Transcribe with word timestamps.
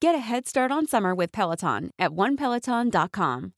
Get 0.00 0.14
a 0.14 0.18
head 0.18 0.46
start 0.46 0.70
on 0.70 0.86
summer 0.86 1.12
with 1.12 1.32
Peloton 1.32 1.90
at 1.98 2.12
onepeloton.com. 2.12 3.52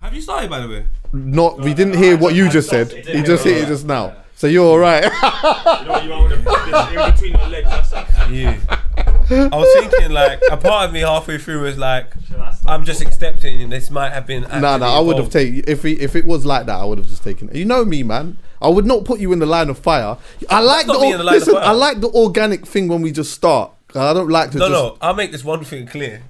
Have 0.00 0.14
you 0.14 0.20
started, 0.20 0.48
by 0.48 0.60
the 0.60 0.68
way? 0.68 0.86
Not. 1.12 1.58
We 1.60 1.74
didn't 1.74 1.96
hear 1.96 2.16
what 2.16 2.32
you 2.36 2.48
just 2.48 2.70
said. 2.70 2.92
You 2.92 3.24
just 3.24 3.42
hit 3.42 3.56
it 3.56 3.66
just 3.66 3.84
now. 3.84 4.14
So 4.36 4.46
you're 4.46 4.64
all 4.64 4.78
right. 4.78 5.02
You 5.80 5.84
know 5.84 5.92
what 5.92 6.04
you 6.04 6.10
want 6.10 6.30
with 6.30 6.44
the 6.44 7.04
in 7.04 7.12
between 7.12 7.32
your 7.32 7.48
legs. 7.48 7.68
That's 7.68 7.92
it. 7.92 8.30
Yeah. 8.30 9.48
I 9.52 9.56
was 9.56 9.68
thinking, 9.90 10.12
like, 10.12 10.40
a 10.50 10.56
part 10.56 10.86
of 10.86 10.92
me 10.92 11.00
halfway 11.00 11.38
through 11.38 11.62
was 11.62 11.76
like, 11.76 12.12
I'm 12.66 12.84
just 12.84 13.00
accepting 13.00 13.68
this 13.68 13.90
might 13.90 14.10
have 14.12 14.26
been. 14.26 14.42
No, 14.42 14.58
no, 14.60 14.68
actually 14.74 14.86
I 14.86 15.00
would 15.00 15.18
have 15.18 15.30
taken 15.30 15.64
if 15.66 15.82
we, 15.82 15.92
if 15.94 16.14
it 16.14 16.24
was 16.24 16.46
like 16.46 16.66
that, 16.66 16.76
I 16.76 16.84
would 16.84 16.98
have 16.98 17.06
just 17.08 17.24
taken. 17.24 17.48
it. 17.48 17.56
You 17.56 17.64
know 17.64 17.84
me, 17.84 18.02
man. 18.04 18.38
I 18.62 18.68
would 18.68 18.86
not 18.86 19.04
put 19.04 19.18
you 19.18 19.32
in 19.32 19.40
the 19.40 19.46
line 19.46 19.68
of 19.70 19.78
fire. 19.78 20.16
I 20.48 20.60
like 20.60 20.86
the, 20.86 20.94
or- 20.94 21.16
the 21.18 21.24
listen. 21.24 21.54
fire. 21.54 21.64
I 21.64 21.72
like 21.72 22.00
the 22.00 22.08
organic 22.10 22.64
thing 22.64 22.86
when 22.88 23.02
we 23.02 23.10
just 23.10 23.32
start. 23.32 23.72
I 23.94 24.12
don't 24.12 24.28
like 24.28 24.50
to 24.52 24.58
No, 24.58 24.68
just. 24.68 24.72
no, 24.72 24.98
I'll 25.00 25.14
make 25.14 25.32
this 25.32 25.44
one 25.44 25.64
thing 25.64 25.86
clear. 25.86 26.22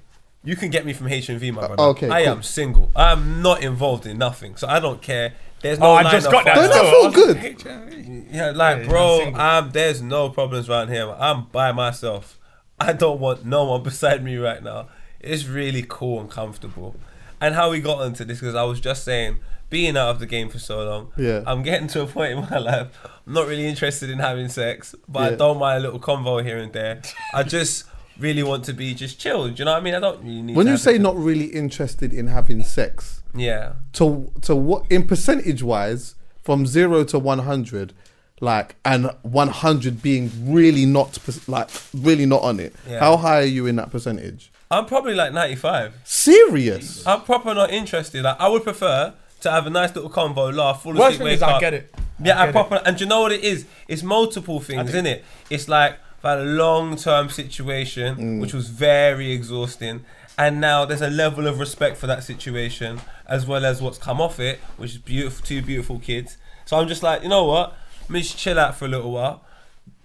You 0.44 0.54
can 0.56 0.70
get 0.70 0.86
me 0.86 0.92
from 0.92 1.08
HMV, 1.08 1.52
my 1.52 1.66
brother. 1.66 1.74
Oh, 1.78 1.90
okay, 1.90 2.08
I 2.08 2.24
cool. 2.24 2.32
am 2.34 2.42
single. 2.42 2.90
I 2.94 3.12
am 3.12 3.42
not 3.42 3.62
involved 3.62 4.06
in 4.06 4.18
nothing, 4.18 4.56
so 4.56 4.68
I 4.68 4.78
don't 4.80 5.02
care. 5.02 5.32
There's 5.60 5.78
no. 5.80 5.86
Oh, 5.86 5.94
I 5.94 6.10
just 6.10 6.30
got 6.30 6.44
that. 6.44 6.56
fire. 6.56 6.68
Don't 6.68 6.72
that 6.72 6.90
feel 6.90 7.10
good? 7.10 7.36
like, 7.36 7.58
HMV. 7.58 8.28
Yeah, 8.32 8.50
like, 8.52 8.78
Yeah, 8.82 8.88
bro, 8.88 9.22
I'm. 9.26 9.34
I'm, 9.34 9.70
there's 9.72 10.00
no 10.00 10.30
problems 10.30 10.68
around 10.70 10.88
here. 10.88 11.10
I'm 11.18 11.46
by 11.46 11.72
myself. 11.72 12.38
I 12.80 12.92
don't 12.92 13.18
want 13.18 13.44
no 13.44 13.64
one 13.64 13.82
beside 13.90 14.22
me 14.22 14.36
right 14.36 14.62
now. 14.62 14.88
It's 15.20 15.46
really 15.46 15.84
cool 15.86 16.20
and 16.20 16.30
comfortable. 16.30 16.94
And 17.40 17.54
how 17.56 17.70
we 17.72 17.80
got 17.80 18.02
into 18.06 18.24
this, 18.24 18.38
because 18.38 18.54
I 18.54 18.62
was 18.62 18.80
just 18.80 19.04
saying, 19.04 19.40
being 19.70 19.96
out 19.96 20.08
of 20.10 20.18
the 20.20 20.26
game 20.26 20.48
for 20.48 20.58
so 20.58 20.84
long, 20.84 21.12
Yeah. 21.16 21.42
I'm 21.46 21.62
getting 21.62 21.88
to 21.88 22.02
a 22.02 22.06
point 22.06 22.32
in 22.32 22.40
my 22.50 22.58
life, 22.58 22.88
I'm 23.26 23.32
not 23.34 23.46
really 23.46 23.66
interested 23.66 24.08
in 24.10 24.18
having 24.18 24.48
sex, 24.48 24.94
but 25.08 25.32
I 25.32 25.36
don't 25.36 25.58
mind 25.58 25.78
a 25.78 25.80
little 25.86 26.00
convo 26.00 26.42
here 26.42 26.58
and 26.58 26.72
there. 26.72 27.02
I 27.34 27.42
just 27.42 27.84
really 28.18 28.42
want 28.42 28.64
to 28.64 28.72
be 28.72 28.94
just 28.94 29.18
chilled. 29.20 29.58
You 29.58 29.64
know 29.64 29.72
what 29.72 29.80
I 29.80 29.84
mean? 29.84 29.94
I 29.94 30.00
don't 30.00 30.20
really 30.22 30.42
need 30.42 30.56
When 30.56 30.66
you 30.66 30.76
say 30.76 30.98
not 30.98 31.16
really 31.16 31.46
interested 31.46 32.12
in 32.12 32.28
having 32.28 32.62
sex, 32.62 33.22
Yeah. 33.34 33.72
to 33.94 34.32
to 34.42 34.56
what 34.56 34.84
in 34.90 35.06
percentage 35.06 35.62
wise, 35.62 36.14
from 36.42 36.66
zero 36.66 37.04
to 37.04 37.18
one 37.18 37.40
hundred, 37.40 37.92
like 38.40 38.76
and 38.84 39.10
one 39.22 39.48
hundred 39.48 40.00
being 40.02 40.30
really 40.46 40.86
not 40.86 41.18
like 41.46 41.68
really 41.92 42.24
not 42.26 42.42
on 42.42 42.58
it. 42.58 42.74
Yeah. 42.88 43.00
How 43.00 43.18
high 43.18 43.40
are 43.42 43.44
you 43.56 43.66
in 43.66 43.76
that 43.76 43.90
percentage? 43.90 44.50
I'm 44.70 44.84
probably 44.86 45.14
like 45.14 45.32
95. 45.32 45.94
Serious? 46.04 47.06
I'm 47.06 47.22
proper 47.22 47.54
not 47.54 47.70
interested. 47.70 48.22
Like 48.22 48.38
I 48.40 48.48
would 48.48 48.64
prefer 48.64 49.14
to 49.40 49.50
have 49.50 49.66
a 49.66 49.70
nice 49.70 49.94
little 49.94 50.10
convo, 50.10 50.54
laugh, 50.54 50.82
fall 50.82 50.94
Worst 50.94 51.14
asleep, 51.14 51.18
thing 51.18 51.24
wake 51.26 51.34
is 51.36 51.42
I 51.42 51.52
up. 51.52 51.60
get 51.60 51.74
it. 51.74 51.94
Yeah, 52.22 52.40
I, 52.40 52.46
get 52.46 52.52
proper. 52.52 52.82
And 52.84 52.96
do 52.96 53.04
you 53.04 53.08
know 53.08 53.20
what 53.20 53.32
it 53.32 53.44
is? 53.44 53.66
It's 53.86 54.02
multiple 54.02 54.60
things, 54.60 54.84
do. 54.84 54.88
isn't 54.90 55.06
it? 55.06 55.24
It's 55.50 55.68
like 55.68 55.98
about 56.20 56.38
a 56.40 56.44
long 56.44 56.96
term 56.96 57.28
situation, 57.30 58.16
Mm. 58.16 58.40
which 58.40 58.52
was 58.52 58.68
very 58.68 59.30
exhausting. 59.32 60.04
And 60.36 60.60
now 60.60 60.84
there's 60.84 61.02
a 61.02 61.10
level 61.10 61.46
of 61.46 61.58
respect 61.58 61.96
for 61.96 62.06
that 62.06 62.22
situation, 62.24 63.00
as 63.26 63.46
well 63.46 63.64
as 63.64 63.80
what's 63.82 63.98
come 63.98 64.20
off 64.20 64.38
it, 64.40 64.58
which 64.76 64.92
is 64.92 64.98
beautiful. 64.98 65.44
Two 65.46 65.62
beautiful 65.62 65.98
kids. 65.98 66.36
So 66.64 66.76
I'm 66.78 66.86
just 66.88 67.02
like, 67.02 67.22
you 67.22 67.28
know 67.28 67.44
what? 67.44 67.76
Let 68.02 68.10
me 68.10 68.20
just 68.22 68.38
chill 68.38 68.58
out 68.58 68.76
for 68.76 68.84
a 68.84 68.88
little 68.88 69.10
while. 69.12 69.42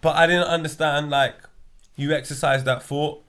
But 0.02 0.16
I 0.16 0.28
didn't 0.28 0.48
understand 0.48 1.10
like 1.10 1.36
you 1.96 2.12
exercise 2.14 2.64
that 2.66 2.84
thought. 2.84 3.24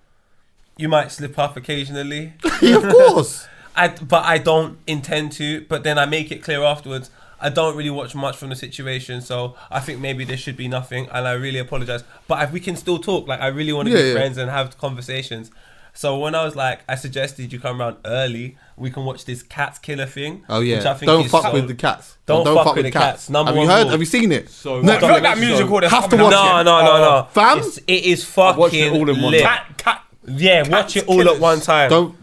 You 0.76 0.88
might 0.88 1.12
slip 1.12 1.38
up 1.38 1.56
occasionally. 1.56 2.32
yeah, 2.62 2.76
of 2.76 2.82
course. 2.92 3.46
I, 3.76 3.88
but 3.88 4.24
I 4.24 4.38
don't 4.38 4.78
intend 4.86 5.32
to. 5.32 5.64
But 5.68 5.82
then 5.84 5.98
I 5.98 6.06
make 6.06 6.30
it 6.30 6.42
clear 6.42 6.62
afterwards. 6.62 7.10
I 7.40 7.50
don't 7.50 7.76
really 7.76 7.90
watch 7.90 8.14
much 8.14 8.36
from 8.36 8.48
the 8.50 8.56
situation, 8.56 9.20
so 9.20 9.54
I 9.70 9.80
think 9.80 10.00
maybe 10.00 10.24
there 10.24 10.36
should 10.36 10.56
be 10.56 10.66
nothing, 10.68 11.08
and 11.12 11.28
I 11.28 11.32
really 11.32 11.58
apologize. 11.58 12.02
But 12.26 12.42
if 12.42 12.52
we 12.52 12.60
can 12.60 12.74
still 12.76 12.98
talk, 12.98 13.28
like 13.28 13.40
I 13.40 13.48
really 13.48 13.72
want 13.72 13.88
to 13.88 13.94
Yeah, 13.94 14.00
be 14.02 14.08
yeah. 14.08 14.14
friends 14.14 14.38
and 14.38 14.50
have 14.50 14.78
conversations. 14.78 15.50
So 15.96 16.18
when 16.18 16.34
I 16.34 16.44
was 16.44 16.56
like, 16.56 16.80
I 16.88 16.94
suggested 16.96 17.52
you 17.52 17.60
come 17.60 17.80
around 17.80 17.98
early. 18.04 18.56
We 18.76 18.90
can 18.90 19.04
watch 19.04 19.26
this 19.26 19.42
cats 19.44 19.78
killer 19.78 20.06
thing. 20.06 20.44
Oh 20.48 20.60
yeah. 20.60 20.76
which 20.78 20.86
I 20.86 20.94
think 20.94 21.06
don't 21.08 21.24
is 21.26 21.30
fuck 21.30 21.42
so- 21.42 21.52
with 21.52 21.68
the 21.68 21.74
cats. 21.74 22.16
Don't 22.26 22.44
fuck 22.46 22.74
with 22.74 22.86
the 22.86 22.90
cats. 22.90 23.28
Number 23.28 23.50
have 23.52 23.56
you 23.56 23.60
one 23.66 23.68
heard? 23.76 23.82
rule. 23.82 23.90
Have 23.90 24.00
you 24.00 24.06
seen 24.06 24.32
it? 24.32 24.48
So 24.48 24.82
Netflix. 24.82 24.98
Drop 25.00 25.22
that 25.22 25.38
musical 25.38 25.80
that's 25.80 25.92
Have 25.92 26.08
to 26.08 26.16
watch 26.16 26.32
out. 26.32 26.62
No, 26.64 26.78
it. 26.80 26.82
no, 26.82 26.84
no, 26.84 26.92
uh, 26.94 26.98
no. 27.20 27.28
Fam? 27.30 27.58
It's, 27.58 27.76
it 27.78 28.04
is 28.04 28.36
watched 28.36 28.58
fucking 28.58 28.84
it 28.86 28.92
all 28.98 29.08
in 29.10 29.20
one 29.22 29.32
lit. 29.32 29.42
Cat, 29.42 29.66
cat. 29.76 30.02
Yeah, 30.26 30.66
watch 30.68 30.96
it 30.96 31.06
all 31.06 31.28
at 31.28 31.38
one 31.38 31.60
time. 31.60 31.90
Don't. 31.90 32.16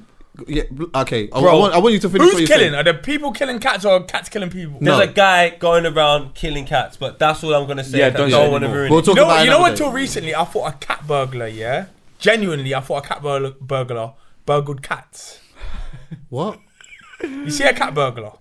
Yeah. 0.47 0.63
Okay. 0.95 1.29
I, 1.31 1.37
I 1.37 1.41
Bro, 1.41 1.59
want, 1.59 1.73
I 1.73 1.77
want 1.79 1.93
you 1.93 1.99
to 1.99 2.09
finish. 2.09 2.25
what 2.25 2.31
Who's 2.31 2.39
you're 2.41 2.47
killing? 2.47 2.71
saying. 2.73 2.75
Are 2.75 2.83
the 2.83 2.93
people 2.93 3.31
killing 3.31 3.59
cats 3.59 3.85
or 3.85 4.03
cats 4.03 4.29
killing 4.29 4.49
people? 4.49 4.77
No. 4.81 4.97
There's 4.97 5.09
a 5.09 5.13
guy 5.13 5.49
going 5.51 5.85
around 5.85 6.33
killing 6.35 6.65
cats, 6.65 6.97
but 6.97 7.19
that's 7.19 7.43
all 7.43 7.53
I'm 7.53 7.67
gonna 7.67 7.83
say. 7.83 7.99
Yeah, 7.99 8.07
I 8.07 8.09
don't 8.11 8.29
don't, 8.29 8.45
say 8.45 8.49
want 8.51 8.61
to 8.61 8.65
anymore. 8.67 8.77
ruin 8.81 8.89
We'll 8.91 8.99
it. 8.99 9.05
talk 9.05 9.15
You 9.15 9.21
know, 9.21 9.25
about 9.25 9.39
it 9.41 9.43
you 9.45 9.49
know 9.49 9.57
another 9.59 9.71
until 9.71 9.91
recently, 9.91 10.35
I 10.35 10.43
thought 10.45 10.73
a 10.73 10.77
cat 10.77 11.05
burglar. 11.07 11.47
Yeah, 11.47 11.85
genuinely, 12.19 12.73
I 12.75 12.79
thought 12.81 13.05
a 13.05 13.07
cat 13.07 13.21
bur- 13.21 13.55
burglar 13.61 14.13
burgled 14.45 14.81
cats. 14.81 15.39
What? 16.29 16.59
You 17.23 17.49
see 17.51 17.63
a 17.63 17.73
cat 17.73 17.93
burglar? 17.93 18.33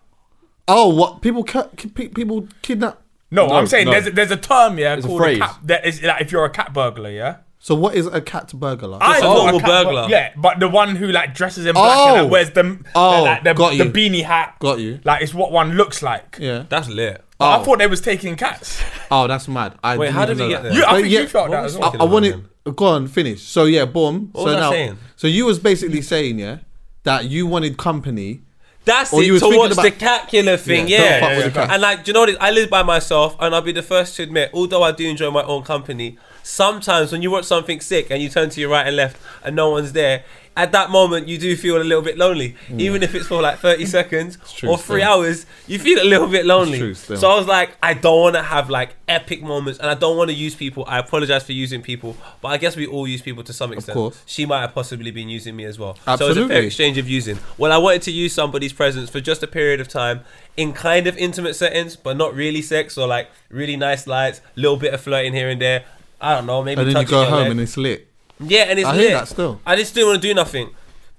Oh, 0.66 0.88
what 0.94 1.20
people 1.22 1.44
ca- 1.44 1.68
ki- 1.76 1.88
pe- 1.88 2.08
people 2.08 2.48
kidnap? 2.62 3.00
No, 3.30 3.46
No, 3.46 3.54
I'm 3.54 3.66
saying 3.66 3.86
no. 3.86 3.92
there's 3.92 4.06
a, 4.06 4.10
there's 4.10 4.30
a 4.30 4.36
term 4.36 4.78
yeah 4.78 4.94
There's 4.94 5.04
a 5.04 5.08
called 5.08 5.20
a, 5.20 5.24
phrase. 5.24 5.38
cat. 5.38 5.58
That 5.64 5.84
is 5.86 6.02
like 6.02 6.20
if 6.22 6.32
you're 6.32 6.44
a 6.44 6.50
cat 6.50 6.72
burglar, 6.72 7.10
yeah. 7.10 7.36
So 7.62 7.74
what 7.74 7.94
is 7.94 8.06
a 8.06 8.22
cat 8.22 8.52
burglar? 8.54 8.96
I 9.02 9.18
a 9.18 9.20
thought 9.20 9.34
normal 9.36 9.60
cat 9.60 9.68
burglar. 9.68 10.06
yeah, 10.08 10.32
but 10.34 10.58
the 10.60 10.68
one 10.68 10.96
who 10.96 11.08
like 11.12 11.34
dresses 11.34 11.66
in 11.66 11.74
black 11.74 11.94
Oh. 11.98 12.14
and 12.14 12.22
like, 12.24 12.32
wears 12.32 12.50
the 12.52 12.78
Oh, 12.94 13.22
like, 13.24 13.44
the, 13.44 13.52
got 13.52 13.70
the 13.76 13.84
you. 13.84 13.90
beanie 13.90 14.24
hat. 14.24 14.56
Got 14.60 14.80
you. 14.80 14.98
Like 15.04 15.22
it's 15.22 15.34
what 15.34 15.52
one 15.52 15.74
looks 15.74 16.02
like. 16.02 16.38
Yeah. 16.40 16.64
That's 16.70 16.88
lit. 16.88 17.22
But 17.38 17.44
Oh. 17.58 17.60
I 17.60 17.64
thought 17.64 17.78
they 17.78 17.86
was 17.86 18.00
taking 18.00 18.34
cats. 18.36 18.82
Oh, 19.10 19.26
that's 19.26 19.46
mad. 19.46 19.74
I 19.84 19.96
Wait, 19.98 20.06
didn't 20.06 20.16
how 20.16 20.22
even 20.24 20.36
did 20.38 20.42
we 20.42 20.48
know 20.48 20.54
get 20.56 20.62
that. 20.62 20.68
there? 20.70 20.78
You, 20.78 20.84
I 20.84 20.90
But 20.92 21.00
think 21.02 21.12
yeah, 21.12 21.20
you 21.20 21.28
felt 21.28 21.50
that 21.50 21.62
was 21.62 21.74
as 21.74 21.78
well. 21.78 21.88
I, 21.88 21.92
I 21.92 21.94
about 21.96 22.10
want 22.10 22.24
it. 22.26 22.76
Go 22.76 22.84
on, 22.86 23.06
finish. 23.08 23.42
So 23.42 23.64
yeah, 23.64 23.84
boom. 23.84 24.30
What 24.32 24.40
so 24.40 24.46
was 24.46 24.54
I 24.54 24.60
now, 24.60 24.70
saying? 24.70 24.98
so 25.16 25.26
you 25.26 25.44
was 25.46 25.58
basically 25.58 26.00
saying 26.02 26.38
yeah 26.38 26.58
that 27.04 27.26
you 27.26 27.46
wanted 27.46 27.76
company. 27.76 28.40
That's 28.86 29.12
Or 29.12 29.22
it. 29.22 29.26
you 29.26 29.34
was 29.34 29.42
To 29.42 29.46
thinking 29.48 29.60
watch 29.60 29.72
about- 29.72 29.82
the 29.84 29.90
cat 29.90 30.28
killer 30.28 30.56
thing, 30.56 30.88
Yeah, 30.88 30.98
yeah. 30.98 31.20
don't 31.20 31.28
fuck 31.28 31.36
with 31.36 31.54
the 31.54 31.60
cat. 31.60 31.70
And 31.72 31.82
like, 31.82 32.04
do 32.04 32.08
you 32.08 32.12
know 32.14 32.20
what? 32.20 32.28
it 32.30 32.32
is? 32.32 32.38
I 32.40 32.50
live 32.50 32.70
by 32.70 32.82
myself, 32.82 33.36
and 33.38 33.54
I'll 33.54 33.60
be 33.60 33.72
the 33.72 33.82
first 33.82 34.16
to 34.16 34.22
admit, 34.22 34.50
although 34.54 34.82
I 34.82 34.92
do 34.92 35.06
enjoy 35.06 35.30
my 35.30 35.42
own 35.42 35.62
company, 35.64 36.16
sometimes 36.42 37.12
when 37.12 37.22
you 37.22 37.30
watch 37.30 37.44
something 37.44 37.80
sick 37.80 38.10
and 38.10 38.22
you 38.22 38.28
turn 38.28 38.50
to 38.50 38.60
your 38.60 38.70
right 38.70 38.86
and 38.86 38.96
left 38.96 39.16
and 39.44 39.54
no 39.56 39.70
one's 39.70 39.92
there, 39.92 40.24
at 40.56 40.72
that 40.72 40.90
moment 40.90 41.28
you 41.28 41.38
do 41.38 41.56
feel 41.56 41.76
a 41.80 41.84
little 41.84 42.02
bit 42.02 42.18
lonely, 42.18 42.56
even 42.76 43.02
if 43.04 43.14
it's 43.14 43.26
for 43.28 43.40
like 43.40 43.58
thirty 43.60 43.86
seconds 43.86 44.36
Mm. 44.36 44.68
or 44.68 44.76
three 44.76 45.00
still. 45.00 45.12
hours. 45.12 45.46
You 45.68 45.78
feel 45.78 46.02
a 46.02 46.04
little 46.04 46.26
bit 46.26 46.44
lonely. 46.44 46.92
So 46.94 47.30
I 47.30 47.36
was 47.38 47.46
like, 47.46 47.70
I 47.82 47.94
don't 47.94 48.20
want 48.20 48.34
to 48.34 48.42
have 48.42 48.68
like 48.68 48.96
epic 49.08 49.42
moments, 49.42 49.78
and 49.78 49.88
I 49.88 49.94
don't 49.94 50.16
want 50.16 50.28
to 50.28 50.34
use 50.34 50.54
people. 50.56 50.84
I 50.88 50.98
apologize 50.98 51.44
for 51.44 51.52
using 51.52 51.82
people, 51.82 52.16
but 52.42 52.48
I 52.48 52.56
guess 52.58 52.76
we 52.76 52.86
all 52.86 53.06
use 53.06 53.22
people 53.22 53.44
to 53.44 53.52
some 53.52 53.72
extent. 53.72 53.90
Of 53.96 54.02
course. 54.02 54.22
She 54.26 54.44
might 54.44 54.60
have 54.62 54.74
possibly 54.74 55.12
been 55.12 55.28
using 55.28 55.54
me 55.56 55.64
as 55.64 55.78
well. 55.78 55.96
Absolutely. 56.06 56.16
So 56.18 56.24
it 56.24 56.28
was 56.28 56.50
a 56.50 56.54
fair 56.54 56.62
exchange 56.64 56.98
of 56.98 57.08
using. 57.08 57.38
Well, 57.56 57.72
I 57.72 57.78
wanted 57.78 58.02
to 58.02 58.10
use 58.10 58.34
somebody's 58.34 58.72
presence 58.72 59.08
for 59.08 59.20
just 59.20 59.42
a 59.44 59.46
period 59.46 59.80
of 59.80 59.88
time 59.88 60.20
in 60.56 60.72
kind 60.72 61.06
of 61.06 61.16
intimate 61.16 61.54
settings, 61.54 61.94
but 61.96 62.16
not 62.16 62.34
really 62.34 62.60
sex 62.60 62.98
or 62.98 63.06
like 63.06 63.30
really 63.50 63.76
nice 63.76 64.06
lights, 64.08 64.40
little 64.56 64.76
bit 64.76 64.92
of 64.92 65.00
flirting 65.00 65.32
here 65.32 65.48
and 65.48 65.60
there. 65.62 65.84
I 66.20 66.34
don't 66.34 66.46
know, 66.46 66.62
maybe 66.62 66.80
And 66.80 66.88
then 66.90 66.96
you 66.96 67.02
touching 67.06 67.10
go 67.10 67.24
home 67.24 67.42
leg. 67.42 67.50
and 67.52 67.60
it's 67.60 67.76
lit. 67.76 68.08
Yeah, 68.40 68.62
and 68.64 68.78
it's 68.78 68.88
I 68.88 68.94
hear 68.96 69.10
that 69.12 69.28
still. 69.28 69.60
I 69.66 69.76
just 69.76 69.94
didn't 69.94 70.08
want 70.10 70.22
to 70.22 70.28
do 70.28 70.34
nothing. 70.34 70.70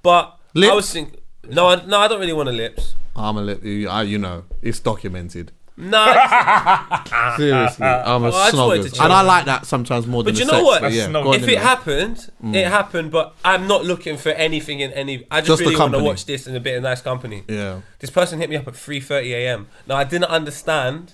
But 0.04 0.38
I 0.56 0.60
Lips? 0.60 0.76
was 0.76 0.94
thinking, 0.94 1.20
no, 1.50 1.68
I, 1.68 1.86
no, 1.86 2.00
I 2.00 2.08
don't 2.08 2.20
really 2.20 2.34
want 2.34 2.48
to 2.48 2.54
lips. 2.54 2.96
I'm 3.16 3.38
a 3.38 3.42
lip. 3.42 3.64
You, 3.64 3.90
I- 3.90 4.04
you 4.04 4.18
know, 4.18 4.46
it's 4.62 4.80
documented. 4.80 5.52
No, 5.78 6.04
Seriously, 7.38 7.86
I'm 7.86 8.24
a 8.24 8.30
Well, 8.30 8.36
I 8.36 8.52
just 8.52 8.58
wanted 8.58 8.84
to 8.84 8.90
snoggers, 8.90 9.04
and 9.04 9.14
I 9.14 9.22
like 9.22 9.46
that 9.46 9.66
sometimes 9.66 10.06
more 10.06 10.22
than 10.24 10.34
But 10.34 10.40
you 10.40 10.46
know 10.46 10.54
sex, 10.54 10.64
what? 10.66 10.82
but 10.82 10.92
yeah, 10.92 11.08
That's 11.08 11.28
if 11.38 11.44
in 11.44 11.50
it 11.50 11.54
there. 11.54 11.60
happened, 11.64 12.30
mm. 12.44 12.56
it 12.56 12.68
happened. 12.68 13.12
But 13.12 13.34
I'm 13.44 13.68
not 13.68 13.84
looking 13.86 14.18
for 14.18 14.30
anything 14.30 14.80
in 14.82 14.92
any. 14.94 15.26
I 15.32 15.40
just, 15.42 15.48
Just 15.48 15.62
really 15.62 15.76
want 15.78 15.94
to 15.94 16.04
watch 16.04 16.26
this 16.26 16.46
in 16.46 16.56
a 16.56 16.60
bit 16.60 16.76
of 16.78 16.84
nice 16.84 17.02
company. 17.02 17.44
yeah, 17.48 17.82
This 18.00 18.10
person 18.10 18.40
hit 18.40 18.50
me 18.50 18.58
up 18.58 18.68
at 18.68 18.74
3:30 18.76 19.32
a.m. 19.34 19.68
Now 19.88 19.96
I 19.96 20.04
didn't 20.04 20.26
understand 20.30 21.14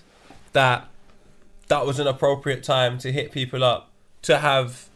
that 0.54 0.88
that 1.68 1.86
was 1.86 2.00
an 2.00 2.08
appropriate 2.08 2.64
time 2.64 2.98
to 3.00 3.12
hit 3.12 3.32
people 3.32 3.64
up 3.64 3.90
to 4.24 4.38
have 4.38 4.88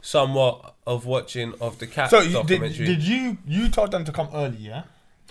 somewhat 0.00 0.74
of 0.86 1.06
watching 1.06 1.54
of 1.60 1.78
the 1.78 1.86
cat 1.86 2.10
So 2.10 2.20
you, 2.20 2.28
did, 2.28 2.32
documentary. 2.34 2.86
did 2.86 3.02
you 3.02 3.38
you 3.46 3.68
told 3.68 3.90
them 3.92 4.04
to 4.04 4.12
come 4.12 4.28
early? 4.34 4.56
Yeah. 4.58 4.82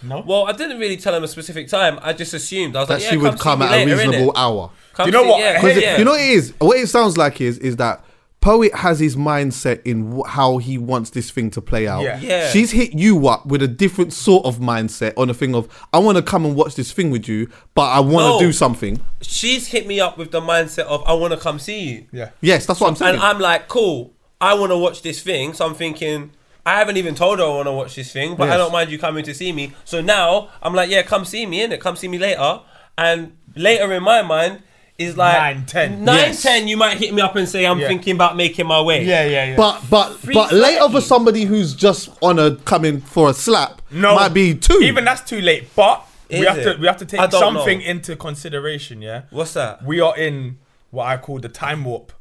No. 0.04 0.24
well, 0.26 0.48
I 0.48 0.54
didn't 0.54 0.80
really 0.80 0.98
tell 0.98 1.14
them 1.14 1.24
a 1.24 1.28
specific 1.28 1.68
time. 1.68 2.00
I 2.02 2.14
just 2.14 2.34
assumed 2.34 2.76
I 2.76 2.80
was 2.80 2.88
that 2.88 2.94
like, 2.96 3.04
yeah, 3.04 3.10
she 3.12 3.18
would 3.18 3.34
see 3.34 3.40
come 3.40 3.60
me 3.60 3.66
at 3.68 3.74
a 3.74 3.86
reasonable 3.86 4.34
hour. 4.36 4.72
Come 4.94 5.06
You 5.06 5.12
know 5.12 5.24
see- 5.24 5.30
what? 5.30 5.40
Yeah, 5.42 5.54
Because 5.62 5.70
Because 5.76 5.84
yeah. 5.84 5.98
you 6.00 6.06
know 6.06 6.12
what 6.12 6.22
it 6.22 6.30
is. 6.30 6.54
What 6.58 6.78
it 6.80 6.88
sounds 6.88 7.18
like 7.18 7.40
is 7.40 7.60
is 7.60 7.76
that 7.76 8.04
poet 8.42 8.74
has 8.76 9.00
his 9.00 9.16
mindset 9.16 9.82
in 9.86 10.12
wh- 10.20 10.28
how 10.28 10.58
he 10.58 10.78
wants 10.78 11.12
this 11.12 11.30
thing 11.32 11.50
to 11.52 11.62
play 11.62 11.88
out. 11.88 12.02
Yeah. 12.04 12.20
Yeah. 12.20 12.50
She's 12.50 12.72
hit 12.72 12.94
you 12.94 13.28
up 13.28 13.46
with 13.46 13.62
a 13.62 13.68
different 13.68 14.12
sort 14.14 14.46
of 14.46 14.58
mindset 14.58 15.14
on 15.16 15.30
a 15.30 15.34
thing 15.34 15.56
of 15.56 15.70
I 15.94 16.00
want 16.00 16.18
to 16.18 16.24
come 16.24 16.44
and 16.46 16.56
watch 16.56 16.76
this 16.76 16.92
thing 16.92 17.12
with 17.12 17.28
you, 17.28 17.50
but 17.76 17.84
I 17.90 18.00
want 18.00 18.26
No. 18.28 18.40
to 18.40 18.46
do 18.46 18.52
something. 18.52 19.00
she's 19.22 19.68
hit 19.68 19.88
me 19.88 20.00
up 20.00 20.18
with 20.18 20.32
the 20.32 20.42
mindset 20.42 20.86
of 20.86 21.04
I 21.06 21.14
want 21.14 21.34
to 21.34 21.40
come 21.40 21.60
see 21.60 21.80
you. 21.90 22.06
yeah. 22.12 22.32
Yes, 22.42 22.66
that's 22.66 22.80
what 22.82 22.90
I'm 22.90 22.96
saying. 22.96 23.14
And 23.16 23.24
I'm 23.24 23.40
like, 23.40 23.68
cool. 23.68 24.14
I 24.42 24.56
want 24.56 24.72
to 24.72 24.78
watch 24.78 25.04
this 25.04 25.22
thing. 25.22 25.54
So 25.54 25.66
I'm 25.68 25.76
thinking, 25.76 26.32
I 26.66 26.78
haven't 26.80 26.98
even 26.98 27.14
told 27.14 27.38
her 27.40 27.46
I 27.46 27.50
want 27.50 27.68
to 27.68 27.72
watch 27.74 27.96
this 27.96 28.12
thing, 28.12 28.36
but 28.36 28.46
I 28.50 28.54
Yes. 28.54 28.58
don't 28.58 28.72
mind 28.72 28.90
you 28.92 28.98
coming 28.98 29.24
to 29.26 29.34
see 29.36 29.52
me. 29.52 29.74
So 29.86 30.02
now 30.02 30.50
I'm 30.64 30.74
like, 30.74 30.90
yeah, 30.90 31.04
come 31.04 31.26
see 31.26 31.46
me 31.46 31.62
in 31.62 31.72
it. 31.72 31.80
Come 31.80 31.96
see 31.96 32.08
me 32.08 32.18
later. 32.18 32.62
And 32.98 33.34
later 33.56 33.94
in 33.94 34.02
my 34.04 34.22
mind 34.24 34.64
is 35.04 35.18
like 35.18 35.34
Nine, 35.38 35.66
10. 35.66 36.06
Nine, 36.06 36.16
Yes. 36.18 36.42
10, 36.44 36.68
You 36.68 36.78
might 36.78 36.98
hit 36.98 37.14
me 37.14 37.22
up 37.22 37.36
and 37.36 37.48
say 37.48 37.66
I'm 37.66 37.80
Yeah. 37.80 37.88
thinking 37.88 38.16
about 38.16 38.36
making 38.36 38.68
my 38.68 38.82
way. 38.82 39.04
Yeah, 39.06 39.26
yeah, 39.26 39.46
yeah. 39.50 39.56
but 39.56 39.82
but 39.90 40.18
but 40.34 40.50
3:30. 40.50 40.62
later 40.62 40.90
for 40.90 41.02
somebody 41.02 41.46
who's 41.46 41.74
just 41.74 42.10
on 42.22 42.40
a 42.40 42.56
coming 42.56 43.02
for 43.02 43.30
a 43.30 43.34
slap 43.34 43.82
no, 43.92 44.16
might 44.16 44.34
be 44.34 44.56
two. 44.56 44.80
Even 44.82 45.06
that's 45.06 45.22
too 45.30 45.42
late. 45.42 45.76
But 45.76 46.04
Is 46.30 46.40
we 46.40 46.46
have 46.46 46.58
it? 46.58 46.64
to 46.76 46.80
we 46.80 46.88
have 46.88 46.98
to 46.98 47.06
take 47.06 47.32
something 47.32 47.80
know. 47.80 47.86
into 47.86 48.16
consideration. 48.16 49.02
Yeah. 49.02 49.24
What's 49.32 49.54
that? 49.54 49.84
We 49.86 50.00
are 50.00 50.16
in 50.18 50.58
what 50.92 51.06
I 51.08 51.18
call 51.18 51.40
the 51.40 51.50
time 51.50 51.84
warp, 51.86 52.12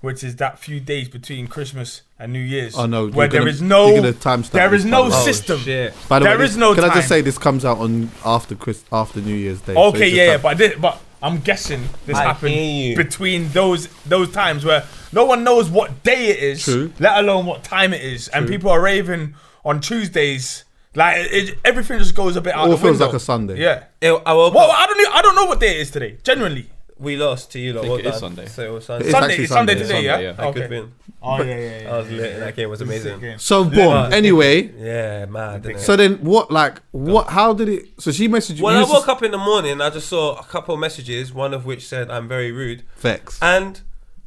which 0.00 0.22
is 0.24 0.36
that 0.36 0.58
few 0.58 0.80
days 0.80 1.08
between 1.08 1.46
Christmas 1.48 2.02
and 2.18 2.32
New 2.32 2.40
Year's. 2.40 2.74
Oh, 2.76 2.86
no, 2.86 3.08
where 3.08 3.26
you're 3.26 3.40
gonna- 3.40 3.50
is 3.50 3.60
no 3.62 3.88
you're 3.88 3.96
gonna 4.00 4.12
timestamp 4.14 4.50
there 4.50 4.68
this, 4.70 4.80
is 4.80 4.84
no 4.86 5.02
by 5.04 5.08
the 5.10 5.14
way. 5.16 5.22
system. 5.24 5.56
Oh, 5.60 5.64
shit. 5.64 5.94
By 6.08 6.18
the 6.18 6.24
there 6.24 6.38
way, 6.38 6.44
is 6.44 6.50
this- 6.52 6.58
no 6.58 6.74
Can 6.74 6.84
I 6.84 6.94
just 6.94 7.08
say 7.08 7.20
this 7.20 7.38
comes 7.38 7.64
out 7.64 7.78
on 7.78 8.10
after 8.24 8.54
Chris 8.54 8.82
after 8.92 9.20
New 9.20 9.34
Year's 9.34 9.60
Day? 9.60 9.74
so 9.74 9.82
Okay, 9.84 10.06
it's 10.08 10.14
yeah, 10.16 10.24
yeah, 10.32 10.36
but 10.38 10.48
I 10.48 10.54
did, 10.54 10.80
but 10.80 10.98
I'm 11.26 11.40
guessing 11.40 11.82
this 12.06 12.16
I 12.16 12.22
happened 12.24 12.96
between 12.96 13.48
those 13.50 13.88
those 14.04 14.30
times 14.32 14.64
where 14.64 14.84
no 15.12 15.24
one 15.24 15.44
knows 15.44 15.68
what 15.68 16.02
day 16.02 16.28
it 16.28 16.38
is, 16.42 16.64
True. 16.64 16.92
let 16.98 17.18
alone 17.18 17.46
what 17.46 17.64
time 17.64 17.92
it 17.92 18.02
is, 18.02 18.28
and 18.28 18.46
people 18.48 18.70
are 18.70 18.80
raving 18.80 19.34
on 19.64 19.80
Tuesdays. 19.80 20.64
Like 20.94 21.18
it, 21.18 21.32
it- 21.50 21.58
everything 21.64 21.98
just 21.98 22.14
goes 22.14 22.36
a 22.36 22.40
bit 22.40 22.54
out. 22.54 22.60
All 22.64 22.70
the 22.70 22.76
feels 22.76 22.92
window. 22.92 23.06
like 23.06 23.14
a 23.14 23.20
Sunday. 23.20 23.60
Yeah. 23.60 23.84
It- 24.00 24.22
I 24.24 24.32
Well, 24.32 24.46
up- 24.56 24.56
I 24.82 24.86
don't. 24.86 24.98
Know, 25.02 25.10
I 25.12 25.22
don't 25.22 25.34
know 25.34 25.44
what 25.46 25.60
day 25.60 25.72
it 25.76 25.80
is 25.82 25.90
today. 25.90 26.16
Genuinely, 26.22 26.70
we 26.98 27.16
lost 27.16 27.52
to 27.52 27.58
you. 27.58 27.72
Lot. 27.74 27.82
think 27.84 28.00
it 28.00 28.06
is. 28.06 28.18
Sunday. 28.18 28.46
So 28.46 28.62
it 28.62 28.72
was 28.72 28.84
Sunday. 28.86 29.04
It's 29.06 29.12
Sunday. 29.12 29.28
actually 29.32 29.46
Sunday 29.46 29.72
Sunday, 29.74 29.82
today. 29.82 29.94
Sunday, 29.94 30.06
yeah. 30.06 30.18
yeah. 30.18 30.32
That 30.32 30.46
Okay. 30.46 30.60
could 30.60 30.70
been. 30.70 30.92
Oh 31.22 31.42
yeah, 31.42 31.44
yeah, 31.56 31.80
yeah. 31.82 31.90
I 31.94 31.98
was 31.98 32.10
lit. 32.10 32.38
That 32.40 32.56
game 32.56 32.70
was 32.70 32.80
amazing. 32.80 33.20
game. 33.20 33.38
So 33.38 33.64
boom. 33.64 34.12
Anyway, 34.12 34.72
Yeah, 34.76 35.26
mad. 35.26 35.78
so 35.80 35.96
then 35.96 36.18
what? 36.24 36.50
Like 36.50 36.80
what? 36.92 37.28
How 37.28 37.52
did 37.52 37.68
it? 37.68 38.00
So 38.00 38.10
she 38.12 38.28
messaged 38.28 38.58
you. 38.58 38.64
When 38.64 38.74
you 38.74 38.78
I 38.78 38.80
used 38.82 38.92
to- 38.92 38.98
woke 39.00 39.08
up 39.08 39.22
in 39.22 39.30
the 39.30 39.38
morning, 39.38 39.80
I 39.80 39.90
just 39.90 40.08
saw 40.08 40.36
a 40.38 40.44
couple 40.44 40.74
of 40.74 40.80
messages, 40.80 41.32
one 41.34 41.52
of 41.54 41.66
which 41.66 41.86
said, 41.86 42.10
I'm 42.10 42.28
very 42.28 42.50
rude. 42.52 42.82
Vex. 42.96 43.38
And 43.42 43.80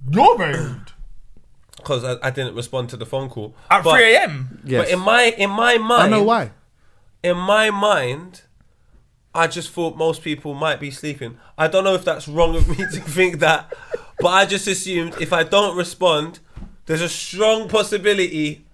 You're 0.10 0.38
very 0.38 0.58
rude. 0.58 0.92
because 1.78 2.04
I, 2.04 2.18
I 2.28 2.30
didn't 2.30 2.56
respond 2.56 2.90
to 2.90 2.98
the 2.98 3.06
phone 3.06 3.30
call. 3.30 3.56
At 3.70 3.84
But- 3.84 3.94
3 3.96 4.16
a.m. 4.16 4.62
yes. 4.66 4.82
But 4.86 4.94
in 4.94 5.00
my 5.00 5.24
in 5.38 5.50
my 5.50 5.78
mind, 5.78 6.02
I 6.14 6.18
know 6.18 6.24
why. 6.24 6.52
In 7.24 7.38
my 7.38 7.70
mind, 7.72 8.42
I 9.40 9.48
just 9.48 9.70
thought 9.72 9.96
most 9.98 10.22
people 10.22 10.54
might 10.54 10.80
be 10.80 10.92
sleeping. 10.92 11.38
I 11.58 11.68
don't 11.68 11.84
know 11.84 11.96
if 11.96 12.04
that's 12.06 12.28
wrong 12.28 12.56
of 12.56 12.68
me 12.68 12.76
to 12.76 12.86
think 13.18 13.40
that, 13.40 13.74
but 14.20 14.28
I 14.30 14.46
just 14.46 14.68
assumed 14.68 15.16
if 15.22 15.32
I 15.34 15.44
don't 15.44 15.78
respond, 15.78 16.40
there's 16.86 17.02
a 17.02 17.10
strong 17.10 17.70
possibility. 17.70 18.66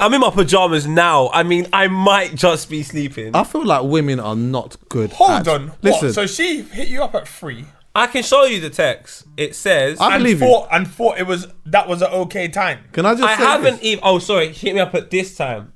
I'm 0.00 0.14
in 0.14 0.20
my 0.20 0.30
pajamas 0.30 0.86
now. 0.86 1.28
I 1.34 1.42
mean, 1.42 1.66
I 1.72 1.88
might 1.88 2.34
just 2.34 2.70
be 2.70 2.82
sleeping. 2.82 3.34
I 3.34 3.42
feel 3.44 3.64
like 3.66 3.82
women 3.84 4.20
are 4.20 4.36
not 4.36 4.76
good. 4.88 5.12
Hold 5.12 5.30
at- 5.30 5.48
on. 5.48 5.72
Listen. 5.82 6.08
What? 6.08 6.14
So 6.14 6.26
she 6.26 6.62
hit 6.62 6.88
you 6.88 7.02
up 7.02 7.14
at 7.14 7.26
three. 7.28 7.64
I 7.94 8.06
can 8.06 8.22
show 8.22 8.44
you 8.44 8.60
the 8.60 8.70
text. 8.70 9.24
It 9.36 9.56
says 9.56 10.00
I 10.00 10.14
and 10.14 10.22
believe 10.22 10.40
you. 10.40 10.46
thought, 10.46 10.68
And 10.70 10.86
thought 10.86 11.18
it 11.18 11.26
was 11.26 11.48
that 11.66 11.88
was 11.88 12.00
an 12.00 12.10
okay 12.12 12.46
time. 12.46 12.78
Can 12.92 13.04
I 13.04 13.14
just? 13.14 13.24
I 13.24 13.36
say 13.36 13.42
haven't 13.44 13.74
this? 13.78 13.84
even. 13.84 14.04
Oh, 14.04 14.20
sorry. 14.20 14.52
Hit 14.52 14.74
me 14.74 14.80
up 14.80 14.94
at 14.94 15.10
this 15.10 15.36
time. 15.36 15.72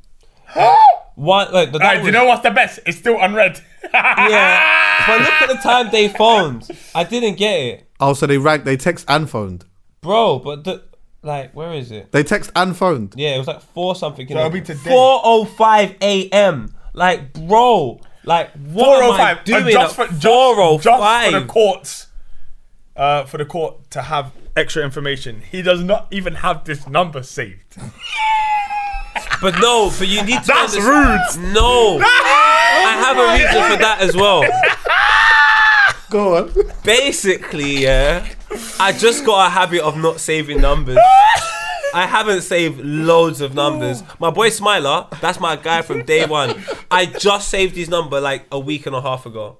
What? 1.15 1.53
Like, 1.53 1.73
the, 1.73 1.79
that 1.79 1.85
Alright, 1.87 2.01
do 2.01 2.07
you 2.07 2.13
know 2.13 2.25
what's 2.25 2.43
the 2.43 2.51
best? 2.51 2.81
It's 2.87 2.99
still 2.99 3.19
unread. 3.21 3.61
Yeah. 3.95 5.05
but 5.07 5.21
look 5.21 5.33
at 5.43 5.49
the 5.49 5.55
time 5.57 5.91
they 5.91 6.09
phoned. 6.09 6.67
I 6.95 7.05
didn't 7.05 7.35
get 7.37 7.55
it, 7.61 7.89
Oh, 8.01 8.15
so 8.15 8.27
they 8.27 8.39
ranked. 8.39 8.65
They 8.65 8.77
text 8.77 9.05
and 9.09 9.29
phoned. 9.29 9.65
bro. 10.01 10.39
But 10.39 10.65
the 10.65 10.85
like, 11.23 11.53
where 11.55 11.73
is 11.75 11.91
it? 11.93 12.11
They 12.11 12.23
text 12.23 12.51
and 12.57 12.75
phoned. 12.77 13.15
Yeah, 13.17 13.35
it 13.35 13.39
was 13.39 13.47
like 13.49 13.61
four 13.61 13.95
something. 13.95 14.27
So 14.27 14.37
it'll 14.39 14.51
be 14.51 14.61
today. 14.63 14.81
Four 14.91 15.21
oh 15.23 15.45
five 15.45 15.97
a.m. 16.01 16.75
Like, 16.95 17.33
bro. 17.35 18.01
Like, 18.25 18.51
what 18.53 18.85
Four 18.87 19.03
am 19.03 19.11
oh 19.11 19.13
I 19.13 19.35
five. 19.35 19.45
doing? 19.45 19.73
Just 19.73 19.97
for 19.97 20.03
at 20.03 20.11
just, 20.11 20.23
405? 20.23 20.83
just 20.83 21.35
for 21.35 21.41
the 21.41 21.47
courts, 21.47 22.07
uh, 22.97 23.25
for 23.25 23.37
the 23.39 23.45
court 23.45 23.91
to 23.91 24.03
have 24.03 24.33
extra 24.57 24.83
information. 24.85 25.43
He 25.51 25.61
does 25.61 25.83
not 25.83 26.07
even 26.13 26.37
have 26.37 26.65
this 26.65 26.87
number 26.89 27.23
saved. 27.25 27.77
But 29.41 29.59
no, 29.61 29.91
but 29.99 30.07
you 30.09 30.23
need 30.23 30.41
to. 30.43 30.47
That's 30.47 30.77
understand- 30.77 31.53
No, 31.53 31.99
oh 32.01 32.85
I 32.87 32.93
have 33.05 33.17
a 33.19 33.33
reason 33.33 33.71
for 33.71 33.83
that 33.83 33.99
as 34.01 34.15
well. 34.17 34.43
Go 36.11 36.37
on. 36.37 36.53
Basically, 36.85 37.83
yeah, 37.83 38.27
I 38.79 38.93
just 38.93 39.25
got 39.25 39.47
a 39.47 39.51
habit 39.51 39.81
of 39.83 39.97
not 39.97 40.21
saving 40.21 40.61
numbers. 40.61 40.99
I 41.95 42.07
haven't 42.07 42.43
saved 42.43 42.81
loads 42.81 43.41
of 43.41 43.55
numbers. 43.55 44.03
My 44.19 44.31
boy 44.31 44.49
Smiler, 44.51 45.07
that's 45.21 45.39
my 45.41 45.57
guy 45.57 45.83
from 45.83 46.05
day 46.05 46.25
one. 46.27 46.63
I 46.91 47.07
just 47.07 47.49
saved 47.49 47.77
his 47.77 47.89
number 47.89 48.21
like 48.21 48.47
a 48.53 48.59
week 48.59 48.87
and 48.87 48.95
a 48.97 49.01
half 49.03 49.27
ago. 49.27 49.59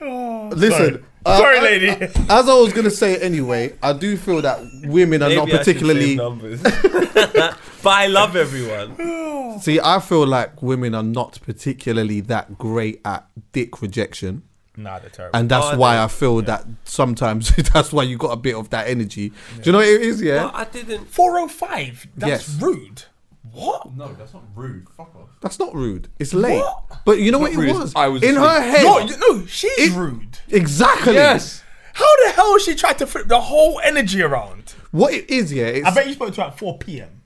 Listen. 0.00 1.04
Uh, 1.24 1.38
Sorry, 1.38 1.58
I- 1.58 1.62
lady. 1.62 1.88
As 2.28 2.48
I 2.48 2.54
was 2.54 2.72
gonna 2.72 2.90
say 2.90 3.16
anyway, 3.18 3.74
I 3.82 3.92
do 3.92 4.16
feel 4.16 4.42
that 4.42 4.60
women 4.84 5.22
are 5.22 5.30
not 5.30 5.46
Maybe 5.46 5.54
I 5.54 5.58
particularly. 5.58 6.16
numbers. 6.16 6.62
but 6.62 7.58
I 7.84 8.06
love 8.06 8.36
everyone. 8.36 9.58
See, 9.60 9.78
I 9.80 10.00
feel 10.00 10.26
like 10.26 10.62
women 10.62 10.94
are 10.94 11.02
not 11.02 11.38
particularly 11.42 12.20
that 12.22 12.56
great 12.58 13.00
at 13.04 13.26
dick 13.52 13.82
rejection. 13.82 14.42
Nah, 14.76 14.98
they're 15.00 15.10
terrible. 15.10 15.38
And 15.38 15.50
that's 15.50 15.66
Oh, 15.74 15.76
why 15.76 15.96
they- 15.96 16.02
I 16.02 16.08
feel 16.08 16.40
that 16.42 16.64
sometimes 16.84 17.54
that's 17.74 17.92
why 17.92 18.04
you 18.04 18.16
got 18.16 18.30
a 18.32 18.36
bit 18.36 18.54
of 18.56 18.70
that 18.70 18.88
energy. 18.88 19.28
Do 19.28 19.34
you 19.64 19.72
know 19.72 19.78
what 19.78 19.86
it 19.88 20.00
is? 20.00 20.22
Yeah, 20.22 20.44
But 20.44 20.54
I 20.54 20.64
didn't. 20.64 21.04
405. 21.10 22.06
That's 22.16 22.48
Yes. 22.48 22.62
rude. 22.62 23.02
What? 23.50 23.94
No, 23.96 24.12
that's 24.14 24.32
not 24.32 24.44
rude. 24.54 24.88
Fuck 24.96 25.14
off. 25.16 25.28
that's 25.40 25.58
not 25.58 25.74
rude. 25.74 26.08
It's 26.18 26.32
late. 26.32 26.62
But 27.04 27.18
you 27.18 27.32
know 27.32 27.38
what 27.40 27.52
it 27.52 27.58
rude, 27.58 27.76
was? 27.76 27.92
I 27.96 28.06
was 28.08 28.22
in 28.22 28.36
her 28.36 28.40
asleep. 28.40 28.70
head. 28.76 28.84
No, 28.84 28.98
you- 29.00 29.16
no, 29.40 29.46
she's 29.46 29.72
It- 29.78 29.92
rude. 29.96 30.38
Exactly. 30.48 31.14
Yes. 31.14 31.62
How 31.94 32.06
the 32.26 32.32
hell 32.32 32.58
she 32.58 32.74
tried 32.74 32.98
to 32.98 33.06
flip 33.06 33.28
the 33.28 33.40
whole 33.40 33.80
energy 33.84 34.22
around? 34.22 34.74
What 34.92 35.12
it 35.12 35.28
is, 35.28 35.52
yeah. 35.52 35.64
It's, 35.66 35.86
I 35.86 35.92
bet 35.92 36.06
you 36.06 36.12
spoke 36.14 36.32
to 36.34 36.40
her 36.42 36.46
at 36.48 36.58
4 36.58 36.78
p.m. 36.78 37.22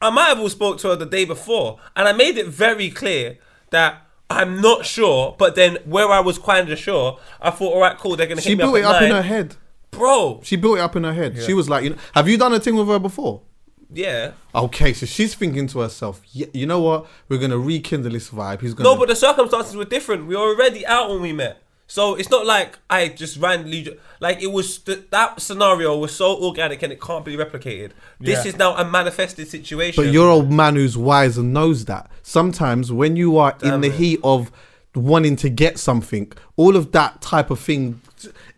I 0.00 0.10
might 0.10 0.26
have 0.28 0.38
all 0.38 0.48
spoke 0.48 0.78
to 0.78 0.88
her 0.90 0.96
the 0.96 1.04
day 1.06 1.24
before, 1.24 1.78
and 1.96 2.06
I 2.06 2.12
made 2.12 2.38
it 2.38 2.46
very 2.46 2.88
clear 2.88 3.38
that 3.70 4.00
I'm 4.30 4.60
not 4.60 4.86
sure. 4.86 5.34
But 5.38 5.56
then, 5.56 5.78
where 5.84 6.08
I 6.08 6.20
was 6.20 6.38
kind 6.38 6.70
of 6.70 6.78
sure, 6.78 7.18
I 7.42 7.50
thought, 7.50 7.72
all 7.74 7.80
right, 7.80 7.98
cool, 7.98 8.14
they're 8.16 8.26
gonna 8.28 8.40
she 8.40 8.50
hit 8.50 8.58
me 8.58 8.64
built 8.64 8.76
up 8.76 8.80
it 8.80 8.84
at 8.84 8.94
up 8.94 9.02
in 9.02 9.08
nine. 9.08 9.16
her 9.16 9.22
head. 9.28 9.56
bro. 9.90 10.40
She 10.44 10.54
built 10.56 10.78
it 10.78 10.82
up 10.82 10.94
in 10.94 11.02
her 11.04 11.12
head. 11.14 11.42
She 11.42 11.52
was 11.52 11.68
like, 11.68 11.82
you 11.84 11.90
know, 11.90 11.96
have 12.14 12.28
you 12.28 12.38
done 12.38 12.54
a 12.54 12.60
thing 12.60 12.76
with 12.76 12.86
her 12.88 12.98
before? 13.00 13.42
Yeah. 13.92 14.32
Okay, 14.54 14.92
so 14.92 15.06
she's 15.06 15.34
thinking 15.34 15.66
to 15.68 15.80
herself, 15.80 16.20
yeah, 16.32 16.46
you 16.52 16.66
know 16.66 16.80
what? 16.80 17.06
We're 17.28 17.38
gonna 17.38 17.58
rekindle 17.58 18.12
this 18.12 18.30
vibe. 18.30 18.60
He's 18.60 18.74
gonna 18.74 18.90
No, 18.90 18.96
but 18.96 19.08
the 19.08 19.16
circumstances 19.16 19.74
were 19.76 19.84
different. 19.84 20.26
We 20.26 20.36
were 20.36 20.42
already 20.42 20.86
out 20.86 21.10
when 21.10 21.22
we 21.22 21.32
met. 21.32 21.62
So 21.90 22.16
it's 22.16 22.28
not 22.28 22.44
like 22.44 22.78
I 22.90 23.08
just 23.08 23.38
randomly 23.38 23.98
like 24.20 24.42
it 24.42 24.48
was 24.52 24.76
th- 24.76 25.04
that 25.10 25.40
scenario 25.40 25.96
was 25.96 26.14
so 26.14 26.36
organic 26.36 26.82
and 26.82 26.92
it 26.92 27.00
can't 27.00 27.24
be 27.24 27.34
replicated. 27.34 27.92
This 28.20 28.44
Yeah. 28.44 28.48
is 28.50 28.58
now 28.58 28.76
a 28.76 28.84
manifested 28.84 29.48
situation. 29.48 30.04
But 30.04 30.12
you're 30.12 30.42
a 30.42 30.44
man 30.44 30.76
who's 30.76 30.98
wise 30.98 31.38
and 31.38 31.54
knows 31.54 31.86
that. 31.86 32.10
Sometimes 32.22 32.92
when 32.92 33.16
you 33.16 33.38
are 33.38 33.56
in 33.62 33.70
Damn 33.70 33.80
the 33.80 33.88
it. 33.88 33.94
heat 33.94 34.20
of 34.22 34.52
wanting 34.94 35.36
to 35.36 35.48
get 35.48 35.78
something, 35.78 36.30
all 36.56 36.76
of 36.76 36.92
that 36.92 37.22
type 37.22 37.50
of 37.50 37.58
thing, 37.58 38.02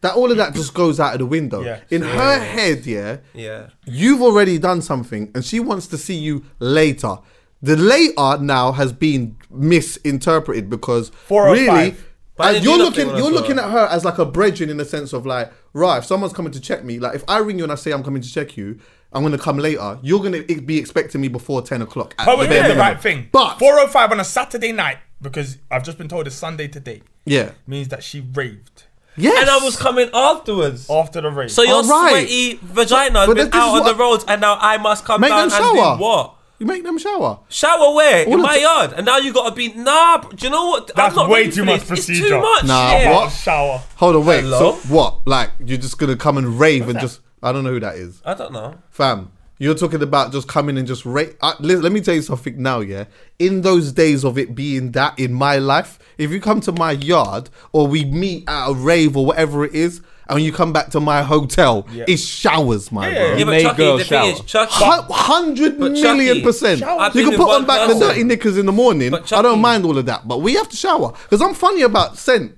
that 0.02 0.14
all 0.14 0.30
of 0.30 0.36
that 0.38 0.54
just 0.54 0.72
goes 0.74 0.98
out 0.98 1.12
of 1.14 1.18
the 1.18 1.26
window. 1.26 1.62
Yeah. 1.62 1.80
In 1.90 2.02
her 2.02 2.38
head, 2.38 2.86
yeah, 2.86 3.18
Yeah. 3.34 3.68
you've 3.86 4.22
already 4.22 4.58
done 4.58 4.82
something 4.82 5.30
and 5.34 5.44
she 5.44 5.60
wants 5.60 5.86
to 5.88 5.98
see 5.98 6.14
you 6.16 6.44
later. 6.58 7.18
The 7.62 7.76
later 7.76 8.38
now 8.42 8.72
has 8.72 8.92
been 8.92 9.36
misinterpreted 9.50 10.70
because 10.70 11.10
405. 11.10 11.74
really 11.76 11.96
and 12.42 12.64
you're 12.64 12.78
looking 12.78 12.84
nothing 12.88 13.06
when 13.08 13.16
I 13.16 13.18
you're 13.18 13.30
looking 13.30 13.58
at 13.58 13.70
her 13.70 13.86
as 13.90 14.04
like 14.04 14.18
a 14.18 14.24
brethren 14.24 14.70
in 14.70 14.78
the 14.78 14.84
sense 14.84 15.12
of 15.12 15.26
like, 15.26 15.52
right, 15.74 15.98
if 15.98 16.04
someone's 16.06 16.32
coming 16.32 16.52
to 16.52 16.60
check 16.60 16.84
me, 16.84 16.98
like 16.98 17.14
if 17.14 17.24
I 17.28 17.38
ring 17.38 17.58
you 17.58 17.64
and 17.64 17.72
I 17.72 17.74
say 17.74 17.90
I'm 17.92 18.02
coming 18.02 18.22
to 18.22 18.32
check 18.32 18.56
you, 18.56 18.78
I'm 19.12 19.22
gonna 19.22 19.36
come 19.38 19.58
later, 19.58 19.98
you're 20.02 20.22
gonna 20.22 20.42
be 20.42 20.78
expecting 20.78 21.20
me 21.20 21.28
before 21.28 21.62
ten 21.62 21.82
o'clock. 21.82 22.16
Poet 22.16 22.48
the 22.48 22.54
did 22.54 22.70
the 22.70 22.76
right 22.76 23.00
thing. 23.00 23.28
But 23.32 23.58
405 23.58 24.12
on 24.12 24.20
a 24.20 24.24
Saturday 24.24 24.72
night, 24.72 24.98
because 25.20 25.58
I've 25.70 25.84
just 25.84 25.98
been 25.98 26.08
told 26.08 26.26
it's 26.26 26.36
Sunday 26.36 26.68
today, 26.68 27.02
yeah. 27.26 27.50
means 27.66 27.88
that 27.88 28.02
she 28.02 28.20
raved 28.20 28.84
Yes. 29.16 29.40
And 29.40 29.50
I 29.50 29.58
was 29.64 29.76
coming 29.76 30.08
afterwards. 30.14 30.88
after 30.88 31.20
the 31.20 31.30
rave. 31.30 31.50
So 31.50 31.62
your 31.62 31.82
Alright. 31.84 32.10
sweaty 32.28 32.58
vagina 32.62 33.18
has 33.20 33.28
been 33.28 33.38
is 33.38 33.52
out 33.52 33.68
on 33.68 33.80
what- 33.80 33.84
the 33.86 33.94
roads, 33.94 34.24
and 34.28 34.40
now 34.40 34.56
I 34.60 34.78
must 34.78 35.04
come 35.04 35.20
Make 35.20 35.30
down 35.30 35.48
them 35.48 35.60
and 35.62 35.76
shower. 35.78 35.96
do 35.96 36.02
what? 36.02 36.34
You 36.58 36.66
make 36.66 36.84
them 36.84 36.98
shower. 36.98 37.38
Shower 37.48 37.94
where? 37.94 38.26
All 38.26 38.34
In 38.34 38.42
my 38.42 38.56
ti- 38.56 38.62
yard. 38.62 38.92
And 38.94 39.06
now 39.06 39.16
you 39.16 39.32
gotta 39.32 39.54
be 39.54 39.72
nah. 39.72 40.18
bro, 40.18 40.30
Do 40.30 40.46
you 40.46 40.50
know 40.50 40.66
what? 40.68 40.88
That's 40.94 41.16
I'm 41.16 41.22
not 41.24 41.30
way 41.30 41.50
too 41.50 41.64
much 41.64 41.80
this. 41.80 41.90
It's 42.00 42.06
procedure. 42.06 42.28
too 42.28 42.40
much. 42.40 42.64
Nah, 42.64 42.90
yeah. 42.92 43.14
what? 43.14 43.32
Shower. 43.32 43.80
Hold 43.96 44.16
on, 44.16 44.26
wait. 44.26 44.42
Hello? 44.44 44.58
So 44.58 44.94
what? 44.94 45.26
Like 45.26 45.50
you're 45.64 45.78
just 45.78 45.96
gonna 45.98 46.16
come 46.16 46.36
and 46.36 46.60
rave 46.60 46.88
and 46.88 47.00
just 47.00 47.20
I 47.42 47.52
don't 47.52 47.64
know 47.64 47.70
who 47.70 47.80
that 47.80 47.94
is. 47.96 48.20
I 48.26 48.34
don't 48.34 48.52
know. 48.52 48.74
Fam, 48.90 49.32
you're 49.60 49.74
talking 49.74 50.02
about 50.02 50.32
just 50.32 50.48
coming 50.48 50.76
and 50.78 50.88
just 50.88 51.04
rate. 51.06 51.36
Uh, 51.40 51.52
let, 51.60 51.78
let 51.82 51.92
me 51.92 52.00
tell 52.00 52.14
you 52.14 52.22
something 52.22 52.60
now, 52.60 52.80
yeah. 52.80 53.04
In 53.38 53.60
those 53.60 53.92
days 53.92 54.24
of 54.24 54.36
it 54.38 54.54
being 54.54 54.90
that 54.92 55.16
in 55.18 55.32
my 55.34 55.56
life, 55.58 55.98
if 56.18 56.30
you 56.32 56.40
come 56.40 56.60
to 56.62 56.72
my 56.72 56.92
yard 56.92 57.50
or 57.72 57.86
we 57.86 58.04
meet 58.06 58.48
at 58.48 58.70
a 58.70 58.74
rave 58.74 59.16
or 59.16 59.24
whatever 59.26 59.64
it 59.64 59.74
is, 59.74 60.00
and 60.28 60.40
you 60.42 60.52
come 60.52 60.72
back 60.72 60.90
to 60.90 61.00
my 61.00 61.22
hotel, 61.22 61.86
it's 62.06 62.24
showers, 62.24 62.90
my 62.92 63.08
Yeah. 63.10 63.14
bro. 63.18 63.36
Yeah, 63.36 63.44
but 63.44 63.50
made 63.50 63.62
Chuckie, 63.62 63.76
girls 63.78 64.00
the 64.00 64.04
thing 64.06 64.30
is. 64.32 64.40
Chuckie. 64.42 64.84
Hu- 64.84 65.12
Hundred 65.12 65.78
But 65.80 65.92
million 65.92 66.36
Chuckie, 66.36 66.42
percent. 66.42 66.82
I've 66.84 67.14
You 67.16 67.24
can 67.24 67.32
put 67.36 67.46
with 67.48 67.56
on 67.56 67.62
one 67.62 67.66
back 67.66 67.88
the 67.88 67.98
dirty 67.98 68.22
knickers 68.24 68.56
in 68.56 68.64
the 68.66 68.72
morning. 68.72 69.10
But 69.10 69.32
I 69.32 69.42
don't 69.42 69.60
mind 69.60 69.84
all 69.84 69.98
of 69.98 70.06
that, 70.06 70.26
but 70.28 70.38
we 70.40 70.54
have 70.54 70.68
to 70.68 70.76
shower 70.76 71.12
because 71.24 71.42
I'm 71.42 71.52
funny 71.54 71.82
about 71.82 72.16
scent 72.16 72.56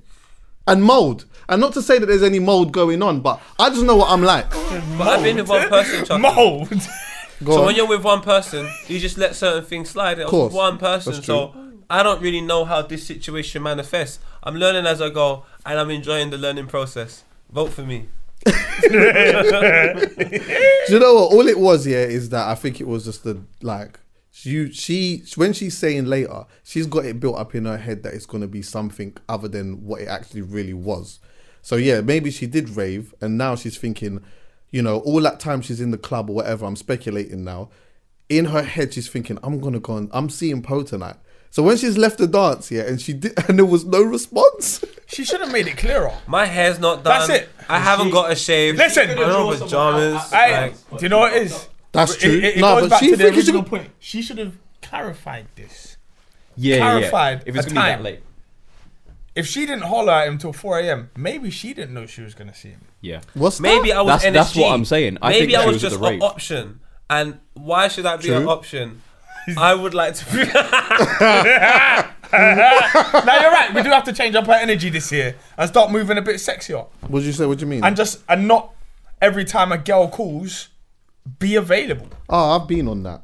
and 0.69 0.85
mold. 0.85 1.25
And 1.49 1.61
not 1.61 1.73
to 1.75 1.83
say 1.83 1.99
that 1.99 2.07
there's 2.07 2.23
any 2.23 2.39
mold 2.39 2.73
going 2.73 3.03
on, 3.03 3.21
but 3.21 3.41
I 3.59 3.69
just 3.71 3.83
know 3.85 3.97
what 3.97 4.11
I'm 4.11 4.23
like. 4.23 4.49
But 4.51 5.09
I've 5.09 5.23
been 5.23 5.37
with 5.37 5.49
one 5.49 5.69
person, 5.69 6.05
Chuckie. 6.05 6.23
Mold. 6.23 6.69
Go 7.45 7.53
So 7.55 7.61
on. 7.61 7.67
when 7.67 7.75
you're 7.77 7.89
with 7.89 8.05
one 8.05 8.21
person, 8.21 8.69
you 8.87 8.99
just 9.01 9.19
let 9.19 9.35
certain 9.35 9.65
things 9.65 9.91
slide. 9.91 10.19
It 10.19 10.25
was 10.25 10.31
Course. 10.31 10.53
one 10.53 10.79
person, 10.79 11.13
That's 11.15 11.27
so 11.27 11.55
I 11.91 12.03
don't 12.03 12.23
really 12.23 12.41
know 12.41 12.65
how 12.65 12.83
this 12.83 13.07
situation 13.07 13.63
manifests. 13.63 14.21
I'm 14.45 14.55
learning 14.57 14.87
as 14.87 15.03
I 15.03 15.11
go, 15.11 15.45
and 15.67 15.79
I'm 15.79 15.91
enjoying 15.91 16.31
the 16.31 16.39
learning 16.39 16.67
process. 16.69 17.25
Vote 17.51 17.71
for 17.73 17.83
me. 17.83 18.09
Do 18.47 18.89
you 20.89 20.99
know 20.99 21.15
what? 21.15 21.33
All 21.33 21.47
it 21.49 21.59
was, 21.59 21.87
yeah, 21.87 21.99
is 22.05 22.29
that 22.31 22.49
I 22.49 22.55
think 22.55 22.81
it 22.81 22.87
was 22.89 23.05
just 23.05 23.25
the 23.25 23.43
like 23.61 23.99
you. 24.43 24.73
She 24.73 25.25
when 25.37 25.53
she's 25.53 25.77
saying 25.77 26.07
later, 26.07 26.45
she's 26.65 26.87
got 26.87 27.05
it 27.05 27.21
built 27.21 27.37
up 27.39 27.55
in 27.55 27.65
her 27.67 27.79
head 27.79 28.03
that 28.05 28.15
it's 28.15 28.27
gonna 28.27 28.49
be 28.49 28.63
something 28.63 29.17
other 29.29 29.49
than 29.49 29.85
what 29.85 30.01
it 30.01 30.09
actually 30.09 30.43
really 30.43 30.75
was. 30.75 31.21
So 31.63 31.77
yeah, 31.77 32.01
maybe 32.01 32.31
she 32.31 32.47
did 32.47 32.71
rave, 32.71 33.15
and 33.21 33.39
now 33.39 33.55
she's 33.55 33.79
thinking, 33.79 34.23
you 34.71 34.83
know, 34.83 34.99
all 35.01 35.21
that 35.23 35.39
time 35.41 35.63
she's 35.63 35.81
in 35.81 35.91
the 35.93 35.99
club 35.99 36.29
or 36.29 36.35
whatever. 36.35 36.67
I'm 36.67 36.77
speculating 36.77 37.45
now. 37.45 37.71
In 38.29 38.47
her 38.47 38.63
head, 38.63 38.93
she's 38.95 39.09
thinking, 39.09 39.39
I'm 39.43 39.61
gonna 39.61 39.81
go. 39.81 39.97
And, 39.97 40.11
I'm 40.13 40.29
seeing 40.29 40.63
Poe 40.63 40.83
tonight. 40.83 41.17
So 41.51 41.63
when 41.63 41.77
she's 41.77 41.99
left 41.99 42.17
the 42.19 42.27
dance, 42.27 42.71
yeah, 42.71 42.83
and 42.83 43.01
she 43.01 43.13
did, 43.13 43.35
and 43.49 43.59
there 43.59 43.67
was 43.67 43.85
no 43.85 44.03
response. 44.03 44.85
She 45.07 45.25
should 45.25 45.41
have 45.41 45.53
made 45.53 45.67
it 45.67 45.77
clearer. 45.77 46.13
My 46.27 46.47
hair's 46.47 46.79
not 46.79 47.05
done. 47.05 47.29
That's 47.29 47.43
it. 47.43 47.49
I 47.69 47.79
haven't 47.79 48.11
got 48.11 48.33
a 48.33 48.35
shave. 48.35 48.77
Listen. 48.77 49.11
I 49.11 49.15
don't 49.15 49.29
know 49.29 49.59
pajamas. 49.59 50.31
Hey, 50.31 50.63
like- 50.63 50.91
do 50.99 51.05
you 51.05 51.09
know 51.11 51.19
what 51.21 51.35
it 51.35 51.43
is? 51.43 51.69
That's 51.93 52.17
true. 52.17 52.31
It, 52.33 52.45
it 52.45 52.57
No, 52.59 52.75
goes 52.81 52.83
but 52.85 52.91
back 52.91 53.01
she 53.01 53.11
to 53.11 53.17
the 53.17 53.25
think 53.25 53.37
it 53.37 53.45
should- 53.45 53.67
point. 53.67 53.91
She 53.99 54.23
should 54.23 54.39
have 54.39 54.55
clarified 54.81 55.47
this. 55.55 55.99
Yeah, 56.57 56.77
yeah, 56.77 56.81
Clarified 56.81 57.39
yeah. 57.39 57.45
If 57.47 57.57
it's 57.57 57.67
a 57.67 57.71
gonna 57.75 57.81
be 57.81 57.91
that 57.93 58.03
late. 58.03 58.21
If 59.35 59.47
she 59.47 59.65
didn't 59.67 59.85
holler 59.85 60.13
at 60.13 60.29
him 60.29 60.37
till 60.39 60.53
4 60.53 60.79
a.m., 60.81 61.11
maybe 61.17 61.51
she 61.51 61.73
didn't 61.73 61.95
know 61.95 62.05
she 62.07 62.23
was 62.23 62.35
going 62.35 62.49
to 62.49 62.55
see 62.55 62.69
him. 62.71 62.83
Yeah. 63.01 63.21
What's 63.35 63.61
Maybe 63.61 63.89
that? 63.89 63.97
I 63.99 64.03
was 64.03 64.23
That's- 64.23 64.31
NSG. 64.31 64.35
that's 64.35 64.57
what 64.57 64.73
I'm 64.73 64.85
saying. 64.85 65.19
I 65.23 65.31
Maybe 65.31 65.47
think 65.53 65.59
I 65.59 65.67
was 65.67 65.75
was 65.75 65.83
just 65.83 65.97
an 66.03 66.23
option. 66.23 66.81
And 67.09 67.39
why 67.55 67.89
should 67.89 68.05
that 68.05 68.23
be 68.23 68.33
an 68.33 68.47
option? 68.47 69.01
I 69.57 69.75
would 69.75 69.95
like 69.95 70.15
to. 70.17 70.25
now 72.33 73.41
you're 73.41 73.51
right. 73.51 73.71
We 73.75 73.83
do 73.83 73.91
have 73.91 74.05
to 74.05 74.13
change 74.13 74.35
up 74.35 74.49
our 74.49 74.55
energy 74.55 74.91
this 74.91 75.11
year 75.13 75.37
and 75.59 75.69
start 75.69 75.91
moving 75.91 76.19
a 76.19 76.23
bit 76.23 76.37
sexier. 76.37 76.87
What 77.09 77.21
did 77.21 77.27
you 77.27 77.33
say? 77.33 77.47
What 77.47 77.59
do 77.59 77.65
you 77.65 77.71
mean? 77.71 77.85
And 77.85 77.97
just 77.97 78.21
and 78.29 78.49
not 78.49 78.73
every 79.21 79.45
time 79.45 79.73
a 79.73 79.79
girl 79.79 80.09
calls, 80.09 80.69
be 81.39 81.57
available. 81.57 82.09
oh, 82.29 82.59
I've 82.61 82.69
been 82.69 82.89
on 82.89 83.03
that. 83.03 83.23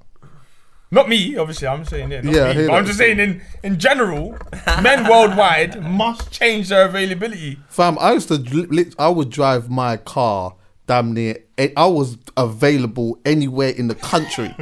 Not 0.91 1.09
me, 1.09 1.37
obviously. 1.37 1.69
I'm 1.69 1.85
saying 1.85 2.11
yeah. 2.11 2.21
Not 2.23 2.35
Yeah, 2.35 2.45
I 2.45 2.49
me, 2.49 2.55
hear 2.55 2.67
but 2.69 2.75
I'm 2.75 2.83
that. 2.85 2.87
just 2.89 2.99
saying 2.99 3.19
in 3.21 3.43
in 3.63 3.79
general, 3.79 4.37
men 4.83 5.09
worldwide 5.09 5.83
must 5.83 6.31
change 6.31 6.69
their 6.71 6.87
availability. 6.87 7.59
Fam, 7.69 7.99
I 8.01 8.13
used 8.13 8.29
to, 8.29 8.35
li- 8.37 8.67
lit- 8.71 8.95
I 8.99 9.09
would 9.09 9.31
drive 9.31 9.69
my 9.69 9.97
car 9.99 10.55
damn 10.87 11.13
near. 11.13 11.37
eh, 11.59 11.69
I 11.77 11.87
was 11.87 12.17
available 12.37 13.19
anywhere 13.27 13.69
in 13.71 13.89
the 13.89 13.95
country 13.95 14.55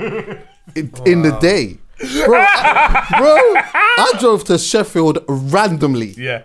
in, 0.74 0.90
in 1.06 1.22
the 1.22 1.36
day, 1.40 1.78
bro. 2.24 2.38
I, 2.40 3.06
bro, 3.18 3.36
I 4.04 4.12
drove 4.18 4.42
to 4.44 4.58
Sheffield 4.58 5.18
randomly. 5.28 6.14
Yeah. 6.18 6.42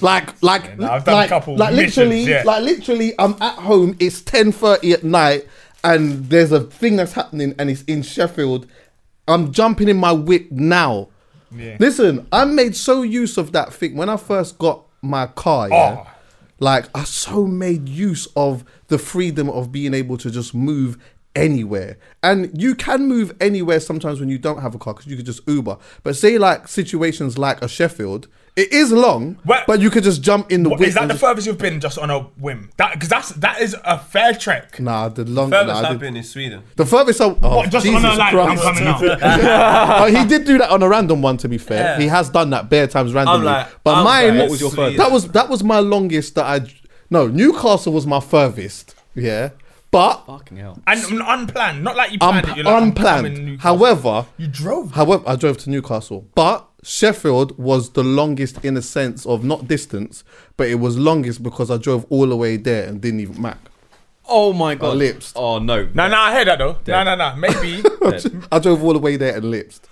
Like, 0.00 0.40
like, 0.42 0.80
I've 0.80 1.04
done 1.04 1.08
a 1.08 1.12
like, 1.16 1.28
couple 1.28 1.56
like 1.56 1.74
missions, 1.74 1.96
literally, 1.96 2.22
yeah. 2.22 2.42
like 2.46 2.62
literally, 2.62 3.12
I'm 3.18 3.34
at 3.42 3.54
home. 3.56 3.96
It's 4.00 4.22
ten 4.22 4.52
thirty 4.52 4.92
at 4.92 5.02
night, 5.04 5.46
and 5.84 6.30
there's 6.30 6.52
a 6.52 6.60
thing 6.60 6.96
that's 6.96 7.12
happening, 7.12 7.54
and 7.58 7.68
it's 7.68 7.82
in 7.82 8.02
Sheffield. 8.02 8.66
I'm 9.28 9.52
jumping 9.52 9.88
in 9.88 9.96
my 9.96 10.12
whip 10.12 10.50
now. 10.50 11.08
Yeah. 11.54 11.76
Listen, 11.80 12.26
I 12.32 12.44
made 12.44 12.76
so 12.76 13.02
use 13.02 13.38
of 13.38 13.52
that 13.52 13.72
thing 13.72 13.96
when 13.96 14.08
I 14.08 14.16
first 14.16 14.58
got 14.58 14.84
my 15.02 15.26
car. 15.26 15.68
Yeah, 15.68 16.04
Oh. 16.04 16.10
like 16.60 16.86
I 16.94 17.04
so 17.04 17.46
made 17.46 17.88
use 17.88 18.26
of 18.36 18.64
the 18.88 18.98
freedom 18.98 19.48
of 19.48 19.70
being 19.72 19.94
able 19.94 20.16
to 20.18 20.30
just 20.30 20.54
move 20.54 20.98
anywhere, 21.34 21.98
and 22.22 22.50
you 22.60 22.74
can 22.74 23.06
move 23.06 23.34
anywhere 23.40 23.80
sometimes 23.80 24.18
when 24.20 24.28
you 24.28 24.38
don't 24.38 24.60
have 24.60 24.74
a 24.74 24.78
car 24.78 24.92
because 24.94 25.06
you 25.06 25.16
could 25.16 25.26
just 25.26 25.46
Uber. 25.46 25.76
But 26.02 26.16
say 26.16 26.36
like 26.36 26.66
situations 26.68 27.38
like 27.38 27.62
a 27.62 27.68
Sheffield, 27.68 28.26
it 28.58 28.72
is 28.72 28.90
long, 28.92 29.38
Well- 29.44 29.62
but 29.66 29.80
you 29.80 29.88
could 29.90 30.04
just 30.04 30.20
jump 30.22 30.50
in 30.50 30.62
the 30.64 30.70
What, 30.70 30.80
whip. 30.80 30.88
is 30.88 30.94
that 30.94 31.02
the 31.08 31.14
just- 31.14 31.20
furthest 31.20 31.46
you've 31.46 31.58
been 31.58 31.80
just 31.80 31.98
on 31.98 32.10
a 32.10 32.18
whim? 32.20 32.70
That 32.76 32.92
because 32.94 33.08
that's 33.08 33.28
that 33.30 33.60
is 33.60 33.76
a 33.84 33.98
fair 33.98 34.34
trek. 34.34 34.78
Nah, 34.80 35.08
the 35.08 35.24
long. 35.24 35.50
Furthest 35.50 35.68
nah, 35.82 35.88
I 35.88 35.90
I've 35.92 35.92
did- 35.92 36.00
been 36.00 36.16
in 36.16 36.24
Sweden. 36.24 36.62
The 36.76 36.84
furthest 36.86 37.20
I, 37.20 37.24
oh, 37.26 37.56
What, 37.56 37.70
just 37.70 37.86
Jesus 37.86 38.04
on 38.04 38.14
a 38.14 38.16
like, 38.16 38.34
I'm 38.34 38.56
Christ. 38.58 38.62
coming 38.62 38.86
out. 38.86 39.22
Oh, 40.02 40.06
he 40.06 40.24
did 40.26 40.44
do 40.44 40.58
that 40.58 40.70
on 40.70 40.82
a 40.82 40.88
random 40.88 41.22
one. 41.22 41.36
To 41.38 41.48
be 41.48 41.58
fair, 41.58 41.78
Yeah. 41.96 41.98
he 42.02 42.08
has 42.08 42.28
done 42.30 42.50
that 42.50 42.68
bare 42.68 42.86
times 42.86 43.14
randomly. 43.14 43.46
like, 43.46 43.68
but 43.84 43.94
I'm 43.96 44.04
mine, 44.04 44.28
like, 44.30 44.38
What 44.42 44.50
was 44.50 44.60
your 44.60 44.70
furthest? 44.70 44.98
That 44.98 45.10
was 45.12 45.28
that 45.28 45.48
was 45.48 45.62
my 45.64 45.78
longest. 45.80 46.34
That 46.34 46.44
I 46.46 46.66
no 47.10 47.26
Newcastle 47.28 47.92
was 47.92 48.06
my 48.06 48.20
furthest. 48.20 48.94
Yeah, 49.14 49.50
but 49.90 50.24
Fucking 50.26 50.58
hell. 50.58 50.78
And 50.86 51.02
unplanned, 51.26 51.82
not 51.82 51.96
like 51.96 52.12
you 52.12 52.18
planned 52.18 52.44
un- 52.46 52.50
it. 52.52 52.56
You're 52.56 52.64
like, 52.66 52.74
I'm 52.82 52.92
coming 52.92 53.32
unplanned. 53.32 53.46
Newcastle. 53.46 53.78
However, 53.78 54.26
you 54.36 54.46
drove. 54.46 54.92
however, 54.92 55.24
I 55.26 55.34
drove 55.36 55.56
to 55.58 55.70
Newcastle, 55.70 56.26
but 56.34 56.67
Sheffield 56.82 57.58
was 57.58 57.90
the 57.90 58.04
longest 58.04 58.64
in 58.64 58.76
a 58.76 58.82
sense 58.82 59.26
of 59.26 59.42
not 59.44 59.66
distance, 59.66 60.22
but 60.56 60.68
it 60.68 60.76
was 60.76 60.96
longest 60.96 61.42
because 61.42 61.70
I 61.70 61.76
drove 61.76 62.06
all 62.08 62.26
the 62.26 62.36
way 62.36 62.56
there 62.56 62.86
and 62.88 63.00
didn't 63.00 63.20
even 63.20 63.40
mac. 63.42 63.58
Oh 64.28 64.52
my 64.52 64.74
god. 64.74 64.96
lips. 64.96 65.32
Oh 65.34 65.58
no. 65.58 65.88
No, 65.94 66.08
no, 66.08 66.16
I 66.16 66.32
heard 66.32 66.48
that 66.48 66.58
though. 66.58 66.72
No, 66.72 66.78
Dead. 66.84 67.04
no, 67.04 67.14
no. 67.16 67.36
Maybe 67.36 67.82
I 68.52 68.58
drove 68.58 68.84
all 68.84 68.92
the 68.92 68.98
way 68.98 69.16
there 69.16 69.36
and 69.36 69.50
lipsed. 69.50 69.88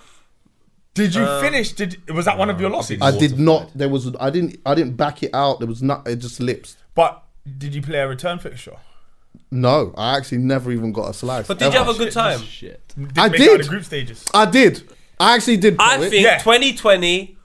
did 0.94 1.14
you 1.14 1.22
uh, 1.22 1.40
finish? 1.40 1.72
Did 1.72 2.08
was 2.10 2.26
that 2.26 2.38
one 2.38 2.50
of 2.50 2.60
your 2.60 2.70
losses? 2.70 3.00
I 3.00 3.16
did 3.16 3.38
not. 3.38 3.70
There 3.74 3.88
was. 3.88 4.14
I 4.20 4.30
didn't. 4.30 4.60
I 4.66 4.74
didn't 4.74 4.96
back 4.96 5.22
it 5.22 5.30
out. 5.34 5.58
There 5.60 5.68
was 5.68 5.82
not. 5.82 6.06
It 6.06 6.16
just 6.16 6.38
lipsed. 6.38 6.76
But 6.94 7.24
did 7.58 7.74
you 7.74 7.80
play 7.82 7.98
a 7.98 8.08
return 8.08 8.38
fixture? 8.38 8.76
No, 9.50 9.94
I 9.96 10.16
actually 10.16 10.38
never 10.38 10.70
even 10.70 10.92
got 10.92 11.10
a 11.10 11.14
slice. 11.14 11.46
But 11.46 11.58
did 11.58 11.72
you 11.72 11.80
ever. 11.80 11.86
have 11.86 11.94
a 11.94 11.98
good 11.98 12.12
time? 12.12 12.40
Shit. 12.40 12.94
Did 12.96 13.18
I 13.18 13.28
make 13.28 13.40
it 13.40 13.48
out 13.48 13.54
of 13.54 13.56
did. 13.56 13.64
the 13.64 13.68
group 13.70 13.84
stages. 13.84 14.24
I 14.34 14.44
did. 14.46 14.82
I 15.18 15.35
actually 15.35 15.56
did. 15.58 15.76
I 15.78 15.96
poet. 15.96 16.11
think 16.11 16.25
Yeah. 16.25 16.38
2020, 16.38 17.37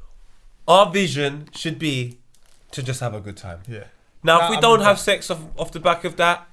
our 0.68 0.92
vision 0.92 1.50
should 1.56 1.80
be 1.80 2.20
to 2.72 2.84
just 2.84 3.00
have 3.00 3.13
a 3.13 3.20
good 3.20 3.38
time. 3.38 3.60
Yeah. 3.68 3.86
Now, 4.24 4.38
Nah, 4.40 4.44
if 4.46 4.50
we 4.51 4.56
I'm 4.58 4.62
don't 4.62 4.80
with 4.80 4.88
have 4.88 5.00
sex 5.00 5.30
off, 5.32 5.40
off 5.58 5.72
the 5.72 5.80
back 5.80 6.04
of 6.04 6.16
that, 6.18 6.48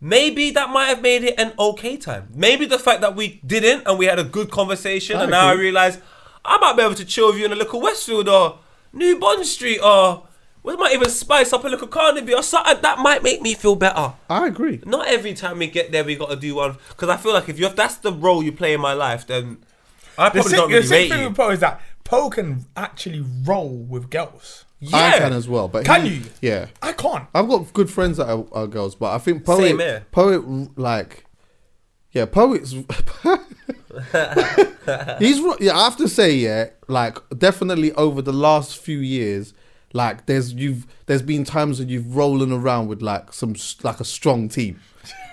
maybe 0.00 0.50
that 0.50 0.70
might 0.70 0.86
have 0.86 1.00
made 1.02 1.24
it 1.24 1.38
an 1.38 1.52
okay 1.58 1.96
time. 1.96 2.28
Maybe 2.34 2.66
the 2.66 2.78
fact 2.78 3.00
that 3.00 3.16
we 3.16 3.40
didn't 3.46 3.86
and 3.86 3.98
we 3.98 4.06
had 4.06 4.18
a 4.18 4.24
good 4.24 4.50
conversation, 4.50 5.18
and 5.18 5.30
now 5.30 5.48
I 5.48 5.52
agree. 5.52 5.66
realize 5.66 5.98
I 6.44 6.58
might 6.58 6.76
be 6.76 6.82
able 6.82 6.94
to 6.96 7.04
chill 7.04 7.28
with 7.28 7.38
you 7.38 7.46
in 7.46 7.52
a 7.52 7.56
little 7.56 7.80
Westfield 7.80 8.28
or 8.28 8.58
New 8.92 9.18
Bond 9.18 9.46
Street 9.46 9.80
or 9.82 10.26
we 10.62 10.76
might 10.76 10.94
even 10.94 11.10
spice 11.10 11.52
up 11.52 11.64
a 11.64 11.68
little 11.68 11.88
Carnaby 11.88 12.32
or 12.34 12.42
something. 12.42 12.78
That 12.80 12.98
might 12.98 13.22
make 13.22 13.42
me 13.42 13.54
feel 13.54 13.76
better. 13.76 14.14
I 14.30 14.46
agree. 14.46 14.80
Not 14.86 15.06
every 15.08 15.34
time 15.34 15.58
we 15.58 15.66
get 15.66 15.92
there, 15.92 16.04
we 16.04 16.16
got 16.16 16.30
to 16.30 16.36
do 16.36 16.54
one 16.56 16.76
because 16.90 17.08
I 17.10 17.16
feel 17.16 17.32
like 17.34 17.48
if 17.48 17.58
you 17.58 17.66
if 17.66 17.76
that's 17.76 17.96
the 17.96 18.12
role 18.12 18.42
you 18.42 18.50
play 18.52 18.72
in 18.74 18.80
my 18.80 18.92
life, 18.94 19.26
then 19.26 19.58
I 20.18 20.28
The 20.28 20.32
probably 20.32 20.42
sick, 20.50 20.58
don't 20.58 20.68
the 20.70 20.74
really 20.76 20.86
sick 20.86 20.92
rate 20.96 21.08
thing 21.10 21.20
you. 21.22 21.28
with 21.28 21.36
Poe 21.36 21.50
is 21.50 21.60
that 21.60 21.80
Poe 22.04 22.30
can 22.30 22.66
actually 22.76 23.24
roll 23.44 23.68
with 23.76 24.10
girls. 24.10 24.64
I 24.92 25.18
can 25.18 25.32
as 25.32 25.48
well. 25.48 25.66
But 25.68 25.86
Can 25.86 26.04
he- 26.04 26.16
you? 26.16 26.22
Yeah. 26.42 26.66
I 26.82 26.92
can't. 26.92 27.26
I've 27.34 27.48
got 27.48 27.72
good 27.72 27.90
friends 27.90 28.18
that 28.18 28.28
are, 28.28 28.44
are 28.52 28.66
girls, 28.66 28.94
but 28.94 29.12
I 29.14 29.18
think 29.18 29.44
poet, 29.44 29.68
Same 29.68 29.78
here. 29.78 30.06
poet, 30.12 30.78
like, 30.78 31.24
yeah, 32.12 32.26
poets. 32.26 32.74
he's 35.18 35.40
ro- 35.40 35.56
yeah. 35.60 35.76
I 35.76 35.84
have 35.84 35.96
to 35.98 36.08
say, 36.08 36.34
yeah, 36.34 36.66
like 36.88 37.18
definitely 37.36 37.92
over 37.92 38.20
the 38.22 38.32
last 38.32 38.76
few 38.78 38.98
years, 38.98 39.54
like 39.94 40.26
there's 40.26 40.52
you've 40.52 40.86
there's 41.06 41.22
been 41.22 41.44
times 41.44 41.78
when 41.78 41.88
you've 41.88 42.14
rolling 42.14 42.52
around 42.52 42.88
with 42.88 43.00
like 43.00 43.32
some 43.32 43.54
like 43.82 44.00
a 44.00 44.04
strong 44.04 44.48
team, 44.50 44.78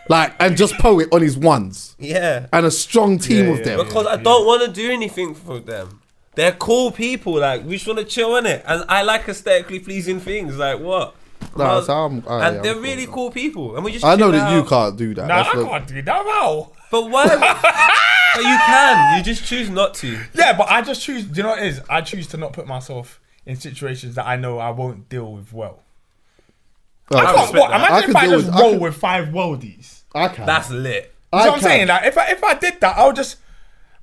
like 0.08 0.34
and 0.40 0.56
just 0.56 0.74
poet 0.80 1.10
on 1.12 1.22
his 1.22 1.38
ones 1.38 1.96
Yeah. 2.00 2.46
and 2.54 2.66
a 2.66 2.72
strong 2.72 3.20
team 3.20 3.48
Yeah, 3.48 3.52
of 3.52 3.58
yeah, 3.60 3.64
them. 3.66 3.86
Because 3.86 4.08
I 4.08 4.16
don't 4.18 4.46
want 4.46 4.62
to 4.64 4.72
do 4.72 4.90
anything 4.92 5.34
for 5.36 5.60
them. 5.60 6.00
They're 6.36 6.54
cool 6.54 6.92
people. 6.92 7.34
Like 7.40 7.66
we 7.66 7.74
just 7.74 7.88
want 7.88 8.00
to 8.00 8.06
chill 8.06 8.38
in 8.38 8.46
it, 8.46 8.64
and 8.66 8.86
I 8.88 9.02
like 9.02 9.28
aesthetically 9.28 9.80
pleasing 9.80 10.20
things. 10.22 10.56
Like 10.58 10.80
what? 10.80 11.16
Nah, 11.58 11.66
Well, 11.66 11.82
so 11.82 11.94
I'm- 11.94 12.24
I- 12.30 12.48
and 12.48 12.58
I'm 12.58 12.64
they're 12.64 12.74
cool 12.76 12.84
really 12.84 13.06
with 13.08 13.16
cool 13.16 13.32
people, 13.32 13.76
and 13.76 13.84
we 13.84 13.92
just. 13.92 14.06
I 14.06 14.16
know 14.16 14.32
chill 14.32 14.40
that 14.40 14.54
you 14.56 14.64
can't 14.64 14.96
do 14.96 15.14
that. 15.16 15.28
Nah, 15.28 15.44
That's 15.44 15.56
I 15.56 15.60
the- 15.60 15.66
can't 15.66 15.88
do 15.88 16.02
that. 16.04 16.26
How? 16.26 16.72
But 16.92 17.10
why? 17.10 17.26
but 18.36 18.44
you 18.44 18.58
can. 18.66 19.18
You 19.18 19.24
just 19.24 19.46
choose 19.46 19.70
not 19.70 19.94
to. 19.96 20.20
Yeah, 20.34 20.54
but 20.58 20.70
I 20.70 20.82
just 20.82 21.02
choose. 21.02 21.24
Do 21.24 21.38
you 21.38 21.44
know 21.44 21.50
what 21.50 21.60
it 21.64 21.68
is? 21.68 21.82
I 21.90 22.02
choose 22.02 22.28
to 22.28 22.38
not 22.38 22.54
put 22.54 22.68
myself 22.68 23.20
in 23.46 23.56
situations 23.56 24.16
that 24.16 24.28
I 24.28 24.36
know 24.36 24.60
I 24.60 24.70
won't 24.72 25.10
deal 25.10 25.32
with 25.34 25.52
well. 25.54 25.80
Oh, 27.14 27.18
I 27.18 27.26
can't. 27.34 27.54
What, 27.56 27.70
that. 27.72 27.82
I 27.82 27.88
imagine 27.88 28.02
can 28.02 28.10
if 28.12 28.16
I 28.16 28.28
just 28.28 28.46
with- 28.48 28.56
I 28.56 28.60
roll 28.62 28.72
can- 28.72 28.80
with 28.82 28.96
five 28.96 29.28
worldies. 29.30 30.02
I 30.16 30.28
can. 30.30 30.46
That's 30.46 30.70
lit. 30.70 31.14
That's 31.32 31.46
I 31.46 31.50
what 31.50 31.56
I'm 31.58 31.62
saying. 31.62 31.88
Like 31.88 32.06
if 32.06 32.18
I 32.18 32.26
if 32.32 32.44
I 32.44 32.54
did 32.56 32.80
that, 32.82 32.98
I 32.98 33.06
would 33.08 33.16
just. 33.16 33.38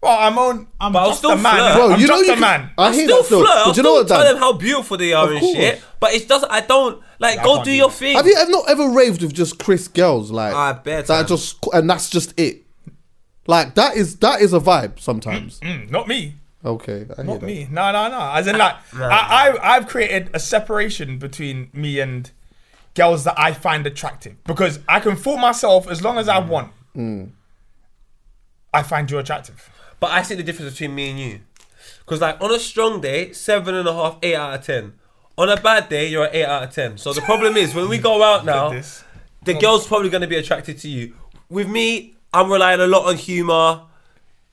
Well, 0.00 0.16
I'm 0.16 0.38
on. 0.38 0.68
I'm 0.80 0.92
But 0.92 0.99
I'll 1.00 1.09
just 1.09 1.18
still 1.18 1.33
a 1.33 1.37
man. 1.37 1.57
flirt. 1.57 1.75
Bro, 1.76 1.90
I'm 1.95 2.00
you 2.00 2.07
know 2.07 2.14
just 2.18 2.26
you 2.26 2.33
a 2.33 2.35
can- 2.37 2.40
man. 2.40 2.71
I 2.78 2.87
I'll 2.87 2.92
hear 2.92 3.04
still 3.04 3.16
that 3.18 3.25
still. 3.25 3.40
flirt. 3.40 3.50
I'll 3.50 3.61
you 3.61 3.66
know 3.66 3.73
still 3.73 3.95
what, 3.95 4.09
tell 4.09 4.33
them 4.33 4.37
how 4.37 4.52
beautiful 4.52 4.97
they 4.97 5.12
are 5.12 5.25
Of 5.26 5.30
and 5.33 5.40
course. 5.40 5.57
shit. 5.57 5.83
But 6.00 6.12
it 6.14 6.28
doesn't. 6.28 6.50
I 6.52 6.61
don't 6.61 7.02
like. 7.18 7.38
I 7.38 7.45
go 7.45 7.59
do 7.59 7.64
do 7.64 7.73
your 7.73 7.90
thing. 7.90 8.14
Have 8.16 8.26
you 8.26 8.37
ever 8.37 8.50
not 8.50 8.68
ever 8.71 8.88
raved 8.90 9.23
with 9.23 9.33
just 9.35 9.59
Chris 9.59 9.88
girls 9.88 10.30
like 10.30 10.54
Ah, 10.54 10.75
bare 10.75 11.02
that? 11.02 11.26
Just 11.28 11.57
and 11.73 11.88
that's 11.90 12.09
just 12.11 12.38
it. 12.38 12.62
Like 13.47 13.75
that 13.75 13.97
is 13.97 14.16
that 14.18 14.40
is 14.40 14.52
a 14.52 14.61
vibe 14.61 15.00
sometimes. 15.00 15.59
Mm, 15.61 15.90
not 15.90 16.07
me. 16.07 16.35
Okay, 16.68 17.06
I 17.16 17.22
hear 17.22 17.25
Not 17.25 17.40
that. 17.40 17.46
me. 17.46 17.66
No, 17.70 17.90
no, 17.92 18.08
no. 18.08 18.30
As 18.34 18.46
in, 18.46 18.58
like, 18.58 18.75
I, 18.94 19.56
I, 19.58 19.76
I've 19.76 19.88
created 19.88 20.28
a 20.34 20.38
separation 20.38 21.18
between 21.18 21.70
me 21.72 21.98
and 21.98 22.30
girls 22.94 23.25
that 23.25 23.38
I 23.38 23.54
find 23.54 23.87
attractive 23.87 24.37
because 24.44 24.78
I 24.87 25.00
can 25.00 25.16
fool 25.16 25.38
myself 25.38 25.88
as 25.88 26.02
long 26.02 26.18
as 26.18 26.28
I 26.28 26.42
mm. 26.42 26.48
want. 26.48 26.72
Mm. 26.94 27.30
I 28.75 28.82
find 28.82 29.10
you 29.10 29.18
attractive. 29.18 29.70
But 29.98 30.10
I 30.10 30.22
see 30.22 30.34
the 30.34 30.42
difference 30.42 30.72
between 30.72 30.94
me 30.94 31.10
and 31.10 31.18
you. 31.18 31.40
Because, 32.00 32.20
like, 32.20 32.38
on 32.42 32.52
a 32.52 32.58
strong 32.58 33.00
day, 33.00 33.32
seven 33.32 33.75
and 33.75 33.88
a 33.88 33.94
half, 33.94 34.18
eight 34.22 34.34
out 34.34 34.54
of 34.54 34.66
ten. 34.66 34.92
On 35.38 35.48
a 35.48 35.56
bad 35.56 35.88
day, 35.88 36.08
you're 36.08 36.25
an 36.25 36.30
eight 36.34 36.44
out 36.44 36.64
of 36.64 36.75
ten. 36.75 36.98
So 36.98 37.14
the 37.14 37.22
problem 37.22 37.56
is, 37.56 37.75
when 37.75 37.88
we 37.88 37.96
go 37.96 38.22
out 38.34 38.44
now, 38.44 38.70
this. 38.70 39.04
the 39.42 39.54
girl's 39.54 39.87
probably 39.87 40.10
going 40.10 40.20
to 40.20 40.26
be 40.28 40.37
attracted 40.37 40.78
to 40.80 40.88
you. 40.88 41.14
With 41.48 41.68
me, 41.68 42.14
I'm 42.34 42.52
relying 42.52 42.80
a 42.80 42.87
lot 42.87 43.06
on 43.06 43.16
humor. 43.16 43.84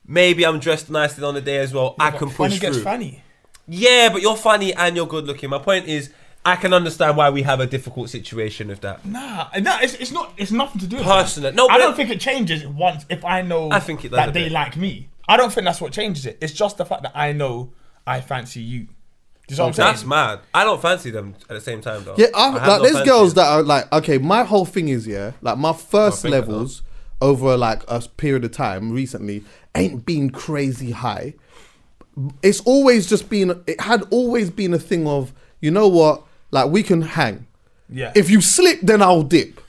Maybe 0.08 0.46
I'm 0.46 0.58
dressed 0.60 0.88
nicely 0.90 1.24
on 1.24 1.34
the 1.34 1.40
day 1.40 1.58
as 1.58 1.72
well. 1.74 1.94
I 1.98 2.10
can 2.10 2.28
funny 2.30 2.50
push 2.54 2.60
gets 2.60 2.76
through. 2.76 2.84
funny. 2.84 3.22
Yeah, 3.68 4.10
but 4.12 4.22
you're 4.22 4.36
funny 4.36 4.72
and 4.74 4.94
you're 4.96 5.06
good 5.06 5.26
looking. 5.26 5.50
My 5.50 5.58
point 5.58 5.86
is, 5.86 6.10
I 6.44 6.54
can 6.54 6.72
understand 6.72 7.16
why 7.16 7.30
we 7.30 7.42
have 7.42 7.58
a 7.58 7.66
difficult 7.66 8.08
situation 8.10 8.68
with 8.68 8.80
that. 8.82 9.04
Nah, 9.04 9.48
nah, 9.58 9.78
it's, 9.80 9.94
it's 9.94 10.12
not. 10.12 10.32
It's 10.36 10.52
nothing 10.52 10.80
to 10.82 10.86
do 10.86 10.96
with 10.98 11.04
Personal- 11.06 11.50
that. 11.50 11.56
no, 11.56 11.66
I 11.68 11.78
don't 11.78 11.92
it- 11.92 11.96
think 11.96 12.10
it 12.10 12.20
changes 12.20 12.64
once 12.66 13.04
if 13.10 13.24
I 13.24 13.42
know. 13.42 13.70
I 13.72 13.80
think 13.80 14.04
it 14.04 14.12
that 14.12 14.32
they 14.32 14.44
bit. 14.44 14.52
like 14.52 14.76
me. 14.76 15.08
I 15.28 15.36
don't 15.36 15.52
think 15.52 15.64
that's 15.64 15.80
what 15.80 15.92
changes 15.92 16.24
it. 16.24 16.38
It's 16.40 16.52
just 16.52 16.76
the 16.76 16.84
fact 16.84 17.02
that 17.02 17.10
I 17.16 17.32
know 17.32 17.72
I 18.06 18.20
fancy 18.20 18.60
you. 18.60 18.86
Do 19.48 19.54
you 19.54 19.58
know 19.58 19.64
what 19.64 19.68
I'm 19.70 19.74
saying? 19.74 19.88
That's 19.92 20.04
mad. 20.04 20.40
I 20.54 20.62
don't 20.64 20.80
fancy 20.80 21.10
them 21.10 21.34
at 21.42 21.54
the 21.54 21.60
same 21.60 21.80
time 21.80 22.04
though. 22.04 22.14
Yeah, 22.16 22.26
I, 22.34 22.48
I 22.48 22.50
like 22.52 22.62
no 22.66 22.82
there's 22.82 22.94
fancy. 22.94 23.10
girls 23.10 23.34
that 23.34 23.46
are 23.48 23.62
like, 23.64 23.92
okay, 23.92 24.18
my 24.18 24.44
whole 24.44 24.64
thing 24.64 24.88
is 24.88 25.04
yeah, 25.06 25.32
like 25.42 25.58
my 25.58 25.72
first 25.72 26.22
think 26.22 26.32
I 26.34 26.38
levels 26.38 26.82
over 27.20 27.56
like 27.56 27.82
a 27.88 28.00
period 28.16 28.44
of 28.44 28.52
time 28.52 28.92
recently 28.92 29.42
ain't 29.74 30.04
been 30.06 30.30
crazy 30.30 30.90
high. 30.90 31.34
It's 32.42 32.60
always 32.60 33.06
just 33.06 33.28
been, 33.28 33.62
it 33.66 33.80
had 33.80 34.02
always 34.10 34.50
been 34.50 34.72
a 34.74 34.78
thing 34.78 35.06
of, 35.06 35.32
you 35.60 35.70
know 35.70 35.88
what, 35.88 36.22
like 36.50 36.70
we 36.70 36.82
can 36.82 37.02
hang. 37.02 37.46
Yeah. 37.88 38.12
If 38.14 38.30
you 38.30 38.40
slip, 38.40 38.80
then 38.82 39.02
I'll 39.02 39.22
dip. 39.22 39.60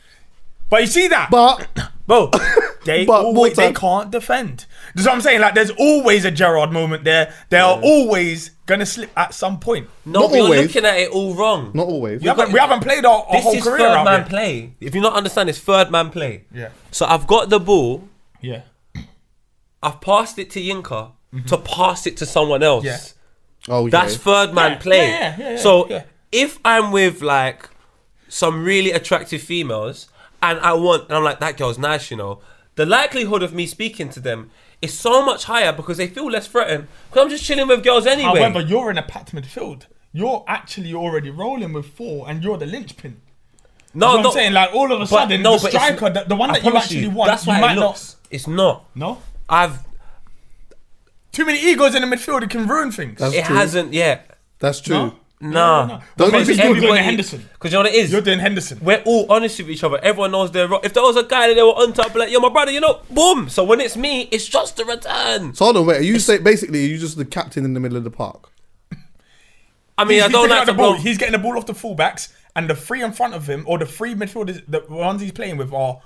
but 0.69 0.81
you 0.81 0.88
see 0.88 1.07
that, 1.10 1.29
But 1.29 1.67
bro, 2.07 2.31
they 2.88 3.06
But 3.06 3.23
always, 3.26 3.56
they 3.56 3.71
can't 3.71 4.10
defend. 4.10 4.65
That's 4.95 5.06
what 5.08 5.13
I'm 5.15 5.21
saying. 5.21 5.41
Like, 5.41 5.54
there's 5.54 5.69
always 5.71 6.26
a 6.26 6.32
Gerrard 6.32 6.71
moment 6.71 7.04
there. 7.04 7.34
They 7.50 7.60
are 7.60 7.80
always 7.82 8.52
gonna 8.65 8.86
slip 8.86 9.12
at 9.15 9.34
some 9.34 9.60
point. 9.60 9.88
No, 10.06 10.21
Not 10.21 10.30
but 10.32 10.36
you're 10.38 10.45
always. 10.45 10.62
looking 10.67 10.86
at 10.86 10.97
it 10.97 11.12
all 11.12 11.36
wrong. 11.36 11.71
not 11.73 11.88
always. 11.88 12.21
We 12.21 12.28
haven't, 12.28 12.52
we 12.52 12.60
haven't 12.60 12.82
played 12.82 13.06
our, 13.06 13.23
our 13.26 13.41
this 13.41 13.54
is 13.56 13.63
career 13.63 13.78
third 13.78 13.97
out 13.97 14.06
man 14.06 14.19
here. 14.21 14.30
play. 14.30 14.73
If 14.82 14.95
you 14.95 15.02
not 15.02 15.13
understand, 15.13 15.50
it's 15.50 15.60
third 15.60 15.91
man 15.91 16.10
play. 16.10 16.45
Yeah. 16.54 16.69
So 16.91 17.06
I've 17.06 17.28
got 17.28 17.50
the 17.50 17.60
ball. 17.60 18.08
Yeah. 18.41 18.63
I've 19.84 20.02
passed 20.02 20.39
it 20.39 20.50
to 20.52 20.60
Yinka 20.62 21.12
to 21.32 21.38
mm-hmm. 21.38 21.63
pass 21.63 22.08
it 22.08 22.17
to 22.17 22.26
someone 22.26 22.63
else. 22.63 22.84
Yeah. 22.86 22.97
Oh, 23.69 23.86
yeah. 23.86 23.91
That's 23.91 24.17
third 24.17 24.54
man 24.54 24.71
Yeah, 24.71 24.78
play. 24.80 25.08
yeah, 25.10 25.36
yeah, 25.38 25.50
yeah, 25.52 25.58
so 25.58 25.88
yeah. 25.89 26.04
if 26.32 26.58
I'm 26.65 26.91
with 26.91 27.21
like 27.21 27.69
some 28.28 28.63
really 28.63 28.91
attractive 28.91 29.41
females 29.41 30.08
and 30.41 30.60
I 30.60 30.73
want 30.73 31.04
and 31.10 31.13
I'm 31.17 31.23
like 31.23 31.39
that 31.39 31.58
girl's 31.58 31.78
nice, 31.78 32.10
you 32.12 32.17
know, 32.17 32.39
the 32.77 32.85
likelihood 32.85 33.43
of 33.43 33.53
me 33.53 33.65
speaking 33.67 34.07
to 34.09 34.19
them 34.21 34.49
is 34.81 34.97
so 34.97 35.25
much 35.25 35.43
higher 35.45 35.73
because 35.73 35.97
they 35.97 36.07
feel 36.07 36.31
less 36.31 36.47
threatened. 36.47 36.87
Because 37.09 37.23
I'm 37.25 37.29
just 37.29 37.43
chilling 37.43 37.67
with 37.67 37.83
girls 37.83 38.07
anyway. 38.07 38.39
However, 38.39 38.61
you're 38.61 38.89
in 38.89 38.97
a 38.97 39.03
packed 39.03 39.33
midfield. 39.35 39.87
You're 40.13 40.45
actually 40.47 40.93
already 40.93 41.29
rolling 41.29 41.73
with 41.73 41.87
four, 41.87 42.29
and 42.29 42.43
you're 42.43 42.57
the 42.57 42.65
linchpin. 42.65 43.19
no, 43.93 44.05
That's 44.07 44.15
what 44.17 44.21
no, 44.23 44.29
I'm 44.29 44.33
saying. 44.33 44.53
Like 44.53 44.73
all 44.73 44.85
of 44.91 44.99
a 44.99 45.03
but 45.03 45.05
sudden, 45.07 45.41
no, 45.41 45.57
the 45.57 45.69
striker, 45.69 46.09
the, 46.09 46.23
the 46.23 46.35
one 46.35 46.49
that 46.53 46.63
you 46.63 46.71
promise 46.71 46.83
actually 46.85 47.07
want, 47.09 47.29
That's 47.31 47.45
you 47.45 47.51
why 47.53 47.59
might 47.61 47.77
it 47.77 47.79
looks. 47.81 48.15
It's 48.31 48.47
not. 48.47 48.85
not. 48.95 48.95
No. 48.95 49.21
I've. 49.49 49.79
Too 51.31 51.45
many 51.45 51.59
egos 51.59 51.93
in 51.93 52.07
the 52.07 52.15
midfield. 52.15 52.41
It 52.43 52.49
can 52.49 52.67
ruin 52.67 52.91
things. 52.91 53.19
That's 53.19 53.35
It 53.35 53.45
true. 53.45 53.55
hasn't 53.55 53.93
yet. 53.93 54.37
That's 54.59 54.79
true. 54.81 54.95
No? 54.95 55.15
Nah. 55.39 55.86
no. 55.86 56.00
Don't 56.15 56.32
Because 56.32 56.47
you 56.47 56.56
think 56.56 56.76
you're 56.76 56.88
doing 56.88 57.04
Henderson. 57.04 57.47
Because 57.54 57.71
you 57.71 57.78
know 57.78 57.84
what 57.84 57.93
it 57.93 57.95
is. 57.95 58.12
You're 58.12 58.21
doing 58.21 58.39
Henderson. 58.39 58.80
We're 58.82 59.04
all 59.06 59.32
honest 59.32 59.60
with 59.60 59.69
each 59.69 59.84
other. 59.84 60.00
Everyone 60.00 60.32
knows 60.32 60.52
their 60.52 60.67
role. 60.67 60.82
If 60.84 60.93
there 60.93 61.04
was 61.04 61.15
a 61.15 61.23
guy 61.23 61.47
that 61.47 61.54
they 61.54 61.62
were 61.62 61.69
on 61.69 61.93
top, 61.93 62.15
like, 62.15 62.32
yo, 62.32 62.39
my 62.39 62.50
brother, 62.50 62.71
you 62.71 62.80
know, 62.80 63.02
boom. 63.12 63.47
So 63.50 63.63
when 63.63 63.80
it's 63.80 63.95
me, 63.95 64.23
it's 64.32 64.47
just 64.47 64.80
a 64.80 64.86
return. 64.86 65.54
So 65.54 65.65
hold 65.65 65.78
on, 65.78 65.86
wait. 65.86 65.97
Are 65.97 66.04
you 66.04 66.17
say 66.17 66.39
basically 66.39 66.86
are 66.86 66.88
you 66.88 66.97
just 66.97 67.17
the 67.17 67.26
captain 67.26 67.65
in 67.65 67.73
the 67.73 67.80
middle 67.80 67.97
of 67.97 68.04
the 68.04 68.10
park? 68.12 68.50
I 69.97 70.04
mean, 70.04 70.15
he's, 70.15 70.23
I 70.23 70.28
don't 70.28 70.43
picking 70.43 70.58
like 70.58 70.65
the 70.65 70.73
ball. 70.73 70.93
blow. 70.93 71.02
He's 71.02 71.17
getting 71.17 71.34
the 71.34 71.39
ball 71.39 71.58
off 71.58 71.65
the 71.65 71.73
fullbacks, 71.73 72.32
and 72.56 72.69
the 72.69 72.76
three 72.76 73.04
in 73.04 73.12
front 73.13 73.34
of 73.34 73.47
him, 73.47 73.63
or 73.67 73.78
the 73.78 73.86
three 73.86 74.13
midfielders, 74.13 74.63
the 74.67 74.84
ones 74.89 75.21
he's 75.21 75.32
playing 75.32 75.58
with 75.58 75.73
are 75.73 76.02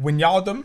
Wijnaldum, 0.00 0.64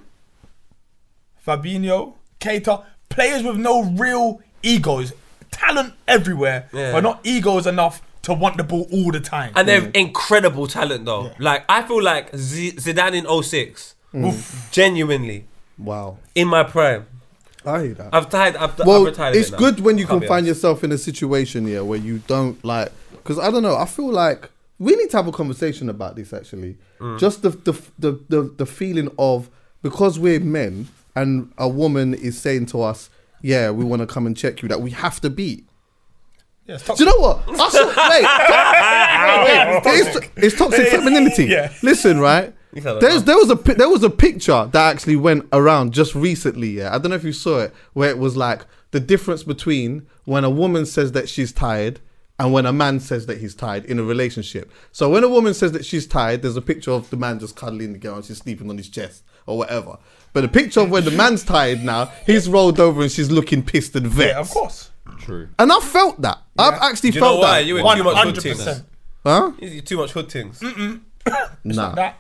Fabinho, 1.45 2.15
Keita, 2.39 2.85
players 3.09 3.43
with 3.43 3.57
no 3.57 3.83
real 3.83 4.41
egos, 4.63 5.13
talent 5.59 5.93
everywhere, 6.07 6.69
Yeah. 6.73 6.91
but 6.93 7.01
not 7.03 7.19
egos 7.23 7.67
enough 7.67 8.01
to 8.23 8.33
want 8.33 8.57
the 8.57 8.63
ball 8.63 8.87
all 8.91 9.11
the 9.11 9.19
time. 9.19 9.51
And 9.55 9.67
they're 9.67 9.89
incredible 9.93 10.67
talent, 10.67 11.05
though. 11.05 11.31
Like, 11.39 11.63
I 11.69 11.83
feel 11.83 12.01
like 12.03 12.35
Z- 12.35 12.73
Zidane 12.73 13.13
in 13.15 13.25
06. 13.43 13.95
Oof, 14.15 14.69
genuinely. 14.71 15.45
Wow, 15.77 16.17
In 16.35 16.47
my 16.49 16.63
prime. 16.63 17.05
I 17.65 17.83
hear 17.83 17.93
that. 17.95 18.09
I've 18.13 18.29
tied. 18.29 18.55
I've, 18.55 18.77
well, 18.79 19.01
I've 19.01 19.05
retired. 19.07 19.35
it's 19.35 19.49
bit 19.49 19.59
good 19.59 19.79
when 19.81 19.97
you 19.97 20.05
Can't 20.05 20.15
can 20.15 20.19
be 20.21 20.27
find 20.27 20.45
honest. 20.45 20.57
yourself 20.59 20.83
in 20.83 20.91
a 20.91 20.97
situation 20.97 21.65
here 21.67 21.83
where 21.83 21.99
you 21.99 22.19
don't 22.27 22.61
like. 22.65 22.89
Because 23.11 23.37
I 23.37 23.51
don't 23.51 23.63
know, 23.63 23.75
I 23.75 23.85
feel 23.85 24.09
like 24.11 24.49
we 24.79 24.95
need 24.95 25.09
to 25.11 25.17
have 25.17 25.27
a 25.27 25.31
conversation 25.31 25.89
about 25.89 26.15
this. 26.15 26.31
Actually, 26.33 26.77
Mm. 26.99 27.19
just 27.19 27.41
the 27.43 27.49
the, 27.49 27.73
the 27.97 28.11
the 28.29 28.41
the 28.57 28.65
feeling 28.65 29.09
of 29.19 29.49
because 29.81 30.17
we're 30.19 30.39
men 30.39 30.87
and 31.15 31.51
a 31.57 31.67
woman 31.67 32.13
is 32.13 32.37
saying 32.37 32.65
to 32.67 32.81
us, 32.81 33.09
"Yeah, 33.41 33.71
we 33.71 33.83
want 33.83 34.01
to 34.01 34.07
come 34.07 34.25
and 34.25 34.35
check 34.35 34.61
you," 34.61 34.67
that 34.69 34.81
we 34.81 34.91
have 34.91 35.21
to 35.21 35.29
beat. 35.29 35.67
Yeah, 36.65 36.75
it's 36.75 36.85
Do 36.85 36.93
you 36.99 37.05
know 37.05 37.19
what? 37.19 37.43
I 37.47 37.69
saw, 37.69 37.85
wait, 38.09 39.83
wait, 39.83 39.85
wait, 39.85 40.23
it's, 40.25 40.31
it's 40.35 40.55
toxic 40.55 40.87
femininity. 40.89 41.45
Yeah. 41.45 41.73
Listen, 41.81 42.19
right? 42.19 42.53
You 42.73 42.81
sound 42.81 43.01
There's 43.01 43.23
there 43.23 43.37
was 43.37 43.49
a 43.49 43.55
there 43.55 43.89
was 43.89 44.03
a 44.03 44.09
picture 44.09 44.69
that 44.71 44.95
actually 44.95 45.15
went 45.15 45.47
around 45.51 45.93
just 45.93 46.13
recently. 46.13 46.69
Yeah, 46.69 46.93
I 46.93 46.99
don't 46.99 47.09
know 47.09 47.15
if 47.15 47.23
you 47.23 47.33
saw 47.33 47.61
it, 47.61 47.73
where 47.93 48.09
it 48.09 48.19
was 48.19 48.37
like 48.37 48.65
the 48.91 48.99
difference 48.99 49.43
between 49.43 50.05
when 50.25 50.43
a 50.43 50.49
woman 50.49 50.85
says 50.85 51.11
that 51.13 51.27
she's 51.27 51.51
tired 51.51 51.99
and 52.37 52.53
when 52.53 52.65
a 52.65 52.73
man 52.73 52.99
says 52.99 53.25
that 53.25 53.39
he's 53.39 53.55
tired 53.55 53.85
in 53.85 53.99
a 53.99 54.03
relationship. 54.03 54.71
So 54.91 55.09
when 55.09 55.23
a 55.23 55.29
woman 55.29 55.53
says 55.53 55.73
that 55.73 55.85
she's 55.85 56.07
tired, 56.07 56.41
there's 56.41 56.55
a 56.55 56.61
picture 56.61 56.91
of 56.91 57.09
the 57.09 57.17
man 57.17 57.39
just 57.39 57.55
cuddling 57.55 57.93
the 57.93 57.99
girl 57.99 58.15
and 58.15 58.25
she's 58.25 58.37
sleeping 58.37 58.69
on 58.69 58.77
his 58.77 58.87
chest 58.87 59.23
or 59.45 59.57
whatever. 59.57 59.97
But 60.33 60.41
the 60.41 60.47
picture 60.47 60.81
of 60.81 60.91
when 60.91 61.05
the 61.05 61.11
man's 61.11 61.43
tired 61.43 61.83
now, 61.83 62.11
he's 62.25 62.47
rolled 62.47 62.79
over 62.79 63.01
and 63.01 63.11
she's 63.11 63.31
looking 63.31 63.63
pissed 63.63 63.95
and 63.95 64.07
vexed. 64.07 64.33
yeah, 64.33 64.39
of 64.39 64.49
course. 64.49 64.91
True. 65.19 65.49
And 65.57 65.71
I 65.71 65.79
felt 65.79 66.21
that. 66.21 66.37
I've 66.57 66.73
actually 66.75 67.11
Do 67.11 67.15
you 67.15 67.21
know 67.21 67.27
felt 67.27 67.41
why? 67.41 67.59
that. 67.61 67.65
You 67.67 67.73
were 67.75 67.81
too 67.95 68.03
much 68.03 68.23
hood 68.25 68.35
100%. 68.35 68.41
things. 68.41 68.83
huh? 69.25 69.51
You're 69.59 69.81
too 69.81 69.97
much 69.97 70.11
hood 70.11 70.31
things. 70.31 70.59
Mm 70.59 70.73
mm. 70.73 70.99
Nah. 71.63 71.95
That. 71.95 72.17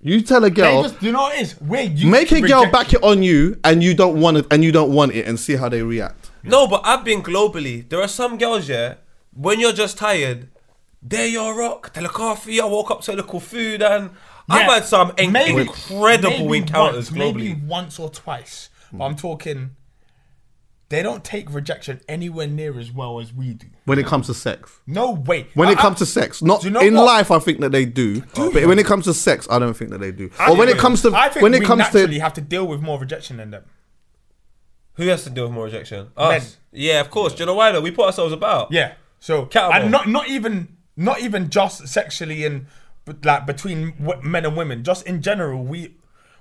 You 0.00 0.20
tell 0.22 0.44
a 0.44 0.50
They 0.50 0.56
girl, 0.56 0.82
just, 0.82 1.00
you 1.02 1.12
know 1.12 1.20
what 1.22 1.36
it 1.36 1.42
is? 1.42 1.60
We're 1.60 1.82
used 1.82 2.06
make 2.06 2.28
to 2.28 2.36
a 2.36 2.40
girl 2.40 2.64
rejection. 2.64 2.72
back 2.72 2.92
it 2.92 3.02
on 3.04 3.22
you, 3.22 3.58
and 3.62 3.82
you 3.84 3.94
don't 3.94 4.20
want 4.20 4.36
it, 4.38 4.46
and 4.50 4.64
you 4.64 4.72
don't 4.72 4.92
want 4.92 5.12
it, 5.12 5.26
and 5.28 5.38
see 5.38 5.54
how 5.54 5.68
they 5.68 5.82
react. 5.82 6.30
No, 6.42 6.66
but 6.66 6.80
I've 6.84 7.04
been 7.04 7.22
globally. 7.22 7.88
There 7.88 8.00
are 8.00 8.08
some 8.08 8.36
girls, 8.36 8.68
yeah, 8.68 8.94
when 9.32 9.60
you're 9.60 9.72
just 9.72 9.98
tired, 9.98 10.48
they're 11.00 11.28
your 11.28 11.56
rock, 11.56 11.92
tell 11.92 12.04
a 12.04 12.08
coffee. 12.08 12.60
I 12.60 12.64
walk 12.64 12.90
up 12.90 13.02
to 13.02 13.12
a 13.12 13.16
little 13.16 13.38
food, 13.38 13.80
and 13.80 14.10
I've 14.48 14.70
had 14.70 14.84
some 14.84 15.12
maybe- 15.16 15.62
incredible 15.62 16.30
maybe 16.30 16.58
encounters 16.58 17.10
once, 17.10 17.22
globally. 17.22 17.34
Maybe 17.34 17.60
once 17.66 17.98
or 17.98 18.10
twice. 18.10 18.70
But 18.90 18.96
hmm. 18.96 19.02
I'm 19.02 19.16
talking. 19.16 19.76
They 20.88 21.02
don't 21.02 21.24
take 21.24 21.50
rejection 21.52 22.02
anywhere 22.06 22.46
near 22.46 22.78
as 22.78 22.92
well 22.92 23.18
as 23.18 23.32
we 23.32 23.54
do. 23.54 23.66
When 23.86 23.98
it 23.98 24.04
comes 24.04 24.26
to 24.26 24.34
sex. 24.34 24.78
No 24.86 25.12
way. 25.12 25.46
When 25.54 25.68
I- 25.68 25.72
it 25.72 25.78
comes 25.78 25.98
to 25.98 26.06
sex, 26.06 26.42
not 26.42 26.64
you 26.64 26.70
know 26.70 26.80
in 26.80 26.94
what? 26.94 27.06
life, 27.06 27.30
I 27.30 27.38
think 27.38 27.60
that 27.60 27.72
they 27.72 27.86
do. 27.86 28.20
but 28.34 28.66
when 28.66 28.78
it 28.78 28.84
comes 28.84 29.06
to 29.06 29.14
sex, 29.14 29.46
I 29.50 29.58
don't 29.58 29.74
think 29.74 29.90
that 29.90 30.00
they 30.00 30.12
do. 30.12 30.30
I 30.38 30.50
or 30.50 30.56
when 30.56 30.68
it 30.68 30.78
comes 30.78 31.00
to 31.02 31.14
I 31.14 31.28
think 31.30 31.42
when 31.42 31.54
it 31.54 31.60
we 31.60 31.66
comes 31.66 31.78
naturally 31.78 32.14
to 32.16 32.20
have 32.20 32.34
to 32.34 32.42
deal 32.42 32.66
with 32.66 32.82
more 32.82 32.98
rejection 32.98 33.38
than 33.38 33.52
them. 33.52 33.64
Who 34.94 35.06
has 35.06 35.24
to 35.24 35.30
deal 35.30 35.44
with 35.44 35.52
more 35.54 35.64
rejection? 35.64 36.10
Men. 36.16 36.40
Us. 36.40 36.58
Yeah, 36.70 37.00
of 37.00 37.10
course. 37.10 37.32
Do 37.32 37.40
you 37.40 37.46
know 37.46 37.54
why 37.54 37.72
though? 37.72 37.80
We 37.80 37.90
put 37.90 38.06
ourselves 38.06 38.32
about. 38.34 38.70
Yeah. 38.70 38.92
So 39.20 39.46
Cattle. 39.46 39.72
and 39.72 39.90
not 39.90 40.08
not 40.08 40.28
even 40.28 40.76
not 40.96 41.20
even 41.20 41.48
just 41.48 41.88
sexually 41.88 42.44
and 42.44 42.66
but 42.66 42.66
like 43.24 43.46
between 43.46 43.94
w- 44.02 44.22
men 44.28 44.44
and 44.44 44.56
women, 44.56 44.84
just 44.84 45.06
in 45.06 45.22
general, 45.22 45.62
we 45.64 45.96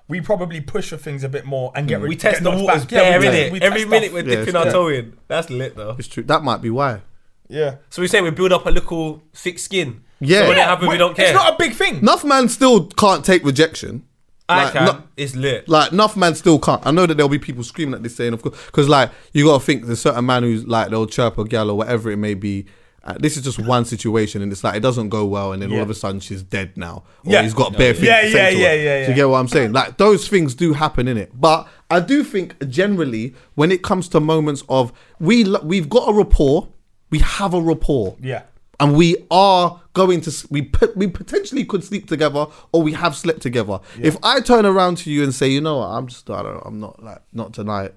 we 0.08 0.20
probably 0.22 0.60
push 0.62 0.90
for 0.90 0.98
things 0.98 1.24
a 1.24 1.30
bit 1.30 1.46
more 1.46 1.72
and 1.76 1.88
get 1.88 2.00
mm. 2.02 2.08
We 2.08 2.16
get 2.16 2.32
test 2.34 2.44
the 2.44 2.52
waters 2.52 2.84
back. 2.84 2.92
Yeah, 2.92 3.00
bare 3.12 3.20
we 3.20 3.26
in 3.28 3.32
test- 3.34 3.52
we 3.54 3.62
Every 3.62 3.86
minute 3.86 4.12
stuff. 4.12 4.14
we're 4.14 4.30
Yeah, 4.30 4.36
dipping 4.36 4.48
it's 4.48 4.56
our 4.56 4.64
true. 4.64 4.72
toe 4.72 4.88
in. 4.90 5.18
That's 5.28 5.50
lit 5.50 5.76
though. 5.76 5.96
it's 5.98 6.08
true. 6.08 6.24
That 6.24 6.44
might 6.44 6.62
be 6.62 6.70
why. 6.70 7.02
Yeah. 7.48 7.76
So 7.90 8.02
we 8.02 8.08
say 8.08 8.22
we 8.22 8.30
build 8.32 8.52
up 8.54 8.66
a 8.66 8.70
little 8.72 9.24
thick 9.34 9.60
skin. 9.60 10.04
Yeah. 10.20 10.42
So 10.44 10.50
when 10.50 10.58
it 10.58 10.64
happens, 10.64 10.82
we 10.84 10.88
Well, 10.90 10.98
don't 10.98 11.16
care. 11.16 11.26
It's 11.28 11.34
not 11.36 11.54
a 11.54 11.58
big 11.58 11.74
thing. 11.74 11.98
Enough 11.98 12.24
man 12.24 12.48
still 12.50 12.86
can't 12.88 13.26
take 13.26 13.44
rejection. 13.44 14.04
I 14.50 14.66
Like, 14.66 14.74
can. 14.74 14.86
no- 14.86 15.04
it's 15.16 15.36
lit. 15.36 15.68
Like 15.70 15.92
enough 15.94 16.18
man 16.18 16.36
still 16.36 16.60
can't. 16.60 16.86
I 16.86 16.92
know 16.92 17.06
that 17.06 17.16
there'll 17.16 17.30
be 17.30 17.40
people 17.40 17.64
screaming 17.64 17.96
at 17.96 18.04
this 18.04 18.16
saying, 18.16 18.34
of 18.34 18.42
course, 18.42 18.58
because 18.66 18.90
like 18.90 19.12
you 19.34 19.46
got 19.46 19.60
to 19.60 19.66
think 19.66 19.86
there's 19.86 20.02
certain 20.02 20.26
man 20.26 20.44
who's 20.44 20.68
like 20.68 20.90
they'll 20.90 21.08
chirp 21.08 21.38
a 21.38 21.46
gal 21.46 21.70
or 21.70 21.78
whatever 21.78 22.12
it 22.12 22.18
may 22.18 22.34
be. 22.34 22.66
Uh, 23.04 23.16
this 23.20 23.36
is 23.36 23.44
just 23.44 23.58
one 23.60 23.84
situation, 23.84 24.44
and 24.44 24.52
it's 24.52 24.64
like 24.64 24.76
it 24.76 24.82
doesn't 24.82 25.10
go 25.10 25.26
well, 25.26 25.54
and 25.54 25.62
then 25.62 25.72
all 25.74 25.82
of 25.82 25.90
a 25.90 25.94
sudden 25.96 26.20
she's 26.20 26.44
dead 26.44 26.78
now, 26.78 27.04
or 27.26 27.32
Yeah. 27.34 27.42
he's 27.42 27.54
got 27.56 27.76
bare 27.76 27.94
things 27.94 28.06
Yeah, 28.06 28.22
to 28.22 28.28
yeah, 28.30 28.32
to 28.32 28.38
yeah, 28.40 28.70
her. 28.70 28.76
yeah, 28.76 28.76
Do 28.76 29.02
yeah. 29.02 29.08
you 29.10 29.16
get 29.16 29.30
what 29.30 29.40
I'm 29.40 29.48
saying? 29.48 29.72
Like 29.74 29.98
those 29.98 30.28
things 30.28 30.54
do 30.54 30.74
happen 30.74 31.08
in 31.08 31.18
it, 31.18 31.32
but 31.34 31.68
I 31.90 32.00
do 32.00 32.24
think 32.24 32.56
generally 32.70 33.34
when 33.56 33.72
it 33.72 33.82
comes 33.82 34.08
to 34.10 34.20
moments 34.20 34.64
of 34.70 34.94
we 35.20 35.46
we've 35.64 35.90
got 35.90 36.10
a 36.10 36.14
rapport, 36.14 36.68
we 37.10 37.18
have 37.20 37.56
a 37.56 37.62
rapport, 37.62 38.18
Yeah. 38.22 38.44
and 38.80 38.96
we 38.96 39.18
are 39.32 39.82
going 39.94 40.22
to 40.22 40.48
we 40.52 40.62
put 40.62 40.96
we 40.96 41.08
potentially 41.08 41.66
could 41.66 41.84
sleep 41.84 42.08
together 42.08 42.46
or 42.72 42.84
we 42.84 42.94
have 42.94 43.16
slept 43.16 43.42
together. 43.42 43.80
If 44.00 44.16
I 44.22 44.42
turn 44.42 44.66
around 44.68 44.98
to 45.00 45.12
you 45.12 45.24
and 45.24 45.34
say, 45.34 45.48
you 45.50 45.60
know 45.60 45.78
what, 45.80 45.88
I'm 45.88 46.06
just 46.06 46.30
I 46.30 46.44
don't 46.44 46.54
know, 46.54 46.64
I'm 46.66 46.80
not 46.80 47.02
like 47.04 47.22
not 47.34 47.52
tonight. 47.54 47.94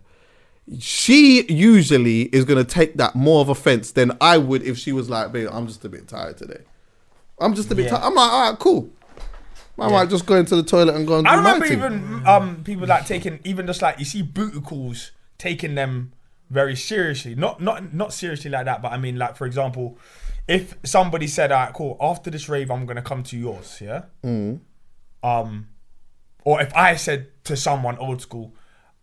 She 0.79 1.44
usually 1.53 2.22
is 2.22 2.44
gonna 2.44 2.64
take 2.64 2.94
that 2.96 3.14
more 3.14 3.40
of 3.40 3.48
offense 3.48 3.92
than 3.92 4.16
I 4.20 4.38
would 4.38 4.62
if 4.62 4.79
she 4.79 4.92
was 4.92 5.11
like, 5.11 5.31
babe, 5.33 5.48
I'm 5.53 5.66
just 5.66 5.85
a 5.85 5.88
bit 5.88 6.09
tired 6.09 6.38
today. 6.38 6.62
I'm 7.40 7.55
just 7.55 7.70
a 7.70 7.74
bit 7.74 7.85
Yeah. 7.85 7.90
tired. 7.90 8.05
I'm 8.05 8.14
like, 8.14 8.33
all 8.33 8.50
right, 8.50 8.59
cool. 8.59 8.90
I 9.79 9.88
might 9.88 10.09
just 10.09 10.24
go 10.24 10.37
into 10.37 10.55
the 10.57 10.62
toilet 10.62 10.94
and 10.94 11.07
go 11.07 11.16
and 11.18 11.27
do 11.27 11.31
I 11.33 11.37
remember 11.37 11.66
even 11.66 12.22
um 12.27 12.62
people 12.62 12.87
like 12.87 13.07
taking 13.07 13.40
even 13.44 13.66
just 13.66 13.83
like 13.83 13.98
you 13.98 14.05
see 14.05 14.22
booty 14.22 14.61
calls 14.61 15.11
taking 15.37 15.74
them 15.74 16.12
very 16.48 16.77
seriously. 16.77 17.35
Not 17.35 17.61
not 17.61 17.92
not 17.92 18.12
seriously 18.12 18.50
like 18.50 18.66
that, 18.66 18.81
but 18.83 18.92
I 18.92 18.98
mean 18.98 19.18
like 19.18 19.37
for 19.37 19.46
example, 19.46 19.98
if 20.46 20.77
somebody 20.85 21.27
said, 21.27 21.50
"Alright, 21.50 21.74
cool. 21.74 21.96
After 22.00 22.31
this 22.31 22.48
rave, 22.48 22.70
I'm 22.70 22.87
gonna 22.87 23.03
come 23.03 23.22
to 23.24 23.37
yours." 23.37 23.79
Yeah. 23.83 24.03
Mm. 24.22 24.61
Um, 25.24 25.68
or 26.44 26.62
if 26.62 26.74
I 26.77 26.94
said 26.96 27.29
to 27.44 27.57
someone 27.57 27.98
old 27.98 28.22
school, 28.22 28.55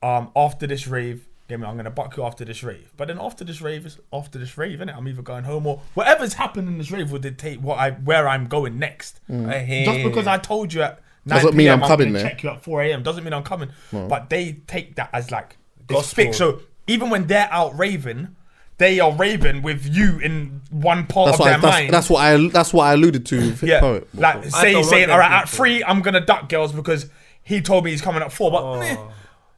um, 0.02 0.32
after 0.36 0.67
this 0.67 0.88
rave, 0.88 1.28
Damien, 1.51 1.69
I'm 1.69 1.75
gonna 1.75 1.91
buck 1.91 2.15
you 2.15 2.23
after 2.23 2.45
this 2.45 2.63
rave. 2.63 2.93
But 2.95 3.09
then 3.09 3.19
after 3.19 3.43
this 3.43 3.59
rave 3.59 3.85
is 3.85 3.99
after 4.13 4.39
this 4.39 4.57
rave, 4.57 4.79
innit? 4.79 4.95
I'm 4.95 5.05
either 5.07 5.21
going 5.21 5.43
home 5.43 5.67
or 5.67 5.81
whatever's 5.95 6.33
happened 6.35 6.69
in 6.69 6.77
this 6.77 6.91
rave 6.91 7.11
will 7.11 7.19
dictate 7.19 7.59
what 7.59 7.77
I 7.77 7.91
where 7.91 8.29
I'm 8.29 8.47
going 8.47 8.79
next. 8.79 9.19
Mm. 9.29 9.53
I 9.53 9.59
hear. 9.59 9.85
Just 9.85 10.03
because 10.03 10.27
I 10.27 10.37
told 10.37 10.73
you 10.73 10.83
at 10.83 11.01
9 11.25 11.37
Doesn't 11.37 11.57
mean 11.57 11.67
PM, 11.67 11.83
I'm 11.83 11.89
coming 11.89 12.07
gonna 12.07 12.19
there. 12.19 12.29
Check 12.29 12.43
you 12.43 12.49
at 12.51 12.63
4 12.63 12.83
a.m. 12.83 13.03
Doesn't 13.03 13.23
mean 13.25 13.33
I'm 13.33 13.43
coming. 13.43 13.69
But 13.91 14.29
they 14.29 14.61
take 14.65 14.95
that 14.95 15.09
as 15.11 15.29
like 15.29 15.57
it's 15.89 15.91
Gospel. 15.91 16.31
So 16.31 16.61
even 16.87 17.09
when 17.09 17.27
they're 17.27 17.49
out 17.51 17.77
raving, 17.77 18.33
they 18.77 19.01
are 19.01 19.11
raving 19.11 19.61
with 19.61 19.85
you 19.85 20.19
in 20.19 20.61
one 20.69 21.05
part 21.07 21.27
that's 21.27 21.39
of 21.39 21.45
their 21.45 21.55
I, 21.55 21.59
that's, 21.59 21.77
mind. 21.77 21.93
that's 21.93 22.09
what 22.09 22.19
I 22.21 22.47
that's 22.47 22.73
what 22.73 22.85
I 22.85 22.93
alluded 22.93 23.25
to. 23.25 23.57
yeah, 23.61 23.81
Poet. 23.81 24.07
like 24.15 24.37
I 24.37 24.47
say 24.47 24.83
saying, 24.83 25.09
want 25.09 25.11
all 25.11 25.19
right, 25.19 25.29
them 25.29 25.39
at 25.39 25.49
three, 25.49 25.83
I'm 25.83 26.01
gonna 26.01 26.25
duck 26.25 26.47
girls 26.47 26.71
because 26.71 27.09
he 27.43 27.61
told 27.61 27.83
me 27.83 27.91
he's 27.91 28.01
coming 28.01 28.21
at 28.21 28.31
four. 28.31 28.51
But 28.51 28.63
oh. 28.63 28.79
meh, 28.79 28.97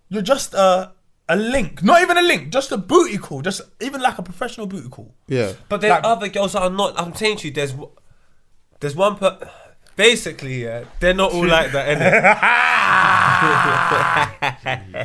you're 0.10 0.24
just 0.24 0.56
a 0.56 0.92
a 1.30 1.36
link, 1.36 1.84
not 1.84 2.02
even 2.02 2.18
a 2.18 2.22
link, 2.22 2.52
just 2.52 2.72
a 2.72 2.78
booty 2.78 3.18
call, 3.18 3.42
just 3.42 3.62
even 3.82 4.02
like 4.02 4.18
a 4.18 4.24
professional 4.24 4.68
booty 4.68 4.90
call. 4.90 5.14
yeah. 5.28 5.54
But 5.70 5.82
there's 5.82 5.92
Like- 5.92 6.04
other 6.06 6.28
girls 6.28 6.54
that 6.54 6.62
are 6.64 6.70
not. 6.70 7.00
I'm 7.00 7.14
saying 7.16 7.38
to 7.38 7.48
you, 7.48 7.54
there's 7.54 7.72
w- 7.72 7.92
there's 8.80 8.96
one 8.96 9.16
per. 9.16 9.38
Basically, 9.96 10.64
yeah, 10.64 10.86
they're 11.00 11.14
not 11.14 11.32
all 11.34 11.46
like 11.46 11.72
that, 11.72 11.88
innit? 11.88 12.24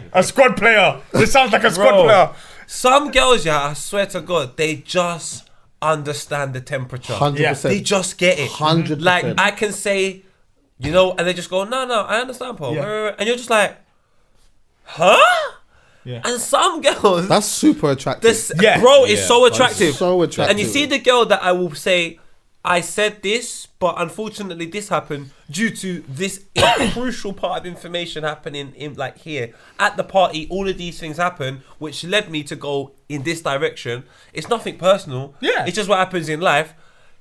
A 0.12 0.22
squad 0.22 0.56
player. 0.56 1.00
This 1.12 1.30
sounds 1.32 1.52
like 1.52 1.64
a 1.64 1.70
squad 1.70 1.90
Bro, 1.90 2.04
player. 2.04 2.30
some 2.66 3.10
girls, 3.10 3.44
yeah, 3.44 3.64
I 3.68 3.72
swear 3.74 4.06
to 4.06 4.20
God, 4.22 4.56
they 4.56 4.76
just 4.76 5.48
understand 5.82 6.54
the 6.54 6.60
temperature. 6.62 7.12
Hundred 7.12 7.42
Yeah. 7.42 7.52
They 7.52 7.80
just 7.80 8.16
get 8.18 8.38
it. 8.38 8.50
100%. 8.50 9.02
Like 9.02 9.38
I 9.38 9.50
can 9.50 9.72
say, 9.72 10.22
you 10.78 10.90
know, 10.90 11.12
and 11.16 11.26
they 11.26 11.34
just 11.34 11.50
go, 11.50 11.64
no, 11.64 11.84
no, 11.84 12.02
I 12.02 12.20
understand, 12.20 12.56
Paul. 12.56 12.74
Yeah. 12.74 13.14
And 13.18 13.26
you're 13.26 13.36
just 13.36 13.50
like, 13.50 13.76
huh? 14.84 15.52
Yeah. 16.08 16.22
And 16.24 16.40
some 16.40 16.80
girls, 16.80 17.28
That's 17.28 17.46
super 17.46 17.90
attractive. 17.90 18.22
this 18.22 18.50
Yeah. 18.60 18.80
bro 18.80 19.04
is 19.04 19.26
so 19.26 19.44
attractive. 19.44 19.94
so 19.94 20.22
attractive. 20.22 20.50
And 20.50 20.58
you 20.58 20.64
see 20.64 20.86
the 20.86 20.98
girl 20.98 21.26
that 21.26 21.42
I 21.42 21.52
will 21.52 21.74
say, 21.74 22.18
I 22.64 22.80
said 22.80 23.22
this, 23.22 23.66
but 23.78 23.94
unfortunately 23.98 24.66
this 24.66 24.88
happened 24.88 25.30
due 25.50 25.70
to 25.70 26.02
this 26.08 26.44
crucial 26.92 27.32
part 27.34 27.60
of 27.60 27.66
information 27.66 28.24
happening 28.24 28.72
in 28.74 28.94
like 28.94 29.18
here 29.18 29.52
at 29.78 29.96
the 29.98 30.04
party. 30.04 30.46
All 30.50 30.66
of 30.66 30.78
these 30.78 30.98
things 30.98 31.18
happen, 31.18 31.62
which 31.78 32.04
led 32.04 32.30
me 32.30 32.42
to 32.44 32.56
go 32.56 32.92
in 33.08 33.22
this 33.24 33.42
direction. 33.42 34.04
It's 34.32 34.48
nothing 34.48 34.78
personal. 34.78 35.34
Yeah. 35.40 35.66
it's 35.66 35.76
just 35.76 35.88
what 35.90 35.98
happens 35.98 36.28
in 36.30 36.40
life. 36.40 36.72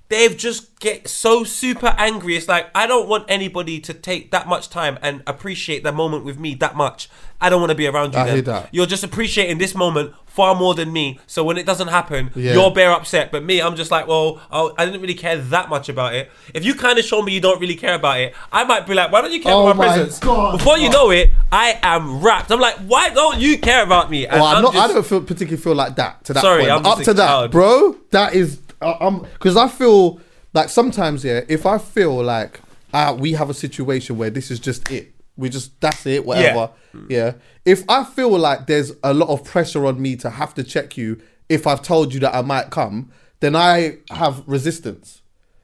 They've 0.09 0.37
just 0.37 0.79
get 0.79 1.09
so 1.09 1.43
super 1.43 1.93
angry. 1.97 2.37
It's 2.37 2.47
like 2.47 2.69
I 2.73 2.87
don't 2.87 3.09
want 3.09 3.25
anybody 3.27 3.79
to 3.81 3.93
take 3.93 4.31
that 4.31 4.47
much 4.47 4.69
time 4.69 4.97
and 5.01 5.21
appreciate 5.27 5.83
the 5.83 5.91
moment 5.91 6.23
with 6.23 6.39
me 6.39 6.55
that 6.55 6.75
much. 6.77 7.09
I 7.41 7.49
don't 7.49 7.59
want 7.59 7.71
to 7.71 7.75
be 7.75 7.87
around 7.87 8.13
you. 8.13 8.19
I 8.19 8.23
then. 8.25 8.33
hear 8.35 8.41
that. 8.43 8.69
You're 8.71 8.85
just 8.85 9.03
appreciating 9.03 9.57
this 9.57 9.75
moment 9.75 10.13
far 10.25 10.55
more 10.55 10.73
than 10.75 10.93
me. 10.93 11.19
So 11.27 11.43
when 11.43 11.57
it 11.57 11.65
doesn't 11.65 11.89
happen, 11.89 12.31
Yeah. 12.35 12.53
you're 12.53 12.71
bare 12.71 12.91
upset. 12.91 13.31
But 13.31 13.43
me, 13.43 13.61
I'm 13.61 13.75
just 13.75 13.91
like, 13.91 14.07
well, 14.07 14.39
oh, 14.51 14.73
I 14.77 14.85
didn't 14.85 15.01
really 15.01 15.13
care 15.13 15.37
that 15.37 15.67
much 15.69 15.89
about 15.89 16.15
it. 16.15 16.31
If 16.53 16.63
you 16.63 16.73
kind 16.73 16.97
of 16.97 17.05
show 17.05 17.21
me 17.21 17.33
you 17.33 17.41
don't 17.41 17.59
really 17.59 17.75
care 17.75 17.95
about 17.95 18.19
it, 18.19 18.33
I 18.51 18.63
might 18.63 18.87
be 18.87 18.93
like, 18.93 19.11
why 19.11 19.21
don't 19.21 19.31
you 19.33 19.41
care 19.41 19.53
Oh 19.53 19.67
about 19.67 19.75
my 19.77 19.87
my 19.87 19.93
presence? 19.95 20.19
God. 20.19 20.57
Before 20.57 20.77
you 20.77 20.89
know 20.89 21.09
it, 21.11 21.31
I 21.51 21.77
am 21.83 22.21
wrapped. 22.21 22.49
I'm 22.51 22.59
like, 22.61 22.77
why 22.77 23.09
don't 23.09 23.39
you 23.39 23.57
care 23.59 23.83
about 23.83 24.09
me? 24.09 24.25
Well, 24.31 24.43
I'm 24.45 24.63
not. 24.63 24.75
I 24.75 24.87
don't 24.87 25.05
feel 25.05 25.21
particularly 25.21 25.61
feel 25.61 25.75
like 25.75 25.95
that 25.97 26.23
to 26.25 26.33
that 26.33 26.41
Sorry, 26.41 26.61
point. 26.61 26.71
I'm 26.71 26.85
Up 26.85 26.99
to 27.03 27.13
that, 27.13 27.27
child. 27.27 27.51
bro. 27.51 27.97
That 28.11 28.33
is, 28.33 28.59
um, 28.81 29.25
because 29.33 29.57
I 29.57 29.67
feel 29.67 30.19
like 30.53 30.69
sometimes, 30.69 31.23
yeah. 31.23 31.41
If 31.47 31.65
I 31.65 31.77
feel 31.77 32.23
like 32.23 32.61
uh, 32.93 33.15
we 33.19 33.33
have 33.33 33.49
a 33.49 33.53
situation 33.53 34.17
where 34.17 34.29
this 34.29 34.51
is 34.51 34.59
just 34.59 34.91
it, 34.91 35.13
we 35.35 35.49
just 35.49 35.79
that's 35.81 36.05
it, 36.05 36.25
whatever. 36.25 36.71
Yeah. 36.93 37.01
yeah. 37.09 37.33
If 37.65 37.83
I 37.89 38.03
feel 38.03 38.37
like 38.37 38.67
there's 38.67 38.91
a 39.03 39.13
lot 39.13 39.29
of 39.29 39.43
pressure 39.43 39.85
on 39.85 40.01
me 40.01 40.15
to 40.17 40.29
have 40.29 40.53
to 40.55 40.63
check 40.63 40.97
you 40.97 41.19
if 41.49 41.65
I've 41.67 41.81
told 41.81 42.13
you 42.13 42.19
that 42.21 42.35
I 42.35 42.41
might 42.41 42.69
come, 42.71 43.11
then 43.39 43.55
I 43.55 43.97
have 44.09 44.43
resistance 44.47 45.21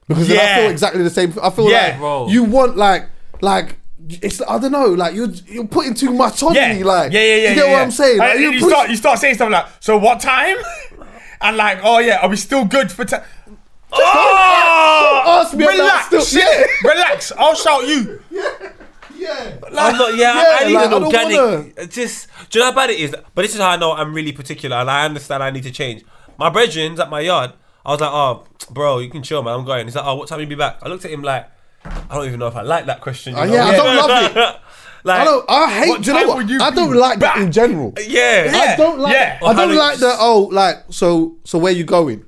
because 0.07 0.27
then 0.27 0.39
I 0.39 0.61
feel 0.61 0.69
exactly 0.71 1.03
the 1.03 1.09
same. 1.09 1.33
I 1.41 1.49
feel 1.49 1.69
Yeah. 1.69 1.87
like 1.89 1.97
Bro. 1.99 2.27
you 2.29 2.43
want 2.43 2.77
like 2.77 3.09
like. 3.41 3.77
It's 4.21 4.41
I 4.41 4.59
don't 4.59 4.73
know, 4.73 4.87
like 4.87 5.15
you're 5.15 5.29
you're 5.47 5.65
putting 5.65 5.93
too 5.93 6.11
much 6.11 6.43
on 6.43 6.53
Yeah, 6.53 6.73
me, 6.73 6.83
like 6.83 7.13
yeah, 7.13 7.21
yeah, 7.21 7.35
yeah. 7.35 7.49
You 7.51 7.55
get 7.55 7.55
yeah, 7.55 7.63
what 7.63 7.77
yeah. 7.77 7.83
I'm 7.83 7.91
saying? 7.91 8.17
Like, 8.17 8.37
you 8.37 8.51
you, 8.51 8.59
push- 8.59 8.69
start, 8.69 8.89
you 8.89 8.95
start 8.97 9.19
saying 9.19 9.35
stuff 9.35 9.49
like, 9.49 9.65
"So 9.79 9.97
what 9.97 10.19
time?" 10.19 10.57
and 11.43 11.57
like, 11.57 11.79
"Oh 11.83 11.99
yeah, 11.99 12.19
are 12.23 12.29
we 12.29 12.35
still 12.37 12.65
good 12.65 12.91
for 12.91 13.05
time?" 13.05 13.23
Oh, 13.91 15.23
ask 15.41 15.53
me 15.55 15.63
about 15.65 15.73
relax, 15.73 16.05
still- 16.07 16.21
shit. 16.25 16.43
yeah. 16.43 16.89
relax. 16.91 17.31
I'll 17.37 17.55
shout 17.55 17.87
you. 17.87 18.21
Yeah. 18.31 18.49
yeah. 19.15 19.55
I'm 19.67 19.73
not, 19.97 20.15
yeah, 20.15 20.33
Yeah, 20.33 20.57
I 20.61 20.67
need 20.67 20.73
like, 20.73 20.91
an 20.91 21.03
organic. 21.03 21.89
Just, 21.91 22.27
do 22.49 22.57
you 22.59 22.65
know 22.65 22.71
how 22.71 22.75
bad 22.75 22.89
it 22.89 22.99
is? 22.99 23.15
But 23.35 23.43
this 23.43 23.53
is 23.53 23.61
how 23.61 23.69
I 23.69 23.77
know 23.77 23.91
I'm 23.93 24.13
really 24.13 24.31
particular, 24.31 24.77
and 24.77 24.89
I 24.89 25.05
understand 25.05 25.43
I 25.43 25.51
need 25.51 25.63
to 25.63 25.71
change. 25.71 26.03
My 26.37 26.49
brethren's 26.49 26.99
at 26.99 27.09
my 27.09 27.19
yard. 27.21 27.53
I 27.85 27.91
was 27.91 28.01
like, 28.01 28.09
oh, 28.11 28.45
bro, 28.71 28.99
you 28.99 29.09
can 29.09 29.21
chill, 29.23 29.43
man. 29.43 29.53
I'm 29.59 29.65
going. 29.65 29.85
He's 29.85 29.95
like, 29.95 30.05
oh, 30.05 30.15
what 30.15 30.27
time 30.27 30.39
you 30.39 30.47
be 30.47 30.55
back? 30.55 30.79
I 30.81 30.87
looked 30.89 31.05
at 31.05 31.11
him 31.11 31.21
like, 31.21 31.47
I 31.85 32.15
don't 32.15 32.25
even 32.25 32.39
know 32.39 32.47
if 32.47 32.55
I 32.55 32.61
like 32.61 32.85
that 32.87 33.01
question. 33.01 33.35
you 33.35 33.41
Oh, 33.41 33.45
know? 33.45 33.53
yeah, 33.53 33.65
I 33.65 33.75
don't 33.75 33.95
love 33.97 34.37
it. 34.37 34.59
like, 35.03 35.21
I 35.21 35.25
don't. 35.25 35.45
I 35.49 35.69
hate. 35.79 36.01
Do 36.01 36.11
you 36.13 36.19
know 36.19 36.27
what? 36.27 36.49
you 36.49 36.61
I 36.61 36.71
don't 36.71 36.91
be 36.91 36.97
like 36.97 37.19
that 37.19 37.37
in 37.37 37.51
general. 37.51 37.93
yeah, 38.07 38.51
I 38.53 38.75
don't 38.75 38.99
like. 38.99 39.13
yeah. 39.13 39.39
I 39.43 39.53
don't 39.53 39.75
like 39.75 39.99
the. 39.99 40.15
Oh, 40.17 40.49
like 40.51 40.83
so. 40.89 41.37
So 41.43 41.57
where 41.59 41.73
you 41.73 41.83
going? 41.83 42.25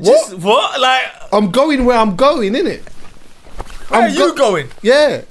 Just 0.00 0.34
What? 0.34 0.42
what? 0.42 0.80
Like, 0.80 1.04
I'm 1.32 1.50
going 1.50 1.84
where 1.84 1.96
I'm 1.98 2.16
going, 2.16 2.52
innit? 2.52 2.82
Where 3.88 4.00
I'm 4.02 4.10
are 4.10 4.14
you 4.14 4.34
going? 4.36 4.68
Yeah. 4.82 5.22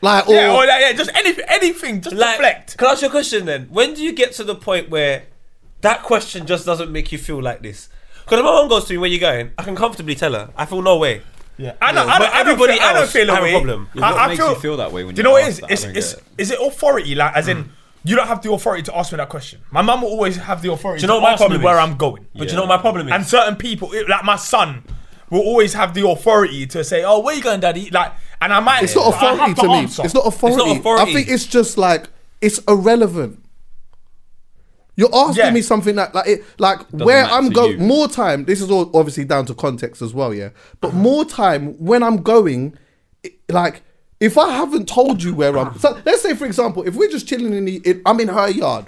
Like 0.00 0.28
or, 0.28 0.34
Yeah, 0.34 0.52
or 0.54 0.66
like, 0.66 0.80
yeah, 0.80 0.92
just 0.92 1.10
anything, 1.14 1.44
anything, 1.48 2.00
just 2.00 2.14
like, 2.14 2.36
deflect. 2.36 2.76
can 2.78 2.86
I 2.86 2.92
ask 2.92 3.02
you 3.02 3.08
a 3.08 3.10
question 3.10 3.46
then? 3.46 3.66
When 3.70 3.94
do 3.94 4.02
you 4.02 4.12
get 4.12 4.32
to 4.34 4.44
the 4.44 4.54
point 4.54 4.90
where 4.90 5.24
that 5.80 6.02
question 6.02 6.46
just 6.46 6.64
doesn't 6.66 6.90
make 6.90 7.10
you 7.10 7.18
feel 7.18 7.42
like 7.42 7.62
this? 7.62 7.88
Because 8.24 8.38
if 8.38 8.44
my 8.44 8.50
mom 8.52 8.68
goes 8.68 8.84
to 8.86 8.92
me, 8.94 8.98
where 8.98 9.10
you 9.10 9.18
going? 9.18 9.50
I 9.58 9.62
can 9.64 9.74
comfortably 9.74 10.14
tell 10.14 10.32
her. 10.34 10.50
I 10.56 10.66
feel 10.66 10.82
no 10.82 10.98
way. 10.98 11.22
Yeah, 11.58 11.74
I 11.82 11.92
know. 11.92 12.04
Yeah, 12.04 12.12
I 12.12 12.18
don't, 12.18 12.34
I 12.34 12.40
everybody 12.40 12.78
don't 12.78 12.78
feel, 12.78 12.88
I 12.88 12.92
don't 12.92 13.08
feel 13.10 13.30
a 13.30 13.34
have 13.34 13.44
a 13.44 13.50
problem. 13.50 13.88
Yeah, 13.94 14.00
what 14.00 14.14
I, 14.14 14.24
I 14.24 14.26
makes 14.28 14.40
feel, 14.40 14.48
you 14.50 14.60
feel 14.60 14.76
that 14.76 14.92
way 14.92 15.04
when 15.04 15.14
Do 15.14 15.20
you 15.22 15.22
you 15.22 15.24
know 15.24 15.32
what 15.32 15.42
it 15.42 15.62
ask 15.62 15.70
is? 15.70 15.84
It's, 15.84 15.96
it's, 15.96 16.12
it. 16.14 16.24
is 16.38 16.50
it 16.52 16.58
authority? 16.60 17.14
Like, 17.14 17.36
as 17.36 17.48
in, 17.48 17.64
mm. 17.64 17.68
you 18.04 18.16
don't 18.16 18.28
have 18.28 18.42
the 18.42 18.52
authority 18.52 18.84
to 18.84 18.96
ask 18.96 19.12
me 19.12 19.16
that 19.16 19.28
question. 19.28 19.60
My 19.72 19.82
mum 19.82 20.02
will 20.02 20.10
always 20.10 20.36
have 20.36 20.62
the 20.62 20.72
authority 20.72 21.00
Do 21.00 21.06
you 21.06 21.08
know 21.08 21.18
to 21.18 21.22
my 21.22 21.32
ask 21.32 21.40
me 21.40 21.46
problem 21.46 21.62
Where 21.62 21.78
I'm 21.78 21.96
going. 21.96 22.26
But 22.34 22.48
you 22.48 22.54
know 22.54 22.62
what 22.62 22.68
my 22.68 22.78
problem 22.78 23.08
is? 23.08 23.12
And 23.12 23.26
certain 23.26 23.56
people, 23.56 23.92
it- 23.92 24.08
like 24.08 24.24
my 24.24 24.36
son, 24.36 24.84
will 25.30 25.40
always 25.40 25.74
have 25.74 25.94
the 25.94 26.08
authority 26.08 26.66
to 26.68 26.82
say, 26.82 27.04
"Oh, 27.04 27.18
where 27.20 27.34
you 27.34 27.42
going, 27.42 27.60
daddy?" 27.60 27.90
Like, 27.90 28.12
and 28.40 28.52
I 28.52 28.60
might. 28.60 28.82
It's 28.84 28.94
not 28.94 29.14
authority 29.14 29.54
to 29.54 29.60
to 29.60 29.68
me. 29.68 29.74
answer. 29.74 30.04
It's 30.04 30.14
not 30.14 30.26
authority. 30.26 30.78
authority. 30.78 31.10
I 31.10 31.12
think 31.12 31.28
it's 31.28 31.46
just 31.46 31.76
like 31.76 32.08
it's 32.40 32.58
irrelevant. 32.68 33.44
You're 34.98 35.14
asking 35.14 35.44
Yeah. 35.44 35.50
me 35.52 35.62
something 35.62 35.94
that 35.94 36.12
like 36.14 36.26
it 36.26 36.44
like 36.58 36.80
where 36.90 37.24
I'm 37.24 37.50
going 37.50 37.78
more 37.86 38.08
time. 38.08 38.44
This 38.46 38.60
is 38.60 38.68
all 38.68 38.90
obviously 38.94 39.24
down 39.24 39.46
to 39.46 39.54
context 39.54 40.02
as 40.02 40.12
well, 40.12 40.34
yeah. 40.34 40.48
But 40.80 40.92
more 40.92 41.24
time 41.24 41.74
when 41.78 42.02
I'm 42.02 42.16
going, 42.18 42.76
it- 43.22 43.38
like 43.48 43.82
if 44.18 44.36
I 44.36 44.50
haven't 44.50 44.88
told 44.88 45.22
you 45.22 45.32
where 45.34 45.56
I'm. 45.56 45.78
So 45.78 45.96
let's 46.04 46.20
say 46.22 46.34
for 46.34 46.46
example, 46.46 46.82
if 46.82 46.96
we're 46.96 47.08
just 47.10 47.28
chilling 47.28 47.54
in 47.54 47.64
the, 47.64 47.76
in, 47.84 48.02
I'm 48.04 48.18
in 48.18 48.26
her 48.26 48.48
yard, 48.50 48.86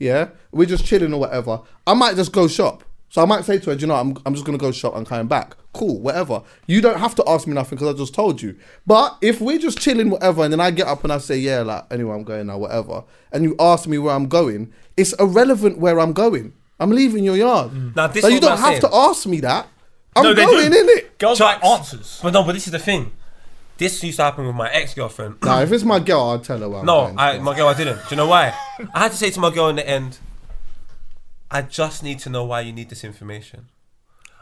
yeah, 0.00 0.30
we're 0.50 0.66
just 0.66 0.84
chilling 0.84 1.14
or 1.14 1.20
whatever. 1.20 1.60
I 1.86 1.94
might 1.94 2.16
just 2.16 2.32
go 2.32 2.48
shop. 2.48 2.82
So 3.08 3.22
I 3.22 3.24
might 3.26 3.44
say 3.44 3.58
to 3.60 3.70
her, 3.70 3.76
"Do 3.76 3.82
you 3.82 3.86
know, 3.86 3.94
I'm, 3.94 4.16
I'm 4.26 4.34
just 4.34 4.44
gonna 4.44 4.58
go 4.58 4.72
shop 4.72 4.96
and 4.96 5.06
coming 5.06 5.28
back. 5.28 5.54
Cool, 5.72 6.00
whatever. 6.00 6.42
You 6.66 6.80
don't 6.82 6.98
have 6.98 7.14
to 7.14 7.24
ask 7.26 7.46
me 7.46 7.54
nothing 7.54 7.78
because 7.78 7.94
I 7.94 7.96
just 7.96 8.14
told 8.14 8.42
you. 8.42 8.56
But 8.86 9.16
if 9.22 9.40
we're 9.40 9.58
just 9.58 9.78
chilling, 9.78 10.10
whatever, 10.10 10.42
and 10.44 10.52
then 10.52 10.60
I 10.60 10.70
get 10.70 10.86
up 10.86 11.02
and 11.04 11.12
I 11.12 11.18
say, 11.18 11.38
yeah, 11.38 11.62
like 11.62 11.84
anyway, 11.90 12.14
I'm 12.14 12.24
going 12.24 12.46
now, 12.46 12.58
whatever, 12.58 13.04
and 13.32 13.42
you 13.44 13.56
ask 13.58 13.86
me 13.88 13.96
where 13.98 14.14
I'm 14.14 14.28
going, 14.28 14.72
it's 14.96 15.14
irrelevant 15.14 15.78
where 15.78 15.98
I'm 15.98 16.12
going. 16.12 16.52
I'm 16.78 16.90
leaving 16.90 17.24
your 17.24 17.36
yard. 17.36 17.70
Mm. 17.70 17.96
Now, 17.96 18.06
this 18.08 18.22
so 18.22 18.28
you 18.28 18.40
don't 18.40 18.52
I'm 18.52 18.58
have 18.58 18.80
to 18.80 18.94
ask 18.94 19.24
me 19.26 19.40
that. 19.40 19.66
I'm 20.14 20.24
No, 20.24 20.34
going 20.34 20.70
do. 20.72 20.78
in 20.80 20.88
it. 20.90 21.18
Girls 21.18 21.40
like 21.40 21.64
answers. 21.64 22.20
But 22.22 22.34
no, 22.34 22.42
but 22.44 22.52
this 22.52 22.66
is 22.66 22.72
the 22.72 22.78
thing. 22.78 23.12
This 23.78 24.02
used 24.04 24.18
to 24.18 24.24
happen 24.24 24.46
with 24.46 24.54
my 24.54 24.68
ex 24.70 24.92
girlfriend. 24.92 25.36
Now, 25.42 25.60
if 25.60 25.72
it's 25.72 25.84
my 25.84 26.00
girl, 26.00 26.20
I'll 26.20 26.38
tell 26.38 26.58
her 26.58 26.68
where 26.68 26.80
I'm 26.80 26.86
No, 26.86 27.04
going. 27.06 27.18
I, 27.18 27.38
my 27.38 27.56
girl, 27.56 27.68
I 27.68 27.74
didn't. 27.74 27.96
Do 27.96 28.02
you 28.10 28.16
know 28.16 28.26
why? 28.26 28.52
I 28.94 28.98
had 28.98 29.12
to 29.12 29.16
say 29.16 29.30
to 29.30 29.40
my 29.40 29.50
girl 29.50 29.68
in 29.70 29.76
the 29.76 29.88
end, 29.88 30.18
I 31.50 31.62
just 31.62 32.02
need 32.02 32.18
to 32.20 32.30
know 32.30 32.44
why 32.44 32.60
you 32.60 32.72
need 32.72 32.90
this 32.90 33.04
information. 33.04 33.68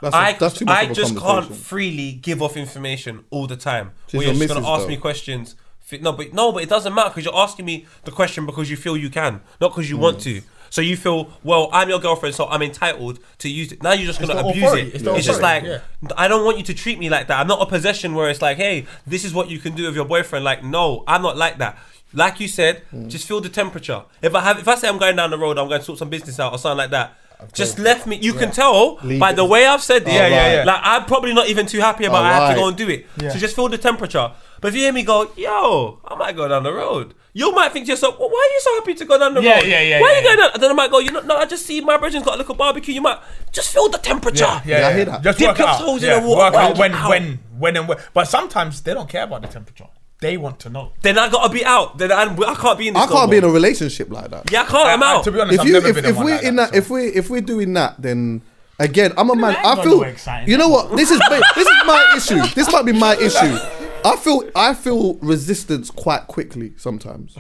That's, 0.01 0.15
a- 0.15 0.19
I, 0.19 0.33
that's 0.35 0.55
too 0.59 0.65
much 0.65 0.77
I 0.79 0.83
of 0.83 0.91
a 0.91 0.95
just 0.95 1.13
can't 1.15 1.23
conversation. 1.25 1.57
freely 1.63 2.13
give 2.13 2.43
off 2.43 2.57
information 2.57 3.25
all 3.31 3.47
the 3.47 3.57
time. 3.57 3.93
She's 4.09 4.19
where 4.19 4.27
you're 4.27 4.35
just 4.35 4.49
going 4.49 4.63
to 4.63 4.69
missus, 4.69 4.81
ask 4.81 4.89
me 4.89 4.95
though. 4.97 5.01
questions. 5.01 5.57
Fi- 5.81 5.99
No, 5.99 6.13
but 6.13 6.33
no, 6.33 6.53
but 6.53 6.63
it 6.63 6.69
doesn't 6.69 6.95
matter 6.95 7.11
because 7.11 7.25
you're 7.25 7.37
asking 7.37 7.65
me 7.67 7.87
the 8.05 8.11
question 8.13 8.47
because 8.47 8.71
you 8.71 8.77
feel 8.77 8.97
you 8.97 9.11
can, 9.11 9.41
not 9.61 9.71
because 9.73 9.89
you 9.91 9.97
Mm. 9.97 10.01
want 10.01 10.21
to. 10.23 10.43
So 10.73 10.81
you 10.81 10.97
feel, 10.97 11.33
well, 11.43 11.69
I'm 11.73 11.89
your 11.89 11.99
girlfriend, 11.99 12.37
so 12.37 12.47
I'm 12.47 12.63
entitled 12.63 13.19
to 13.39 13.49
use 13.49 13.73
it. 13.73 13.83
Now 13.83 13.93
you're 13.93 14.07
just 14.07 14.21
going 14.21 14.29
to 14.31 14.37
the 14.41 14.49
abuse 14.49 14.63
authority. 14.63 14.83
it. 14.83 14.87
It's 14.87 14.95
It's, 14.97 15.03
the 15.05 15.21
just 15.21 15.43
like, 15.43 15.65
authority, 15.65 15.85
I 16.17 16.29
don't 16.29 16.45
want 16.45 16.59
you 16.59 16.65
to 16.65 16.75
treat 16.75 16.99
me 17.01 17.11
like 17.11 17.27
that. 17.27 17.41
I'm 17.41 17.49
not 17.49 17.61
a 17.61 17.67
possession 17.67 18.15
where 18.15 18.31
it's 18.31 18.41
like, 18.41 18.57
hey, 18.57 18.87
this 19.05 19.25
is 19.25 19.35
what 19.35 19.51
you 19.51 19.59
can 19.59 19.75
do 19.75 19.87
with 19.87 19.97
your 19.97 20.05
boyfriend. 20.05 20.45
Like, 20.45 20.63
no, 20.63 21.03
I'm 21.09 21.23
not 21.23 21.37
like 21.37 21.59
that. 21.59 21.77
Like 22.13 22.39
you 22.39 22.47
said, 22.47 22.83
Mm. 22.95 23.09
just 23.09 23.27
feel 23.27 23.41
the 23.41 23.49
temperature. 23.49 24.03
If 24.23 24.33
I 24.37 24.43
have, 24.43 24.61
if 24.61 24.69
I 24.69 24.77
say 24.77 24.89
I'm 24.89 24.99
going 24.99 25.17
down 25.17 25.31
the 25.31 25.39
road, 25.39 25.59
I'm 25.59 25.67
going 25.69 25.81
to 25.81 25.85
sort 25.85 25.99
some 25.99 26.09
business 26.09 26.39
out 26.39 26.53
or 26.53 26.59
something 26.59 26.79
like 26.79 26.91
that. 26.91 27.15
Just 27.53 27.79
left 27.79 28.07
me. 28.07 28.17
You 28.17 28.33
can 28.35 28.51
tell 28.51 28.97
Leave 29.03 29.21
by 29.21 29.31
it. 29.31 29.37
the 29.37 29.45
way 29.45 29.67
I've 29.67 29.83
said 29.83 30.03
it. 30.03 30.09
Yeah, 30.09 30.27
yeah, 30.29 30.55
yeah. 30.57 30.65
Like 30.65 30.81
I'm 30.83 31.05
probably 31.07 31.33
not 31.35 31.49
even 31.49 31.67
too 31.67 31.81
happy 31.81 32.05
about. 32.05 32.25
I 32.25 32.33
have 32.33 32.51
to 32.51 32.55
go 32.61 32.69
and 32.69 32.77
do 32.77 32.89
it. 32.89 33.07
Yeah. 33.21 33.31
So 33.31 33.39
just 33.39 33.57
feel 33.57 33.69
the 33.69 33.79
temperature. 33.79 34.33
But 34.61 34.69
if 34.69 34.75
you 34.75 34.81
hear 34.83 34.93
me 34.93 35.03
go, 35.05 35.31
yo, 35.37 36.01
I 36.05 36.15
might 36.17 36.37
go 36.37 36.47
down 36.49 36.63
the 36.65 36.73
road. 36.73 37.15
You 37.33 37.53
might 37.53 37.73
think 37.73 37.87
to 37.87 37.93
yourself, 37.93 38.19
well, 38.19 38.29
why 38.29 38.49
are 38.51 38.53
you 38.55 38.61
so 38.61 38.75
happy 38.75 38.95
to 38.95 39.05
go 39.05 39.17
down 39.19 39.35
the 39.35 39.41
Yeah, 39.41 39.61
road? 39.61 39.67
yeah, 39.67 39.81
yeah, 39.81 39.89
yeah. 39.89 40.01
Why 40.01 40.09
are 40.09 40.13
yeah, 40.15 40.19
you 40.19 40.25
going 40.25 40.39
down? 40.39 40.51
And 40.55 40.63
then 40.63 40.71
I 40.73 40.75
might 40.75 40.91
go, 40.91 40.99
you 40.99 41.13
know, 41.13 41.21
no, 41.21 41.37
I 41.37 41.47
just 41.47 41.65
see 41.65 41.81
my 41.81 41.97
brethren's 41.97 42.25
got 42.25 42.35
a 42.35 42.39
little 42.39 42.57
barbecue. 42.57 42.93
You 42.93 43.01
might 43.03 43.21
just 43.53 43.73
feel 43.73 43.89
the 43.89 43.99
temperature. 43.99 44.45
Yeah, 44.45 44.63
yeah, 44.67 44.79
Yeah, 44.81 44.89
I 44.89 44.93
hear 44.95 45.05
that. 45.07 45.23
Just 45.23 45.39
Dip 45.39 45.49
work 45.49 45.59
your 45.59 45.69
out. 45.69 45.79
toes 45.81 46.03
in 46.03 46.11
the 46.23 46.29
water, 46.29 46.41
Work 46.41 46.55
out 46.55 46.79
when, 46.79 46.93
out. 46.93 47.09
when, 47.09 47.39
when, 47.59 47.77
and 47.77 47.89
when. 47.89 47.99
But 48.13 48.25
sometimes 48.29 48.83
they 48.83 48.93
don't 48.95 49.09
care 49.09 49.23
about 49.23 49.43
the 49.43 49.49
temperature. 49.49 49.87
They 50.21 50.37
want 50.37 50.61
to 50.61 50.69
know. 50.69 50.93
Then 51.01 51.19
I 51.19 51.31
gotta 51.31 51.53
be 51.53 51.65
out. 51.65 51.97
Then 51.97 52.13
I, 52.13 52.25
I 52.25 52.55
can't 52.55 52.79
be 52.79 52.89
in 52.89 52.95
this. 52.95 53.03
I 53.03 53.07
can't 53.07 53.25
no 53.25 53.31
be 53.31 53.39
in 53.39 53.45
a 53.45 53.49
relationship 53.49 54.11
like 54.11 54.31
that. 54.31 54.51
Yeah, 54.53 54.63
I 54.63 54.67
can't. 54.67 54.89
I'm 54.89 55.03
I- 55.03 55.07
I- 55.07 55.15
out. 55.17 55.25
to 55.25 55.33
be 55.33 55.41
honest, 55.41 55.55
if 55.55 55.61
I've 55.61 55.67
you 55.67 55.73
never 55.73 55.89
if, 55.89 55.95
been 55.95 56.05
if 56.05 56.17
one 56.17 56.25
we're 56.27 56.37
like 56.37 56.45
in 56.45 56.57
that, 56.57 56.73
that 56.73 56.79
if 56.79 56.91
we 56.91 57.07
if 57.07 57.31
we're 57.31 57.41
doing 57.41 57.73
that 57.73 58.01
then 58.01 58.43
again 58.79 59.13
I'm 59.17 59.31
a 59.31 59.37
man 59.37 59.57
I 59.57 59.83
feel 59.83 60.05
you 60.47 60.57
know 60.59 60.69
what 60.69 60.97
this 60.97 61.11
is 61.11 61.21
this 61.29 61.67
is 61.69 61.87
my 61.87 62.15
issue 62.17 62.55
this 62.55 62.71
might 62.73 62.85
be 62.85 62.93
my 62.93 63.15
issue 63.17 63.57
I 64.05 64.17
feel 64.17 64.51
I 64.55 64.75
feel 64.75 65.15
resistance 65.17 65.91
quite 65.91 66.27
quickly 66.27 66.73
sometimes 66.77 67.37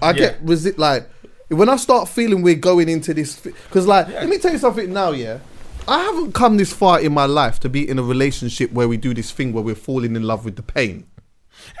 I 0.00 0.12
get 0.12 0.38
resist 0.42 0.78
like 0.78 1.08
when 1.48 1.68
I 1.68 1.76
start 1.76 2.08
feeling 2.08 2.42
we're 2.42 2.54
going 2.54 2.88
into 2.88 3.12
this 3.12 3.38
because 3.40 3.86
like 3.86 4.08
let 4.08 4.28
me 4.28 4.38
tell 4.38 4.52
you 4.52 4.58
something 4.58 4.92
now 4.92 5.10
yeah 5.10 5.38
I 5.86 5.98
haven't 6.02 6.32
come 6.32 6.56
this 6.56 6.72
far 6.72 7.00
in 7.00 7.12
my 7.12 7.26
life 7.26 7.60
to 7.60 7.68
be 7.68 7.86
in 7.88 7.98
a 7.98 8.02
relationship 8.02 8.72
where 8.72 8.88
we 8.88 8.96
do 8.96 9.12
this 9.12 9.30
thing 9.30 9.52
where 9.52 9.62
we're 9.62 9.74
falling 9.74 10.16
in 10.16 10.22
love 10.22 10.44
with 10.44 10.56
the 10.56 10.62
pain 10.62 11.06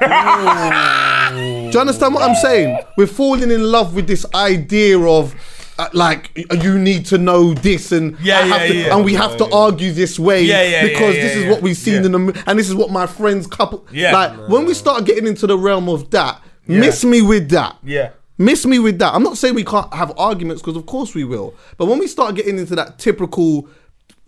do 0.00 1.70
you 1.72 1.80
understand 1.80 2.14
what 2.14 2.22
I'm 2.28 2.34
saying? 2.36 2.78
We're 2.96 3.06
falling 3.06 3.50
in 3.50 3.62
love 3.62 3.94
with 3.94 4.06
this 4.06 4.26
idea 4.34 4.98
of 4.98 5.34
uh, 5.78 5.88
like 5.92 6.30
you 6.62 6.78
need 6.78 7.04
to 7.06 7.18
know 7.18 7.52
this 7.54 7.90
and 7.92 8.16
Yeah, 8.20 8.38
I 8.38 8.42
have 8.42 8.60
yeah, 8.62 8.66
to, 8.68 8.74
yeah. 8.74 8.96
and 8.96 9.04
we 9.04 9.14
have 9.14 9.36
to 9.38 9.50
argue 9.52 9.90
this 9.92 10.18
way 10.20 10.42
Yeah, 10.42 10.62
yeah, 10.62 10.68
yeah, 10.70 10.82
because 10.88 11.16
yeah, 11.16 11.22
this 11.22 11.36
is 11.36 11.46
what 11.50 11.62
we've 11.62 11.76
seen 11.76 11.94
Yeah. 11.94 12.06
in 12.06 12.12
the 12.12 12.42
and 12.46 12.58
this 12.58 12.68
is 12.68 12.74
what 12.76 12.90
my 12.90 13.06
friends 13.06 13.46
couple 13.48 13.84
Yeah. 13.92 14.12
like 14.12 14.48
when 14.48 14.66
we 14.66 14.74
start 14.74 15.04
getting 15.04 15.26
into 15.26 15.46
the 15.48 15.58
realm 15.58 15.88
of 15.88 16.10
that 16.10 16.40
Yeah. 16.68 16.78
miss 16.78 17.04
me 17.04 17.22
with 17.22 17.50
that 17.50 17.76
Yeah. 17.82 18.10
miss 18.38 18.64
me 18.66 18.78
with 18.78 19.00
that 19.00 19.14
I'm 19.14 19.24
not 19.24 19.36
saying 19.36 19.54
we 19.56 19.64
can't 19.64 19.92
have 19.92 20.12
arguments 20.16 20.62
because 20.62 20.76
of 20.76 20.86
course 20.86 21.12
we 21.12 21.24
will 21.24 21.54
but 21.76 21.86
when 21.86 21.98
we 21.98 22.06
start 22.06 22.36
getting 22.36 22.56
into 22.56 22.76
that 22.76 23.00
typical 23.00 23.68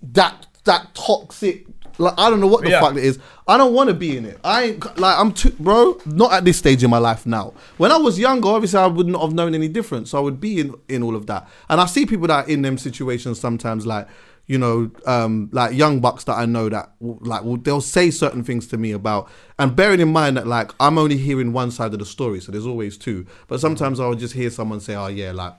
that 0.02 0.46
that 0.64 0.94
toxic 0.96 1.66
like 1.98 2.14
I 2.18 2.28
don't 2.30 2.40
know 2.40 2.46
what 2.46 2.64
the 2.64 2.70
Yeah. 2.70 2.80
fuck 2.80 2.96
it 2.96 3.04
is. 3.04 3.18
I 3.48 3.56
don't 3.56 3.72
want 3.74 3.88
to 3.88 3.94
be 3.94 4.16
in 4.16 4.24
it. 4.24 4.38
I 4.44 4.64
ain't 4.64 4.98
like 4.98 5.18
I'm 5.18 5.32
too 5.32 5.50
bro. 5.58 5.98
Not 6.06 6.32
at 6.32 6.44
this 6.44 6.58
stage 6.58 6.82
in 6.84 6.90
my 6.90 6.98
life 6.98 7.26
now. 7.26 7.54
When 7.78 7.90
I 7.92 7.96
was 7.96 8.18
younger, 8.18 8.48
obviously 8.48 8.78
I 8.80 8.86
would 8.86 9.06
not 9.06 9.22
have 9.22 9.32
known 9.32 9.54
any 9.54 9.68
difference. 9.68 10.10
So 10.10 10.18
I 10.18 10.20
would 10.20 10.40
be 10.40 10.60
in 10.60 10.74
in 10.88 11.02
all 11.02 11.16
of 11.16 11.26
that. 11.26 11.48
And 11.68 11.80
I 11.80 11.86
see 11.86 12.06
people 12.06 12.26
that 12.28 12.44
are 12.46 12.48
in 12.48 12.62
them 12.62 12.76
situations 12.78 13.40
sometimes, 13.40 13.86
like 13.86 14.08
you 14.48 14.58
know, 14.58 14.88
um, 15.06 15.48
like 15.52 15.74
young 15.76 15.98
bucks 15.98 16.22
that 16.24 16.34
I 16.34 16.46
know 16.46 16.68
that 16.68 16.92
like 17.00 17.42
will, 17.42 17.56
they'll 17.56 17.80
say 17.80 18.12
certain 18.12 18.44
things 18.44 18.68
to 18.68 18.76
me 18.76 18.92
about. 18.92 19.28
And 19.58 19.74
bearing 19.74 19.98
in 19.98 20.12
mind 20.12 20.36
that 20.36 20.46
like 20.46 20.70
I'm 20.78 20.98
only 20.98 21.16
hearing 21.16 21.52
one 21.52 21.70
side 21.72 21.92
of 21.92 21.98
the 21.98 22.06
story, 22.06 22.40
so 22.40 22.52
there's 22.52 22.66
always 22.66 22.96
two. 22.96 23.26
But 23.48 23.58
sometimes 23.60 23.98
I'll 23.98 24.14
just 24.14 24.34
hear 24.34 24.50
someone 24.50 24.78
say, 24.80 24.94
"Oh 24.94 25.08
yeah, 25.08 25.32
like 25.32 25.52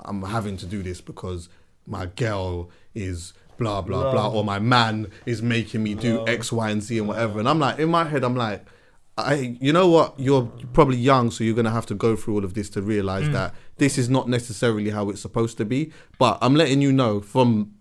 I'm 0.00 0.22
having 0.22 0.56
to 0.58 0.66
do 0.66 0.82
this 0.82 1.00
because 1.00 1.48
my 1.86 2.04
girl 2.06 2.68
is." 2.94 3.32
Blah 3.56 3.80
blah 3.82 4.10
blah. 4.12 4.30
or 4.30 4.44
my 4.44 4.58
man 4.58 5.10
is 5.26 5.42
making 5.42 5.82
me 5.82 5.94
do 5.94 6.26
x 6.26 6.52
y 6.52 6.70
and 6.70 6.82
z 6.82 6.98
and 6.98 7.08
whatever. 7.08 7.38
And 7.38 7.48
i'm 7.48 7.58
like 7.58 7.78
in 7.78 7.88
my 7.88 8.04
head 8.04 8.24
i'm 8.24 8.36
like 8.36 8.64
i 9.16 9.56
you 9.60 9.72
know 9.72 9.88
what? 9.88 10.18
You're 10.18 10.50
probably 10.72 10.96
young 10.96 11.30
so 11.30 11.44
you're 11.44 11.54
gonna 11.54 11.70
have 11.70 11.86
to 11.86 11.94
go 11.94 12.16
through 12.16 12.34
all 12.34 12.44
of 12.44 12.54
this 12.54 12.68
to 12.70 12.82
realize 12.82 13.28
mm. 13.28 13.32
that 13.32 13.54
this 13.76 13.98
is 13.98 14.08
not 14.08 14.28
necessarily 14.28 14.90
how 14.90 15.10
it's 15.10 15.20
supposed 15.20 15.56
to 15.58 15.64
be. 15.64 15.92
But 16.18 16.38
i'm 16.42 16.54
letting 16.54 16.80
you 16.80 16.92
know 16.92 17.20
from 17.20 17.74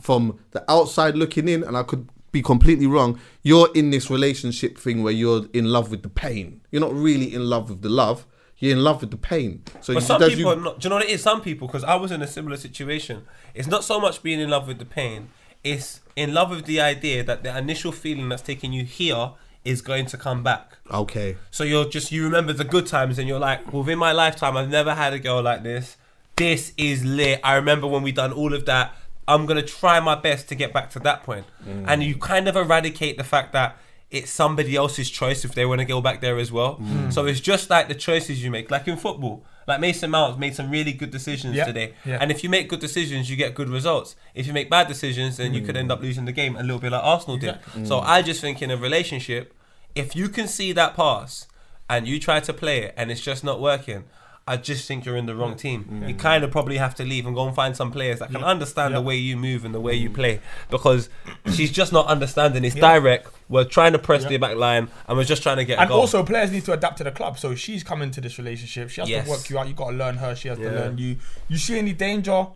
from 0.00 0.38
the 0.52 0.64
outside 0.70 1.14
looking 1.14 1.46
in 1.46 1.62
and 1.62 1.76
i 1.76 1.82
could 1.82 2.08
be 2.32 2.40
completely 2.40 2.86
wrong 2.86 3.18
you're 3.42 3.68
in 3.74 3.90
this 3.90 4.08
relationship 4.08 4.78
thing 4.78 5.02
where 5.02 5.12
you're 5.12 5.46
in 5.52 5.66
love 5.66 5.90
with 5.90 6.02
the 6.02 6.08
pain. 6.08 6.60
You're 6.70 6.80
not 6.80 6.94
really 6.94 7.34
in 7.34 7.44
love 7.48 7.70
with 7.70 7.82
the 7.82 7.88
love 7.88 8.26
you're 8.60 8.76
in 8.76 8.84
love 8.84 9.00
with 9.00 9.10
the 9.10 9.16
pain 9.16 9.62
so 9.80 9.92
But 9.94 10.00
you- 10.02 10.06
some 10.06 10.20
people, 10.20 10.54
you- 10.54 10.60
not, 10.60 10.78
do 10.80 10.86
you 10.86 10.90
know 10.90 10.96
what 10.96 11.04
it 11.06 11.10
is? 11.10 11.22
Some 11.22 11.40
people, 11.40 11.66
because 11.66 11.82
I 11.84 11.96
was 11.96 12.12
in 12.12 12.22
a 12.22 12.26
similar 12.26 12.56
situation. 12.56 13.26
It's 13.54 13.66
not 13.66 13.82
so 13.84 13.98
much 13.98 14.22
being 14.22 14.38
in 14.38 14.48
love 14.50 14.68
with 14.68 14.78
the 14.78 14.84
pain; 14.84 15.30
it's 15.64 16.00
in 16.14 16.32
love 16.34 16.50
with 16.50 16.66
the 16.66 16.80
idea 16.80 17.24
that 17.24 17.42
the 17.42 17.56
initial 17.56 17.90
feeling 17.90 18.28
that's 18.28 18.42
taking 18.42 18.72
you 18.72 18.84
here 18.84 19.32
is 19.64 19.82
going 19.82 20.06
to 20.06 20.16
come 20.16 20.42
back. 20.42 20.78
okay 20.90 21.36
So 21.50 21.64
you're 21.64 21.88
just 21.88 22.12
you 22.12 22.22
remember 22.24 22.52
the 22.52 22.64
good 22.64 22.86
times, 22.86 23.18
and 23.18 23.26
you're 23.28 23.38
like, 23.50 23.72
within 23.72 23.98
my 23.98 24.12
lifetime, 24.12 24.56
I've 24.56 24.70
never 24.70 24.94
had 24.94 25.12
a 25.12 25.18
girl 25.18 25.42
like 25.42 25.62
this. 25.62 25.96
This 26.36 26.72
is 26.76 27.04
lit. 27.04 27.40
I 27.44 27.54
remember 27.56 27.86
when 27.86 28.02
we 28.02 28.12
done 28.12 28.32
all 28.32 28.54
of 28.54 28.64
that. 28.66 28.94
I'm 29.28 29.46
gonna 29.46 29.62
try 29.62 30.00
my 30.00 30.14
best 30.16 30.48
to 30.48 30.54
get 30.54 30.72
back 30.72 30.90
to 30.90 30.98
that 31.00 31.22
point, 31.22 31.46
mm. 31.66 31.84
and 31.86 32.02
you 32.02 32.16
kind 32.16 32.48
of 32.48 32.56
eradicate 32.56 33.16
the 33.16 33.24
fact 33.24 33.52
that 33.52 33.76
it's 34.10 34.30
somebody 34.30 34.74
else's 34.74 35.08
choice 35.08 35.44
if 35.44 35.54
they 35.54 35.64
want 35.64 35.80
to 35.80 35.84
go 35.84 36.00
back 36.00 36.20
there 36.20 36.38
as 36.38 36.50
well. 36.50 36.76
Mm. 36.76 37.12
So 37.12 37.26
it's 37.26 37.40
just 37.40 37.70
like 37.70 37.88
the 37.88 37.94
choices 37.94 38.42
you 38.42 38.50
make, 38.50 38.70
like 38.70 38.88
in 38.88 38.96
football. 38.96 39.44
Like 39.68 39.78
Mason 39.78 40.10
Mount 40.10 40.38
made 40.38 40.56
some 40.56 40.68
really 40.68 40.92
good 40.92 41.10
decisions 41.12 41.54
Yeah, 41.54 41.64
today, 41.64 41.94
yeah. 42.04 42.18
and 42.20 42.32
if 42.32 42.42
you 42.42 42.50
make 42.50 42.68
good 42.68 42.80
decisions, 42.80 43.30
you 43.30 43.36
get 43.36 43.54
good 43.54 43.68
results. 43.68 44.16
If 44.34 44.48
you 44.48 44.52
make 44.52 44.68
bad 44.68 44.88
decisions, 44.88 45.36
then 45.36 45.54
you 45.54 45.60
could 45.60 45.76
mm. 45.76 45.80
end 45.80 45.92
up 45.92 46.00
losing 46.02 46.24
the 46.24 46.32
game 46.32 46.56
a 46.56 46.62
little 46.62 46.80
bit 46.80 46.90
like 46.90 47.04
Arsenal 47.04 47.36
did. 47.36 47.56
So 47.84 48.00
mm. 48.00 48.02
I 48.04 48.22
just 48.22 48.40
think 48.40 48.62
in 48.62 48.70
a 48.72 48.76
relationship, 48.76 49.54
if 49.94 50.16
you 50.16 50.28
can 50.28 50.48
see 50.48 50.72
that 50.72 50.96
pass 50.96 51.46
and 51.88 52.08
you 52.08 52.18
try 52.18 52.40
to 52.40 52.52
play 52.52 52.82
it 52.82 52.94
and 52.96 53.12
it's 53.12 53.20
just 53.20 53.44
not 53.44 53.60
working, 53.60 54.04
I 54.48 54.56
just 54.56 54.88
think 54.88 55.04
you're 55.04 55.16
in 55.16 55.26
the 55.26 55.34
wrong 55.36 55.54
team. 55.54 56.02
You 56.08 56.14
kind 56.14 56.42
of 56.42 56.50
probably 56.50 56.78
have 56.78 56.94
to 56.96 57.04
leave 57.04 57.24
and 57.26 57.34
go 57.36 57.46
and 57.46 57.54
find 57.54 57.76
some 57.76 57.92
players 57.92 58.18
that 58.18 58.30
can 58.32 58.42
understand 58.42 58.94
the 58.94 59.00
way 59.00 59.14
you 59.14 59.36
move 59.36 59.64
and 59.64 59.72
the 59.72 59.80
way 59.80 59.94
you 59.94 60.10
play 60.10 60.40
because 60.70 61.08
she's 61.52 61.70
just 61.70 61.92
not 61.92 62.06
understanding. 62.08 62.64
It's 62.64 62.74
direct. 62.74 63.28
We're 63.48 63.64
trying 63.64 63.92
to 63.92 63.98
press 63.98 64.24
the 64.24 64.38
back 64.38 64.56
line 64.56 64.88
and 65.06 65.16
we're 65.16 65.24
just 65.24 65.42
trying 65.44 65.58
to 65.58 65.64
get 65.64 65.78
a 65.78 65.82
And 65.82 65.88
goal. 65.90 66.00
also, 66.00 66.24
players 66.24 66.50
need 66.50 66.64
to 66.64 66.72
adapt 66.72 66.98
to 66.98 67.04
the 67.04 67.12
club. 67.12 67.38
So 67.38 67.54
she's 67.54 67.84
come 67.84 68.02
into 68.02 68.20
this 68.20 68.38
relationship. 68.38 68.90
She 68.90 69.00
has 69.00 69.08
Yes. 69.10 69.24
to 69.26 69.30
work 69.30 69.48
you 69.50 69.58
out. 69.58 69.68
You 69.68 69.74
got 69.74 69.90
to 69.90 69.96
learn 69.96 70.16
her. 70.16 70.34
She 70.34 70.48
has 70.48 70.58
to 70.58 70.64
learn 70.70 70.98
you. 70.98 71.16
You 71.48 71.56
see 71.58 71.78
any 71.78 71.92
danger? 71.92 72.46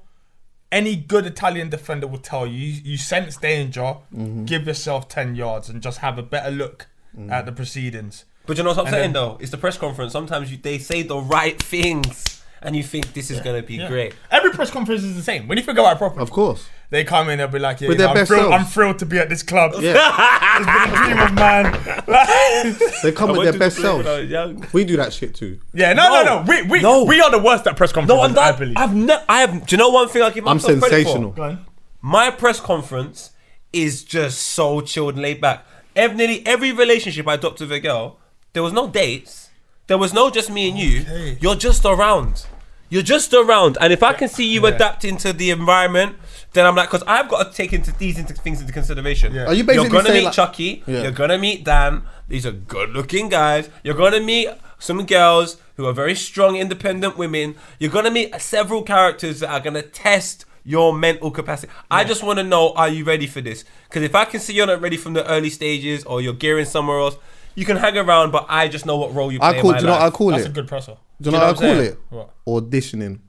any 0.72 0.96
good 0.96 1.24
Italian 1.24 1.70
defender 1.70 2.04
will 2.08 2.18
tell 2.18 2.44
you, 2.48 2.58
you, 2.58 2.80
you 2.84 2.96
sense 2.96 3.36
danger, 3.36 3.98
Mm-hmm. 4.12 4.44
give 4.46 4.66
yourself 4.66 5.08
10 5.08 5.36
yards 5.36 5.68
and 5.68 5.80
just 5.80 5.98
have 5.98 6.18
a 6.18 6.22
better 6.22 6.50
look 6.50 6.88
Mm. 7.16 7.30
at 7.30 7.46
the 7.46 7.52
proceedings. 7.52 8.24
But 8.46 8.56
you 8.58 8.62
know 8.62 8.70
what 8.70 8.78
I'm 8.78 8.86
saying 8.86 9.12
then- 9.12 9.12
though? 9.14 9.38
It's 9.40 9.50
the 9.50 9.56
press 9.56 9.76
conference. 9.78 10.12
Sometimes 10.12 10.50
you, 10.50 10.58
they 10.58 10.78
say 10.78 11.02
the 11.02 11.16
right 11.18 11.60
things, 11.60 12.42
and 12.60 12.76
you 12.76 12.82
think 12.82 13.12
this 13.14 13.30
is 13.30 13.40
gonna 13.40 13.62
be 13.62 13.76
Yeah. 13.76 13.88
great. 13.88 14.14
Every 14.30 14.50
press 14.50 14.70
conference 14.70 15.02
is 15.02 15.16
the 15.16 15.22
same. 15.22 15.48
When 15.48 15.56
you 15.58 15.64
think 15.64 15.78
about 15.78 15.94
it 15.96 15.98
properly, 15.98 16.22
Of 16.22 16.30
course. 16.30 16.66
they 16.90 17.04
come 17.04 17.28
in, 17.30 17.38
they'll 17.38 17.48
be 17.48 17.58
like, 17.58 17.80
yeah, 17.80 17.88
you 17.90 17.96
know, 17.96 18.08
I'm, 18.08 18.26
thrilled. 18.26 18.52
I'm 18.52 18.64
thrilled 18.66 18.98
to 19.00 19.06
be 19.06 19.18
at 19.18 19.28
this 19.28 19.42
club. 19.42 19.72
Yeah. 19.80 19.94
it's 20.56 20.66
been 20.66 20.94
a 20.94 21.04
dream 21.04 21.18
of 21.26 21.34
man. 21.34 21.80
They 23.02 23.12
come 23.12 23.32
with 23.32 23.42
their 23.50 23.58
best 23.58 23.76
selves. 23.78 24.04
when 24.04 24.14
I 24.14 24.20
was 24.20 24.30
young. 24.30 24.66
We 24.72 24.84
do 24.84 24.96
that 24.96 25.12
shit 25.12 25.34
too. 25.34 25.58
yeah, 25.74 25.92
no, 25.92 26.08
no, 26.08 26.22
No. 26.22 26.42
no. 26.42 26.44
We, 26.48 26.62
we, 26.62 26.80
No. 26.82 27.04
we 27.04 27.20
are 27.20 27.30
the 27.30 27.38
worst 27.38 27.66
at 27.66 27.76
press 27.76 27.94
No, 27.94 28.02
conferences, 28.02 28.38
I'm 28.38 28.54
I 28.54 28.58
believe. 28.58 28.76
I've 28.76 28.94
ne- 28.94 29.22
I 29.28 29.40
have. 29.40 29.66
Do 29.66 29.74
you 29.74 29.78
know 29.78 29.88
one 29.90 30.08
thing 30.08 30.22
I 30.22 30.30
give 30.30 30.46
I'm 30.46 30.56
myself 30.56 30.78
credit 30.80 30.82
for? 30.82 30.90
sensational. 31.08 31.30
Go 31.32 31.42
on. 31.42 31.66
My 32.00 32.30
press 32.30 32.60
conference 32.60 33.30
is 33.72 34.04
just 34.04 34.38
so 34.40 34.80
chilled 34.80 35.14
and 35.14 35.22
laid 35.22 35.40
back. 35.40 35.66
Every, 35.96 36.16
nearly 36.16 36.46
every 36.46 36.72
relationship 36.72 37.26
I 37.28 37.34
adopt 37.34 37.60
with 37.60 37.72
a 37.72 37.80
girl, 37.80 38.18
there 38.54 38.62
was 38.62 38.72
no 38.72 38.88
dates. 38.88 39.50
There 39.86 39.98
was 39.98 40.14
no 40.14 40.30
just 40.30 40.48
me 40.50 40.68
and 40.70 40.78
you. 40.78 41.02
Okay. 41.02 41.36
You're 41.40 41.54
just 41.56 41.84
around. 41.84 42.46
You're 42.88 43.02
just 43.02 43.34
around. 43.34 43.76
And 43.80 43.92
if 43.92 44.02
I 44.02 44.12
can 44.14 44.28
see 44.28 44.46
you 44.46 44.62
Yeah. 44.62 44.68
adapting 44.74 45.16
to 45.18 45.32
the 45.32 45.50
environment, 45.50 46.16
then 46.54 46.64
I'm 46.64 46.74
like, 46.74 46.88
because 46.90 47.02
I've 47.06 47.28
got 47.28 47.50
to 47.50 47.56
take 47.56 47.72
into 47.72 47.92
these 47.92 48.18
into 48.18 48.32
things 48.32 48.60
into 48.60 48.72
consideration. 48.72 49.34
Yeah. 49.34 49.46
Are 49.46 49.52
you 49.54 49.64
You're 49.64 49.88
gonna 49.88 50.04
saying 50.04 50.14
meet 50.18 50.24
like- 50.26 50.34
Chuckie. 50.34 50.82
Yeah. 50.86 51.02
You're 51.02 51.10
gonna 51.12 51.36
meet 51.38 51.64
Dan. 51.64 52.02
These 52.28 52.46
are 52.46 52.52
good-looking 52.52 53.28
guys. 53.28 53.68
You're 53.82 53.94
gonna 53.96 54.20
meet 54.20 54.48
some 54.78 55.04
girls 55.04 55.56
who 55.76 55.84
are 55.86 55.92
very 55.92 56.14
strong, 56.14 56.56
independent 56.56 57.18
women. 57.18 57.56
You're 57.78 57.90
gonna 57.90 58.10
meet 58.10 58.40
several 58.40 58.82
characters 58.82 59.40
that 59.40 59.50
are 59.50 59.60
gonna 59.60 59.82
test 59.82 60.44
your 60.64 60.94
mental 60.94 61.30
capacity. 61.30 61.70
I 61.90 62.04
just 62.04 62.22
want 62.22 62.38
to 62.38 62.44
know: 62.44 62.72
Are 62.74 62.88
you 62.88 63.04
ready 63.04 63.26
for 63.26 63.40
this? 63.42 63.64
Because 63.88 64.02
if 64.02 64.14
I 64.14 64.24
can 64.24 64.40
see 64.40 64.54
you're 64.54 64.66
not 64.66 64.80
ready 64.80 64.96
from 64.96 65.12
the 65.12 65.26
early 65.28 65.50
stages, 65.50 66.04
or 66.04 66.22
you're 66.22 66.32
gearing 66.32 66.64
somewhere 66.64 67.00
else, 67.00 67.16
you 67.54 67.64
can 67.64 67.76
hang 67.76 67.96
around. 67.96 68.30
But 68.30 68.46
I 68.48 68.68
just 68.68 68.86
know 68.86 68.96
what 68.96 69.14
role 69.14 69.32
you 69.32 69.38
play. 69.38 69.48
I 69.48 69.60
call. 69.60 69.70
in 69.70 69.74
my 69.74 69.78
Do 69.78 69.84
you 69.84 69.86
know 69.86 69.92
what 69.98 70.02
I 70.02 70.10
call 70.10 70.28
it? 70.30 70.32
That's 70.32 70.44
it? 70.46 70.50
a 70.50 70.52
good 70.52 70.68
presser. 70.68 70.96
Do 71.20 71.30
you 71.30 71.36
know 71.36 71.38
Do 71.38 71.40
you 71.40 71.40
what 71.40 71.42
I 71.42 71.46
know 71.46 71.58
call 71.58 71.68
what 71.68 71.78
I'm 71.78 71.84
it? 71.84 71.98
What? 72.46 72.70
Auditioning. 72.70 73.20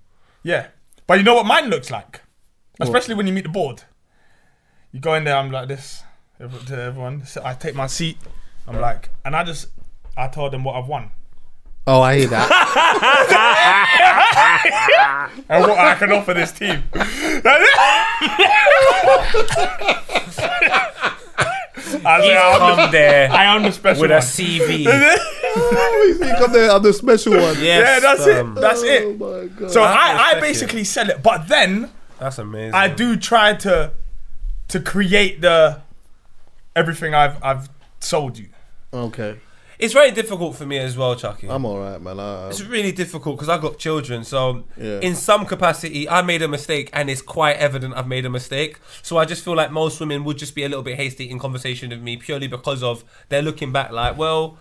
Yeah. 0.44 0.68
But 1.08 1.18
you 1.20 1.24
know 1.24 1.36
what 1.36 1.46
mine 1.46 1.70
looks 1.70 1.92
like? 1.92 2.22
Especially 2.80 3.14
when 3.16 3.28
you 3.28 3.34
meet 3.34 3.44
the 3.44 3.50
board. 3.50 3.84
You 4.92 5.00
go 5.00 5.14
in 5.14 5.24
there, 5.24 5.38
I'm 5.38 5.52
like 5.52 5.68
this 5.68 6.04
to 6.40 6.82
everyone. 6.82 7.26
So 7.26 7.42
I 7.44 7.54
take 7.54 7.76
my 7.76 7.88
seat. 7.88 8.18
I'm 8.68 8.80
like, 8.82 9.10
and 9.24 9.36
I 9.36 9.44
just, 9.44 9.68
I 10.18 10.28
told 10.28 10.52
them 10.54 10.64
what 10.64 10.76
I've 10.76 10.88
won. 10.88 11.12
Oh, 11.88 12.02
I 12.02 12.18
hear 12.18 12.28
that. 12.30 12.50
And 15.48 15.62
what 15.62 15.78
I 15.78 15.94
can 15.96 16.12
offer 16.12 16.34
this 16.34 16.52
team. 16.52 16.84
I 22.06 22.22
say, 22.22 22.32
You 22.32 22.38
I'm 22.40 22.60
come 22.60 22.78
the, 22.86 22.92
there 22.98 23.32
I 23.32 23.44
am 23.56 23.64
the 23.64 23.72
special 23.72 24.02
with 24.02 24.12
a 24.12 24.16
one. 24.16 24.22
CV. 24.22 24.80
you 26.30 26.36
come 26.38 26.52
there, 26.54 26.72
I'm 26.72 26.84
the 26.84 26.94
special 26.94 27.34
one. 27.34 27.42
Yes, 27.62 27.64
yeah, 27.64 28.00
that's 28.00 28.28
um, 28.28 28.58
it. 28.58 28.62
That's 28.62 28.82
Oh 28.84 28.86
it. 28.86 29.20
my 29.20 29.46
god. 29.48 29.72
So 29.72 29.82
I 29.82 29.88
I, 29.88 29.92
I 29.92 30.24
respect 30.26 30.42
basically 30.42 30.84
sell 30.84 31.10
it, 31.10 31.24
but 31.24 31.48
then 31.48 31.90
That's 32.20 32.38
amazing. 32.38 32.74
I 32.74 32.88
do 32.90 33.16
try 33.16 33.54
to 33.56 33.92
to 34.70 34.80
create 34.80 35.42
the 35.42 35.82
everything 36.76 37.14
I've 37.14 37.42
I've 37.44 37.70
sold 38.00 38.38
you. 38.38 38.48
Okay. 38.94 39.40
It's 39.78 39.94
very 39.94 40.12
difficult 40.12 40.56
for 40.56 40.66
me 40.66 40.78
as 40.78 40.96
well, 40.98 41.16
Chuckie. 41.16 41.50
I'm 41.50 41.66
alright, 41.66 42.02
man. 42.02 42.20
I, 42.20 42.48
It's 42.48 42.62
really 42.62 42.92
difficult 42.92 43.36
because 43.36 43.50
I've 43.50 43.62
got 43.62 43.78
children. 43.78 44.24
So, 44.24 44.64
Yeah. 44.78 45.00
in 45.02 45.16
some 45.16 45.46
capacity, 45.46 46.08
I 46.08 46.22
made 46.22 46.42
a 46.42 46.48
mistake 46.48 46.90
and 46.94 47.10
it's 47.10 47.22
quite 47.22 47.58
evident 47.58 47.94
I've 47.96 48.08
made 48.08 48.26
a 48.26 48.30
mistake. 48.30 48.80
So, 49.02 49.18
I 49.18 49.26
just 49.26 49.44
feel 49.44 49.56
like 49.56 49.72
most 49.72 50.00
women 50.00 50.24
would 50.24 50.38
just 50.38 50.56
be 50.56 50.64
a 50.64 50.70
little 50.70 50.84
bit 50.84 50.96
hasty 50.98 51.30
in 51.30 51.40
conversation 51.40 51.90
with 51.90 52.02
me 52.02 52.16
purely 52.18 52.48
because 52.48 52.82
of 52.84 53.04
they're 53.30 53.42
looking 53.42 53.72
back 53.72 53.92
like, 53.92 54.18
well, 54.18 54.58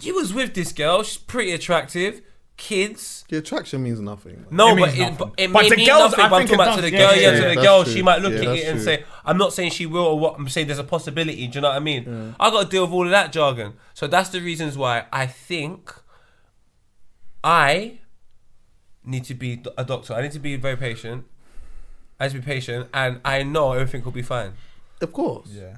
you 0.00 0.14
was 0.14 0.32
with 0.32 0.54
this 0.54 0.72
girl. 0.72 1.02
She's 1.02 1.18
pretty 1.18 1.52
attractive. 1.52 2.22
Kids. 2.58 3.24
the 3.28 3.38
attraction 3.38 3.82
means 3.82 4.00
nothing. 4.00 4.34
man. 4.34 4.46
No, 4.50 4.72
It 4.72 4.74
means 4.74 4.88
but 4.88 4.94
it, 4.94 5.00
nothing. 5.00 5.16
but 5.16 5.34
it 5.40 5.52
But 5.52 5.62
may 5.62 5.68
the 5.70 5.76
mean 5.76 5.86
girls, 5.86 6.00
nothing. 6.10 6.20
I 6.24 6.28
But 6.28 6.34
I'm 6.34 6.40
think 6.40 6.50
talking 6.50 6.54
about 6.66 6.76
to 6.76 6.82
does. 6.82 6.90
the 6.90 6.96
Yeah, 6.96 6.98
girl, 7.06 7.14
yeah, 7.16 7.20
yeah, 7.22 7.28
yeah, 7.28 7.30
to 7.30 7.40
the 7.48 7.54
that's 7.54 7.66
girl. 7.66 7.84
true. 7.84 7.92
She 7.92 8.02
might 8.02 8.20
look 8.20 8.32
Yeah, 8.32 8.38
at 8.40 8.44
that's 8.46 8.60
it 8.60 8.64
and 8.66 8.76
true. 8.78 8.84
say, 8.84 9.04
"I'm 9.24 9.38
not 9.38 9.52
saying 9.52 9.70
she 9.70 9.86
will," 9.86 10.04
or 10.04 10.18
what 10.18 10.34
I'm 10.38 10.48
saying. 10.48 10.66
There's 10.66 10.78
a 10.80 10.84
possibility. 10.84 11.46
Do 11.46 11.54
you 11.56 11.60
know 11.62 11.68
what 11.68 11.76
I 11.76 11.80
mean? 11.80 12.34
I 12.40 12.50
got 12.50 12.64
to 12.64 12.68
deal 12.68 12.82
with 12.84 12.92
all 12.92 13.04
of 13.04 13.10
that 13.12 13.32
jargon. 13.32 13.74
So 13.94 14.06
that's 14.08 14.28
the 14.30 14.40
reasons 14.40 14.76
why 14.76 15.06
I 15.12 15.26
think 15.26 15.94
I 17.44 18.00
need 19.04 19.24
to 19.24 19.34
be 19.34 19.62
a 19.76 19.84
doctor. 19.84 20.14
I 20.14 20.22
need 20.22 20.32
to 20.32 20.38
be 20.40 20.56
very 20.56 20.76
patient. 20.76 21.24
I 22.20 22.24
need 22.26 22.32
to 22.34 22.38
be 22.40 22.44
patient, 22.44 22.88
and 22.92 23.20
I 23.24 23.44
know 23.44 23.72
everything 23.72 24.02
will 24.04 24.12
be 24.12 24.22
fine. 24.22 24.54
Of 25.00 25.12
course. 25.12 25.48
Yeah. 25.52 25.76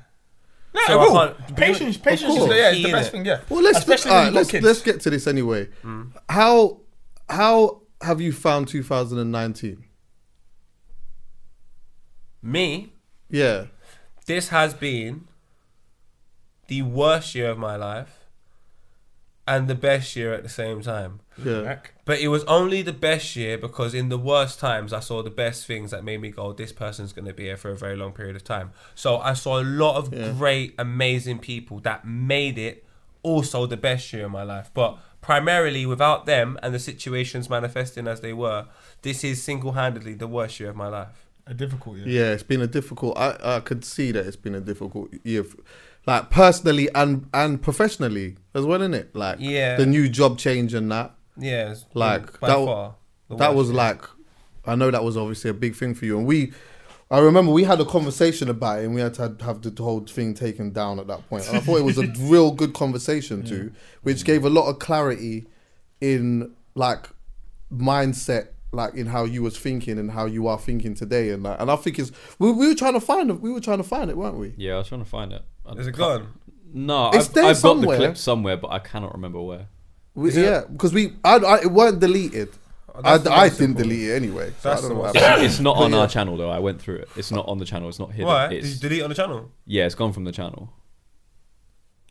No, 0.72 0.80
So 0.86 1.02
it 1.02 1.04
I 1.16 1.26
can't- 1.34 1.56
Patience, 1.56 1.96
patience 1.96 2.34
is 2.36 2.46
the, 2.48 2.54
yeah, 2.56 2.70
is 2.70 2.76
Key 2.76 2.82
the 2.84 2.92
best 2.92 3.08
it. 3.08 3.10
thing. 3.12 3.24
Yeah. 3.26 3.40
Well, 3.48 3.62
let's 3.62 3.78
especially 3.78 4.10
alright, 4.12 4.26
when 4.26 4.34
you've 4.34 4.34
got 4.34 4.38
let's, 4.40 4.50
kids. 4.50 4.64
let's 4.66 4.82
get 4.82 5.00
to 5.00 5.10
this 5.10 5.26
anyway. 5.26 5.68
Mm. 5.84 6.12
How 6.28 6.80
how 7.28 7.82
have 8.02 8.20
you 8.20 8.32
found 8.32 8.68
2019? 8.68 9.84
Me, 12.42 12.92
Yeah. 13.28 13.66
this 14.26 14.48
has 14.48 14.74
been 14.74 15.26
the 16.68 16.82
worst 16.82 17.34
year 17.34 17.50
of 17.50 17.58
my 17.58 17.76
life, 17.76 18.19
and 19.50 19.66
the 19.66 19.74
best 19.74 20.14
year 20.14 20.32
at 20.32 20.44
the 20.44 20.48
same 20.48 20.80
time. 20.80 21.18
Yeah. 21.44 21.78
But 22.04 22.20
it 22.20 22.28
was 22.28 22.44
only 22.44 22.82
the 22.82 22.92
best 22.92 23.34
year 23.34 23.58
because 23.58 23.94
in 23.94 24.08
the 24.08 24.16
worst 24.16 24.60
times 24.60 24.92
I 24.92 25.00
saw 25.00 25.24
the 25.24 25.36
best 25.44 25.66
things 25.66 25.90
that 25.90 26.04
made 26.04 26.20
me 26.20 26.30
go, 26.30 26.52
this 26.52 26.70
person's 26.70 27.12
going 27.12 27.26
to 27.26 27.34
be 27.34 27.46
here 27.46 27.56
for 27.56 27.70
a 27.70 27.76
very 27.76 27.96
long 27.96 28.12
period 28.12 28.36
of 28.36 28.44
time. 28.44 28.70
So 28.94 29.18
I 29.18 29.32
saw 29.32 29.60
a 29.60 29.64
lot 29.64 29.96
of 29.96 30.38
great, 30.38 30.74
amazing 30.78 31.40
people 31.40 31.80
that 31.80 32.06
made 32.06 32.58
it 32.58 32.84
also 33.24 33.66
the 33.66 33.76
best 33.76 34.12
year 34.12 34.26
of 34.26 34.30
my 34.30 34.44
life. 34.44 34.70
But 34.72 34.98
primarily 35.20 35.84
without 35.84 36.26
them 36.26 36.56
and 36.62 36.72
the 36.72 36.78
situations 36.78 37.50
manifesting 37.50 38.06
as 38.06 38.20
they 38.20 38.32
were, 38.32 38.66
this 39.02 39.24
is 39.24 39.42
single 39.42 39.72
handedly 39.72 40.14
the 40.14 40.28
worst 40.28 40.60
year 40.60 40.70
of 40.70 40.76
my 40.76 40.86
life. 40.86 41.26
A 41.48 41.54
difficult 41.54 41.96
year. 41.96 42.06
Yeah, 42.06 42.32
it's 42.34 42.44
been 42.44 42.60
a 42.60 42.68
difficult. 42.68 43.18
I 43.18 43.36
I 43.42 43.58
could 43.58 43.84
see 43.84 44.12
that 44.12 44.24
it's 44.26 44.36
been 44.36 44.54
a 44.54 44.60
difficult 44.60 45.12
year, 45.24 45.40
f- 45.40 45.56
like 46.10 46.30
personally 46.30 46.88
and 46.94 47.12
and 47.32 47.62
professionally 47.62 48.36
as 48.54 48.64
well, 48.64 48.80
isn't 48.82 48.94
it? 48.94 49.14
Like 49.14 49.36
Yeah. 49.40 49.76
the 49.76 49.86
new 49.86 50.08
job 50.08 50.38
change 50.38 50.74
and 50.74 50.90
that. 50.90 51.14
Yeah, 51.38 51.74
Like 51.94 52.38
by 52.40 52.48
that. 52.48 52.64
far 52.66 52.94
that 53.30 53.38
worst 53.54 53.56
was 53.56 53.66
year. 53.68 53.76
like, 53.76 54.02
I 54.66 54.74
know 54.74 54.90
that 54.90 55.04
was 55.04 55.16
obviously 55.16 55.50
a 55.50 55.54
big 55.54 55.74
thing 55.76 55.94
for 55.94 56.04
you, 56.06 56.18
and 56.18 56.26
we. 56.26 56.52
I 57.12 57.18
remember 57.18 57.50
we 57.50 57.64
had 57.64 57.80
a 57.80 57.84
conversation 57.84 58.48
about 58.48 58.78
it, 58.80 58.84
and 58.84 58.94
we 58.94 59.00
had 59.00 59.14
to 59.14 59.34
have 59.40 59.62
the 59.62 59.82
whole 59.82 60.00
thing 60.16 60.32
taken 60.32 60.70
down 60.72 61.00
at 61.00 61.06
that 61.08 61.28
point. 61.28 61.42
And 61.48 61.56
I 61.56 61.60
thought 61.60 61.78
it 61.78 61.84
was 61.84 61.98
a 61.98 62.06
real 62.34 62.52
good 62.52 62.72
conversation 62.72 63.42
too, 63.44 63.72
which 64.02 64.24
gave 64.24 64.44
a 64.44 64.50
lot 64.50 64.68
of 64.70 64.78
clarity 64.78 65.46
in 66.00 66.52
like 66.76 67.08
mindset, 67.72 68.48
like 68.72 68.94
in 68.94 69.06
how 69.06 69.24
you 69.24 69.42
was 69.42 69.58
thinking 69.58 69.98
and 69.98 70.10
how 70.12 70.26
you 70.26 70.46
are 70.46 70.58
thinking 70.58 70.94
today, 70.94 71.30
and 71.30 71.44
that. 71.44 71.60
And 71.60 71.68
I 71.70 71.76
think 71.76 71.98
it's 71.98 72.12
we, 72.38 72.52
we 72.52 72.68
were 72.68 72.74
trying 72.74 72.94
to 72.94 73.00
find 73.00 73.28
it. 73.30 73.40
We 73.40 73.50
were 73.52 73.60
trying 73.60 73.78
to 73.78 73.84
find 73.84 74.10
it, 74.10 74.16
weren't 74.16 74.38
we? 74.38 74.54
Yeah, 74.56 74.74
I 74.74 74.78
was 74.78 74.88
trying 74.88 75.02
to 75.04 75.10
find 75.10 75.32
it. 75.32 75.42
I 75.70 75.80
Is 75.80 75.86
it 75.86 75.92
gone? 75.92 76.28
No, 76.72 77.10
It's 77.10 77.28
I've, 77.28 77.34
there 77.34 77.44
I've 77.44 77.48
got 77.48 77.74
the 77.74 77.80
somewhere. 77.80 77.96
clip 77.96 78.16
somewhere, 78.16 78.56
but 78.56 78.70
I 78.70 78.78
cannot 78.78 79.12
remember 79.14 79.40
where. 79.40 79.66
we 80.14 80.32
yeah, 80.32 80.62
because 80.70 80.92
we 80.92 81.14
I, 81.24 81.36
I 81.36 81.56
it 81.62 81.70
weren't 81.72 82.00
deleted. 82.00 82.50
Oh, 82.94 83.00
I, 83.04 83.12
that's 83.12 83.24
the 83.24 83.32
I 83.32 83.44
most 83.44 83.58
didn't 83.58 83.70
important. 83.70 83.88
delete 83.90 84.08
it 84.10 84.14
anyway. 84.16 84.52
So 84.60 84.68
That's 84.68 84.78
I 84.78 84.82
don't 84.82 84.88
the 84.88 84.94
know 84.94 85.00
what 85.00 85.14
most 85.14 85.24
happened. 85.24 85.46
It's 85.46 85.60
not 85.60 85.76
on 85.76 85.94
our 85.94 86.08
channel 86.08 86.36
though. 86.36 86.50
I 86.50 86.58
went 86.58 86.80
through 86.82 86.96
it. 86.96 87.08
It's 87.16 87.30
not 87.30 87.46
on 87.48 87.58
the 87.58 87.64
channel. 87.64 87.88
It's 87.88 87.98
not 87.98 88.10
hidden. 88.12 88.26
Why? 88.26 88.48
Did 88.48 88.64
It's, 88.64 88.74
you 88.74 88.80
delete 88.88 89.00
it 89.00 89.02
on 89.02 89.08
the 89.10 89.14
channel? 89.16 89.50
yeah, 89.66 89.86
it's 89.86 89.94
gone 89.94 90.12
from 90.12 90.24
the 90.24 90.32
channel. 90.32 90.72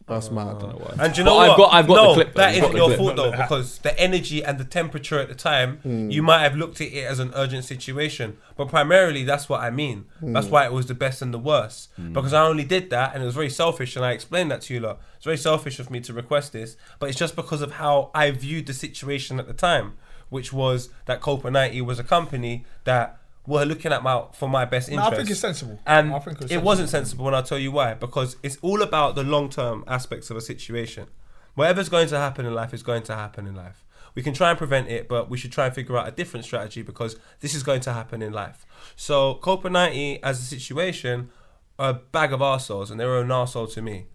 That's 0.09 0.29
oh, 0.29 0.33
mad. 0.33 0.47
I 0.47 0.59
don't 0.59 0.69
know 0.69 0.85
why. 0.85 1.05
And 1.05 1.13
do 1.13 1.21
you 1.21 1.25
But 1.25 1.31
know 1.31 1.37
I've 1.37 1.49
what? 1.49 1.57
got- 1.57 1.73
I've 1.73 1.87
got 1.87 1.95
the 1.95 2.03
no, 2.03 2.13
clip, 2.15 2.33
though. 2.33 2.41
That 2.41 2.49
I've 2.49 2.55
isn't 2.55 2.63
got 2.63 2.71
the 2.71 2.77
your 2.77 2.87
clip. 2.87 2.97
fault 2.97 3.15
though, 3.15 3.31
because 3.31 3.77
the 3.79 3.99
energy 3.99 4.43
and 4.43 4.57
the 4.57 4.63
temperature 4.65 5.19
at 5.19 5.29
the 5.29 5.35
time, 5.35 5.77
hmm. 5.77 6.09
you 6.09 6.23
might 6.23 6.39
have 6.39 6.55
looked 6.55 6.81
at 6.81 6.87
it 6.87 7.05
as 7.05 7.19
an 7.19 7.31
urgent 7.35 7.63
situation. 7.63 8.37
But 8.57 8.67
primarily, 8.67 9.23
that's 9.23 9.47
what 9.47 9.61
I 9.61 9.69
mean. 9.69 10.05
That's 10.21 10.47
hmm. 10.47 10.53
why 10.53 10.65
it 10.65 10.73
was 10.73 10.87
the 10.87 10.95
best 10.95 11.21
and 11.21 11.33
the 11.33 11.39
worst. 11.39 11.89
Hmm. 11.95 12.13
Because 12.13 12.33
I 12.33 12.43
only 12.43 12.65
did 12.65 12.89
that, 12.89 13.13
and 13.13 13.21
it 13.23 13.25
was 13.25 13.35
very 13.35 13.49
selfish, 13.49 13.95
and 13.95 14.03
I 14.03 14.11
explained 14.11 14.51
that 14.51 14.61
to 14.63 14.73
you 14.73 14.79
lot. 14.79 14.99
It's 15.17 15.25
very 15.25 15.37
selfish 15.37 15.79
of 15.79 15.91
me 15.91 15.99
to 16.01 16.13
request 16.13 16.53
this, 16.53 16.75
but 16.97 17.09
it's 17.09 17.19
just 17.19 17.35
because 17.35 17.61
of 17.61 17.73
how 17.73 18.09
I 18.15 18.31
viewed 18.31 18.65
the 18.65 18.73
situation 18.73 19.39
at 19.39 19.47
the 19.47 19.53
time, 19.53 19.93
which 20.29 20.51
was 20.51 20.89
that 21.05 21.21
Copa 21.21 21.51
90 21.51 21.81
was 21.81 21.99
a 21.99 22.03
company 22.03 22.65
that 22.85 23.18
were 23.49 23.65
looking 23.65 23.91
at 23.91 24.03
my 24.03 24.23
for 24.33 24.47
my 24.47 24.63
best 24.63 24.89
No, 24.89 24.95
interest. 24.95 25.13
I 25.13 25.15
think 25.17 25.29
it's 25.31 25.39
sensible. 25.39 25.79
And 25.85 26.13
I 26.13 26.19
think 26.19 26.37
it 26.37 26.41
sensible. 26.41 26.63
wasn't 26.63 26.89
sensible, 26.89 27.27
and 27.27 27.35
I'll 27.35 27.43
tell 27.43 27.57
you 27.59 27.71
why. 27.71 27.95
Because 27.95 28.37
it's 28.43 28.57
all 28.61 28.81
about 28.81 29.15
the 29.15 29.23
long 29.23 29.49
term 29.49 29.83
aspects 29.87 30.29
of 30.29 30.37
a 30.37 30.41
situation. 30.41 31.07
Whatever's 31.55 31.89
going 31.89 32.07
to 32.09 32.17
happen 32.17 32.45
in 32.45 32.53
life 32.53 32.73
is 32.73 32.83
going 32.83 33.03
to 33.03 33.15
happen 33.15 33.47
in 33.47 33.55
life. 33.55 33.83
We 34.15 34.21
can 34.21 34.33
try 34.33 34.49
and 34.49 34.57
prevent 34.57 34.87
it, 34.89 35.07
but 35.09 35.29
we 35.29 35.37
should 35.37 35.51
try 35.51 35.65
and 35.65 35.73
figure 35.73 35.97
out 35.97 36.07
a 36.07 36.11
different 36.11 36.45
strategy 36.45 36.81
because 36.83 37.17
this 37.41 37.53
is 37.53 37.63
going 37.63 37.81
to 37.81 37.93
happen 37.93 38.21
in 38.21 38.31
life. 38.33 38.65
So, 38.95 39.35
Copa 39.35 39.69
90 39.69 40.23
as 40.23 40.39
a 40.39 40.43
situation 40.43 41.29
are 41.77 41.89
a 41.89 41.93
bag 41.93 42.31
of 42.33 42.39
arseholes, 42.39 42.91
and 42.91 42.99
they're 42.99 43.19
an 43.19 43.27
arsehole 43.27 43.71
to 43.73 43.81
me. 43.81 44.07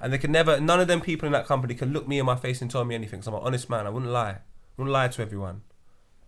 And 0.00 0.12
they 0.12 0.18
can 0.18 0.32
never, 0.32 0.60
none 0.60 0.80
of 0.80 0.88
them 0.88 1.00
people 1.00 1.26
in 1.26 1.32
that 1.32 1.46
company 1.46 1.74
can 1.74 1.92
look 1.92 2.06
me 2.06 2.18
in 2.18 2.26
my 2.26 2.36
face 2.36 2.60
and 2.60 2.70
tell 2.70 2.84
me 2.84 2.94
anything. 2.94 3.22
So 3.22 3.30
I'm 3.32 3.40
an 3.40 3.46
honest 3.46 3.70
man. 3.70 3.86
I 3.86 3.90
wouldn't 3.90 4.12
lie. 4.12 4.30
I 4.30 4.40
wouldn't 4.76 4.92
lie 4.92 5.08
to 5.08 5.22
everyone. 5.22 5.62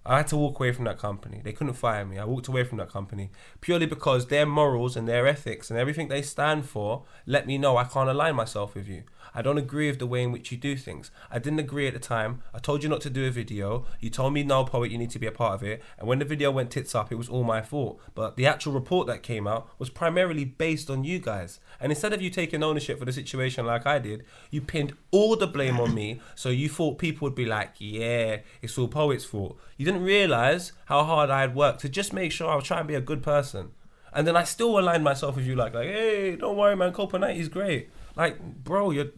I 0.09 0.19
had 0.19 0.29
to 0.29 0.37
walk 0.37 0.59
away 0.61 0.73
from 0.73 0.85
that 0.85 0.99
company. 0.99 1.41
They 1.43 1.53
couldn't 1.53 1.75
fire 1.75 2.05
me. 2.05 2.19
I 2.19 2.25
walked 2.25 2.49
away 2.49 2.65
from 2.65 2.79
that 2.79 2.91
company 2.91 3.31
purely 3.61 3.87
because 3.87 4.27
their 4.29 4.47
morals 4.47 4.97
and 4.97 5.09
their 5.09 5.27
ethics 5.27 5.71
and 5.71 5.79
everything 5.79 6.09
they 6.09 6.23
stand 6.23 6.67
for 6.67 7.05
let 7.27 7.47
me 7.47 7.59
know 7.59 7.77
I 7.77 7.85
can't 7.85 8.09
align 8.09 8.37
myself 8.37 8.75
with 8.75 8.89
you. 8.89 9.03
I 9.37 9.43
don't 9.43 9.59
agree 9.59 9.91
with 9.91 9.99
the 9.99 10.07
way 10.07 10.23
in 10.23 10.33
which 10.33 10.51
you 10.51 10.57
do 10.57 10.77
things. 10.77 11.11
I 11.31 11.39
didn't 11.39 11.59
agree 11.59 11.87
at 11.87 11.93
the 11.93 12.01
time. 12.01 12.43
I 12.55 12.59
told 12.59 12.83
you 12.83 12.89
not 12.89 13.03
to 13.03 13.11
do 13.11 13.27
a 13.27 13.31
video. 13.31 13.85
You 14.01 14.09
told 14.09 14.33
me 14.33 14.43
no 14.43 14.65
poet, 14.65 14.91
you 14.91 14.97
need 14.97 15.11
to 15.11 15.19
be 15.19 15.27
a 15.27 15.31
part 15.31 15.53
of 15.53 15.63
it. 15.63 15.83
And 15.99 16.09
when 16.09 16.21
the 16.21 16.25
video 16.25 16.51
went 16.51 16.71
tits 16.71 16.95
up, 16.95 17.13
it 17.13 17.17
was 17.17 17.29
all 17.29 17.45
my 17.45 17.61
fault. 17.61 18.01
But 18.15 18.37
the 18.37 18.47
actual 18.47 18.73
report 18.73 19.07
that 19.09 19.23
came 19.23 19.47
out 19.47 19.69
was 19.79 19.91
primarily 19.91 20.47
based 20.47 20.89
on 20.89 21.05
you 21.05 21.19
guys. 21.19 21.61
And 21.79 21.93
instead 21.93 22.15
of 22.15 22.23
you 22.23 22.31
taking 22.31 22.63
ownership 22.63 22.99
for 22.99 23.05
the 23.05 23.13
situation 23.13 23.67
like 23.67 23.87
I 23.87 23.99
did, 23.99 24.25
you 24.51 24.63
pinned 24.63 24.95
all 25.11 25.37
the 25.37 25.47
blame 25.47 25.79
on 25.79 25.95
me. 25.95 26.23
So 26.35 26.49
you 26.49 26.71
thought 26.71 26.97
people 26.97 27.27
would 27.27 27.35
be 27.35 27.45
like, 27.45 27.75
yeah, 27.79 28.39
it's 28.63 28.79
all 28.79 28.89
poet's 28.89 29.27
fault. 29.27 29.59
You 29.77 29.85
didn't 29.85 30.03
realize 30.03 30.73
how 30.87 31.05
hard 31.05 31.29
I 31.29 31.43
had 31.43 31.55
worked 31.55 31.81
to 31.81 31.91
just 31.91 32.15
make 32.15 32.33
sure 32.33 32.51
I 32.51 32.57
was 32.57 32.65
trying 32.65 32.85
to 32.85 32.89
be 32.89 32.95
a 32.95 33.03
good 33.03 33.23
person. 33.23 33.73
And 34.15 34.27
then 34.27 34.35
I 34.35 34.45
still 34.45 34.79
aligned 34.79 35.05
myself 35.05 35.37
with 35.37 35.47
you, 35.47 35.57
like, 35.57 35.75
like, 35.75 35.89
hey, 35.89 36.37
don't 36.37 36.57
worry, 36.57 36.75
man, 36.75 36.95
90 36.97 37.39
is 37.39 37.51
great. 37.51 37.91
Like, 38.17 38.41
bro, 38.65 38.91
you're 38.91 39.11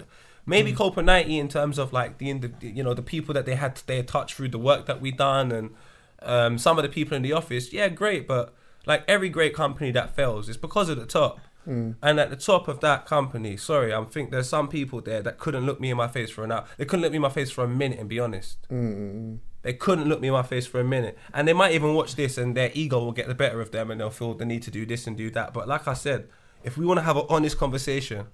maybe 0.45 0.73
mm. 0.73 0.77
Copa 0.77 1.03
90 1.03 1.39
in 1.39 1.49
terms 1.49 1.79
of 1.79 1.93
like 1.93 2.19
the, 2.19 2.51
you 2.61 2.83
know 2.83 2.95
the 2.95 3.03
people 3.03 3.35
that 3.35 3.47
they 3.47 3.55
had 3.55 3.77
to 3.77 3.81
stay 3.81 3.99
in 3.99 4.07
touch 4.07 4.35
through 4.35 4.49
the 4.49 4.59
work 4.59 4.87
that 4.87 5.01
we 5.01 5.13
done 5.13 5.53
and 5.53 5.75
um, 6.23 6.59
some 6.59 6.79
of 6.79 6.83
the 6.83 6.89
people 6.89 7.17
in 7.17 7.23
the 7.23 7.33
office. 7.33 7.73
Yeah, 7.73 7.89
great, 7.89 8.27
but 8.27 8.55
like 8.87 9.05
every 9.07 9.29
great 9.29 9.55
company 9.55 9.91
that 9.93 10.15
fails, 10.15 10.49
it's 10.49 10.59
because 10.59 10.89
of 10.89 10.99
the 10.99 11.07
top. 11.07 11.41
Mm. 11.67 11.97
And 12.03 12.19
at 12.19 12.31
the 12.31 12.37
top 12.37 12.67
of 12.67 12.81
that 12.81 13.05
company, 13.05 13.57
sorry, 13.57 13.93
I 13.93 14.03
think 14.05 14.31
there's 14.31 14.49
some 14.49 14.69
people 14.69 15.03
there 15.03 15.23
that 15.23 15.39
couldn't 15.39 15.67
look 15.67 15.81
me 15.81 15.91
in 15.91 15.97
my 15.99 16.09
face 16.09 16.31
for 16.31 16.43
an 16.43 16.51
hour. 16.51 16.65
They 16.79 16.87
couldn't 16.87 17.03
look 17.03 17.13
me 17.13 17.17
in 17.17 17.23
my 17.23 17.29
face 17.29 17.51
for 17.51 17.63
a 17.63 17.69
minute 17.69 17.99
and 17.99 18.09
be 18.09 18.19
honest. 18.19 18.67
Mm, 18.71 19.41
they 19.63 19.75
couldn't 19.75 20.09
look 20.09 20.21
me 20.21 20.29
in 20.29 20.35
my 20.35 20.43
face 20.43 20.67
for 20.67 20.81
a 20.81 20.85
minute. 20.85 21.19
And 21.35 21.47
they 21.47 21.53
might 21.53 21.73
even 21.73 21.93
watch 21.93 22.17
this 22.17 22.39
and 22.39 22.57
their 22.57 22.71
ego 22.73 22.99
will 22.99 23.13
get 23.13 23.29
the 23.29 23.35
better 23.35 23.61
of 23.61 23.71
them 23.71 23.91
and 23.91 24.01
they'll 24.01 24.09
feel 24.09 24.33
the 24.33 24.47
need 24.47 24.63
to 24.63 24.71
do 24.71 24.87
this 24.87 25.07
and 25.07 25.17
do 25.17 25.31
that. 25.33 25.53
But 25.53 25.69
like 25.69 25.87
I 25.87 25.93
said, 25.93 26.29
if 26.65 26.79
we 26.79 26.87
want 26.87 26.99
to 26.99 27.05
have 27.05 27.19
an 27.19 27.27
honest 27.29 27.59
conversation, 27.59 28.29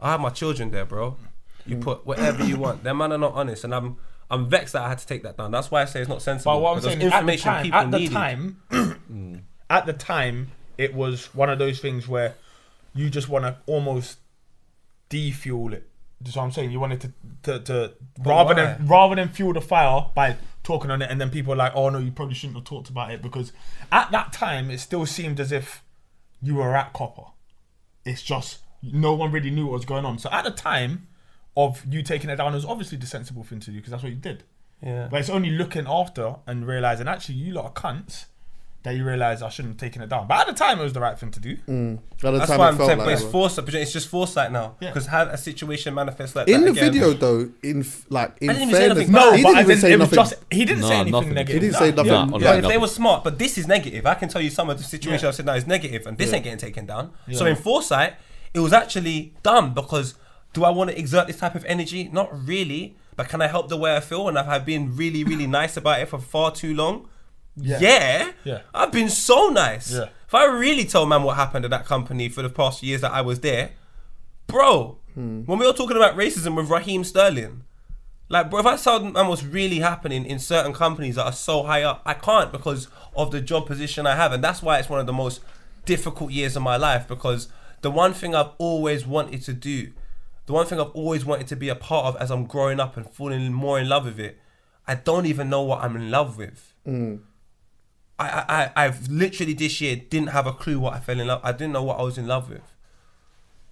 I 0.00 0.10
have 0.12 0.20
my 0.20 0.30
children 0.30 0.70
there, 0.70 0.84
bro. 0.84 1.16
You 1.66 1.76
put 1.76 2.06
whatever 2.06 2.44
you 2.44 2.56
want. 2.56 2.82
Them 2.82 2.98
man 2.98 3.12
are 3.12 3.18
not 3.18 3.34
honest, 3.34 3.64
and 3.64 3.74
I'm 3.74 3.96
I'm 4.30 4.48
vexed 4.48 4.72
that 4.72 4.82
I 4.82 4.88
had 4.88 4.98
to 4.98 5.06
take 5.06 5.22
that 5.24 5.36
down. 5.36 5.50
That's 5.50 5.70
why 5.70 5.82
I 5.82 5.84
say 5.84 6.00
it's 6.00 6.08
not 6.08 6.22
sensible. 6.22 6.52
But 6.52 6.60
what 6.60 6.76
I'm 6.76 6.82
saying 6.82 7.02
is, 7.02 7.12
at 7.12 7.26
the 7.26 7.36
time, 7.36 7.72
at 7.72 7.90
the 7.90 7.98
needed. 7.98 8.12
time, 8.12 8.62
mm. 8.70 9.40
at 9.68 9.86
the 9.86 9.92
time, 9.92 10.52
it 10.78 10.94
was 10.94 11.34
one 11.34 11.50
of 11.50 11.58
those 11.58 11.80
things 11.80 12.08
where 12.08 12.34
you 12.94 13.10
just 13.10 13.28
want 13.28 13.44
to 13.44 13.56
almost 13.66 14.18
defuel 15.08 15.72
it. 15.72 15.88
That's 16.20 16.36
what 16.36 16.44
I'm 16.44 16.52
saying. 16.52 16.70
You 16.70 16.80
wanted 16.80 17.00
to, 17.00 17.12
to, 17.42 17.58
to 17.60 17.92
rather 18.20 18.54
why? 18.54 18.74
than 18.74 18.86
rather 18.86 19.14
than 19.16 19.28
fuel 19.28 19.52
the 19.52 19.60
fire 19.60 20.06
by 20.14 20.36
talking 20.62 20.90
on 20.90 21.02
it, 21.02 21.10
and 21.10 21.20
then 21.20 21.30
people 21.30 21.52
are 21.52 21.56
like, 21.56 21.72
"Oh 21.74 21.88
no, 21.88 21.98
you 21.98 22.12
probably 22.12 22.34
shouldn't 22.34 22.56
have 22.56 22.64
talked 22.64 22.88
about 22.88 23.10
it," 23.10 23.22
because 23.22 23.52
at 23.90 24.10
that 24.12 24.32
time, 24.32 24.70
it 24.70 24.78
still 24.78 25.06
seemed 25.06 25.40
as 25.40 25.50
if 25.50 25.82
you 26.40 26.56
were 26.56 26.76
at 26.76 26.92
Copa. 26.92 27.32
It's 28.04 28.22
just 28.22 28.58
no 28.82 29.14
one 29.14 29.30
really 29.32 29.50
knew 29.50 29.66
what 29.66 29.72
was 29.74 29.84
going 29.84 30.04
on. 30.04 30.18
So 30.18 30.30
at 30.30 30.44
the 30.44 30.50
time 30.50 31.06
of 31.56 31.84
you 31.88 32.02
taking 32.02 32.30
it 32.30 32.36
down, 32.36 32.52
it 32.52 32.56
was 32.56 32.64
obviously 32.64 32.98
the 32.98 33.06
sensible 33.06 33.44
thing 33.44 33.60
to 33.60 33.70
do 33.70 33.76
because 33.76 33.90
that's 33.90 34.02
what 34.02 34.10
you 34.12 34.18
did. 34.18 34.44
Yeah. 34.82 35.08
But 35.10 35.20
it's 35.20 35.28
only 35.30 35.50
looking 35.50 35.86
after 35.86 36.36
and 36.46 36.66
realizing 36.66 37.06
actually 37.08 37.34
you 37.36 37.52
lot 37.52 37.64
are 37.66 37.72
cunts 37.72 38.26
that 38.82 38.96
you 38.96 39.04
realize 39.04 39.42
I 39.42 39.50
shouldn't 39.50 39.74
have 39.74 39.78
taken 39.80 40.00
it 40.00 40.08
down. 40.08 40.26
But 40.26 40.40
at 40.40 40.46
the 40.46 40.52
time, 40.54 40.80
it 40.80 40.82
was 40.82 40.94
the 40.94 41.00
right 41.00 41.18
thing 41.18 41.30
to 41.32 41.40
do. 41.40 41.56
Mm. 41.68 41.98
At 41.98 42.20
the 42.22 42.30
That's 42.30 42.46
time 42.50 42.58
why 42.60 42.66
it 42.66 42.70
I'm 42.70 42.76
saying, 42.78 42.98
like 42.98 43.06
but 43.08 43.12
it's 43.12 43.22
foresight. 43.24 43.64
but 43.66 43.74
It's 43.74 43.92
just 43.92 44.08
foresight 44.08 44.52
now. 44.52 44.76
Yeah. 44.80 44.88
Because 44.88 45.06
how 45.06 45.24
a 45.24 45.36
situation 45.36 45.92
manifests 45.92 46.34
like 46.34 46.48
in 46.48 46.62
that 46.62 46.72
the 46.72 46.80
again- 46.80 46.92
video 46.94 47.12
though. 47.12 47.50
In 47.62 47.84
like 48.08 48.38
in 48.40 48.48
I 48.48 48.52
didn't 48.54 48.68
even 48.70 48.74
say 48.74 48.86
fairness, 48.88 49.08
nothing 49.08 49.12
No, 49.12 49.32
he 49.36 49.42
didn't 49.42 49.58
even 49.60 49.78
say 49.78 49.96
nothing. 49.96 50.16
just 50.16 50.34
he 50.50 50.64
didn't 50.64 50.80
No, 50.80 50.88
say 50.88 50.94
anything 50.94 51.12
nothing. 51.12 51.34
negative. 51.34 51.54
He 51.62 51.68
didn't 51.68 51.76
say 51.78 51.90
No, 51.90 51.96
nothing. 51.96 52.06
Yeah, 52.06 52.18
like- 52.22 52.32
on 52.32 52.40
Yeah, 52.40 52.52
that 52.52 52.64
if 52.64 52.70
they 52.70 52.78
were 52.78 52.88
smart, 52.88 53.22
but 53.24 53.38
this 53.38 53.58
is 53.58 53.66
negative. 53.68 54.06
I 54.06 54.14
can 54.14 54.30
tell 54.30 54.40
you 54.40 54.48
some 54.48 54.70
of 54.70 54.78
the 54.78 54.84
situation 54.84 55.24
Yeah. 55.24 55.28
I've 55.28 55.34
said 55.34 55.44
now 55.44 55.54
is 55.56 55.66
negative, 55.66 56.06
and 56.06 56.16
this 56.16 56.30
Yeah. 56.30 56.36
ain't 56.36 56.44
getting 56.44 56.58
taken 56.58 56.86
down. 56.86 57.10
So 57.34 57.44
in 57.44 57.56
foresight, 57.56 58.14
it 58.54 58.60
was 58.60 58.72
actually 58.72 59.34
dumb 59.42 59.74
because 59.74 60.14
do 60.52 60.64
I 60.64 60.70
want 60.70 60.90
to 60.90 60.98
exert 60.98 61.26
this 61.26 61.38
type 61.38 61.54
of 61.54 61.64
energy? 61.64 62.08
Not 62.12 62.28
really. 62.46 62.96
But 63.16 63.28
can 63.28 63.42
I 63.42 63.48
help 63.48 63.68
the 63.68 63.76
way 63.76 63.94
I 63.96 64.00
feel? 64.00 64.28
And 64.28 64.38
I've 64.38 64.64
been 64.64 64.96
really, 64.96 65.24
really 65.24 65.46
nice 65.60 65.76
about 65.76 66.00
it 66.00 66.08
for 66.08 66.18
far 66.18 66.50
too 66.50 66.74
long. 66.74 67.08
Yeah. 67.56 67.78
Yeah. 68.44 68.62
I've 68.74 68.92
been 68.92 69.08
so 69.08 69.48
nice. 69.48 69.92
Yeah. 69.92 70.08
If 70.26 70.34
I 70.34 70.46
really 70.46 70.84
tell 70.84 71.06
man 71.06 71.22
what 71.22 71.36
happened 71.36 71.64
at 71.64 71.70
that 71.70 71.84
company 71.86 72.28
for 72.28 72.42
the 72.42 72.48
past 72.48 72.82
years 72.82 73.00
that 73.02 73.12
I 73.12 73.20
was 73.20 73.40
there, 73.40 73.72
bro, 74.46 74.98
hmm. 75.14 75.42
when 75.42 75.58
we 75.58 75.66
were 75.66 75.72
talking 75.72 75.96
about 75.96 76.16
racism 76.16 76.56
with 76.56 76.70
Raheem 76.70 77.04
Sterling, 77.04 77.64
like, 78.28 78.48
bro, 78.48 78.60
if 78.60 78.66
I 78.66 78.76
tell 78.76 79.00
man 79.00 79.26
what's 79.26 79.42
really 79.42 79.80
happening 79.80 80.24
in 80.24 80.38
certain 80.38 80.72
companies 80.72 81.16
that 81.16 81.24
are 81.24 81.32
so 81.32 81.64
high 81.64 81.82
up, 81.82 82.00
I 82.06 82.14
can't 82.14 82.52
because 82.52 82.86
of 83.16 83.32
the 83.32 83.40
job 83.40 83.66
position 83.66 84.06
I 84.06 84.14
have. 84.14 84.32
And 84.32 84.42
that's 84.42 84.62
why 84.62 84.78
it's 84.78 84.88
one 84.88 85.00
of 85.00 85.06
the 85.06 85.12
most 85.12 85.40
difficult 85.84 86.30
years 86.30 86.54
of 86.54 86.62
my 86.62 86.76
life 86.76 87.08
because 87.08 87.48
the 87.82 87.90
one 87.90 88.12
thing 88.12 88.34
I've 88.34 88.52
always 88.58 89.06
wanted 89.06 89.42
to 89.42 89.52
do, 89.52 89.92
the 90.46 90.52
one 90.52 90.66
thing 90.66 90.80
I've 90.80 90.90
always 90.90 91.24
wanted 91.24 91.46
to 91.48 91.56
be 91.56 91.68
a 91.68 91.74
part 91.74 92.06
of 92.06 92.16
as 92.20 92.30
I'm 92.30 92.46
growing 92.46 92.80
up 92.80 92.96
and 92.96 93.08
falling 93.08 93.52
more 93.52 93.78
in 93.78 93.88
love 93.88 94.04
with 94.04 94.20
it, 94.20 94.38
I 94.86 94.94
don't 94.94 95.26
even 95.26 95.48
know 95.48 95.62
what 95.62 95.82
I'm 95.82 95.96
in 95.96 96.10
love 96.10 96.36
with. 96.36 96.74
Mm. 96.86 97.20
I, 98.18 98.28
I, 98.28 98.44
I- 98.48 98.84
I've 98.84 99.08
literally 99.08 99.54
this 99.54 99.80
year 99.80 99.96
didn't 99.96 100.28
have 100.28 100.46
a 100.46 100.52
clue 100.52 100.78
what 100.78 100.94
I 100.94 101.00
fell 101.00 101.20
in 101.20 101.26
love. 101.26 101.40
I 101.42 101.52
didn't 101.52 101.72
know 101.72 101.82
what 101.82 101.98
I 101.98 102.02
was 102.02 102.18
in 102.18 102.26
love 102.26 102.50
with. 102.50 102.74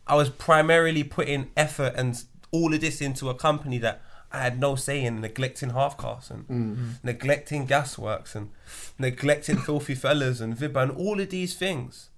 I 0.06 0.14
was 0.14 0.30
primarily 0.30 1.04
putting 1.04 1.50
effort 1.56 1.92
and 1.96 2.22
all 2.50 2.72
of 2.72 2.80
this 2.80 3.00
into 3.02 3.28
a 3.28 3.34
company 3.34 3.78
that 3.78 4.00
I 4.32 4.42
had 4.42 4.60
no 4.60 4.74
say 4.74 5.02
in, 5.04 5.20
neglecting 5.20 5.70
Halfcast 5.70 6.30
and 6.30 6.48
mm. 6.48 6.92
neglecting 7.02 7.66
gasworks 7.66 8.34
and 8.34 8.50
neglecting 8.98 9.58
filthy 9.58 9.94
fellas 10.02 10.40
and 10.40 10.56
Vibba 10.56 10.82
and 10.82 10.92
all 10.92 11.20
of 11.20 11.30
these 11.30 11.54
things. 11.54 12.10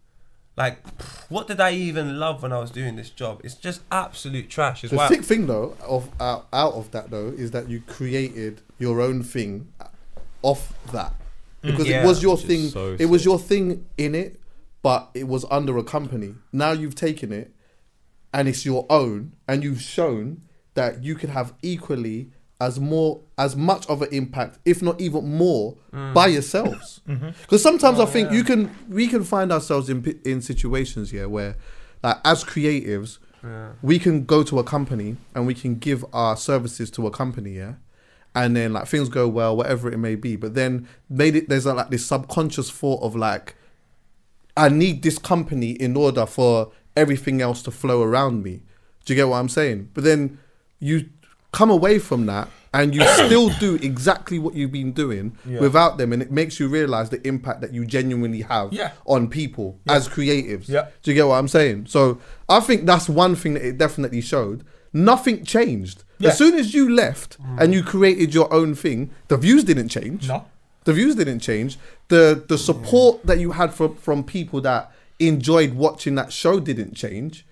Like, 0.57 0.79
what 1.29 1.47
did 1.47 1.61
I 1.61 1.73
even 1.73 2.19
love 2.19 2.43
when 2.43 2.53
I 2.53 2.59
was 2.59 2.71
doing 2.71 2.97
this 2.97 3.09
job? 3.11 3.41
It's 3.45 3.55
just 3.55 3.83
absolute 3.91 4.51
trash. 4.51 4.85
It's 4.85 4.91
The 4.91 4.97
why 4.97 5.09
sick 5.09 5.23
thing 5.23 5.47
though 5.47 5.77
of 5.87 6.11
out, 6.21 6.49
out 6.53 6.75
of 6.75 6.91
that 6.91 7.11
though 7.11 7.29
is 7.29 7.53
that 7.53 7.69
you 7.71 7.81
created 7.87 8.61
your 8.79 9.01
own 9.01 9.23
thing 9.23 9.73
off 10.43 10.75
that 10.93 11.13
mm. 11.63 11.71
because 11.71 11.87
Yeah. 11.87 12.03
it 12.03 12.07
was 12.07 12.23
your 12.23 12.37
Which 12.37 12.45
thing. 12.47 12.69
so 12.69 12.97
it 12.99 13.07
was 13.07 13.25
your 13.25 13.39
thing 13.39 13.87
in 13.97 14.15
it, 14.15 14.41
but 14.83 15.11
it 15.15 15.29
was 15.29 15.45
under 15.51 15.79
a 15.79 15.85
company. 15.85 16.35
Now 16.53 16.73
you've 16.73 16.95
taken 16.95 17.33
it, 17.33 17.53
and 18.35 18.49
it's 18.49 18.65
your 18.67 18.87
own, 18.91 19.33
and 19.49 19.63
you've 19.63 19.81
shown 19.83 20.43
that 20.75 21.03
you 21.03 21.15
can 21.15 21.31
have 21.31 21.55
equally 21.63 22.31
as 22.61 22.79
more 22.79 23.21
as 23.39 23.57
much 23.57 23.87
of 23.89 24.03
an 24.03 24.09
impact, 24.13 24.59
if 24.65 24.83
not 24.83 25.01
even 25.01 25.37
more, 25.37 25.77
mm. 25.93 26.15
by 26.15 26.27
yourselves. 26.29 27.01
Mm-hmm. 27.11 27.31
Because 27.43 27.61
sometimes 27.61 27.99
I 27.99 28.05
oh, 28.05 28.07
think 28.07 28.31
you 28.31 28.45
can 28.45 28.71
we 28.89 29.09
can 29.09 29.25
find 29.25 29.51
ourselves 29.51 29.91
in 29.91 30.21
in 30.25 30.41
situations 30.41 31.11
here 31.11 31.29
where, 31.29 31.57
like 32.05 32.19
as 32.25 32.45
creatives, 32.45 33.19
we 33.83 33.99
can 33.99 34.25
go 34.25 34.43
to 34.45 34.59
a 34.59 34.65
company 34.65 35.17
and 35.35 35.47
we 35.47 35.55
can 35.55 35.77
give 35.77 36.05
our 36.13 36.37
services 36.37 36.91
to 36.93 37.07
a 37.07 37.11
company, 37.11 37.57
yeah. 37.57 37.75
And 38.35 38.55
then 38.55 38.73
like 38.75 38.87
things 38.87 39.09
go 39.09 39.27
well, 39.27 39.57
whatever 39.57 39.91
it 39.91 39.99
may 39.99 40.15
be. 40.15 40.37
But 40.37 40.55
then 40.55 40.87
made 41.09 41.35
it 41.35 41.49
there's 41.49 41.67
like 41.67 41.91
this 41.91 42.07
subconscious 42.07 42.71
thought 42.71 43.03
of 43.03 43.17
like, 43.17 43.57
I 44.57 44.69
need 44.69 45.03
this 45.03 45.19
company 45.19 45.73
in 45.73 45.97
order 45.97 46.27
for 46.27 46.71
everything 46.97 47.41
else 47.41 47.63
to 47.63 47.73
flow 47.73 48.03
around 48.03 48.45
me. 48.45 48.63
Do 49.05 49.13
you 49.13 49.17
get 49.17 49.29
what 49.29 49.39
I'm 49.39 49.49
saying? 49.49 49.91
But 49.95 50.05
then 50.05 50.39
you 50.79 51.09
come 51.53 51.71
away 51.71 51.99
from 51.99 52.27
that 52.27 52.49
and 52.73 52.95
you 52.95 53.05
still 53.27 53.51
do 53.51 53.77
exactly 53.77 54.39
what 54.39 54.55
you've 54.55 54.73
been 54.73 54.93
doing 54.93 55.37
without 55.45 55.99
them, 55.99 56.13
and 56.13 56.23
it 56.23 56.31
makes 56.31 56.61
you 56.61 56.69
realize 56.69 57.11
the 57.11 57.27
impact 57.27 57.61
that 57.61 57.73
you 57.73 57.85
genuinely 57.85 58.43
have 58.43 58.73
Yeah. 58.73 58.93
on 59.07 59.29
people 59.29 59.81
as 59.89 60.09
creatives. 60.09 60.69
Yeah. 60.69 60.87
Do 61.03 61.11
you 61.11 61.15
get 61.15 61.27
what 61.27 61.37
I'm 61.37 61.49
saying? 61.49 61.87
So 61.87 62.21
I 62.49 62.61
think 62.61 62.87
that's 62.87 63.09
one 63.09 63.35
thing 63.35 63.55
that 63.55 63.65
it 63.65 63.79
definitely 63.79 64.21
showed. 64.21 64.65
Nothing 64.93 65.45
changed. 65.45 66.05
Yeah. 66.19 66.31
As 66.31 66.39
soon 66.39 66.55
as 66.55 66.75
you 66.75 66.91
left 66.91 67.41
mm. 67.41 67.61
and 67.61 67.73
you 67.73 67.83
created 67.83 68.35
your 68.35 68.53
own 68.53 68.75
thing, 68.75 69.11
the 69.29 69.37
views 69.37 69.65
didn't 69.65 69.89
change. 69.89 70.29
No. 70.29 70.45
The 70.85 70.93
views 70.93 71.15
didn't 71.15 71.41
change. 71.41 71.79
The 72.09 72.43
the 72.47 72.59
support 72.59 73.25
that 73.27 73.39
you 73.39 73.53
had 73.53 73.73
from 73.73 73.97
from 73.97 74.25
people 74.25 74.61
that 74.63 74.91
enjoyed 75.19 75.75
watching 75.75 76.15
that 76.17 76.33
show 76.33 76.59
didn't 76.59 76.95
change. 76.95 77.47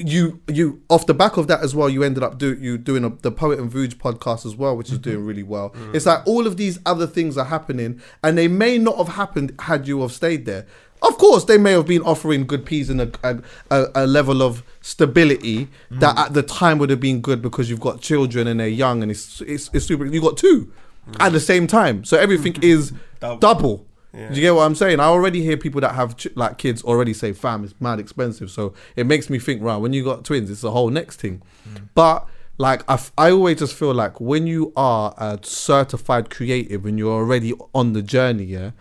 You 0.00 0.40
you 0.46 0.80
off 0.88 1.06
the 1.06 1.14
back 1.14 1.36
of 1.36 1.48
that 1.48 1.60
as 1.60 1.74
well, 1.74 1.88
you 1.88 2.04
ended 2.04 2.22
up 2.22 2.38
do 2.38 2.54
you 2.54 2.78
doing 2.78 3.04
a, 3.04 3.08
the 3.08 3.32
Poet 3.32 3.58
and 3.58 3.70
Vuj 3.70 3.94
podcast 3.94 4.46
as 4.46 4.54
well, 4.54 4.76
which 4.76 4.92
is 4.92 4.98
doing 4.98 5.26
really 5.26 5.42
well. 5.42 5.70
Mm-hmm. 5.70 5.96
It's 5.96 6.06
like 6.06 6.24
all 6.24 6.46
of 6.46 6.56
these 6.56 6.78
other 6.86 7.06
things 7.06 7.36
are 7.36 7.46
happening, 7.46 8.00
and 8.22 8.38
they 8.38 8.46
may 8.46 8.78
not 8.78 8.96
have 8.96 9.08
happened 9.08 9.54
had 9.58 9.88
you 9.88 10.00
have 10.02 10.12
stayed 10.12 10.46
there. 10.46 10.66
Of 11.02 11.18
course, 11.18 11.44
they 11.44 11.58
may 11.58 11.72
have 11.72 11.86
been 11.86 12.02
offering 12.02 12.46
good 12.46 12.66
peas 12.66 12.90
and 12.90 13.00
a, 13.00 13.42
a, 13.70 13.86
a, 13.94 14.06
level 14.06 14.42
of 14.42 14.64
stability 14.80 15.68
mm. 15.90 16.00
that 16.00 16.18
at 16.18 16.34
the 16.34 16.42
time 16.42 16.78
would 16.78 16.90
have 16.90 16.98
been 16.98 17.20
good 17.20 17.40
because 17.40 17.70
you've 17.70 17.80
got 17.80 18.00
children 18.00 18.48
and 18.48 18.58
they're 18.58 18.66
young 18.66 19.02
and 19.02 19.10
it's 19.10 19.40
it's, 19.42 19.70
it's 19.72 19.86
super. 19.86 20.06
You 20.06 20.20
got 20.20 20.36
two 20.36 20.72
mm. 21.08 21.16
at 21.20 21.32
the 21.32 21.40
same 21.40 21.66
time, 21.66 22.04
so 22.04 22.18
everything 22.18 22.56
is 22.62 22.92
Double. 23.20 23.38
double. 23.38 23.87
Do 24.28 24.34
you 24.34 24.40
get 24.40 24.54
what 24.54 24.62
I'm 24.62 24.74
saying? 24.74 25.00
I 25.00 25.04
already 25.04 25.42
hear 25.42 25.56
people 25.56 25.80
that 25.80 25.94
have 25.94 26.16
ch- 26.16 26.34
like 26.34 26.58
kids 26.58 26.82
already 26.82 27.14
say, 27.14 27.32
"Fam, 27.32 27.64
it's 27.64 27.74
mad 27.80 28.00
expensive." 28.00 28.50
So 28.50 28.74
it 28.96 29.06
makes 29.06 29.30
me 29.30 29.38
think, 29.38 29.62
right? 29.62 29.76
When 29.76 29.92
you 29.92 30.02
got 30.04 30.24
twins, 30.24 30.50
it's 30.50 30.64
a 30.64 30.70
whole 30.70 30.90
next 30.90 31.20
thing. 31.20 31.42
Mm. 31.68 31.88
But 31.94 32.26
like 32.58 32.82
I, 32.88 32.94
f- 32.94 33.12
I 33.16 33.30
always 33.30 33.58
just 33.60 33.74
feel 33.74 33.94
like 33.94 34.20
when 34.20 34.46
you 34.46 34.72
are 34.76 35.14
a 35.16 35.38
certified 35.42 36.30
creative 36.30 36.84
and 36.84 36.98
you're 36.98 37.12
already 37.12 37.54
on 37.74 37.92
the 37.92 38.02
journey, 38.02 38.44
yeah, 38.44 38.72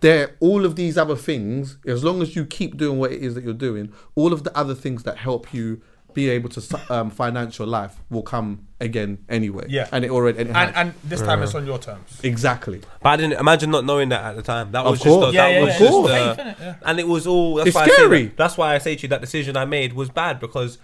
there 0.00 0.36
all 0.40 0.64
of 0.64 0.76
these 0.76 0.96
other 0.96 1.16
things, 1.16 1.78
as 1.86 2.04
long 2.04 2.22
as 2.22 2.36
you 2.36 2.44
keep 2.44 2.76
doing 2.76 2.98
what 2.98 3.10
it 3.10 3.22
is 3.22 3.34
that 3.34 3.42
you're 3.42 3.52
doing, 3.52 3.92
all 4.14 4.32
of 4.32 4.44
the 4.44 4.56
other 4.56 4.74
things 4.74 5.02
that 5.02 5.18
help 5.18 5.52
you 5.52 5.82
be 6.14 6.30
able 6.30 6.48
to 6.50 6.80
um, 6.90 7.10
finance 7.10 7.58
your 7.58 7.66
life 7.66 7.96
will 8.10 8.22
come 8.22 8.66
again 8.80 9.18
anyway. 9.28 9.66
Yeah. 9.68 9.88
and 9.92 10.04
it 10.04 10.10
already 10.10 10.38
and, 10.38 10.50
it 10.50 10.56
And 10.56 10.76
and 10.76 10.94
this 11.04 11.20
time 11.20 11.42
it's 11.42 11.54
on 11.54 11.66
your 11.66 11.78
terms. 11.78 12.20
exactly. 12.22 12.80
But 13.02 13.08
I 13.10 13.16
didn't 13.16 13.38
imagine 13.40 13.70
not 13.70 13.84
knowing 13.84 14.08
that 14.10 14.22
at 14.24 14.36
the 14.36 14.42
time. 14.42 14.72
That 14.72 14.84
was 14.84 15.00
just 15.00 15.20
the, 15.20 15.30
Yeah, 15.32 15.42
that 15.48 15.52
yeah, 15.52 15.60
was 15.64 15.72
yeah. 15.74 15.78
just 15.78 15.94
Of 15.98 16.36
Faith. 16.46 16.56
Yeah. 16.60 16.74
and 16.86 17.00
it 17.00 17.08
was 17.08 17.26
all. 17.26 17.56
That's 17.56 17.68
It's 17.68 17.74
why 17.76 17.82
I 17.82 17.86
say 17.88 17.92
scary. 17.94 18.24
that, 18.26 18.36
that's 18.36 18.56
why 18.56 18.74
I 18.74 18.78
say 18.78 18.96
to 18.96 19.02
you 19.02 19.08
that 19.08 19.20
decision 19.20 19.56
I 19.56 19.64
made 19.64 19.92
was 19.94 20.08
bad 20.08 20.40
because 20.40 20.78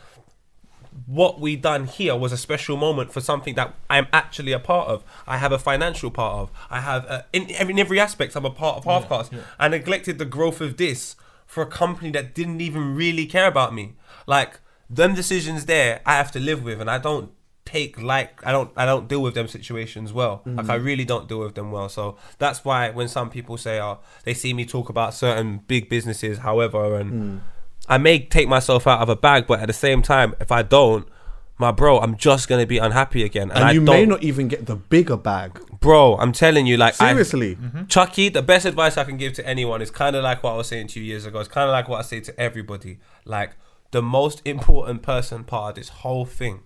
what 1.06 1.40
we 1.40 1.56
done 1.56 1.86
here 1.86 2.14
was 2.16 2.32
a 2.32 2.36
special 2.36 2.76
moment 2.76 3.12
for 3.12 3.20
something 3.20 3.54
that 3.54 3.74
I'm 3.88 4.06
actually 4.12 4.52
a 4.52 4.58
part 4.58 4.88
of. 4.88 5.02
I 5.26 5.38
have 5.38 5.52
a 5.52 5.58
financial 5.58 6.10
part 6.10 6.34
of. 6.38 6.50
I 6.70 6.80
have 6.80 7.06
uh, 7.06 7.22
in, 7.32 7.48
in 7.50 7.78
every 7.78 7.98
aspect. 7.98 8.36
I'm 8.36 8.44
a 8.44 8.50
part 8.50 8.76
of 8.78 8.84
Halfcast. 8.84 9.36
I 9.58 9.68
neglected 9.68 10.18
the 10.18 10.24
growth 10.24 10.60
of 10.60 10.76
this 10.76 11.16
for 11.46 11.62
a 11.62 11.66
company 11.66 12.10
that 12.12 12.34
didn't 12.34 12.60
even 12.60 12.94
really 12.94 13.26
care 13.26 13.48
about 13.48 13.74
me. 13.74 13.94
Like 14.26 14.60
them 14.90 15.14
decisions 15.14 15.66
there, 15.66 16.00
I 16.04 16.16
have 16.16 16.32
to 16.32 16.40
live 16.40 16.64
with, 16.64 16.80
and 16.80 16.90
I 16.90 16.98
don't 16.98 17.30
take 17.64 18.02
like 18.02 18.44
I 18.44 18.52
don't 18.52 18.70
I 18.76 18.84
don't 18.84 19.08
deal 19.08 19.22
with 19.22 19.34
them 19.34 19.46
situations 19.46 20.12
well. 20.12 20.42
Like 20.44 20.68
I 20.68 20.76
mm-hmm. 20.76 20.84
really 20.84 21.04
don't 21.04 21.28
deal 21.28 21.38
with 21.38 21.54
them 21.54 21.70
well. 21.70 21.88
So 21.88 22.16
that's 22.38 22.64
why 22.64 22.90
when 22.90 23.08
some 23.08 23.30
people 23.30 23.56
say, 23.56 23.80
"Oh, 23.80 24.00
they 24.24 24.34
see 24.34 24.52
me 24.52 24.64
talk 24.66 24.88
about 24.88 25.14
certain 25.14 25.58
big 25.68 25.88
businesses," 25.88 26.38
however, 26.38 26.96
and 26.96 27.12
mm. 27.12 27.40
I 27.88 27.98
may 27.98 28.18
take 28.18 28.48
myself 28.48 28.86
out 28.86 29.00
of 29.00 29.08
a 29.08 29.16
bag, 29.16 29.46
but 29.46 29.60
at 29.60 29.66
the 29.66 29.72
same 29.72 30.02
time, 30.02 30.34
if 30.40 30.50
I 30.50 30.62
don't, 30.62 31.08
my 31.58 31.70
bro, 31.70 32.00
I'm 32.00 32.16
just 32.16 32.48
gonna 32.48 32.66
be 32.66 32.78
unhappy 32.78 33.22
again. 33.22 33.50
And, 33.50 33.58
And 33.58 33.64
I 33.64 33.72
you 33.72 33.84
don't, 33.84 33.94
may 33.94 34.06
not 34.06 34.22
even 34.22 34.48
get 34.48 34.66
the 34.66 34.76
bigger 34.76 35.16
bag. 35.16 35.60
bro. 35.78 36.16
I'm 36.16 36.32
telling 36.32 36.66
you, 36.66 36.76
like 36.76 37.00
I- 37.00 37.10
Seriously. 37.10 37.56
Mm-hmm. 37.56 37.86
Chuckie, 37.86 38.30
the 38.30 38.42
best 38.42 38.66
advice 38.66 38.96
I 38.96 39.04
can 39.04 39.16
give 39.16 39.34
to 39.34 39.46
anyone 39.46 39.80
is 39.80 39.90
kind 39.90 40.16
of 40.16 40.24
like 40.24 40.42
what 40.42 40.54
I 40.54 40.56
was 40.56 40.68
saying 40.68 40.88
two 40.88 41.00
years 41.00 41.24
ago. 41.26 41.38
It's 41.38 41.48
kind 41.48 41.68
of 41.68 41.72
like 41.72 41.88
what 41.88 41.98
I 41.98 42.02
say 42.02 42.20
to 42.20 42.40
everybody. 42.40 42.98
Like 43.24 43.52
the 43.90 44.02
most 44.02 44.40
important 44.44 45.02
person 45.02 45.44
part 45.44 45.70
of 45.70 45.74
this 45.76 45.88
whole 45.88 46.24
thing 46.24 46.60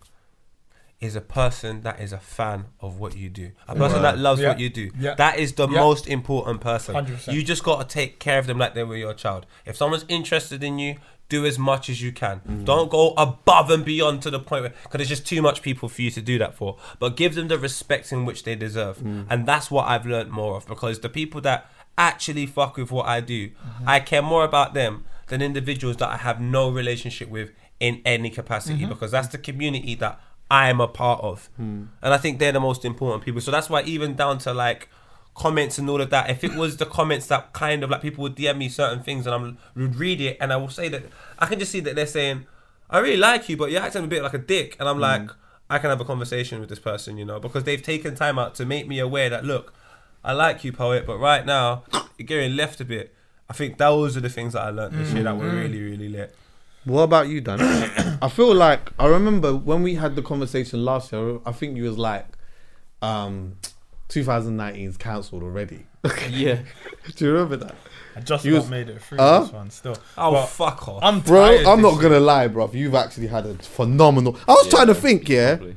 is 1.01 1.17
a 1.17 1.21
person 1.21 1.83
that 1.83 2.01
is 2.01 2.13
a 2.13 2.19
fan 2.19 2.67
of 2.81 2.99
what 2.99 3.17
you 3.17 3.29
do, 3.29 3.51
a 3.69 3.75
person 3.75 4.01
that 4.03 4.17
loves 4.19 4.41
Yeah. 4.41 4.49
what 4.49 4.59
you 4.61 4.71
do. 4.71 4.91
Yeah. 4.99 5.15
That 5.15 5.39
is 5.39 5.53
the 5.55 5.69
Yeah. 5.69 5.81
most 5.81 6.07
important 6.07 6.61
person. 6.61 6.95
100%. 6.95 7.35
You 7.35 7.43
just 7.43 7.63
got 7.63 7.81
to 7.81 7.87
take 7.93 8.19
care 8.21 8.39
of 8.39 8.47
them 8.47 8.59
like 8.59 8.75
they 8.75 8.85
were 8.85 8.97
your 8.97 9.13
child. 9.15 9.45
If 9.67 9.77
someone's 9.77 10.05
interested 10.09 10.63
in 10.65 10.79
you, 10.79 10.97
do 11.29 11.45
as 11.47 11.59
much 11.59 11.89
as 11.91 12.01
you 12.03 12.13
can. 12.13 12.41
Mm. 12.49 12.65
Don't 12.65 12.91
go 12.91 13.13
above 13.17 13.71
and 13.71 13.85
beyond 13.85 14.23
to 14.23 14.31
the 14.31 14.39
point 14.39 14.63
where 14.63 14.71
because 14.83 14.99
there's 14.99 15.09
just 15.09 15.27
too 15.27 15.43
much 15.43 15.63
people 15.63 15.89
for 15.89 16.01
you 16.03 16.11
to 16.11 16.23
do 16.23 16.39
that 16.39 16.55
for. 16.55 16.77
But 16.99 17.17
give 17.17 17.35
them 17.35 17.49
the 17.49 17.59
respect 17.59 18.13
in 18.13 18.25
which 18.25 18.45
they 18.45 18.55
deserve, 18.55 18.99
Mm. 18.99 19.27
and 19.31 19.47
that's 19.47 19.71
what 19.71 19.89
I've 19.89 20.07
learned 20.07 20.31
more 20.31 20.57
of. 20.57 20.67
Because 20.67 21.01
the 21.01 21.09
people 21.09 21.41
that 21.43 21.71
actually 21.99 22.47
fuck 22.47 22.77
with 22.77 22.91
what 22.93 23.07
I 23.07 23.21
do, 23.21 23.49
Mm-hmm. 23.51 23.89
I 23.89 24.01
care 24.01 24.23
more 24.23 24.45
about 24.45 24.75
them 24.75 25.05
than 25.29 25.43
individuals 25.43 25.97
that 25.99 26.09
I 26.09 26.17
have 26.19 26.41
no 26.41 26.71
relationship 26.71 27.29
with 27.29 27.51
in 27.81 28.01
any 28.05 28.31
capacity. 28.31 28.81
Mm-hmm. 28.81 28.89
Because 28.91 29.11
that's 29.11 29.29
the 29.29 29.39
community 29.39 29.95
that 29.97 30.21
I 30.51 30.69
am 30.69 30.81
a 30.81 30.87
part 30.89 31.21
of, 31.23 31.49
Hmm. 31.57 31.85
and 32.03 32.13
I 32.15 32.19
think 32.19 32.39
they're 32.39 32.53
the 32.53 32.61
most 32.61 32.85
important 32.85 33.25
people. 33.25 33.41
So 33.41 33.51
that's 33.51 33.71
why 33.71 33.83
even 33.83 34.15
down 34.15 34.39
to 34.39 34.53
like 34.53 34.89
comments 35.35 35.79
and 35.79 35.89
all 35.91 36.01
of 36.01 36.11
that. 36.11 36.31
If 36.31 36.45
it 36.45 36.55
was 36.55 36.77
the 36.77 36.87
comments 36.87 37.27
that 37.27 37.53
kind 37.53 37.83
of 37.83 37.91
like 37.91 38.03
people 38.03 38.23
would 38.23 38.37
DM 38.37 38.57
me 38.59 38.69
certain 38.69 39.03
things 39.03 39.27
and 39.27 39.35
I 39.35 39.79
would 39.79 39.97
read 39.97 40.21
it 40.21 40.37
and 40.41 40.53
I 40.53 40.57
will 40.57 40.69
say 40.69 40.89
that 40.91 41.03
I 41.39 41.47
can 41.47 41.59
just 41.59 41.73
see 41.73 41.81
that 41.81 41.97
they're 41.97 42.07
saying, 42.07 42.47
I 42.89 42.99
really 43.01 43.17
like 43.17 43.49
you, 43.49 43.57
but 43.57 43.71
you're 43.73 43.83
acting 43.83 44.05
a 44.05 44.07
bit 44.07 44.23
like 44.23 44.35
a 44.35 44.39
dick. 44.39 44.77
And 44.79 44.89
I'm 44.89 45.01
like, 45.01 45.29
I 45.69 45.79
can 45.79 45.91
have 45.91 46.01
a 46.01 46.05
conversation 46.05 46.61
with 46.61 46.69
this 46.69 46.79
person, 46.79 47.17
you 47.19 47.25
know, 47.25 47.41
because 47.41 47.65
they've 47.65 47.83
taken 47.83 48.15
time 48.15 48.39
out 48.39 48.55
to 48.57 48.65
make 48.67 48.87
me 48.87 49.01
aware 49.01 49.29
that, 49.31 49.45
look, 49.45 49.75
I 50.23 50.33
like 50.35 50.63
you, 50.63 50.73
poet, 50.73 51.05
but 51.07 51.19
right 51.19 51.45
now, 51.45 51.85
you're 52.17 52.27
getting 52.27 52.55
left 52.55 52.81
a 52.81 52.85
bit. 52.85 53.15
I 53.55 53.57
think 53.57 53.79
those 53.79 54.17
are 54.17 54.21
the 54.21 54.29
things 54.29 54.55
that 54.55 54.63
I 54.63 54.71
learned 54.71 54.95
this 54.99 55.13
year 55.13 55.23
that 55.23 55.37
were 55.37 55.49
really, 55.49 55.81
really 55.81 56.09
lit. 56.09 56.35
What 56.85 57.03
about 57.03 57.29
you, 57.29 57.41
Dan? 57.41 57.61
I 58.21 58.29
feel 58.29 58.53
like 58.53 58.91
I 58.99 59.07
remember 59.07 59.55
when 59.55 59.85
we 59.85 59.95
had 59.95 60.17
the 60.17 60.23
conversation 60.23 60.85
last 60.85 61.13
year. 61.13 61.39
I 61.47 61.53
think 61.53 61.77
you 61.77 61.85
was 61.85 61.97
like, 61.97 62.27
um, 63.01 63.55
2019 64.09 64.89
is 64.89 64.97
cancelled 64.97 65.45
already. 65.45 65.87
Yeah. 66.29 66.59
Do 67.15 67.25
you 67.27 67.33
remember 67.33 67.57
that, 67.59 67.77
I 68.17 68.21
just 68.21 68.45
You 68.45 68.55
about 68.55 68.63
was- 68.63 68.71
made 68.71 68.89
it 68.89 69.01
through 69.01 69.19
Huh? 69.19 69.41
this 69.45 69.53
one 69.53 69.71
still. 69.71 69.97
Oh, 70.19 70.33
But 70.33 70.47
fuck 70.47 70.89
off. 70.89 71.01
I'm 71.05 71.21
bro? 71.21 71.47
tired 71.47 71.67
I'm 71.67 71.81
not 71.81 72.01
gonna 72.03 72.19
lie, 72.21 72.49
bro. 72.49 72.69
You've 72.73 72.97
actually 72.97 73.29
had 73.29 73.47
a 73.47 73.55
phenomenal. 73.55 74.37
I 74.49 74.53
was 74.53 74.67
Yeah, 74.67 74.71
trying 74.73 74.87
to 74.89 74.95
think, 74.97 75.29
yeah, 75.29 75.57
Probably. 75.57 75.77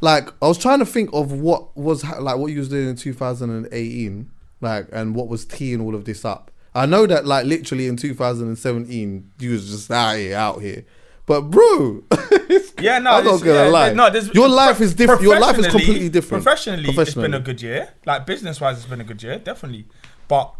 like 0.00 0.28
I 0.40 0.46
was 0.46 0.56
trying 0.58 0.78
to 0.78 0.86
think 0.86 1.10
of 1.12 1.32
what 1.32 1.76
was 1.76 2.02
ha- 2.02 2.20
like 2.20 2.36
what 2.36 2.52
you 2.52 2.58
was 2.60 2.68
doing 2.68 2.88
in 2.90 2.96
2018, 2.96 4.30
like 4.60 4.86
and 4.92 5.14
what 5.16 5.26
was 5.28 5.44
teeing 5.44 5.80
all 5.80 5.94
of 5.96 6.04
this 6.04 6.24
up. 6.24 6.50
I 6.76 6.86
know 6.86 7.06
that 7.06 7.26
like 7.26 7.46
literally 7.46 7.86
in 7.86 7.96
2017 7.96 9.30
you 9.38 9.50
was 9.52 9.68
just 9.70 9.90
out 9.90 10.16
here, 10.16 10.36
out 10.36 10.60
here, 10.60 10.84
but 11.26 11.42
bro, 11.42 12.04
Yeah, 12.78 12.98
no, 12.98 13.12
I'm 13.12 13.24
not 13.24 13.38
gonna 13.40 13.52
yeah, 13.54 13.68
lie. 13.68 13.92
No, 13.94 14.08
your 14.34 14.48
life 14.48 14.80
is 14.80 14.94
different. 14.94 15.22
Your 15.22 15.40
life 15.40 15.58
is 15.58 15.66
completely 15.66 16.08
different. 16.10 16.44
Professionally, 16.44 16.90
it's 16.90 17.14
been 17.14 17.34
a 17.34 17.40
good 17.40 17.62
year. 17.62 17.88
Like 18.04 18.26
business 18.26 18.60
wise, 18.60 18.76
it's 18.78 18.86
been 18.86 19.00
a 19.00 19.04
good 19.04 19.22
year, 19.22 19.38
definitely. 19.38 19.86
But 20.28 20.54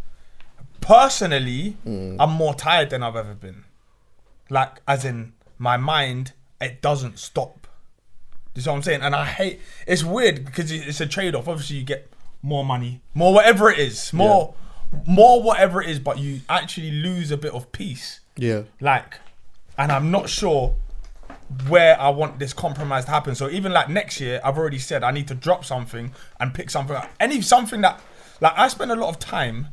personally, 0.81 1.77
Mm. 1.87 2.17
I'm 2.19 2.31
more 2.31 2.55
tired 2.55 2.91
than 2.91 3.03
I've 3.03 3.17
ever 3.17 3.35
been. 3.35 3.65
Like, 4.49 4.81
as 4.87 5.05
in 5.05 5.33
my 5.59 5.77
mind, 5.77 6.33
it 6.61 6.81
doesn't 6.81 7.19
stop. 7.19 7.67
You 8.55 8.63
see 8.63 8.71
what 8.71 8.77
I'm 8.77 8.83
saying? 8.83 9.03
And 9.03 9.15
I 9.15 9.27
hate. 9.27 9.61
It's 9.87 10.03
weird 10.05 10.45
because 10.47 10.71
it's 10.71 11.01
a 11.01 11.07
trade 11.07 11.35
off. 11.35 11.49
Obviously, 11.49 11.77
you 11.77 11.85
get 11.85 12.11
more 12.43 12.65
money, 12.65 13.03
more 13.13 13.35
whatever 13.35 13.69
it 13.71 13.79
is, 13.79 14.13
more, 14.13 14.55
more 15.07 15.43
whatever 15.43 15.83
it 15.83 15.91
is, 15.91 15.99
but 15.99 16.19
you 16.19 16.41
actually 16.49 16.91
lose 16.91 17.31
a 17.31 17.37
bit 17.37 17.53
of 17.53 17.71
peace. 17.73 18.21
Yeah, 18.37 18.63
Like, 18.81 19.15
and 19.79 19.91
I'm 19.91 20.11
not 20.11 20.29
sure 20.29 20.75
where 21.69 21.99
I 22.01 22.09
want 22.11 22.39
this 22.39 22.53
compromise 22.53 23.05
to 23.07 23.11
happen. 23.11 23.35
So 23.35 23.49
even 23.49 23.73
like 23.73 23.89
next 23.89 24.21
year, 24.21 24.41
I've 24.45 24.59
already 24.59 24.79
said 24.79 25.05
I 25.05 25.11
need 25.11 25.29
to 25.29 25.35
drop 25.35 25.65
something 25.65 26.13
and 26.41 26.53
pick 26.53 26.71
something 26.71 26.97
up. 26.97 27.11
Any 27.21 27.41
something 27.41 27.81
that 27.83 28.01
like 28.41 28.53
I 28.57 28.69
spend 28.69 28.91
a 28.93 28.97
lot 28.97 29.09
of 29.09 29.19
time 29.19 29.69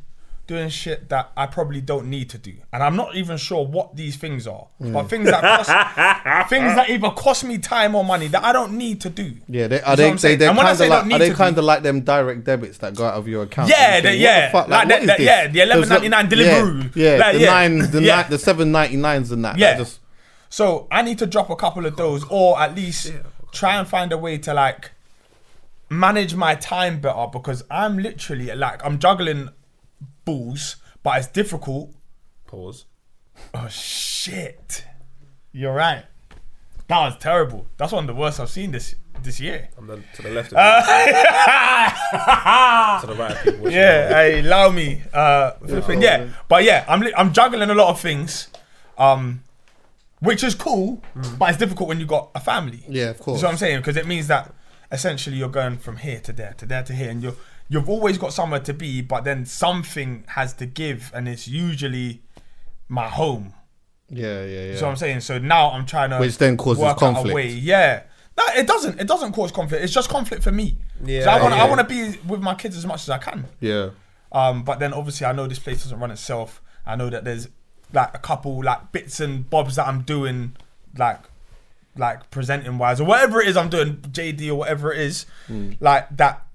doing 0.46 0.68
shit 0.68 1.08
that 1.10 1.32
I 1.38 1.46
probably 1.46 1.80
don't 1.80 2.08
need 2.10 2.30
to 2.32 2.38
do. 2.38 2.54
And 2.74 2.84
I'm 2.84 2.98
not 2.98 3.16
even 3.16 3.38
sure 3.38 3.66
what 3.66 3.96
these 3.96 4.18
things 4.18 4.46
are. 4.46 4.68
But 4.80 5.04
hmm. 5.04 5.08
things 5.08 5.26
that 5.30 5.42
cost 5.42 5.70
things 6.50 6.76
that 6.76 6.90
either 6.90 7.10
cost 7.12 7.46
me 7.46 7.58
time 7.60 7.96
or 7.96 8.04
money 8.04 8.28
that 8.28 8.44
I 8.44 8.52
don't 8.52 8.74
need 8.74 9.00
to 9.02 9.10
do. 9.10 9.36
yeah. 9.48 9.68
they, 9.68 9.82
are 9.82 9.92
what 9.92 9.98
they? 9.98 10.12
They 10.12 10.36
they're 10.36 10.50
And 10.50 10.58
when 10.58 10.68
I 10.68 10.76
kind 10.76 10.82
of 10.82 10.90
like. 10.90 11.14
Are 11.14 11.20
they 11.20 11.34
kind 11.34 11.58
of 11.58 11.64
like 11.64 11.84
them 11.84 12.02
direct 12.02 12.44
debits 12.44 12.78
that 12.80 12.96
go 12.96 13.06
out 13.06 13.14
of 13.14 13.28
your 13.28 13.44
account? 13.44 13.70
Yeah, 13.70 13.96
And 13.96 13.96
you 13.96 14.02
the- 14.02 14.10
think, 14.10 14.22
yeah. 14.22 14.46
the 14.48 14.52
fuck? 14.52 14.68
Like 14.68 14.90
what 14.90 15.02
the- 15.02 15.08
the- 15.18 15.24
yeah, 15.24 15.48
the 15.48 15.60
11.99 15.60 16.30
Those- 16.30 16.96
yeah, 16.96 17.12
Yeah, 17.12 17.18
Like, 17.18 17.34
the 17.36 17.40
yeah. 17.40 17.50
nine, 17.50 17.92
the 17.92 18.02
Yeah. 18.02 18.16
nine, 18.16 18.26
the 18.30 18.40
seven 18.40 18.72
ninety 18.72 18.98
nines 18.98 19.32
and 19.32 19.46
that. 19.46 19.58
Yeah. 19.58 19.78
Just 19.78 20.00
So 20.50 20.88
I 20.92 21.02
need 21.04 21.20
to 21.20 21.26
drop 21.26 21.50
a 21.50 21.56
couple 21.56 21.86
of 21.86 21.96
those, 21.96 22.26
or 22.30 22.60
at 22.60 22.76
least 22.76 23.14
try 23.54 23.78
and 23.78 23.88
find 23.88 24.12
a 24.12 24.18
way 24.18 24.38
to 24.40 24.54
like 24.54 24.92
manage 25.90 26.36
my 26.36 26.56
time 26.56 27.00
better 27.00 27.28
because 27.32 27.64
I'm 27.72 27.98
literally 27.98 28.54
like 28.56 28.84
I'm 28.84 29.00
juggling 29.00 29.50
balls, 30.26 30.78
but 31.02 31.18
it's 31.18 31.28
difficult. 31.28 31.92
Pause. 32.48 32.86
Oh 33.54 33.68
shit! 33.68 34.86
You're 35.52 35.74
right. 35.74 36.06
That 36.88 37.06
was 37.06 37.18
terrible. 37.18 37.66
That's 37.78 37.92
one 37.92 38.04
of 38.04 38.08
the 38.08 38.20
worst 38.20 38.40
I've 38.40 38.50
seen 38.50 38.72
this 38.72 38.96
this 39.22 39.40
year. 39.40 39.70
I'm 39.78 39.88
the, 39.88 40.02
to 40.16 40.22
the 40.22 40.30
left 40.30 40.54
of 40.54 40.58
you. 40.58 40.58
to 43.02 43.08
the 43.08 43.16
right 43.16 43.32
of 43.32 43.44
people. 43.44 43.72
Yeah, 43.72 44.10
hey, 44.10 44.40
allow 44.40 44.70
me. 44.70 45.02
Uh, 45.14 45.52
flipping, 45.66 46.02
yeah, 46.02 46.28
but 46.48 46.64
yeah, 46.64 46.86
I'm 46.88 47.02
li- 47.02 47.14
I'm 47.16 47.34
juggling 47.34 47.70
a 47.70 47.76
lot 47.76 47.90
of 47.90 48.00
things, 48.00 48.48
um, 48.98 49.44
which 50.20 50.44
is 50.44 50.56
cool, 50.56 51.02
but 51.38 51.50
it's 51.50 51.58
difficult 51.58 51.90
when 51.90 52.00
you 52.00 52.06
got 52.06 52.30
a 52.36 52.40
family. 52.40 52.84
Yeah, 52.88 53.10
of 53.10 53.20
course. 53.20 53.40
You 53.40 53.44
know 53.44 53.48
what 53.48 53.52
I'm 53.54 53.58
saying? 53.58 53.80
Because 53.80 53.98
it 53.98 54.06
means 54.06 54.28
that 54.28 54.54
essentially 54.92 55.38
you're 55.38 55.50
going 55.50 55.78
from 55.78 55.98
here 55.98 56.20
to 56.20 56.34
there 56.34 56.54
to 56.58 56.66
there 56.66 56.84
to 56.84 56.94
here, 56.94 57.10
and 57.10 57.24
you're 57.24 57.36
you've 57.70 57.90
always 57.90 58.18
got 58.18 58.34
somewhere 58.34 58.60
to 58.62 58.74
be, 58.74 59.02
but 59.02 59.24
then 59.24 59.46
something 59.46 60.24
has 60.28 60.54
to 60.54 60.66
give, 60.66 61.12
and 61.14 61.28
it's 61.28 61.48
usually 61.48 62.22
my 62.90 63.08
home. 63.10 63.54
yeah, 64.10 64.44
yeah, 64.46 64.66
yeah. 64.72 64.76
So 64.78 64.88
I'm 64.90 64.96
saying. 64.96 65.22
So 65.22 65.40
now 65.40 65.72
I'm 65.72 65.86
trying 65.86 66.10
to, 66.12 66.20
Which 66.20 66.38
then 66.38 66.58
causes 66.58 66.82
work 66.82 66.94
out 66.94 67.00
conflict. 67.00 67.32
A 67.32 67.36
way. 67.36 67.48
Yeah. 67.50 68.04
No, 68.38 68.44
it 68.56 68.66
doesn't. 68.68 69.00
It 69.00 69.08
doesn't 69.08 69.32
cause 69.34 69.52
conflict. 69.52 69.84
It's 69.84 69.94
just 69.94 70.10
conflict 70.10 70.44
for 70.44 70.52
me. 70.52 70.78
Yeah, 71.04 71.24
So 71.26 71.30
I 71.32 71.42
want. 71.42 71.56
yeah. 71.56 71.64
I 71.64 71.70
want 71.70 71.82
to 71.82 71.88
be 71.88 72.18
with 72.28 72.42
my 72.42 72.56
kids 72.56 72.76
as 72.76 72.86
much 72.86 73.02
as 73.04 73.10
I 73.10 73.18
can. 73.20 73.46
yeah. 73.60 73.90
Um, 74.32 74.64
but 74.64 74.80
then 74.80 74.94
obviously 74.94 75.28
I 75.28 75.32
know 75.32 75.46
this 75.46 75.60
place 75.60 75.84
doesn't 75.84 76.00
run 76.00 76.10
itself. 76.10 76.60
I 76.88 76.96
know 76.96 77.08
that 77.12 77.24
there's 77.24 77.48
like 77.94 78.10
a 78.16 78.18
couple 78.18 78.64
like 78.64 78.92
bits 78.92 79.20
and 79.20 79.48
bobs 79.48 79.76
that 79.76 79.88
I'm 79.88 80.02
doing, 80.02 80.56
like 80.98 81.20
like 81.96 82.32
presenting 82.32 82.80
wise 82.80 83.00
or 83.00 83.04
whatever 83.04 83.40
it 83.40 83.48
is 83.48 83.56
I'm 83.56 83.70
doing, 83.70 83.98
JD 83.98 84.50
or 84.50 84.56
whatever 84.56 84.92
it 84.92 85.00
is, 85.02 85.28
like 85.80 86.10
that 86.18 86.48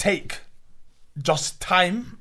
take 0.00 0.40
just 1.22 1.60
time, 1.60 2.18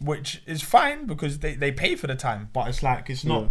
which 0.00 0.42
is 0.46 0.62
fine 0.62 1.06
because 1.06 1.38
they, 1.38 1.54
they 1.54 1.72
pay 1.72 1.96
for 1.96 2.06
the 2.06 2.14
time. 2.14 2.50
But 2.52 2.68
it's 2.68 2.82
like 2.82 3.08
it's 3.10 3.24
not 3.24 3.48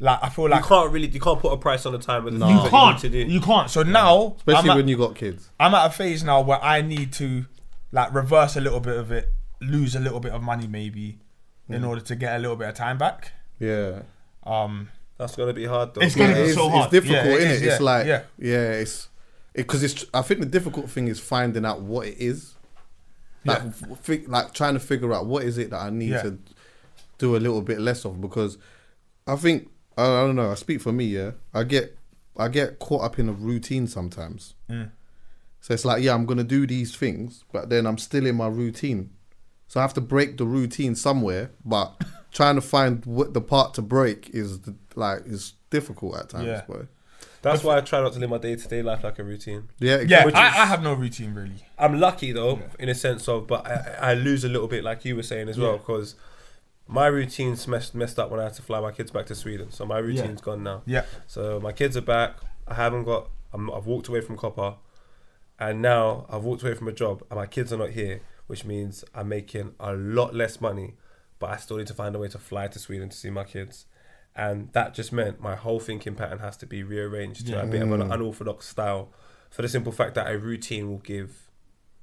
like 0.00 0.18
I 0.22 0.28
feel 0.28 0.48
like 0.48 0.62
You 0.62 0.68
can't 0.68 0.92
really, 0.92 1.08
you 1.08 1.20
can't 1.20 1.40
put 1.40 1.52
a 1.52 1.56
price 1.56 1.86
on 1.86 1.92
the 1.92 1.98
time 1.98 2.24
with 2.24 2.34
the 2.34 2.40
No. 2.40 2.64
you 2.64 2.68
can't. 2.70 3.02
you 3.02 3.08
need 3.10 3.16
to 3.18 3.24
do. 3.26 3.32
You 3.32 3.40
can't. 3.40 3.70
So 3.70 3.82
now, 3.82 4.34
Especially 4.36 4.70
I'm 4.70 4.76
when 4.76 4.84
at, 4.86 4.88
you 4.90 4.96
got 4.98 5.14
kids. 5.14 5.48
I'm 5.58 5.74
at 5.74 5.86
a 5.86 5.90
phase 5.90 6.22
now 6.22 6.40
where 6.42 6.62
I 6.62 6.82
need 6.82 7.12
to 7.14 7.46
like 7.92 8.12
reverse 8.12 8.56
a 8.56 8.60
little 8.60 8.80
bit 8.80 8.96
of 8.96 9.10
it, 9.12 9.32
lose 9.60 9.94
a 9.96 10.00
little 10.00 10.20
bit 10.20 10.32
of 10.32 10.42
money 10.42 10.66
maybe, 10.66 11.18
in 11.68 11.82
Mm. 11.82 11.88
order 11.88 12.00
to 12.02 12.16
get 12.16 12.36
a 12.36 12.38
little 12.38 12.56
bit 12.56 12.68
of 12.68 12.74
time 12.74 12.98
back. 12.98 13.32
Yeah. 13.58 14.02
Um, 14.44 14.90
That's 15.16 15.36
gonna 15.36 15.52
be 15.54 15.64
hard 15.64 15.94
though. 15.94 16.02
It's 16.02 16.14
gonna 16.16 16.30
Yeah, 16.30 16.34
be 16.34 16.40
it's, 16.42 16.54
so 16.54 16.76
it's 16.80 16.90
difficult, 16.90 17.24
Yeah, 17.24 17.32
it 17.32 17.38
isn't 17.40 17.50
is, 17.52 17.62
it? 17.62 17.66
It's 17.68 17.80
like 17.80 18.06
yeah. 18.06 18.22
yeah, 18.38 18.72
it's 18.72 19.08
because 19.54 19.82
it's. 19.84 20.04
I 20.12 20.22
think 20.22 20.40
the 20.40 20.46
difficult 20.46 20.90
thing 20.90 21.06
is 21.06 21.20
finding 21.20 21.64
out 21.64 21.80
what 21.80 22.08
it 22.08 22.16
is. 22.18 22.53
Like, 23.44 23.62
Yeah. 23.62 23.72
f- 24.08 24.28
like 24.28 24.52
trying 24.54 24.74
to 24.74 24.80
figure 24.80 25.12
out 25.12 25.26
what 25.26 25.44
is 25.44 25.58
it 25.58 25.70
that 25.70 25.80
I 25.80 25.90
need 25.90 26.10
Yeah. 26.10 26.22
to 26.22 26.38
do 27.18 27.36
a 27.36 27.38
little 27.38 27.62
bit 27.62 27.80
less 27.80 28.04
of 28.04 28.20
because 28.20 28.58
I 29.26 29.36
think 29.36 29.68
I, 29.96 30.02
I 30.04 30.20
don't 30.26 30.36
know. 30.36 30.50
I 30.50 30.54
speak 30.54 30.80
for 30.80 30.92
me. 30.92 31.04
Yeah, 31.06 31.32
I 31.52 31.64
get 31.64 31.96
I 32.36 32.48
get 32.48 32.78
caught 32.80 33.02
up 33.02 33.18
in 33.18 33.28
a 33.28 33.32
routine 33.32 33.86
sometimes. 33.86 34.54
Mm. 34.68 34.90
So 35.60 35.72
it's 35.74 35.84
like 35.84 36.02
yeah, 36.02 36.14
I'm 36.14 36.26
gonna 36.26 36.44
do 36.44 36.66
these 36.66 36.94
things, 36.96 37.44
but 37.52 37.68
then 37.70 37.86
I'm 37.86 37.98
still 37.98 38.26
in 38.26 38.34
my 38.36 38.48
routine. 38.48 39.10
So 39.68 39.80
I 39.80 39.82
have 39.82 39.94
to 39.94 40.00
break 40.00 40.36
the 40.36 40.44
routine 40.46 40.94
somewhere, 40.94 41.50
but 41.64 41.94
trying 42.32 42.56
to 42.56 42.60
find 42.60 43.04
what 43.06 43.32
the 43.34 43.40
part 43.40 43.74
to 43.74 43.82
break 43.82 44.30
is 44.34 44.60
like 44.94 45.22
is 45.26 45.54
difficult 45.70 46.16
at 46.16 46.28
times. 46.30 46.46
Yeah. 46.46 46.62
But 46.68 46.86
That's 47.44 47.62
why 47.64 47.76
I 47.76 47.80
try 47.80 48.00
not 48.00 48.12
to 48.14 48.18
live 48.18 48.30
my 48.30 48.38
day 48.38 48.56
to 48.56 48.68
day 48.68 48.82
life 48.82 49.04
like 49.04 49.18
a 49.18 49.24
routine. 49.24 49.68
yeah, 49.78 49.96
yeah, 49.96 50.00
exactly. 50.24 50.32
I, 50.34 50.46
I 50.62 50.66
have 50.66 50.82
no 50.82 50.92
routine 50.94 51.34
really. 51.34 51.64
I'm 51.78 52.00
lucky 52.00 52.32
though, 52.32 52.60
in 52.78 52.88
a 52.88 52.94
sense 52.94 53.28
of, 53.28 53.46
but 53.46 53.66
I, 53.66 54.10
I 54.10 54.14
lose 54.14 54.44
a 54.44 54.48
little 54.48 54.68
bit, 54.68 54.82
like 54.82 55.04
you 55.04 55.14
were 55.16 55.22
saying 55.22 55.48
as 55.48 55.58
well, 55.58 55.72
Yeah. 55.72 55.78
because 55.78 56.14
my 56.86 57.06
routine's 57.06 57.66
messed 57.68 57.94
messed 57.94 58.18
up 58.18 58.30
when 58.30 58.40
I 58.40 58.44
had 58.44 58.54
to 58.54 58.62
fly 58.62 58.80
my 58.80 58.90
kids 58.92 59.10
back 59.10 59.26
to 59.26 59.34
Sweden. 59.34 59.70
So 59.70 59.86
my 59.86 59.98
routine's 59.98 60.40
gone 60.40 60.62
now. 60.62 60.82
Yeah. 60.86 61.04
So 61.26 61.60
my 61.60 61.72
kids 61.72 61.96
are 61.96 62.02
back. 62.02 62.36
I 62.66 62.74
haven't 62.74 63.04
got. 63.04 63.28
I'm, 63.52 63.70
I've 63.70 63.86
walked 63.86 64.08
away 64.08 64.20
from 64.20 64.36
Copa, 64.36 64.76
and 65.58 65.80
now 65.80 66.26
I've 66.28 66.44
walked 66.44 66.62
away 66.62 66.74
from 66.74 66.88
a 66.88 66.92
job, 66.92 67.22
and 67.30 67.38
my 67.38 67.46
kids 67.46 67.72
are 67.72 67.78
not 67.78 67.90
here, 67.90 68.20
which 68.48 68.64
means 68.64 69.04
I'm 69.14 69.28
making 69.28 69.74
a 69.80 69.92
lot 69.94 70.34
less 70.34 70.60
money, 70.60 70.94
but 71.38 71.50
I 71.50 71.56
still 71.56 71.76
need 71.76 71.86
to 71.88 71.94
find 71.94 72.14
a 72.16 72.18
way 72.18 72.28
to 72.28 72.38
fly 72.38 72.66
to 72.68 72.78
Sweden 72.78 73.08
to 73.10 73.16
see 73.16 73.30
my 73.30 73.44
kids. 73.44 73.86
And 74.36 74.70
that 74.72 74.94
just 74.94 75.12
meant 75.12 75.40
my 75.40 75.54
whole 75.54 75.78
thinking 75.78 76.14
pattern 76.16 76.40
has 76.40 76.56
to 76.58 76.66
be 76.66 76.82
rearranged 76.82 77.46
to 77.46 77.62
a 77.62 77.66
bit 77.66 77.82
of 77.82 77.92
an 77.92 78.10
unorthodox 78.10 78.66
style, 78.68 79.12
for 79.50 79.62
the 79.62 79.68
simple 79.68 79.92
fact 79.92 80.14
that 80.16 80.28
a 80.28 80.36
routine 80.38 80.90
will 80.90 80.98
give 80.98 81.50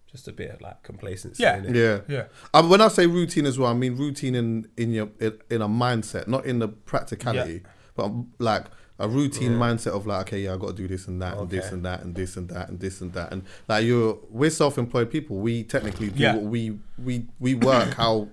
just 0.09 0.27
a 0.27 0.31
bit 0.31 0.51
of 0.51 0.61
like 0.61 0.81
complacency. 0.83 1.43
Yeah. 1.43 1.57
in 1.57 1.65
it. 1.65 1.75
Yeah, 1.75 1.99
Yeah. 2.07 2.23
Um, 2.53 2.69
when 2.69 2.79
I 2.81 2.87
say 2.87 3.05
routine 3.07 3.45
as 3.45 3.59
well, 3.59 3.69
I 3.69 3.73
mean 3.73 3.95
routine 3.97 4.35
in 4.35 4.67
in 4.77 4.91
your 4.93 5.09
in, 5.19 5.37
in 5.49 5.61
a 5.61 5.67
mindset, 5.67 6.27
not 6.27 6.45
in 6.45 6.59
the 6.59 6.69
practicality, 6.69 7.63
but 7.95 8.05
um, 8.05 8.31
like 8.39 8.65
a 8.99 9.09
routine 9.09 9.53
mindset 9.53 9.93
of 9.93 10.05
like, 10.05 10.27
okay, 10.27 10.41
yeah, 10.41 10.53
I 10.53 10.57
got 10.57 10.67
to 10.67 10.73
do 10.73 10.87
this 10.87 11.07
and 11.07 11.21
that 11.21 11.37
and 11.37 11.49
this 11.49 11.71
and 11.71 11.83
that 11.85 12.03
and 12.03 12.15
this 12.15 12.37
and 12.37 12.47
that 12.49 12.69
and 12.69 12.79
this 12.79 13.01
and 13.01 13.11
that 13.13 13.33
and 13.33 13.43
like 13.67 13.83
you're 13.85 14.19
we're 14.29 14.49
self-employed 14.49 15.09
people. 15.11 15.37
We 15.37 15.63
technically 15.63 16.09
do 16.09 16.23
Yeah. 16.23 16.35
what 16.35 16.43
we 16.43 16.77
we 16.97 17.25
we 17.39 17.55
work 17.55 17.93
how. 17.95 18.29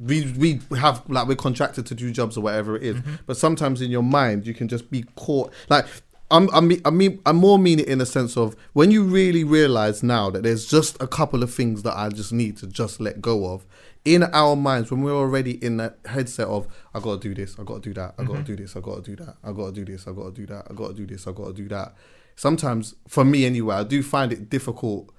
We, 0.00 0.32
we 0.38 0.60
have 0.78 1.02
like 1.08 1.28
we're 1.28 1.36
contracted 1.36 1.84
to 1.86 1.94
do 1.94 2.10
jobs 2.10 2.38
or 2.38 2.40
whatever 2.40 2.76
it 2.76 2.82
is. 2.82 2.96
Mm-hmm. 2.96 3.14
but 3.26 3.36
sometimes 3.36 3.82
in 3.82 3.90
your 3.90 4.02
mind 4.02 4.46
you 4.46 4.54
can 4.54 4.66
just 4.66 4.90
be 4.90 5.04
caught 5.16 5.52
like 5.68 5.86
I'm, 6.32 6.48
I 6.54 6.60
mean, 6.60 6.80
I 6.86 6.90
mean, 6.90 7.20
I 7.26 7.32
more 7.32 7.58
mean 7.58 7.78
it 7.78 7.88
in 7.88 8.00
a 8.00 8.06
sense 8.06 8.38
of 8.38 8.56
when 8.72 8.90
you 8.90 9.04
really 9.04 9.44
realize 9.44 10.02
now 10.02 10.30
that 10.30 10.42
there's 10.42 10.64
just 10.64 11.00
a 11.00 11.06
couple 11.06 11.42
of 11.42 11.52
things 11.52 11.82
that 11.82 11.94
I 11.94 12.08
just 12.08 12.32
need 12.32 12.56
to 12.56 12.66
just 12.66 13.00
let 13.00 13.20
go 13.20 13.52
of. 13.52 13.66
In 14.06 14.24
our 14.24 14.56
minds, 14.56 14.90
when 14.90 15.02
we're 15.02 15.14
already 15.14 15.62
in 15.62 15.76
that 15.76 15.98
headset 16.06 16.48
of 16.48 16.66
I 16.94 17.00
gotta 17.00 17.20
do 17.20 17.34
this, 17.34 17.58
I 17.58 17.64
gotta 17.64 17.80
do 17.80 17.92
that, 17.94 18.14
I 18.18 18.24
gotta 18.24 18.42
do 18.42 18.56
this, 18.56 18.74
I 18.74 18.80
gotta 18.80 19.02
do 19.02 19.14
that, 19.16 19.36
I 19.44 19.52
gotta 19.52 19.72
do 19.72 19.84
this, 19.84 20.08
I 20.08 20.12
gotta 20.12 20.32
do 20.32 20.46
that, 20.46 20.66
I 20.70 20.74
gotta 20.74 20.94
do 20.94 21.06
this, 21.06 21.26
I 21.26 21.32
gotta 21.32 21.52
do 21.52 21.68
that. 21.68 21.94
Sometimes, 22.34 22.94
for 23.06 23.24
me 23.26 23.44
anyway, 23.44 23.76
I 23.76 23.84
do 23.84 24.02
find 24.02 24.32
it 24.32 24.48
difficult 24.48 25.10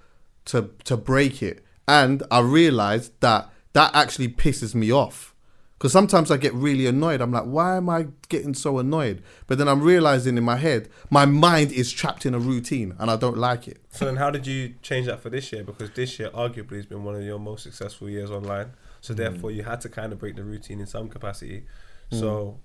to 0.46 0.72
to 0.86 0.98
break 0.98 1.44
it, 1.44 1.64
and 1.88 2.24
I 2.32 2.40
realize 2.40 3.12
that 3.20 3.53
that 3.74 3.94
actually 3.94 4.30
pisses 4.30 4.74
me 4.74 4.92
off. 4.92 5.34
Because 5.78 5.92
sometimes 5.92 6.32
I 6.32 6.38
get 6.38 6.54
really 6.54 6.86
annoyed. 6.86 7.20
I'm 7.20 7.34
like, 7.34 7.44
why 7.44 7.76
am 7.76 7.90
I 7.90 8.08
getting 8.30 8.54
so 8.54 8.80
annoyed? 8.80 9.22
But 9.48 9.58
then 9.58 9.68
I'm 9.68 9.82
realizing 9.82 10.38
in 10.38 10.44
my 10.44 10.56
head, 10.56 10.88
my 11.10 11.26
mind 11.26 11.74
is 11.74 11.92
trapped 11.92 12.26
in 12.26 12.34
a 12.34 12.40
routine 12.40 12.96
and 13.00 13.12
I 13.12 13.18
don't 13.18 13.38
like 13.38 13.68
it. 13.68 13.82
So 13.90 14.06
then, 14.06 14.16
how 14.16 14.30
did 14.30 14.48
you 14.48 14.76
change 14.82 15.08
that 15.08 15.20
for 15.20 15.30
this 15.30 15.52
year? 15.52 15.66
Because 15.66 15.92
this 15.92 16.20
year, 16.20 16.30
arguably, 16.30 16.78
has 16.78 16.86
been 16.86 17.04
one 17.04 17.16
of 17.16 17.24
your 17.24 17.38
most 17.38 17.64
successful 17.64 18.10
years 18.10 18.32
online. 18.32 18.72
So 19.02 19.14
therefore, 19.14 19.52
you 19.52 19.64
had 19.64 19.82
to 19.82 19.90
kind 19.90 20.14
of 20.14 20.20
break 20.20 20.38
the 20.38 20.46
routine 20.46 20.80
in 20.80 20.88
some 20.88 21.10
capacity. 21.10 21.66
So, 22.12 22.60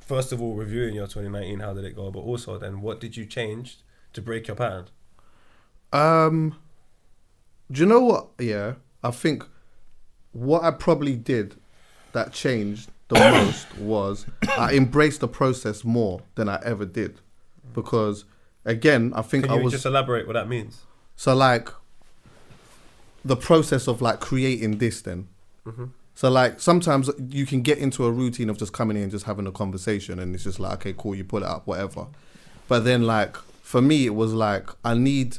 first 0.00 0.32
of 0.32 0.42
all, 0.42 0.54
reviewing 0.54 0.94
your 0.94 1.06
2019, 1.06 1.60
how 1.60 1.72
did 1.72 1.84
it 1.84 1.96
go? 1.96 2.10
But 2.10 2.20
also, 2.20 2.58
then, 2.58 2.82
what 2.82 3.00
did 3.00 3.16
you 3.16 3.24
change 3.24 3.78
to 4.12 4.20
break 4.20 4.48
your 4.48 4.56
pattern? 4.56 4.88
Um, 5.94 6.56
do 7.70 7.80
you 7.80 7.86
know 7.86 8.00
what? 8.00 8.28
Yeah, 8.38 8.74
I 9.02 9.12
think 9.12 9.46
what 10.34 10.62
I 10.62 10.70
probably 10.70 11.16
did 11.16 11.56
that 12.12 12.32
changed 12.32 12.90
the 13.08 13.14
most 13.30 13.78
was 13.78 14.26
I 14.58 14.74
embraced 14.74 15.20
the 15.20 15.28
process 15.28 15.84
more 15.84 16.20
than 16.34 16.48
I 16.48 16.60
ever 16.64 16.84
did. 16.84 17.20
Because, 17.72 18.24
again, 18.64 19.12
I 19.16 19.22
think 19.22 19.44
Can 19.44 19.54
I 19.54 19.56
you 19.56 19.64
was. 19.64 19.72
just 19.72 19.86
elaborate 19.86 20.26
what 20.26 20.34
that 20.34 20.48
means? 20.48 20.82
So 21.16 21.34
like 21.34 21.68
the 23.24 23.36
process 23.36 23.88
of 23.88 24.02
like 24.02 24.20
creating 24.20 24.78
this 24.78 25.00
then. 25.00 25.28
Mm-hmm. 25.66 25.86
So 26.14 26.30
like 26.30 26.60
sometimes 26.60 27.10
you 27.30 27.46
can 27.46 27.62
get 27.62 27.78
into 27.78 28.04
a 28.04 28.12
routine 28.12 28.48
of 28.50 28.58
just 28.58 28.72
coming 28.72 28.96
in 28.96 29.04
and 29.04 29.12
just 29.12 29.24
having 29.24 29.46
a 29.46 29.52
conversation 29.52 30.18
and 30.18 30.34
it's 30.34 30.44
just 30.44 30.60
like 30.60 30.74
okay 30.74 30.94
cool 30.96 31.14
you 31.14 31.24
pull 31.24 31.42
it 31.42 31.48
up 31.48 31.66
whatever. 31.66 32.06
But 32.68 32.80
then 32.80 33.04
like 33.04 33.36
for 33.62 33.80
me 33.82 34.06
it 34.06 34.14
was 34.14 34.32
like 34.32 34.68
I 34.84 34.94
need 34.94 35.38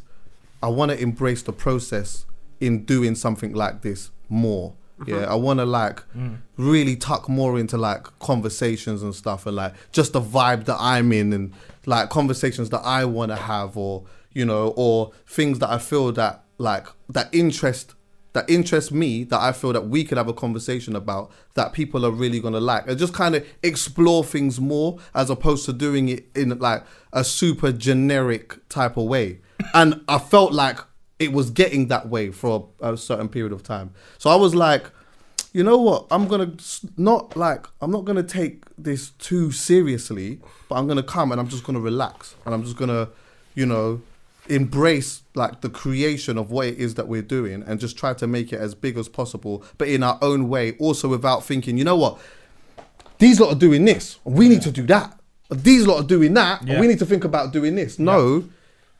I 0.61 0.67
want 0.67 0.91
to 0.91 0.99
embrace 0.99 1.43
the 1.43 1.53
process 1.53 2.25
in 2.59 2.83
doing 2.83 3.15
something 3.15 3.53
like 3.53 3.83
this 3.83 4.09
more. 4.27 4.73
Mm-hmm. 4.99 5.11
Yeah, 5.11 5.25
I 5.25 5.35
want 5.35 5.59
to 5.59 5.65
like 5.65 6.01
mm. 6.15 6.37
really 6.57 6.95
tuck 6.95 7.27
more 7.27 7.59
into 7.59 7.77
like 7.77 8.07
conversations 8.19 9.03
and 9.03 9.13
stuff 9.13 9.45
and 9.45 9.55
like 9.55 9.73
just 9.91 10.13
the 10.13 10.21
vibe 10.21 10.65
that 10.65 10.77
I'm 10.79 11.11
in 11.11 11.33
and 11.33 11.53
like 11.85 12.09
conversations 12.09 12.69
that 12.69 12.79
I 12.79 13.03
want 13.03 13.31
to 13.31 13.35
have 13.35 13.75
or 13.75 14.05
you 14.31 14.45
know 14.45 14.73
or 14.77 15.11
things 15.27 15.59
that 15.59 15.69
I 15.69 15.79
feel 15.79 16.11
that 16.13 16.43
like 16.57 16.87
that 17.09 17.27
interest 17.33 17.95
that 18.35 18.49
interest 18.49 18.91
me 18.91 19.23
that 19.23 19.39
I 19.39 19.53
feel 19.53 19.73
that 19.73 19.87
we 19.87 20.03
could 20.03 20.17
have 20.17 20.27
a 20.27 20.33
conversation 20.33 20.95
about 20.95 21.31
that 21.55 21.73
people 21.73 22.05
are 22.05 22.11
really 22.11 22.39
gonna 22.39 22.59
like. 22.59 22.87
And 22.87 22.99
just 22.99 23.13
kind 23.13 23.33
of 23.33 23.47
explore 23.63 24.23
things 24.23 24.59
more 24.59 24.99
as 25.15 25.29
opposed 25.29 25.65
to 25.65 25.73
doing 25.73 26.09
it 26.09 26.25
in 26.35 26.57
like 26.59 26.83
a 27.13 27.23
super 27.23 27.71
generic 27.71 28.55
type 28.69 28.97
of 28.97 29.05
way. 29.05 29.39
And 29.73 30.01
I 30.09 30.19
felt 30.19 30.51
like 30.51 30.79
it 31.19 31.31
was 31.31 31.49
getting 31.49 31.87
that 31.87 32.09
way 32.09 32.31
for 32.31 32.69
a, 32.81 32.93
a 32.93 32.97
certain 32.97 33.29
period 33.29 33.51
of 33.51 33.63
time. 33.63 33.93
So 34.17 34.29
I 34.29 34.35
was 34.35 34.55
like 34.55 34.91
you 35.51 35.63
know 35.63 35.77
what? 35.77 36.07
I'm 36.11 36.27
gonna 36.27 36.51
not 36.97 37.37
like 37.37 37.65
i'm 37.81 37.89
not 37.89 38.03
gonna 38.03 38.23
take 38.23 38.63
this 38.77 39.11
too 39.11 39.53
seriously 39.53 40.39
but 40.67 40.75
i'm 40.75 40.85
gonna 40.85 41.01
come 41.01 41.31
and 41.31 41.39
i'm 41.39 41.47
just 41.47 41.63
gonna 41.63 41.79
relax 41.79 42.35
and 42.45 42.53
i'm 42.53 42.61
just 42.61 42.75
gonna 42.75 43.07
you 43.53 43.65
know 43.65 44.01
embrace 44.49 45.21
like 45.33 45.61
the 45.61 45.69
creation 45.69 46.37
of 46.37 46.51
what 46.51 46.67
it 46.67 46.77
is 46.77 46.95
that 46.95 47.07
we're 47.07 47.21
doing 47.21 47.63
and 47.63 47.79
just 47.79 47.97
try 47.97 48.13
to 48.13 48.27
make 48.27 48.51
it 48.51 48.59
as 48.59 48.75
big 48.75 48.97
as 48.97 49.07
possible 49.07 49.63
but 49.77 49.87
in 49.87 50.03
our 50.03 50.19
own 50.21 50.49
way 50.49 50.73
also 50.73 51.07
without 51.07 51.43
thinking 51.43 51.77
you 51.77 51.85
know 51.85 51.95
what? 51.95 52.19
These 53.17 53.39
lot 53.39 53.53
are 53.53 53.59
doing 53.59 53.85
this. 53.85 54.19
We 54.25 54.49
need 54.49 54.61
to 54.63 54.71
do 54.71 54.85
that. 54.87 55.17
These 55.49 55.87
lot 55.87 56.03
are 56.03 56.07
doing 56.07 56.33
that. 56.33 56.61
And 56.61 56.81
we 56.81 56.87
need 56.87 56.99
to 56.99 57.05
think 57.05 57.23
about 57.23 57.53
doing 57.53 57.75
this. 57.75 57.97
No 57.97 58.43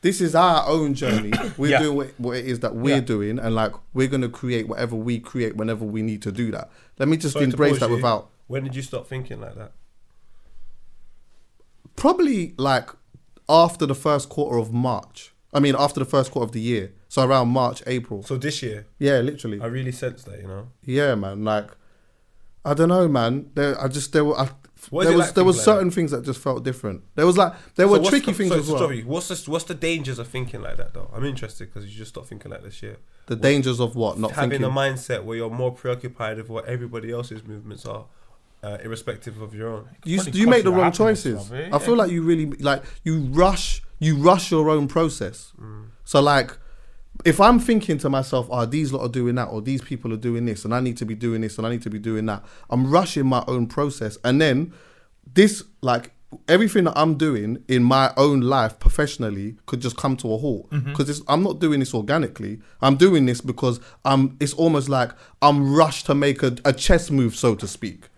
this 0.06 0.22
is 0.22 0.36
our 0.36 0.60
own 0.76 0.93
journey 0.93 1.32
we're 1.58 1.72
Yeah. 1.72 1.80
doing 1.84 1.95
what, 1.97 2.10
what 2.26 2.38
it 2.38 2.45
is 2.45 2.60
that 2.60 2.74
we're 2.76 2.95
Yeah. 2.95 3.14
doing 3.16 3.39
and 3.39 3.56
like 3.62 3.74
we're 3.93 4.08
going 4.16 4.22
to 4.30 4.34
create 4.41 4.68
whatever 4.72 4.95
we 4.95 5.20
create 5.32 5.53
whenever 5.58 5.84
we 5.95 6.01
need 6.10 6.22
to 6.28 6.32
do 6.32 6.51
that 6.51 6.70
let 6.99 7.08
me 7.10 7.18
just 7.18 7.34
Sorry 7.34 7.45
embrace 7.45 7.80
that 7.80 7.89
you. 7.89 7.95
without 7.95 8.30
When 8.47 8.64
did 8.66 8.76
you 8.76 8.84
stop 8.84 9.08
thinking 9.08 9.39
like 9.41 9.56
that? 9.62 9.72
probably 11.95 12.53
like 12.58 12.89
after 13.49 13.86
the 13.86 13.95
first 13.95 14.30
quarter 14.30 14.58
of 14.58 14.72
march 14.74 15.34
i 15.53 15.60
mean 15.60 15.76
after 15.78 15.99
the 15.99 16.06
first 16.16 16.32
quarter 16.32 16.45
of 16.45 16.51
the 16.51 16.60
year 16.62 16.91
so 17.08 17.26
around 17.28 17.47
march 17.49 17.82
april 17.88 18.22
So 18.24 18.38
this 18.38 18.62
year, 18.62 18.86
yeah 18.99 19.20
literally 19.20 19.60
I 19.62 19.68
really 19.68 19.91
sensed 19.91 20.26
that. 20.26 20.39
You 20.41 20.47
know, 20.47 20.68
yeah 20.84 21.16
man 21.16 21.43
like 21.43 21.70
i 22.64 22.74
don't 22.74 22.89
know 22.89 23.08
man 23.08 23.49
there 23.56 23.74
i 23.82 23.88
just 23.88 24.12
there 24.14 24.26
were 24.26 24.38
I, 24.38 24.49
What 24.91 25.01
is 25.01 25.07
there 25.09 25.17
was 25.17 25.25
like 25.27 25.36
there 25.36 25.43
was 25.43 25.57
like 25.57 25.65
certain 25.65 25.91
things 25.91 26.11
that 26.11 26.23
just 26.25 26.39
felt 26.39 26.63
different 26.63 27.03
there 27.15 27.25
was 27.25 27.38
like 27.38 27.53
there 27.75 27.88
were 27.88 27.95
So 27.97 28.01
what's 28.01 28.09
tricky 28.11 28.31
the- 28.31 28.38
things 28.38 28.49
so- 28.51 28.59
as 28.59 28.67
well 28.69 28.77
sorry, 28.79 29.03
what's 29.03 29.27
the 29.29 29.51
what's 29.51 29.65
the 29.65 29.73
dangers 29.75 30.19
of 30.19 30.27
thinking 30.27 30.61
like 30.61 30.77
that 30.77 30.93
though? 30.93 31.09
I'm 31.13 31.25
interested 31.25 31.71
because 31.73 31.89
you 31.89 31.97
just 31.97 32.09
stopped 32.09 32.27
thinking 32.27 32.51
like 32.51 32.63
this 32.63 32.81
year. 32.83 32.97
the 33.27 33.36
dangers 33.36 33.79
of 33.79 33.95
what 33.95 34.19
not 34.19 34.31
having 34.31 34.51
thinking 34.51 34.67
a 34.67 34.69
mindset 34.71 35.23
where 35.23 35.38
you're 35.38 35.49
more 35.49 35.71
preoccupied 35.71 36.38
with 36.38 36.49
what 36.49 36.65
everybody 36.65 37.11
else's 37.11 37.43
movements 37.43 37.86
are, 37.86 38.05
uh, 38.63 38.77
irrespective 38.83 39.41
of 39.41 39.53
your 39.55 39.69
own. 39.69 39.89
you, 40.03 40.17
Probably 40.21 40.39
you 40.41 40.47
make 40.47 40.63
the 40.63 40.71
wrong 40.71 40.91
choices. 40.91 41.36
love, 41.36 41.53
eh? 41.53 41.69
I 41.73 41.79
feel 41.79 41.95
like 41.95 42.11
you 42.11 42.21
really 42.21 42.45
like 42.69 42.83
you 43.03 43.19
rush 43.43 43.81
you 43.99 44.15
rush 44.17 44.51
your 44.51 44.69
own 44.69 44.88
process. 44.88 45.53
So 46.03 46.21
like 46.21 46.57
if 47.24 47.39
I'm 47.39 47.59
thinking 47.59 47.97
to 47.99 48.09
myself, 48.09 48.47
oh, 48.49 48.66
these 48.66 48.91
lot 48.91 49.01
are 49.01 49.09
doing 49.09 49.36
that, 49.36 49.45
or 49.45 49.61
these 49.61 49.82
people 49.82 50.11
are 50.13 50.18
doing 50.18 50.45
this, 50.45 50.66
and 50.66 50.74
I 50.74 50.80
need 50.80 50.97
to 50.97 51.05
be 51.05 51.16
doing 51.16 51.41
this, 51.41 51.57
and 51.57 51.66
I 51.66 51.70
need 51.70 51.82
to 51.84 51.89
be 51.89 51.99
doing 51.99 52.26
that, 52.26 52.43
I'm 52.70 52.89
rushing 52.89 53.26
my 53.26 53.43
own 53.47 53.68
process. 53.68 54.18
And 54.24 54.41
then 54.41 54.74
this 55.34 55.63
like 55.82 56.11
everything 56.47 56.86
that 56.86 56.93
I'm 56.97 57.16
doing 57.16 57.63
in 57.68 57.84
my 57.84 58.11
own 58.18 58.41
life 58.41 58.80
professionally 58.80 59.55
could 59.66 59.80
just 59.80 59.95
come 59.97 60.18
to 60.18 60.34
a 60.34 60.38
halt 60.38 60.70
mm-hmm. 60.70 60.91
because 60.91 61.22
I'm 61.28 61.43
not 61.43 61.59
doing 61.59 61.80
this 61.80 61.93
organically. 61.93 62.59
I'm 62.82 62.97
doing 62.97 63.26
this 63.26 63.41
because 63.41 63.80
I'm. 64.03 64.38
It's 64.39 64.53
almost 64.53 64.89
like 64.89 65.11
I'm 65.41 65.74
rushed 65.74 66.05
to 66.07 66.16
make 66.16 66.43
a, 66.43 66.55
a 66.66 66.74
chess 66.74 67.09
move, 67.09 67.36
so 67.36 67.55
to 67.55 67.68
speak. 67.68 68.09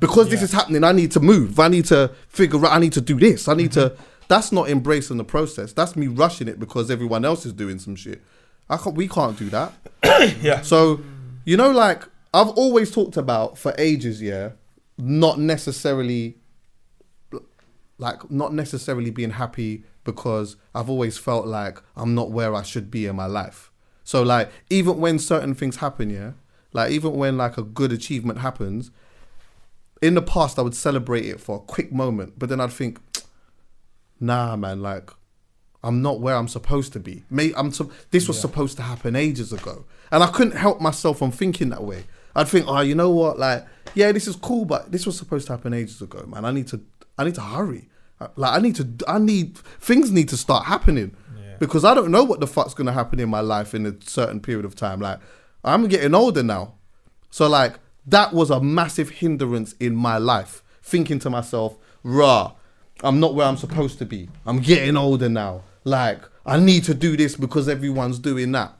Because 0.00 0.28
this 0.28 0.42
is 0.42 0.52
happening, 0.52 0.84
I 0.84 0.92
need 0.92 1.10
to 1.12 1.20
move. 1.20 1.58
I 1.58 1.66
need 1.66 1.86
to 1.86 2.12
figure 2.28 2.64
out. 2.64 2.72
I 2.72 2.78
need 2.78 2.92
to 2.92 3.00
do 3.00 3.18
this. 3.18 3.48
I 3.48 3.54
need 3.54 3.72
to. 3.72 3.90
Mm-hmm. 3.90 4.02
That's 4.28 4.52
not 4.52 4.68
embracing 4.68 5.16
the 5.16 5.24
process. 5.24 5.72
That's 5.72 5.96
me 5.96 6.06
rushing 6.06 6.48
it 6.48 6.60
because 6.60 6.90
everyone 6.90 7.24
else 7.24 7.46
is 7.46 7.52
doing 7.52 7.78
some 7.78 7.96
shit. 7.96 8.22
I 8.70 8.76
can't. 8.76 8.94
We 8.94 9.08
can't 9.08 9.38
do 9.38 9.48
that. 9.50 9.72
Yeah. 10.42 10.62
So, 10.62 11.00
you 11.44 11.56
know, 11.56 11.70
like 11.70 12.02
I've 12.34 12.48
always 12.50 12.90
talked 12.90 13.16
about 13.16 13.56
for 13.56 13.72
ages, 13.78 14.20
yeah, 14.20 14.50
not 14.96 15.38
necessarily 15.38 16.38
like 17.98 18.30
not 18.30 18.52
necessarily 18.52 19.10
being 19.10 19.30
happy 19.30 19.84
because 20.04 20.56
I've 20.74 20.88
always 20.88 21.18
felt 21.18 21.46
like 21.46 21.80
I'm 21.96 22.14
not 22.14 22.30
where 22.30 22.54
I 22.54 22.62
should 22.62 22.90
be 22.90 23.06
in 23.06 23.16
my 23.16 23.26
life. 23.26 23.70
So 24.04 24.22
like 24.22 24.50
even 24.70 24.98
when 24.98 25.18
certain 25.18 25.54
things 25.54 25.76
happen, 25.76 26.10
yeah, 26.10 26.32
like 26.72 26.90
even 26.90 27.14
when 27.14 27.36
like 27.36 27.58
a 27.58 27.62
good 27.62 27.92
achievement 27.92 28.38
happens, 28.38 28.90
in 30.00 30.14
the 30.14 30.22
past 30.22 30.58
I 30.58 30.62
would 30.62 30.74
celebrate 30.74 31.26
it 31.26 31.40
for 31.40 31.56
a 31.56 31.60
quick 31.60 31.92
moment, 31.92 32.38
but 32.38 32.48
then 32.48 32.60
I'd 32.60 32.72
think, 32.72 33.00
nah, 34.20 34.56
man, 34.56 34.82
like 34.82 35.10
I'm 35.82 36.02
not 36.02 36.20
where 36.20 36.34
I'm 36.34 36.48
supposed 36.48 36.92
to 36.94 37.00
be. 37.00 37.24
May 37.30 37.52
I'm 37.56 37.70
so, 37.70 37.90
this 38.10 38.26
was 38.26 38.40
supposed 38.40 38.76
to 38.78 38.82
happen 38.82 39.14
ages 39.14 39.52
ago, 39.52 39.84
and 40.10 40.22
I 40.22 40.26
couldn't 40.28 40.56
help 40.56 40.80
myself 40.80 41.18
from 41.18 41.30
thinking 41.30 41.68
that 41.70 41.84
way. 41.84 42.04
I'd 42.34 42.48
think, 42.48 42.66
oh, 42.68 42.80
you 42.80 42.94
know 42.94 43.10
what, 43.10 43.38
like, 43.38 43.64
yeah, 43.94 44.12
this 44.12 44.28
is 44.28 44.36
cool, 44.36 44.64
but 44.64 44.92
this 44.92 45.06
was 45.06 45.16
supposed 45.16 45.46
to 45.46 45.54
happen 45.54 45.72
ages 45.72 46.02
ago, 46.02 46.24
man. 46.26 46.44
I 46.44 46.50
need 46.50 46.68
to, 46.68 46.80
I 47.16 47.24
need 47.24 47.34
to 47.36 47.40
hurry. 47.40 47.88
Uh, 48.20 48.28
like, 48.36 48.52
I 48.52 48.60
need 48.60 48.76
to, 48.76 48.88
I 49.06 49.18
need 49.18 49.56
things 49.58 50.10
need 50.10 50.28
to 50.30 50.36
start 50.36 50.66
happening 50.66 51.16
because 51.58 51.84
I 51.84 51.94
don't 51.94 52.10
know 52.10 52.24
what 52.24 52.40
the 52.40 52.46
fuck's 52.46 52.74
gonna 52.74 52.92
happen 52.92 53.20
in 53.20 53.28
my 53.28 53.40
life 53.40 53.74
in 53.74 53.86
a 53.86 53.94
certain 54.02 54.40
period 54.40 54.64
of 54.64 54.74
time. 54.74 55.00
Like, 55.00 55.20
I'm 55.64 55.88
getting 55.88 56.14
older 56.14 56.42
now, 56.42 56.74
so 57.30 57.48
like 57.48 57.78
that 58.06 58.32
was 58.32 58.50
a 58.50 58.60
massive 58.60 59.10
hindrance 59.10 59.74
in 59.74 59.94
my 59.94 60.18
life. 60.18 60.62
Thinking 60.82 61.18
to 61.20 61.30
myself, 61.30 61.76
rah, 62.02 62.52
I'm 63.02 63.20
not 63.20 63.34
where 63.34 63.46
I'm 63.46 63.56
supposed 63.56 63.98
to 63.98 64.06
be. 64.06 64.28
I'm 64.46 64.60
getting 64.60 64.96
older 64.96 65.28
now. 65.28 65.62
Like, 65.84 66.20
I 66.44 66.58
need 66.58 66.84
to 66.84 66.94
do 66.94 67.16
this 67.16 67.36
because 67.36 67.68
everyone's 67.68 68.18
doing 68.18 68.52
that. 68.52 68.74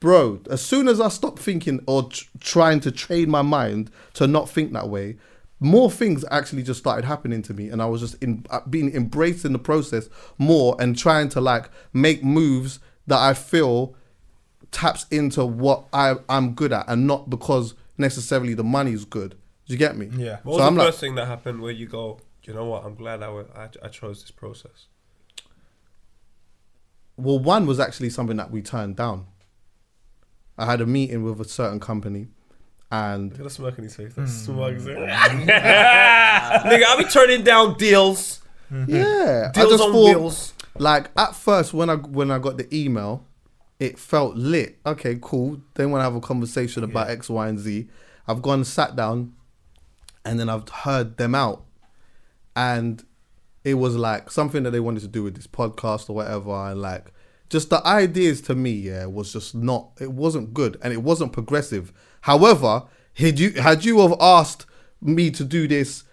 Bro, 0.00 0.40
as 0.50 0.60
soon 0.60 0.88
as 0.88 1.00
I 1.00 1.08
stop 1.08 1.38
thinking 1.38 1.80
or 1.86 2.08
tr- 2.08 2.24
trying 2.40 2.80
to 2.80 2.90
train 2.90 3.30
my 3.30 3.42
mind 3.42 3.90
to 4.14 4.26
not 4.26 4.48
think 4.50 4.72
that 4.72 4.88
way, 4.88 5.16
more 5.60 5.90
things 5.90 6.24
actually 6.30 6.64
just 6.64 6.80
started 6.80 7.04
happening 7.04 7.40
to 7.42 7.54
me. 7.54 7.68
And 7.68 7.80
I 7.80 7.86
was 7.86 8.00
just 8.00 8.20
in, 8.22 8.44
uh, 8.50 8.60
being 8.68 8.92
embraced 8.94 9.44
in 9.44 9.52
the 9.52 9.60
process 9.60 10.08
more 10.38 10.76
and 10.80 10.98
trying 10.98 11.28
to 11.30 11.40
like 11.40 11.70
make 11.92 12.24
moves 12.24 12.80
that 13.06 13.20
I 13.20 13.34
feel 13.34 13.94
taps 14.72 15.06
into 15.10 15.44
what 15.44 15.84
I, 15.92 16.16
I'm 16.28 16.54
good 16.54 16.72
at 16.72 16.86
and 16.88 17.06
not 17.06 17.30
because 17.30 17.74
necessarily 17.96 18.54
the 18.54 18.64
money's 18.64 19.04
good. 19.04 19.36
Do 19.66 19.72
you 19.74 19.78
get 19.78 19.96
me? 19.96 20.10
Yeah. 20.16 20.38
What 20.42 20.58
was 20.58 20.74
the 20.74 20.80
first 20.80 21.00
thing 21.00 21.14
that 21.14 21.26
happened 21.26 21.62
where 21.62 21.70
you 21.70 21.86
go, 21.86 22.18
you 22.44 22.54
know 22.54 22.64
what? 22.64 22.84
I'm 22.84 22.94
glad 22.94 23.22
I, 23.22 23.28
wa- 23.28 23.44
I, 23.54 23.68
I 23.82 23.88
chose 23.88 24.22
this 24.22 24.30
process. 24.30 24.86
Well, 27.16 27.38
one 27.38 27.66
was 27.66 27.78
actually 27.78 28.10
something 28.10 28.36
that 28.36 28.50
we 28.50 28.62
turned 28.62 28.96
down. 28.96 29.26
I 30.58 30.66
had 30.66 30.80
a 30.80 30.86
meeting 30.86 31.22
with 31.22 31.40
a 31.40 31.48
certain 31.48 31.80
company, 31.80 32.28
and 32.90 33.30
Look 33.30 33.40
at 33.40 33.44
the 33.44 33.50
smirk 33.50 33.78
on 33.78 33.84
his 33.84 33.96
face. 33.96 34.12
That's 34.14 34.46
hmm. 34.46 34.52
smug. 34.52 34.74
as 34.74 34.84
hell. 34.86 34.96
Nigga, 34.96 36.84
I'll 36.84 36.98
be 36.98 37.04
turning 37.04 37.42
down 37.42 37.76
deals. 37.78 38.40
yeah, 38.86 39.50
I 39.50 39.52
Deals 39.52 39.70
just 39.70 39.82
on 39.82 39.92
thought, 39.92 40.16
wheels. 40.16 40.54
like 40.78 41.10
at 41.16 41.34
first 41.34 41.74
when 41.74 41.90
I 41.90 41.96
when 41.96 42.30
I 42.30 42.38
got 42.38 42.56
the 42.56 42.74
email, 42.74 43.26
it 43.78 43.98
felt 43.98 44.36
lit. 44.36 44.78
Okay, 44.86 45.18
cool. 45.20 45.60
Then 45.74 45.90
when 45.90 46.00
I 46.00 46.04
have 46.04 46.14
a 46.14 46.20
conversation 46.20 46.82
about 46.82 47.10
X, 47.10 47.28
Y, 47.28 47.48
and 47.48 47.58
Z, 47.58 47.88
I've 48.26 48.40
gone 48.40 48.60
and 48.60 48.66
sat 48.66 48.96
down, 48.96 49.34
and 50.24 50.40
then 50.40 50.48
I've 50.48 50.68
heard 50.68 51.18
them 51.18 51.34
out, 51.34 51.64
and 52.56 53.04
it 53.64 53.74
was 53.74 53.96
like 53.96 54.30
something 54.30 54.62
that 54.64 54.70
they 54.70 54.80
wanted 54.80 55.00
to 55.00 55.08
do 55.08 55.22
with 55.22 55.36
this 55.36 55.46
podcast 55.46 56.10
or 56.10 56.14
whatever, 56.14 56.50
and 56.70 56.80
like 56.80 57.12
just 57.48 57.70
the 57.70 57.86
ideas 57.86 58.40
to 58.42 58.54
me, 58.54 58.70
yeah, 58.72 59.06
was 59.06 59.32
just 59.32 59.54
not. 59.54 59.90
It 60.00 60.12
wasn't 60.12 60.54
good, 60.54 60.78
and 60.82 60.92
it 60.92 61.02
wasn't 61.02 61.32
progressive. 61.32 61.92
However, 62.22 62.84
had 63.14 63.38
you 63.38 63.50
had 63.52 63.84
you 63.84 64.00
have 64.00 64.14
asked 64.20 64.66
me 65.00 65.30
to 65.32 65.44
do 65.44 65.68
this 65.68 66.04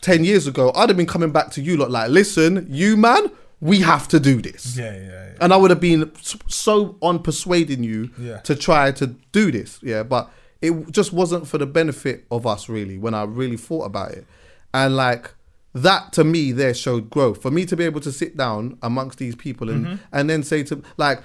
ten 0.00 0.24
years 0.24 0.46
ago, 0.46 0.72
I'd 0.74 0.88
have 0.90 0.96
been 0.96 1.06
coming 1.06 1.32
back 1.32 1.50
to 1.52 1.60
you 1.62 1.76
lot 1.76 1.90
like, 1.90 2.10
listen, 2.10 2.66
you 2.70 2.96
man, 2.96 3.30
we 3.60 3.80
have 3.80 4.06
to 4.08 4.20
do 4.20 4.40
this. 4.42 4.76
Yeah, 4.76 4.94
yeah, 4.94 5.00
yeah. 5.02 5.32
And 5.40 5.52
I 5.52 5.56
would 5.56 5.70
have 5.70 5.80
been 5.80 6.12
so 6.48 6.96
on 7.00 7.22
persuading 7.22 7.82
you 7.82 8.10
Yeah. 8.18 8.38
to 8.40 8.54
try 8.54 8.92
to 8.92 9.08
do 9.32 9.50
this. 9.50 9.80
Yeah, 9.82 10.02
but 10.04 10.30
it 10.62 10.90
just 10.92 11.12
wasn't 11.12 11.46
for 11.48 11.58
the 11.58 11.66
benefit 11.66 12.24
of 12.30 12.46
us 12.46 12.68
really 12.68 12.98
when 12.98 13.14
I 13.14 13.24
really 13.24 13.56
thought 13.56 13.84
about 13.84 14.12
it. 14.12 14.26
And 14.72 14.96
like 14.96 15.34
that 15.74 16.12
to 16.12 16.24
me 16.24 16.52
there 16.52 16.72
showed 16.72 17.10
growth. 17.10 17.42
For 17.42 17.50
me 17.50 17.66
to 17.66 17.76
be 17.76 17.84
able 17.84 18.00
to 18.00 18.12
sit 18.12 18.36
down 18.36 18.78
amongst 18.82 19.18
these 19.18 19.34
people 19.34 19.68
and 19.70 19.84
Mm-hmm. 19.86 19.96
and 20.12 20.30
then 20.30 20.42
say 20.42 20.62
to 20.64 20.82
like 20.96 21.20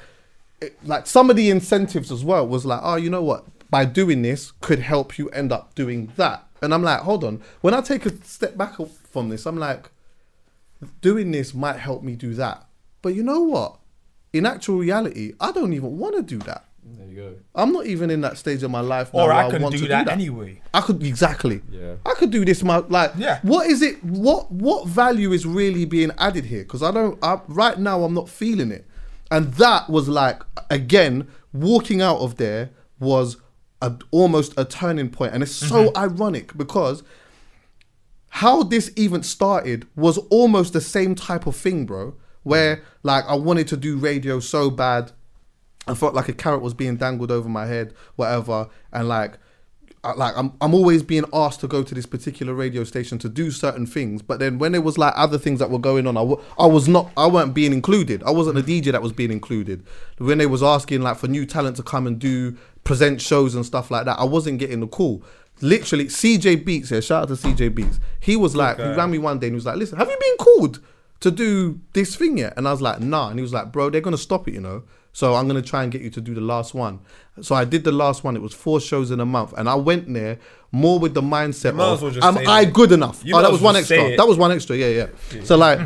like 0.84 1.08
some 1.08 1.30
of 1.30 1.36
the 1.36 1.50
incentives 1.50 2.12
as 2.12 2.24
well 2.26 2.46
was 2.48 2.66
like, 2.66 2.82
oh, 2.84 2.96
you 2.96 3.10
know 3.10 3.24
what? 3.24 3.46
By 3.70 3.86
doing 3.86 4.24
this 4.24 4.52
could 4.60 4.80
help 4.80 5.18
you 5.18 5.30
end 5.30 5.52
up 5.52 5.76
doing 5.76 6.12
that. 6.18 6.46
And 6.62 6.74
I'm 6.74 6.84
like, 6.84 7.02
hold 7.02 7.24
on. 7.24 7.42
When 7.62 7.74
I 7.74 7.82
take 7.82 8.06
a 8.06 8.14
step 8.26 8.58
back 8.58 8.76
from 9.12 9.30
this, 9.30 9.46
I'm 9.46 9.58
like, 9.58 9.90
doing 11.02 11.32
this 11.32 11.54
might 11.54 11.78
help 11.78 12.04
me 12.04 12.16
do 12.16 12.34
that. 12.34 12.66
But 13.02 13.16
you 13.16 13.24
know 13.24 13.42
what? 13.42 13.78
In 14.34 14.46
actual 14.46 14.78
reality, 14.78 15.34
I 15.40 15.52
don't 15.52 15.74
even 15.74 15.98
want 15.98 16.16
to 16.18 16.22
do 16.22 16.40
that. 16.40 16.66
There 16.98 17.08
you 17.08 17.16
go. 17.16 17.36
I'm 17.56 17.72
not 17.72 17.86
even 17.86 18.10
in 18.10 18.22
that 18.22 18.38
stage 18.38 18.64
of 18.64 18.72
my 18.72 18.80
life 18.80 19.14
now 19.14 19.22
Or 19.22 19.28
where 19.28 19.36
I 19.36 19.50
can 19.50 19.62
want 19.62 19.76
do 19.76 19.82
to 19.82 19.88
that, 19.90 20.00
do 20.00 20.06
that 20.06 20.12
anyway. 20.12 20.62
I 20.74 20.82
could 20.82 21.04
exactly. 21.04 21.62
Yeah. 21.70 21.96
I 22.06 22.14
could 22.14 22.32
do 22.32 22.46
this. 22.46 22.64
My 22.64 22.78
like. 22.78 23.12
Yeah. 23.18 23.40
What 23.44 23.68
is 23.68 23.82
it? 23.82 24.04
What 24.04 24.52
what 24.52 24.88
value 24.88 25.32
is 25.32 25.46
really 25.46 25.86
being 25.86 26.12
added 26.18 26.46
here? 26.46 26.64
Because 26.64 26.84
I 26.84 26.92
don't. 26.92 27.18
I, 27.24 27.40
right 27.48 27.78
now, 27.78 28.04
I'm 28.04 28.14
not 28.14 28.30
feeling 28.30 28.72
it, 28.72 28.86
and 29.32 29.54
that 29.56 29.90
was 29.90 30.08
like 30.08 30.42
again 30.70 31.28
walking 31.54 32.02
out 32.02 32.20
of 32.20 32.38
there 32.38 32.70
was 33.00 33.38
a, 33.82 33.94
almost 34.12 34.54
a 34.58 34.66
turning 34.66 35.10
point, 35.10 35.34
and 35.34 35.44
it's 35.44 35.56
so 35.56 35.86
mm-hmm. 35.86 35.98
ironic 35.98 36.56
because 36.58 37.04
how 38.30 38.64
this 38.64 38.92
even 38.96 39.24
started 39.24 39.88
was 39.96 40.18
almost 40.30 40.74
the 40.74 40.82
same 40.82 41.16
type 41.16 41.48
of 41.48 41.56
thing, 41.56 41.86
bro. 41.86 42.16
Where 42.44 42.78
mm. 42.78 42.82
like 43.04 43.26
I 43.28 43.36
wanted 43.36 43.68
to 43.70 43.78
do 43.78 43.98
radio 43.98 44.40
so 44.40 44.70
bad, 44.70 45.12
I 45.90 45.94
felt 45.96 46.14
like 46.14 46.30
a 46.30 46.34
carrot 46.34 46.62
was 46.62 46.74
being 46.74 46.98
dangled 46.98 47.32
over 47.32 47.50
my 47.50 47.66
head, 47.66 47.94
whatever, 48.16 48.70
and 48.92 49.08
like. 49.08 49.38
Like 50.16 50.34
I'm, 50.38 50.54
I'm 50.62 50.74
always 50.74 51.04
being 51.04 51.26
asked 51.34 51.60
to 51.60 51.68
go 51.68 51.84
to 51.84 51.94
this 51.94 52.06
particular 52.06 52.54
radio 52.54 52.86
station 52.86 53.18
to 53.20 53.28
do 53.28 53.52
certain 53.52 53.86
things, 53.86 54.22
but 54.22 54.40
then 54.40 54.58
when 54.58 54.72
there 54.72 54.80
was 54.80 54.98
like 54.98 55.12
other 55.18 55.38
things 55.38 55.60
that 55.60 55.70
were 55.70 55.78
going 55.78 56.08
on, 56.08 56.16
I, 56.16 56.22
w- 56.22 56.42
I 56.58 56.68
was 56.68 56.88
not, 56.88 57.12
I 57.18 57.28
weren't 57.28 57.54
being 57.54 57.74
included. 57.74 58.24
I 58.24 58.32
wasn't 58.32 58.58
a 58.60 58.62
DJ 58.62 58.94
that 58.94 59.02
was 59.02 59.12
being 59.12 59.30
included. 59.30 59.86
When 60.18 60.38
they 60.38 60.46
was 60.46 60.64
asking 60.64 61.02
like 61.02 61.18
for 61.18 61.28
new 61.28 61.46
talent 61.46 61.76
to 61.78 61.84
come 61.84 62.08
and 62.08 62.18
do 62.18 62.56
present 62.86 63.20
shows 63.20 63.56
and 63.56 63.66
stuff 63.66 63.92
like 63.92 64.06
that, 64.06 64.18
I 64.18 64.24
wasn't 64.24 64.60
getting 64.60 64.80
the 64.80 64.88
call. 64.88 65.22
Literally, 65.60 66.06
CJ 66.06 66.64
Beats 66.64 66.88
here. 66.92 67.02
Shout 67.02 67.24
out 67.30 67.36
to 67.38 67.48
CJ 67.48 67.76
Beats. 67.76 68.00
He 68.22 68.38
was 68.38 68.56
like, 68.56 68.78
he 68.78 68.84
ran 68.96 69.12
me 69.12 69.18
one 69.18 69.38
day 69.40 69.48
and 69.48 69.54
he 69.54 69.56
was 69.56 69.66
like, 69.66 69.76
"Listen, 69.76 69.98
have 69.98 70.10
you 70.10 70.18
been 70.18 70.38
called 70.38 70.80
to 71.20 71.30
do 71.30 71.82
this 71.92 72.16
thing 72.16 72.38
yet?" 72.38 72.54
And 72.56 72.70
I 72.70 72.72
was 72.72 72.82
like, 72.82 73.02
"Nah." 73.02 73.32
And 73.32 73.38
he 73.38 73.42
was 73.44 73.52
like, 73.52 73.74
"Bro, 73.74 73.90
they're 73.90 74.00
gonna 74.00 74.18
stop 74.18 74.48
it, 74.48 74.54
you 74.54 74.62
know." 74.62 74.84
So 75.12 75.36
I'm 75.36 75.48
gonna 75.48 75.62
try 75.62 75.84
and 75.84 75.92
get 75.92 76.02
you 76.02 76.10
to 76.12 76.22
do 76.22 76.34
the 76.34 76.42
last 76.42 76.74
one. 76.74 77.00
So 77.42 77.56
I 77.56 77.66
did 77.66 77.84
the 77.84 77.92
last 77.92 78.24
one. 78.24 78.36
It 78.36 78.42
was 78.42 78.54
four 78.54 78.80
shows 78.80 79.12
in 79.12 79.20
a 79.20 79.26
month, 79.26 79.54
and 79.58 79.68
I 79.68 79.76
went 79.76 80.12
there 80.14 80.40
more 80.72 81.00
with 81.00 81.14
the 81.14 81.22
mindset 81.22 81.74
might 81.74 81.86
of, 81.86 81.98
as 81.98 82.02
well 82.04 82.12
just 82.12 82.26
"Am 82.26 82.36
say 82.36 82.46
I 82.46 82.66
that. 82.66 82.74
good 82.74 82.92
enough?" 82.92 83.22
You 83.24 83.34
oh, 83.34 83.38
might 83.38 83.42
that 83.42 83.48
as 83.48 83.52
was 83.54 83.62
well 83.62 83.74
one 83.74 83.84
say 83.84 83.96
extra. 83.96 84.14
it. 84.14 84.18
That 84.18 84.28
was 84.28 84.38
one 84.38 84.52
extra. 84.52 84.76
Yeah, 84.76 85.08
yeah. 85.32 85.44
So 85.44 85.58
like, 85.58 85.80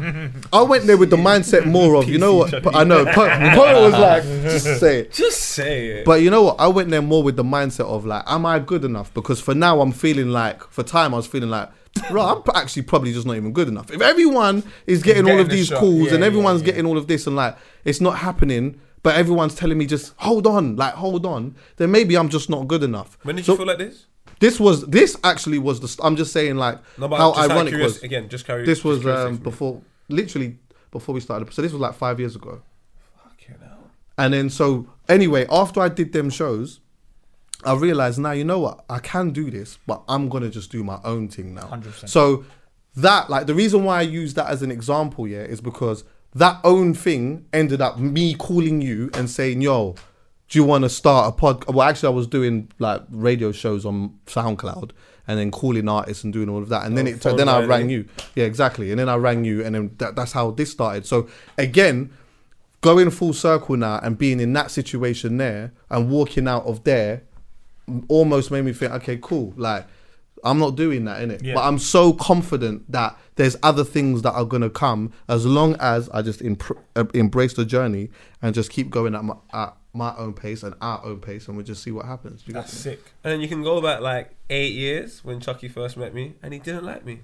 I 0.52 0.62
went 0.62 0.86
there 0.86 0.98
with 0.98 1.10
the 1.10 1.18
mindset 1.18 1.66
more 1.66 1.96
of, 1.96 2.10
you 2.10 2.18
know 2.18 2.36
what? 2.36 2.54
I 2.76 2.84
know. 2.84 3.06
Po 3.06 3.28
Po 3.28 3.84
was 3.84 3.94
like, 3.94 4.24
just 4.24 4.80
say 4.80 5.00
it. 5.02 5.12
Just 5.14 5.40
say 5.40 5.88
it. 5.88 6.06
But 6.06 6.22
you 6.22 6.30
know 6.30 6.44
what? 6.44 6.56
I 6.60 6.68
went 6.68 6.90
there 6.90 7.02
more 7.02 7.24
with 7.24 7.36
the 7.36 7.44
mindset 7.44 7.86
of 7.86 8.06
like, 8.06 8.24
am 8.28 8.46
I 8.46 8.60
good 8.60 8.84
enough? 8.84 9.14
Because 9.14 9.40
for 9.40 9.56
now, 9.56 9.80
I'm 9.82 9.92
feeling 9.92 10.30
like, 10.30 10.64
for 10.64 10.84
time, 10.84 11.14
I 11.14 11.18
was 11.18 11.28
feeling 11.28 11.50
like, 11.50 11.70
right, 12.12 12.36
I'm 12.36 12.44
actually 12.56 12.82
probably 12.84 13.14
just 13.14 13.26
not 13.26 13.36
even 13.38 13.54
good 13.54 13.68
enough. 13.68 13.92
If 13.92 14.02
everyone 14.02 14.64
is 14.88 15.02
getting, 15.04 15.24
all 15.24 15.28
getting 15.28 15.42
of 15.42 15.50
the 15.50 15.56
these 15.56 15.68
shot. 15.68 15.80
calls 15.80 16.08
Yeah, 16.08 16.14
and 16.16 16.20
yeah, 16.22 16.28
everyone's 16.28 16.62
yeah. 16.62 16.68
getting 16.68 16.86
all 16.86 16.98
of 16.98 17.08
this 17.08 17.28
and 17.28 17.36
like, 17.36 17.58
it's 17.86 18.02
not 18.02 18.18
happening, 18.18 18.80
but 19.04 19.16
everyone's 19.16 19.54
telling 19.56 19.78
me 19.78 19.86
just 19.86 20.14
hold 20.18 20.48
on, 20.48 20.76
like 20.76 20.94
hold 20.96 21.26
on, 21.26 21.56
then 21.78 21.92
maybe 21.92 22.16
I'm 22.18 22.30
just 22.30 22.50
not 22.50 22.68
good 22.68 22.84
enough. 22.84 23.18
when 23.24 23.36
did 23.36 23.46
So 23.46 23.52
you 23.54 23.58
feel 23.60 23.68
like 23.68 23.78
this? 23.78 24.06
this 24.40 24.60
was 24.60 24.86
this 24.88 25.16
actually 25.24 25.60
was 25.60 25.80
the. 25.80 25.88
st- 25.88 26.06
I'm 26.06 26.16
just 26.16 26.34
saying 26.34 26.56
like 26.56 26.80
No, 26.98 27.08
but 27.08 27.18
how 27.18 27.34
just 27.34 27.50
ironic 27.52 27.72
curios- 27.74 27.94
was 27.96 28.04
again, 28.04 28.30
just 28.30 28.46
carry. 28.46 28.66
this 28.66 28.84
was 28.84 29.06
um, 29.06 29.28
for 29.28 29.32
me. 29.32 29.38
before 29.38 29.82
literally 30.10 30.58
before 30.92 31.14
we 31.14 31.22
started. 31.22 31.52
So 31.54 31.62
this 31.62 31.72
was 31.72 31.82
like 31.82 31.94
five 31.96 32.20
years 32.20 32.36
ago. 32.36 32.62
Fucking 33.24 33.56
hell. 33.62 33.92
And 34.18 34.34
then 34.34 34.50
so 34.50 34.88
anyway, 35.10 35.46
after 35.50 35.80
I 35.82 35.90
did 35.90 36.14
them 36.14 36.30
shows, 36.30 36.80
I 37.66 37.74
realized 37.76 38.20
now 38.20 38.32
you 38.32 38.44
know 38.44 38.60
what 38.60 38.84
I 38.90 39.00
can 39.00 39.32
do 39.32 39.50
this, 39.50 39.78
but 39.88 40.04
I'm 40.08 40.30
gonna 40.30 40.50
just 40.50 40.72
do 40.72 40.84
my 40.84 41.00
own 41.04 41.30
thing 41.30 41.54
now. 41.54 41.68
100%. 41.72 42.10
So 42.10 42.46
that 42.96 43.30
like 43.30 43.48
the 43.48 43.56
reason 43.56 43.84
why 43.86 44.00
I 44.00 44.02
use 44.02 44.34
that 44.36 44.48
as 44.50 44.62
an 44.62 44.72
example, 44.72 45.28
yeah, 45.28 45.40
is 45.40 45.62
because 45.62 46.04
that 46.36 46.60
own 46.64 46.94
thing 46.94 47.46
ended 47.54 47.82
up 47.82 48.00
me 48.00 48.34
calling 48.34 48.82
you 48.82 49.10
and 49.14 49.30
saying, 49.30 49.62
"Yo, 49.62 49.96
do 50.50 50.60
you 50.60 50.64
want 50.64 50.84
to 50.84 50.90
start 50.90 51.30
a 51.30 51.32
pod?" 51.32 51.66
Well, 51.68 51.88
actually, 51.88 52.08
I 52.08 52.16
was 52.16 52.28
doing 52.28 52.72
like 52.80 53.02
radio 53.10 53.52
shows 53.52 53.86
on 53.86 54.20
SoundCloud 54.26 54.92
and 55.28 55.40
then 55.40 55.52
calling 55.52 55.88
artists 55.88 56.24
and 56.24 56.34
doing 56.34 56.50
all 56.50 56.62
of 56.62 56.70
that, 56.70 56.86
and 56.86 56.98
then 56.98 57.08
Oh, 57.08 57.12
it 57.12 57.22
phone 57.22 57.38
then 57.38 57.48
I 57.48 57.64
rang 57.66 57.90
you. 57.90 58.06
Yeah, 58.36 58.46
exactly, 58.46 58.92
and 58.92 59.00
then 59.00 59.10
I 59.10 59.16
rang 59.16 59.46
you, 59.46 59.64
and 59.64 59.74
then 59.76 59.92
that, 60.00 60.16
that's 60.16 60.34
how 60.34 60.52
this 60.52 60.72
started. 60.72 61.06
So 61.06 61.28
again, 61.58 62.12
going 62.84 63.10
full 63.10 63.32
circle 63.34 63.78
now 63.78 64.00
and 64.04 64.18
being 64.18 64.42
in 64.42 64.52
that 64.54 64.70
situation 64.70 65.38
there 65.38 65.72
and 65.90 66.12
walking 66.12 66.48
out 66.48 66.66
of 66.66 66.84
there 66.84 67.24
almost 68.10 68.52
made 68.52 68.66
me 68.66 68.74
think, 68.74 68.92
okay, 68.92 69.18
cool. 69.22 69.54
Like, 69.56 69.88
I'm 70.44 70.60
not 70.60 70.76
doing 70.76 71.06
that, 71.06 71.22
innit? 71.22 71.44
Yeah. 71.44 71.56
But 71.56 71.62
I'm 71.64 71.80
so 71.80 72.14
confident 72.14 72.92
that 72.92 73.18
there's 73.36 73.58
other 73.64 73.84
things 73.84 74.22
that 74.24 74.34
are 74.34 74.46
gonna 74.46 74.70
come 74.70 75.12
as 75.28 75.46
long 75.46 75.76
as 75.80 76.10
I 76.10 76.22
just 76.22 76.42
impr- 76.42 76.78
uh, 76.96 77.06
embrace 77.14 77.54
the 77.54 77.66
journey 77.66 78.10
and 78.42 78.54
just 78.54 78.70
keep 78.70 78.90
going 78.90 79.16
at 79.16 79.24
my 79.24 79.36
at 79.54 79.76
my 79.94 80.16
own 80.18 80.34
pace 80.34 80.64
and 80.64 80.76
our 80.82 81.04
own 81.06 81.20
pace, 81.20 81.48
and 81.48 81.56
we 81.56 81.64
just 81.64 81.84
see 81.84 81.92
what 81.92 82.06
happens. 82.06 82.44
You 82.46 82.54
That's 82.54 82.74
sick. 82.74 83.00
And 83.24 83.32
then 83.32 83.42
you 83.42 83.48
can 83.48 83.64
go 83.64 83.82
back 83.82 84.02
like 84.02 84.36
eight 84.50 84.74
years 84.74 85.24
when 85.24 85.40
Chuckie 85.40 85.68
first 85.68 85.98
met 85.98 86.14
me, 86.14 86.36
and 86.42 86.54
he 86.54 86.60
didn't 86.60 86.84
like 86.84 87.06
me. 87.06 87.22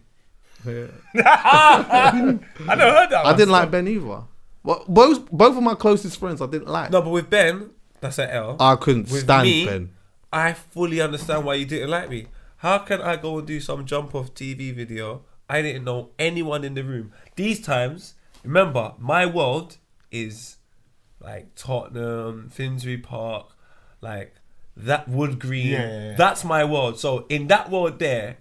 Yeah. 0.66 0.88
I 1.16 2.40
never 2.68 2.92
heard 2.92 3.10
that. 3.10 3.26
I 3.26 3.34
didn't 3.36 3.52
like 3.52 3.72
Ben 3.72 3.88
either. 3.88 4.24
Well, 4.64 4.84
both 4.88 5.30
both 5.32 5.58
of 5.58 5.64
my 5.64 5.76
closest 5.76 6.20
friends 6.20 6.42
I 6.42 6.48
didn't 6.48 6.68
like. 6.68 6.92
No, 6.92 7.02
but 7.02 7.12
with 7.12 7.30
Ben, 7.30 7.72
that's 8.02 8.20
an 8.20 8.30
L. 8.30 8.58
I 8.60 8.76
couldn't 8.76 9.10
with 9.10 9.24
stand 9.24 9.44
me, 9.44 9.66
Ben. 9.66 9.90
I 10.32 10.54
fully 10.54 11.02
understand 11.02 11.46
why 11.46 11.56
you 11.56 11.66
didn't 11.66 11.90
like 11.90 12.10
me. 12.10 12.28
How 12.60 12.80
can 12.80 13.02
I 13.02 13.16
go 13.16 13.38
and 13.38 13.48
do 13.48 13.62
some 13.62 13.86
jump 13.86 14.14
off 14.14 14.34
TV 14.34 14.76
video? 14.76 15.22
I 15.50 15.62
didn't 15.62 15.86
know 15.86 16.10
anyone 16.20 16.66
in 16.66 16.74
the 16.74 16.84
room. 16.84 17.14
These 17.38 17.62
times, 17.62 18.16
remember, 18.44 18.94
my 18.98 19.26
world 19.26 19.78
is 20.12 20.58
like 21.22 21.56
Tottenham, 21.56 22.50
Finsbury 22.50 22.98
Park, 22.98 23.48
like 24.02 24.36
that 24.76 25.08
Wood 25.08 25.40
Green. 25.40 25.68
Yeah, 25.68 25.88
yeah, 25.88 26.10
yeah. 26.10 26.16
That's 26.18 26.44
my 26.44 26.66
world. 26.66 27.00
So 27.00 27.26
in 27.30 27.48
that 27.48 27.72
world 27.72 27.98
there, 27.98 28.38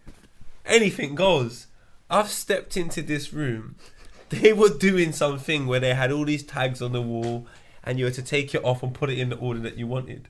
anything 0.66 1.14
goes. 1.14 1.68
I've 2.10 2.28
stepped 2.28 2.76
into 2.76 3.02
this 3.02 3.32
room. 3.32 3.76
They 4.30 4.52
were 4.52 4.68
doing 4.68 5.12
something 5.12 5.66
where 5.66 5.80
they 5.80 5.94
had 5.94 6.12
all 6.12 6.26
these 6.26 6.42
tags 6.42 6.82
on 6.82 6.92
the 6.92 7.00
wall, 7.00 7.46
and 7.82 7.98
you 7.98 8.04
had 8.04 8.12
to 8.12 8.22
take 8.22 8.54
it 8.54 8.62
off 8.62 8.82
and 8.82 8.92
put 8.92 9.08
it 9.08 9.18
in 9.18 9.30
the 9.30 9.36
order 9.36 9.60
that 9.60 9.78
you 9.78 9.86
wanted. 9.86 10.28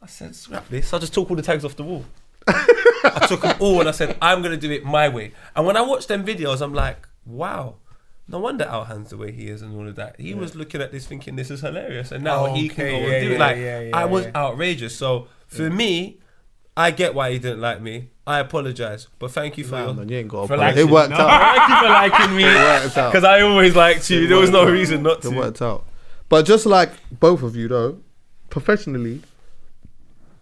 I 0.00 0.06
said, 0.06 0.36
scrap 0.36 0.68
this. 0.68 0.92
I 0.92 1.00
just 1.00 1.12
took 1.12 1.28
all 1.28 1.34
the 1.34 1.42
tags 1.42 1.64
off 1.64 1.74
the 1.74 1.82
wall. 1.82 2.04
I 2.48 3.26
took 3.28 3.42
them 3.42 3.56
all 3.60 3.80
and 3.80 3.88
I 3.88 3.92
said, 3.92 4.16
I'm 4.22 4.42
going 4.42 4.52
to 4.52 4.60
do 4.68 4.72
it 4.72 4.84
my 4.84 5.08
way. 5.08 5.32
And 5.54 5.66
when 5.66 5.76
I 5.76 5.82
watched 5.82 6.08
them 6.08 6.24
videos, 6.24 6.60
I'm 6.60 6.74
like, 6.74 7.06
wow, 7.24 7.76
no 8.28 8.38
wonder 8.38 8.64
Alhan's 8.64 9.10
the 9.10 9.16
way 9.16 9.32
he 9.32 9.48
is 9.48 9.62
and 9.62 9.74
all 9.76 9.86
of 9.88 9.96
that. 9.96 10.18
He 10.20 10.34
was 10.34 10.54
looking 10.54 10.80
at 10.80 10.92
this 10.92 11.06
thinking 11.06 11.36
this 11.36 11.50
is 11.50 11.60
hilarious. 11.60 12.12
And 12.12 12.24
now 12.24 12.46
oh, 12.46 12.54
he 12.54 12.68
can 12.68 12.86
go 12.86 12.90
yeah, 12.92 13.14
and 13.14 13.22
do 13.24 13.28
yeah, 13.30 13.34
it. 13.34 13.38
Like, 13.40 13.56
yeah, 13.56 13.80
yeah, 13.80 13.96
I 13.96 14.04
was 14.04 14.24
yeah. 14.26 14.32
outrageous. 14.36 14.96
So 14.96 15.28
for 15.46 15.70
me, 15.70 16.18
I 16.76 16.90
get 16.90 17.14
why 17.14 17.32
he 17.32 17.38
didn't 17.38 17.60
like 17.60 17.80
me. 17.80 18.10
I 18.26 18.40
apologize. 18.40 19.06
But 19.18 19.30
thank 19.30 19.56
you 19.56 19.64
for 19.64 19.76
Nah, 19.76 19.84
your. 19.86 19.94
man, 19.94 20.08
you 20.08 20.18
ain't 20.18 20.28
got 20.28 20.48
For 20.48 20.54
apologize. 20.54 20.76
liking- 20.76 20.88
It 20.88 20.92
worked 20.92 21.10
no. 21.10 21.16
out. 21.16 21.56
Thank 21.56 21.68
you 21.68 21.76
for 21.76 21.88
liking 21.92 22.36
me. 22.36 22.44
worked 22.44 22.98
out. 22.98 23.12
Because 23.12 23.24
I 23.24 23.40
always 23.42 23.76
liked 23.76 24.10
you. 24.10 24.26
There 24.26 24.36
was 24.38 24.50
no 24.50 24.62
out. 24.62 24.72
reason 24.72 25.02
not 25.02 25.18
It 25.24 25.30
to. 25.30 25.36
worked 25.36 25.62
out. 25.62 25.84
But 26.28 26.44
just 26.44 26.66
like 26.66 26.90
both 27.12 27.42
of 27.44 27.54
you, 27.54 27.68
though, 27.68 27.98
professionally, 28.50 29.22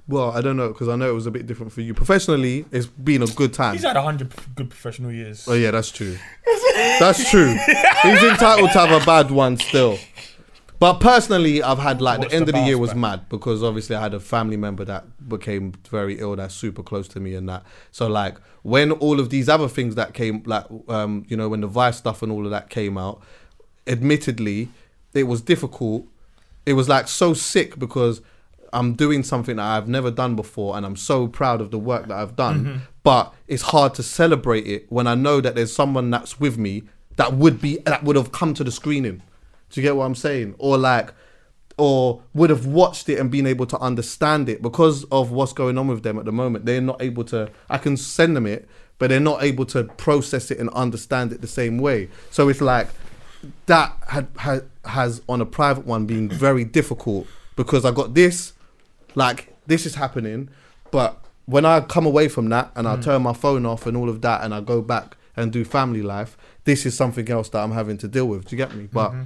well, 0.06 0.30
I 0.32 0.40
don't 0.40 0.56
know 0.56 0.68
because 0.68 0.88
I 0.88 0.96
know 0.96 1.08
it 1.08 1.14
was 1.14 1.26
a 1.26 1.30
bit 1.30 1.46
different 1.46 1.72
for 1.72 1.80
you. 1.80 1.94
Professionally, 1.94 2.66
it's 2.70 2.86
been 2.86 3.22
a 3.22 3.26
good 3.26 3.52
time. 3.52 3.74
He's 3.74 3.84
had 3.84 3.96
hundred 3.96 4.32
good 4.54 4.70
professional 4.70 5.10
years. 5.12 5.46
Oh 5.48 5.54
yeah, 5.54 5.70
that's 5.70 5.90
true. 5.90 6.16
that's 6.98 7.30
true. 7.30 7.56
He's 8.02 8.22
entitled 8.22 8.70
to 8.72 8.78
have 8.78 9.02
a 9.02 9.04
bad 9.04 9.30
one 9.30 9.56
still. 9.56 9.98
But 10.80 10.94
personally, 11.00 11.62
I've 11.62 11.78
had 11.78 12.02
like 12.02 12.18
What's 12.18 12.30
the 12.32 12.36
end 12.36 12.46
the 12.46 12.52
of 12.52 12.60
the 12.60 12.66
year 12.66 12.76
was 12.76 12.90
back? 12.90 12.98
mad 12.98 13.28
because 13.30 13.62
obviously 13.62 13.96
I 13.96 14.02
had 14.02 14.12
a 14.12 14.20
family 14.20 14.56
member 14.58 14.84
that 14.84 15.28
became 15.28 15.72
very 15.88 16.18
ill. 16.18 16.36
That's 16.36 16.54
super 16.54 16.82
close 16.82 17.08
to 17.08 17.20
me 17.20 17.34
and 17.34 17.48
that. 17.48 17.62
So 17.90 18.06
like 18.06 18.36
when 18.62 18.90
all 18.92 19.20
of 19.20 19.30
these 19.30 19.48
other 19.48 19.68
things 19.68 19.94
that 19.94 20.12
came, 20.12 20.42
like 20.44 20.66
um, 20.88 21.24
you 21.28 21.36
know, 21.36 21.48
when 21.48 21.60
the 21.62 21.66
Vice 21.68 21.96
stuff 21.96 22.22
and 22.22 22.30
all 22.30 22.44
of 22.44 22.50
that 22.50 22.68
came 22.68 22.98
out, 22.98 23.22
admittedly, 23.86 24.68
it 25.14 25.24
was 25.24 25.40
difficult. 25.40 26.06
It 26.66 26.74
was 26.74 26.88
like 26.88 27.08
so 27.08 27.34
sick 27.34 27.78
because 27.78 28.20
I'm 28.74 28.94
doing 28.94 29.22
something 29.22 29.56
that 29.56 29.64
I've 29.64 29.88
never 29.88 30.10
done 30.10 30.36
before 30.36 30.76
and 30.76 30.84
I'm 30.84 30.96
so 30.96 31.28
proud 31.28 31.60
of 31.60 31.70
the 31.70 31.78
work 31.78 32.08
that 32.08 32.16
I've 32.16 32.36
done. 32.36 32.64
Mm-hmm. 32.64 32.78
But 33.02 33.34
it's 33.48 33.62
hard 33.62 33.94
to 33.94 34.02
celebrate 34.02 34.66
it 34.66 34.90
when 34.90 35.06
I 35.06 35.14
know 35.14 35.40
that 35.40 35.54
there's 35.54 35.72
someone 35.72 36.10
that's 36.10 36.40
with 36.40 36.58
me 36.58 36.82
that 37.16 37.34
would 37.34 37.60
be 37.60 37.78
that 37.86 38.02
would 38.02 38.16
have 38.16 38.32
come 38.32 38.54
to 38.54 38.64
the 38.64 38.72
screening. 38.72 39.22
Do 39.70 39.80
you 39.80 39.82
get 39.82 39.96
what 39.96 40.04
I'm 40.04 40.14
saying? 40.14 40.54
Or 40.58 40.76
like 40.76 41.12
or 41.76 42.22
would 42.34 42.50
have 42.50 42.66
watched 42.66 43.08
it 43.08 43.18
and 43.18 43.30
been 43.30 43.46
able 43.46 43.66
to 43.66 43.78
understand 43.78 44.48
it 44.48 44.62
because 44.62 45.04
of 45.04 45.32
what's 45.32 45.52
going 45.52 45.76
on 45.76 45.88
with 45.88 46.02
them 46.02 46.18
at 46.18 46.24
the 46.24 46.32
moment. 46.32 46.66
They're 46.66 46.80
not 46.80 47.02
able 47.02 47.24
to 47.24 47.50
I 47.68 47.78
can 47.78 47.96
send 47.96 48.36
them 48.36 48.46
it, 48.46 48.68
but 48.98 49.08
they're 49.08 49.20
not 49.20 49.42
able 49.42 49.66
to 49.66 49.84
process 49.84 50.50
it 50.50 50.58
and 50.58 50.70
understand 50.70 51.32
it 51.32 51.40
the 51.40 51.46
same 51.46 51.78
way. 51.78 52.08
So 52.30 52.48
it's 52.48 52.60
like 52.60 52.88
that 53.66 53.96
had, 54.08 54.28
had 54.36 54.68
has 54.84 55.22
on 55.28 55.40
a 55.40 55.46
private 55.46 55.86
one 55.86 56.06
been 56.06 56.28
very 56.28 56.64
difficult 56.64 57.26
because 57.56 57.84
I 57.84 57.90
got 57.90 58.14
this, 58.14 58.53
like 59.14 59.54
this 59.66 59.86
is 59.86 59.94
happening, 59.94 60.50
but 60.90 61.24
when 61.46 61.64
I 61.64 61.80
come 61.80 62.06
away 62.06 62.28
from 62.28 62.48
that 62.50 62.72
and 62.74 62.88
I 62.88 62.96
hmm. 62.96 63.02
turn 63.02 63.22
my 63.22 63.32
phone 63.32 63.66
off 63.66 63.86
and 63.86 63.96
all 63.96 64.08
of 64.08 64.22
that 64.22 64.42
and 64.42 64.54
I 64.54 64.60
go 64.60 64.80
back 64.80 65.16
and 65.36 65.52
do 65.52 65.64
family 65.64 66.02
life, 66.02 66.36
this 66.64 66.86
is 66.86 66.96
something 66.96 67.28
else 67.30 67.48
that 67.50 67.58
I'm 67.62 67.72
having 67.72 67.98
to 67.98 68.08
deal 68.08 68.26
with. 68.26 68.46
Do 68.46 68.56
you 68.56 68.64
get 68.64 68.74
me? 68.74 68.88
But 68.90 69.10
mm-hmm. 69.10 69.22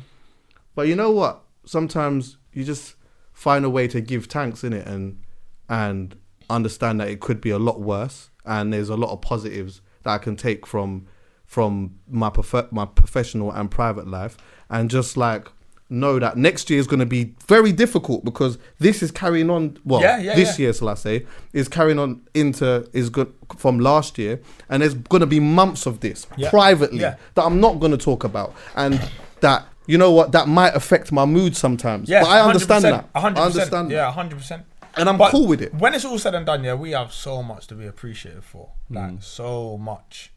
but 0.74 0.88
you 0.88 0.96
know 0.96 1.10
what? 1.10 1.42
Sometimes 1.64 2.38
you 2.52 2.64
just 2.64 2.94
find 3.32 3.64
a 3.64 3.70
way 3.70 3.86
to 3.88 4.00
give 4.00 4.26
thanks 4.26 4.64
in 4.64 4.72
it 4.72 4.86
and 4.86 5.22
and 5.68 6.16
understand 6.50 7.00
that 7.00 7.08
it 7.08 7.20
could 7.20 7.40
be 7.40 7.50
a 7.50 7.58
lot 7.58 7.80
worse 7.80 8.30
and 8.44 8.72
there's 8.72 8.88
a 8.88 8.96
lot 8.96 9.10
of 9.10 9.20
positives 9.20 9.80
that 10.02 10.10
I 10.10 10.18
can 10.18 10.34
take 10.34 10.66
from 10.66 11.06
from 11.44 11.98
my 12.08 12.30
prof- 12.30 12.72
my 12.72 12.84
professional 12.84 13.50
and 13.52 13.70
private 13.70 14.08
life 14.08 14.36
and 14.68 14.90
just 14.90 15.16
like 15.16 15.48
know 15.90 16.18
that 16.18 16.36
next 16.36 16.68
year 16.68 16.78
is 16.78 16.86
going 16.86 17.00
to 17.00 17.06
be 17.06 17.34
very 17.46 17.72
difficult 17.72 18.24
because 18.24 18.58
this 18.78 19.02
is 19.02 19.10
carrying 19.10 19.48
on 19.48 19.78
well 19.84 20.00
Yeah, 20.00 20.18
yeah, 20.18 20.34
this 20.34 20.58
yeah. 20.58 20.64
year 20.64 20.72
shall 20.74 20.88
I 20.90 20.94
say 20.94 21.26
is 21.52 21.68
carrying 21.68 21.98
on 21.98 22.22
into 22.34 22.88
is 22.92 23.08
good 23.08 23.32
from 23.56 23.80
last 23.80 24.18
year 24.18 24.40
and 24.68 24.82
there's 24.82 24.94
going 24.94 25.20
to 25.20 25.26
be 25.26 25.40
months 25.40 25.86
of 25.86 26.00
this 26.00 26.26
privately 26.50 26.98
that 26.98 27.18
I'm 27.36 27.60
not 27.60 27.80
going 27.80 27.92
to 27.92 27.98
talk 27.98 28.24
about 28.24 28.54
and 28.76 29.00
that 29.40 29.66
you 29.86 29.96
know 29.96 30.12
what 30.12 30.32
that 30.32 30.46
might 30.46 30.74
affect 30.74 31.10
my 31.10 31.24
mood 31.24 31.56
sometimes 31.56 32.08
Yeah, 32.08 32.22
but 32.22 32.28
I 32.28 32.40
understand 32.46 32.84
100%, 32.84 32.90
that 32.90 33.12
100%, 33.14 33.36
I 33.36 33.46
understand 33.46 33.90
Yeah, 33.90 34.12
hundred 34.12 34.36
percent. 34.36 34.64
And 34.96 35.08
I'm 35.08 35.16
But 35.16 35.30
cool 35.30 35.46
with 35.46 35.62
it. 35.62 35.72
When 35.74 35.94
it's 35.94 36.04
all 36.04 36.18
said 36.18 36.34
and 36.34 36.44
done, 36.44 36.64
yeah, 36.64 36.74
we 36.74 36.90
have 36.90 37.12
so 37.12 37.42
much 37.42 37.68
to 37.68 37.74
be 37.74 37.86
appreciated 37.86 38.42
for. 38.42 38.70
Like 38.90 39.12
mm. 39.12 39.22
so 39.22 39.78
much. 39.78 40.32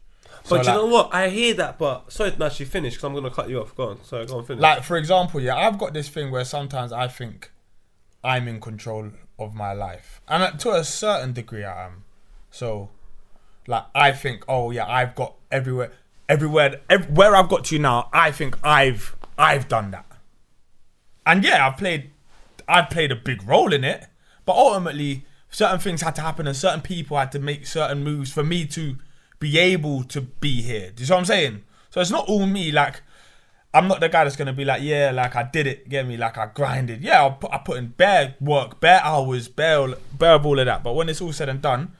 But 0.48 0.64
So, 0.64 0.72
you 0.72 0.78
know 0.78 0.86
what? 0.86 1.14
I 1.14 1.28
hear 1.28 1.54
that, 1.54 1.78
but 1.78 2.12
sorry 2.12 2.32
to 2.32 2.44
actually 2.44 2.66
finish 2.66 2.94
because 2.94 3.04
I'm 3.04 3.12
going 3.12 3.24
to 3.24 3.30
cut 3.30 3.48
you 3.48 3.60
off. 3.60 3.74
Go 3.76 3.90
on. 3.90 4.04
Sorry, 4.04 4.26
go 4.26 4.38
on, 4.38 4.44
finish. 4.44 4.60
Like 4.60 4.82
for 4.82 4.96
example, 4.96 5.40
yeah, 5.40 5.56
I've 5.56 5.78
got 5.78 5.92
this 5.94 6.08
thing 6.08 6.30
where 6.30 6.44
sometimes 6.44 6.92
I 6.92 7.08
think 7.08 7.50
I'm 8.24 8.48
in 8.48 8.60
control 8.60 9.10
of 9.38 9.54
my 9.54 9.72
life, 9.72 10.20
and 10.28 10.58
to 10.60 10.72
a 10.72 10.84
certain 10.84 11.32
degree, 11.32 11.64
I 11.64 11.86
am. 11.86 12.04
So, 12.50 12.90
like, 13.66 13.84
I 13.94 14.12
think, 14.12 14.44
oh 14.48 14.70
yeah, 14.70 14.86
I've 14.86 15.14
got 15.14 15.34
everywhere, 15.50 15.92
everywhere, 16.28 16.80
ev- 16.90 17.10
where 17.10 17.34
I've 17.34 17.48
got 17.48 17.64
to 17.66 17.78
now. 17.78 18.08
I 18.12 18.30
think 18.30 18.58
I've 18.62 19.16
I've 19.38 19.68
done 19.68 19.90
that, 19.92 20.06
and 21.26 21.42
yeah, 21.44 21.66
I've 21.66 21.76
played, 21.76 22.10
I've 22.68 22.90
played 22.90 23.10
a 23.12 23.16
big 23.16 23.46
role 23.46 23.72
in 23.72 23.84
it. 23.84 24.06
But 24.44 24.56
ultimately, 24.56 25.24
certain 25.50 25.78
things 25.78 26.02
had 26.02 26.16
to 26.16 26.20
happen, 26.20 26.46
and 26.48 26.56
certain 26.56 26.80
people 26.82 27.16
had 27.16 27.30
to 27.32 27.38
make 27.38 27.66
certain 27.66 28.02
moves 28.02 28.32
for 28.32 28.42
me 28.42 28.66
to 28.66 28.96
be 29.42 29.58
able 29.58 30.04
to 30.04 30.20
be 30.20 30.62
here. 30.62 30.92
Do 30.94 31.02
you 31.02 31.06
see 31.06 31.12
what 31.12 31.18
I'm 31.18 31.24
saying? 31.24 31.64
So 31.90 32.00
it's 32.00 32.12
not 32.12 32.28
all 32.28 32.46
me. 32.46 32.70
Like, 32.70 33.02
I'm 33.74 33.88
not 33.88 33.98
the 33.98 34.08
guy 34.08 34.22
that's 34.22 34.36
gonna 34.36 34.52
be 34.52 34.64
like, 34.64 34.82
yeah, 34.82 35.10
like 35.10 35.34
I 35.34 35.42
did 35.42 35.66
it, 35.66 35.88
get 35.88 36.06
me, 36.06 36.16
like 36.16 36.38
I 36.38 36.46
grinded. 36.46 37.02
Yeah, 37.02 37.26
I 37.26 37.30
put, 37.30 37.52
I 37.52 37.58
put 37.58 37.78
in 37.78 37.88
bare 37.88 38.36
work, 38.40 38.78
bare 38.80 39.00
hours, 39.02 39.48
bare, 39.48 39.96
bare 40.12 40.34
of 40.34 40.46
all 40.46 40.60
of 40.60 40.66
that. 40.66 40.84
But 40.84 40.92
when 40.92 41.08
it's 41.08 41.20
all 41.20 41.32
said 41.32 41.48
and 41.48 41.60
done, 41.60 41.90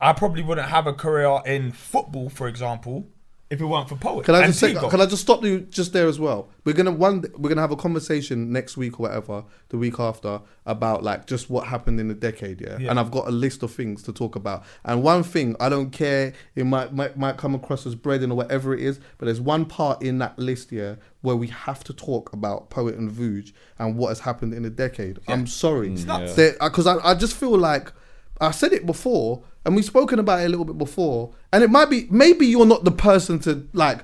I 0.00 0.12
probably 0.12 0.42
wouldn't 0.42 0.68
have 0.68 0.88
a 0.88 0.92
career 0.92 1.40
in 1.46 1.70
football, 1.70 2.28
for 2.28 2.48
example, 2.48 3.06
if 3.50 3.60
it 3.62 3.64
weren't 3.64 3.88
for 3.88 3.96
poet. 3.96 4.26
Can 4.26 4.34
I 4.34 4.46
just 4.46 4.58
say, 4.58 4.74
can 4.74 5.00
I 5.00 5.06
just 5.06 5.22
stop 5.22 5.42
you 5.42 5.60
just 5.60 5.92
there 5.94 6.06
as 6.06 6.20
well? 6.20 6.50
We're 6.64 6.74
gonna 6.74 6.90
one 6.90 7.24
we're 7.36 7.48
gonna 7.48 7.62
have 7.62 7.70
a 7.70 7.76
conversation 7.76 8.52
next 8.52 8.76
week 8.76 9.00
or 9.00 9.04
whatever, 9.04 9.44
the 9.70 9.78
week 9.78 9.98
after, 9.98 10.40
about 10.66 11.02
like 11.02 11.26
just 11.26 11.48
what 11.48 11.66
happened 11.66 11.98
in 11.98 12.08
the 12.08 12.14
decade, 12.14 12.60
yeah? 12.60 12.76
Yeah. 12.78 12.90
And 12.90 13.00
I've 13.00 13.10
got 13.10 13.26
a 13.26 13.30
list 13.30 13.62
of 13.62 13.72
things 13.72 14.02
to 14.02 14.12
talk 14.12 14.36
about. 14.36 14.64
And 14.84 15.02
one 15.02 15.22
thing, 15.22 15.56
I 15.60 15.70
don't 15.70 15.90
care, 15.90 16.34
it 16.54 16.64
might 16.64 16.92
might, 16.92 17.16
might 17.16 17.38
come 17.38 17.54
across 17.54 17.86
as 17.86 17.96
breading 17.96 18.30
or 18.30 18.34
whatever 18.34 18.74
it 18.74 18.80
is, 18.80 19.00
but 19.16 19.26
there's 19.26 19.40
one 19.40 19.64
part 19.64 20.02
in 20.02 20.18
that 20.18 20.38
list, 20.38 20.70
yeah, 20.70 20.96
where 21.22 21.36
we 21.36 21.46
have 21.48 21.82
to 21.84 21.94
talk 21.94 22.32
about 22.34 22.68
Poet 22.68 22.96
and 22.96 23.10
Vuj 23.10 23.52
and 23.78 23.96
what 23.96 24.08
has 24.08 24.20
happened 24.20 24.52
in 24.52 24.62
the 24.62 24.70
decade. 24.70 25.20
I'm 25.26 25.46
sorry. 25.46 25.92
It's 25.92 26.04
nuts. 26.04 26.34
Because 26.34 26.86
I, 26.86 26.98
I 26.98 27.14
just 27.14 27.34
feel 27.34 27.56
like 27.56 27.92
I 28.40 28.50
said 28.52 28.72
it 28.72 28.86
before, 28.86 29.42
and 29.64 29.74
we've 29.76 29.84
spoken 29.84 30.18
about 30.18 30.40
it 30.40 30.46
a 30.46 30.48
little 30.48 30.64
bit 30.64 30.78
before, 30.78 31.32
and 31.52 31.62
it 31.64 31.70
might 31.70 31.90
be 31.90 32.06
maybe 32.10 32.46
you're 32.46 32.66
not 32.66 32.84
the 32.84 32.92
person 32.92 33.38
to 33.40 33.66
like. 33.72 34.00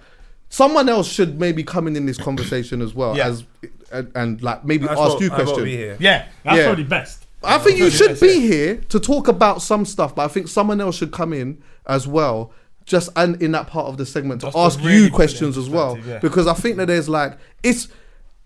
Someone 0.50 0.88
else 0.88 1.10
should 1.10 1.40
maybe 1.40 1.64
come 1.64 1.88
in 1.88 1.96
in 1.96 2.06
this 2.06 2.16
conversation 2.18 2.80
as 2.80 2.94
well 2.94 3.16
Yeah. 3.16 3.26
as 3.28 3.44
and, 3.90 4.12
and 4.14 4.42
like 4.42 4.64
maybe 4.64 4.86
That's 4.86 5.00
ask 5.00 5.12
what- 5.14 5.20
you 5.22 5.26
I 5.30 5.36
won't 5.38 5.44
questions. 5.48 5.64
be 5.64 5.76
here. 5.76 5.96
Yeah, 5.98 6.26
that's 6.44 6.56
Yeah. 6.58 6.64
probably 6.66 6.84
best. 6.84 7.26
I 7.42 7.58
think 7.58 7.78
you 7.78 7.90
should 7.90 8.10
probably 8.18 8.28
be 8.28 8.40
best, 8.48 8.52
here 8.54 8.76
to 8.90 9.00
talk 9.00 9.28
about 9.28 9.62
some 9.62 9.84
stuff, 9.84 10.14
but 10.14 10.22
I 10.24 10.28
think 10.28 10.48
someone 10.48 10.80
else 10.80 10.96
should 10.96 11.12
come 11.12 11.32
in 11.32 11.58
as 11.86 12.06
well, 12.06 12.52
just 12.86 13.08
and 13.16 13.40
in 13.42 13.52
that 13.52 13.66
part 13.66 13.86
of 13.86 13.96
the 13.96 14.06
segment 14.06 14.40
to 14.42 14.46
Just 14.46 14.56
to 14.56 14.60
ask 14.62 14.78
really 14.80 14.94
you 14.96 15.04
put 15.10 15.14
questions 15.16 15.58
as 15.58 15.68
well, 15.68 15.94
perspective, 15.96 16.12
yeah. 16.12 16.18
because 16.20 16.46
I 16.46 16.54
think 16.54 16.76
that 16.76 16.86
there's 16.86 17.08
like 17.08 17.36
it's 17.62 17.88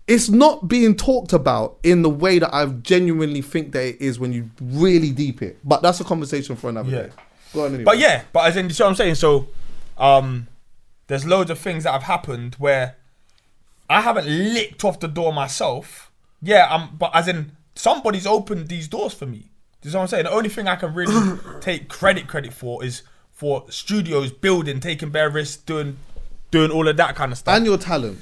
it's 0.09 0.27
not 0.29 0.67
being 0.67 0.95
talked 0.95 1.31
about 1.33 1.77
in 1.83 2.01
the 2.01 2.09
way 2.09 2.39
that 2.39 2.53
I 2.53 2.65
genuinely 2.65 3.41
think 3.41 3.71
that 3.73 3.83
it 3.85 4.01
is 4.01 4.19
when 4.19 4.33
you 4.33 4.49
really 4.59 5.11
deep 5.11 5.41
it. 5.41 5.59
But 5.63 5.81
that's 5.83 5.99
a 5.99 6.03
conversation 6.03 6.55
for 6.55 6.69
another 6.69 6.89
Yeah. 6.89 7.01
day. 7.03 7.09
Go 7.53 7.61
on 7.61 7.67
anyway. 7.67 7.83
But 7.83 7.99
yeah, 7.99 8.23
but 8.33 8.45
as 8.47 8.57
in, 8.57 8.65
you 8.67 8.73
see 8.73 8.83
what 8.83 8.89
I'm 8.89 8.95
saying? 8.95 9.15
So, 9.15 9.47
um, 9.97 10.47
there's 11.07 11.25
loads 11.25 11.49
of 11.51 11.59
things 11.59 11.83
that 11.83 11.91
have 11.91 12.03
happened 12.03 12.55
where 12.59 12.95
I 13.89 14.01
haven't 14.01 14.27
licked 14.27 14.83
off 14.83 14.99
the 14.99 15.07
door 15.07 15.31
myself. 15.31 16.11
Yeah, 16.41 16.67
I'm, 16.69 16.95
but 16.97 17.11
as 17.15 17.27
in, 17.27 17.51
somebody's 17.75 18.25
opened 18.27 18.67
these 18.67 18.87
doors 18.87 19.13
for 19.13 19.25
me. 19.25 19.51
Do 19.81 19.87
you 19.87 19.91
see 19.91 19.97
what 19.97 20.01
I'm 20.03 20.07
saying? 20.09 20.23
The 20.25 20.31
only 20.31 20.49
thing 20.49 20.67
I 20.67 20.75
can 20.75 20.93
really 20.93 21.37
take 21.61 21.87
credit 21.87 22.27
credit 22.27 22.53
for 22.53 22.83
is 22.83 23.01
for 23.31 23.65
studios 23.69 24.31
building, 24.31 24.79
taking 24.79 25.09
bare 25.09 25.29
risks, 25.29 25.57
doing 25.57 25.97
doing 26.51 26.71
all 26.71 26.87
of 26.87 26.97
that 26.97 27.15
kind 27.15 27.31
of 27.31 27.37
stuff. 27.37 27.55
and 27.55 27.65
your 27.65 27.77
talent. 27.77 28.19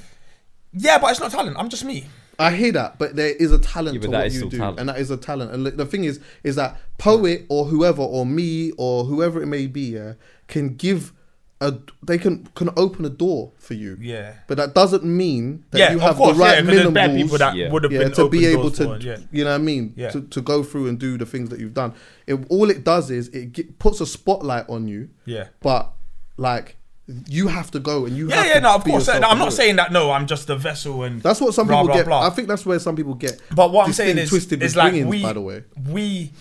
Yeah, 0.72 0.98
but 0.98 1.10
it's 1.10 1.20
not 1.20 1.30
talent. 1.30 1.56
I'm 1.58 1.68
just 1.68 1.84
me. 1.84 2.06
I 2.40 2.52
hear 2.54 2.70
that, 2.72 2.98
but 2.98 3.16
there 3.16 3.34
is 3.34 3.50
a 3.50 3.58
talent 3.58 3.94
Yeah, 3.94 4.00
but 4.00 4.06
to 4.06 4.10
that 4.12 4.18
what 4.18 4.26
is 4.28 4.40
you 4.40 4.48
do, 4.50 4.58
talent. 4.58 4.78
and 4.80 4.88
that 4.88 4.98
is 4.98 5.10
a 5.10 5.16
talent. 5.16 5.50
And 5.52 5.66
the 5.66 5.86
thing 5.86 6.04
is, 6.04 6.20
is 6.44 6.54
that 6.56 6.78
poet 6.98 7.46
or 7.48 7.64
whoever 7.64 8.02
or 8.02 8.24
me 8.24 8.70
or 8.78 9.04
whoever 9.04 9.42
it 9.42 9.46
may 9.46 9.66
be, 9.66 9.80
yeah, 9.94 10.12
can 10.46 10.74
give 10.76 11.12
a 11.60 11.74
they 12.04 12.16
can 12.16 12.44
can 12.54 12.70
open 12.76 13.04
a 13.04 13.08
door 13.08 13.50
for 13.58 13.74
you. 13.74 13.98
Yeah. 14.00 14.34
but 14.46 14.56
that 14.58 14.76
doesn't 14.76 15.02
mean 15.02 15.64
that 15.72 15.78
Yeah, 15.78 15.92
you 15.92 15.98
have 15.98 16.14
course, 16.14 16.36
the 16.36 16.40
right 16.40 16.50
yeah, 16.52 16.60
'cause 16.60 16.94
there's 16.94 17.16
people 17.24 17.38
that 17.38 17.56
Yeah. 17.56 17.72
would 17.72 17.82
have 17.82 17.90
yeah, 17.92 17.98
been 18.04 18.12
to 18.12 18.28
be 18.28 18.46
able 18.46 18.70
to, 18.70 18.84
for, 18.84 18.98
yeah. 18.98 19.16
you 19.32 19.42
know 19.42 19.50
what 19.50 19.56
I 19.56 19.64
mean, 19.64 19.92
Yeah. 19.96 20.10
to, 20.10 20.20
to 20.20 20.40
go 20.40 20.62
through 20.62 20.86
and 20.86 21.00
do 21.00 21.18
the 21.18 21.26
things 21.26 21.50
that 21.50 21.58
you've 21.58 21.74
done. 21.74 21.94
It, 22.28 22.38
all 22.48 22.70
it 22.70 22.84
does 22.84 23.10
is 23.10 23.26
it 23.30 23.52
ge- 23.54 23.76
puts 23.80 24.00
a 24.00 24.06
spotlight 24.06 24.68
on 24.68 24.86
you. 24.86 25.08
Yeah. 25.24 25.48
but 25.60 25.92
like 26.36 26.76
you 27.26 27.48
have 27.48 27.70
to 27.70 27.80
go 27.80 28.04
and 28.04 28.16
you 28.16 28.28
Yeah, 28.28 28.36
have 28.36 28.46
yeah, 28.46 28.54
to 28.54 28.60
no, 28.60 28.74
of 28.74 28.84
course. 28.84 29.06
yourself 29.06 29.24
I'm 29.32 29.38
not 29.38 29.52
saying 29.52 29.76
that. 29.76 29.92
No, 29.92 30.10
I'm 30.10 30.26
just 30.26 30.50
a 30.50 30.56
vessel, 30.56 31.02
and 31.04 31.22
That's 31.22 31.40
what 31.40 31.54
some 31.54 31.66
blah, 31.66 31.78
people 31.80 31.86
blah, 31.88 31.96
get. 31.96 32.06
blah. 32.06 32.26
I 32.26 32.30
think 32.30 32.48
that's 32.48 32.66
where 32.66 32.78
some 32.78 32.96
people 32.96 33.14
get. 33.14 33.40
But 33.54 33.72
what 33.72 33.86
I'm 33.86 33.92
saying 33.92 34.18
is, 34.18 34.28
twisted 34.28 34.62
is 34.62 34.76
like 34.76 34.92
we, 35.06 35.22
by 35.22 35.32
the 35.32 35.40
way. 35.40 35.64
we 35.90 36.32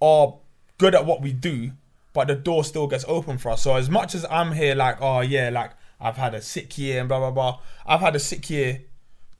are 0.00 0.34
good 0.78 0.94
at 0.94 1.04
what 1.04 1.20
we 1.22 1.32
do, 1.32 1.72
but 2.12 2.28
the 2.28 2.34
door 2.34 2.64
still 2.64 2.86
gets 2.86 3.04
open 3.08 3.36
for 3.38 3.50
us. 3.50 3.62
So 3.62 3.76
as 3.76 3.90
much 3.90 4.14
as 4.14 4.24
I'm 4.30 4.52
here, 4.52 4.74
like, 4.74 4.96
oh 5.00 5.20
yeah, 5.20 5.50
like 5.50 5.72
I've 6.00 6.16
had 6.16 6.34
a 6.34 6.40
sick 6.40 6.76
year 6.78 7.00
and 7.00 7.08
blah 7.08 7.18
blah 7.18 7.30
blah. 7.30 7.60
I've 7.86 8.00
had 8.00 8.16
a 8.16 8.20
sick 8.20 8.48
year 8.48 8.82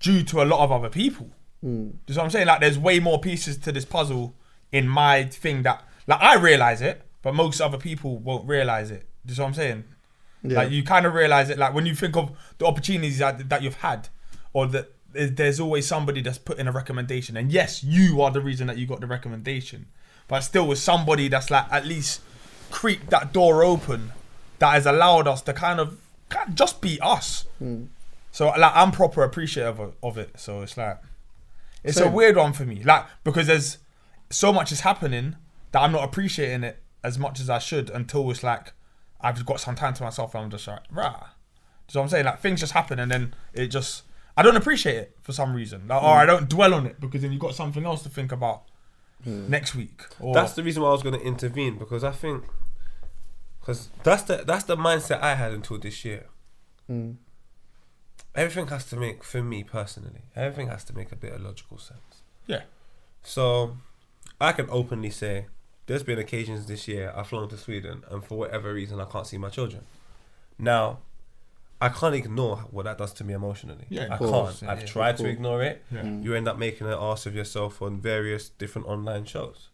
due 0.00 0.22
to 0.24 0.42
a 0.42 0.44
lot 0.44 0.60
of 0.60 0.70
other 0.72 0.90
people. 0.90 1.30
Hmm. 1.62 1.88
Do 1.88 1.94
you 2.08 2.14
know 2.14 2.20
what 2.20 2.24
I'm 2.24 2.30
saying? 2.30 2.46
Like, 2.48 2.60
there's 2.60 2.78
way 2.78 3.00
more 3.00 3.18
pieces 3.18 3.56
to 3.58 3.72
this 3.72 3.86
puzzle 3.86 4.34
in 4.72 4.86
my 4.86 5.24
thing 5.24 5.62
that, 5.62 5.82
like, 6.06 6.20
I 6.20 6.34
realize 6.36 6.82
it, 6.82 7.00
but 7.22 7.34
most 7.34 7.62
other 7.62 7.78
people 7.78 8.18
won't 8.18 8.46
realize 8.46 8.90
it. 8.90 9.06
Do 9.24 9.32
you 9.32 9.38
know 9.38 9.44
what 9.44 9.48
I'm 9.48 9.54
saying? 9.54 9.84
Yeah. 10.42 10.58
Like, 10.58 10.70
you 10.70 10.82
kind 10.82 11.06
of 11.06 11.14
realize 11.14 11.50
it, 11.50 11.58
like 11.58 11.74
when 11.74 11.86
you 11.86 11.94
think 11.94 12.16
of 12.16 12.36
the 12.58 12.66
opportunities 12.66 13.18
that, 13.18 13.48
that 13.48 13.62
you've 13.62 13.76
had, 13.76 14.08
or 14.52 14.66
that 14.68 14.92
there's- 15.12 15.60
always 15.60 15.86
somebody 15.86 16.20
that's 16.20 16.38
put 16.38 16.58
in 16.58 16.68
a 16.68 16.72
recommendation, 16.72 17.36
and 17.36 17.50
yes, 17.50 17.82
you 17.82 18.20
are 18.22 18.30
the 18.30 18.40
reason 18.40 18.66
that 18.66 18.76
you 18.78 18.86
got 18.86 19.00
the 19.00 19.06
recommendation, 19.06 19.86
but 20.28 20.40
still 20.40 20.66
with 20.68 20.78
somebody 20.78 21.28
that's 21.28 21.50
like 21.50 21.66
at 21.72 21.86
least 21.86 22.20
creaked 22.70 23.10
that 23.10 23.32
door 23.32 23.64
open, 23.64 24.12
that 24.58 24.72
has 24.72 24.86
allowed 24.86 25.26
us 25.26 25.42
to 25.42 25.52
kind 25.52 25.80
of, 25.80 25.98
just 26.54 26.80
be 26.80 26.98
us. 27.00 27.46
Hmm. 27.58 27.84
So 28.32 28.48
like 28.48 28.72
I'm 28.74 28.90
proper 28.92 29.22
appreciative 29.22 29.80
of, 29.80 29.94
of 30.02 30.18
it. 30.18 30.38
So 30.38 30.62
it's 30.62 30.76
like 30.76 30.98
it's 31.82 31.98
a 32.00 32.10
weird 32.10 32.36
one 32.36 32.52
for 32.52 32.64
me. 32.64 32.82
Like 32.82 33.06
because 33.24 33.46
there's 33.46 33.78
so 34.28 34.52
much 34.52 34.72
is 34.72 34.80
happening 34.80 35.36
that 35.72 35.80
I'm 35.80 35.92
not 35.92 36.04
appreciating 36.04 36.64
it 36.64 36.82
as 37.02 37.18
much 37.18 37.40
as 37.40 37.48
I 37.48 37.58
should 37.58 37.88
until 37.90 38.30
it's 38.30 38.42
like 38.42 38.72
I've 39.20 39.44
got 39.46 39.60
some 39.60 39.74
time 39.74 39.94
to 39.94 40.02
myself 40.02 40.34
and 40.34 40.44
I'm 40.44 40.50
just 40.50 40.66
like, 40.66 40.80
rah. 40.90 41.28
So 41.88 42.00
I'm 42.02 42.08
saying 42.08 42.24
like 42.24 42.40
things 42.40 42.60
just 42.60 42.72
happen 42.72 42.98
and 42.98 43.10
then 43.10 43.34
it 43.52 43.68
just 43.68 44.02
I 44.36 44.42
don't 44.42 44.56
appreciate 44.56 44.96
it 44.96 45.16
for 45.22 45.32
some 45.32 45.54
reason. 45.54 45.88
Like, 45.88 46.02
Or 46.02 46.16
I 46.16 46.24
mm. 46.24 46.26
don't 46.26 46.48
dwell 46.48 46.74
on 46.74 46.86
it 46.86 47.00
because 47.00 47.22
then 47.22 47.32
you've 47.32 47.40
got 47.40 47.54
something 47.54 47.84
else 47.84 48.02
to 48.02 48.08
think 48.08 48.32
about 48.32 48.64
hmm. 49.24 49.48
next 49.48 49.74
week. 49.74 50.02
Or 50.20 50.34
That's 50.34 50.52
the 50.52 50.62
reason 50.62 50.82
why 50.82 50.90
I 50.90 50.92
was 50.92 51.02
going 51.02 51.18
to 51.18 51.24
intervene 51.24 51.78
because 51.78 52.04
I 52.04 52.12
think 52.12 52.44
because 53.60 53.88
that's 54.02 54.22
the 54.22 54.44
that's 54.46 54.64
the 54.64 54.76
mindset 54.76 55.20
I 55.22 55.34
had 55.34 55.52
until 55.52 55.78
this 55.78 56.04
year. 56.04 56.26
Hmm. 56.86 57.12
Everything 58.34 58.66
has 58.68 58.84
to 58.90 58.96
make 58.96 59.24
for 59.24 59.42
me 59.42 59.64
personally. 59.64 60.22
Everything 60.36 60.68
has 60.68 60.84
to 60.84 60.94
make 60.94 61.10
a 61.10 61.16
bit 61.16 61.32
of 61.32 61.40
logical 61.40 61.78
sense. 61.78 62.22
yeah. 62.46 62.62
So 63.22 63.78
I 64.40 64.52
can 64.52 64.68
openly 64.70 65.10
say 65.10 65.46
there's 65.86 66.02
been 66.02 66.18
occasions 66.18 66.66
this 66.66 66.86
year 66.88 67.12
I've 67.16 67.28
flown 67.28 67.48
to 67.48 67.56
Sweden 67.56 68.04
and 68.10 68.24
for 68.24 68.38
whatever 68.38 68.72
reason 68.74 69.00
I 69.00 69.04
can't 69.04 69.26
see 69.26 69.38
my 69.38 69.48
children. 69.48 69.82
Now 70.58 70.98
I 71.80 71.90
can't 71.90 72.14
ignore 72.14 72.56
what 72.70 72.84
that 72.84 72.98
does 72.98 73.12
to 73.14 73.24
me 73.24 73.34
emotionally. 73.34 73.84
Yeah, 73.88 74.08
I 74.10 74.16
course. 74.16 74.60
can't. 74.60 74.70
I've 74.72 74.80
Yeah, 74.80 74.86
tried 74.86 75.16
to 75.18 75.26
ignore 75.26 75.62
it. 75.62 75.84
Yeah. 75.92 76.02
Mm. 76.02 76.24
You 76.24 76.34
end 76.34 76.48
up 76.48 76.58
making 76.58 76.86
an 76.86 76.94
ass 76.94 77.26
of 77.26 77.34
yourself 77.34 77.82
on 77.82 77.98
various 78.00 78.48
different 78.48 78.88
online 78.88 79.24
shows. 79.26 79.68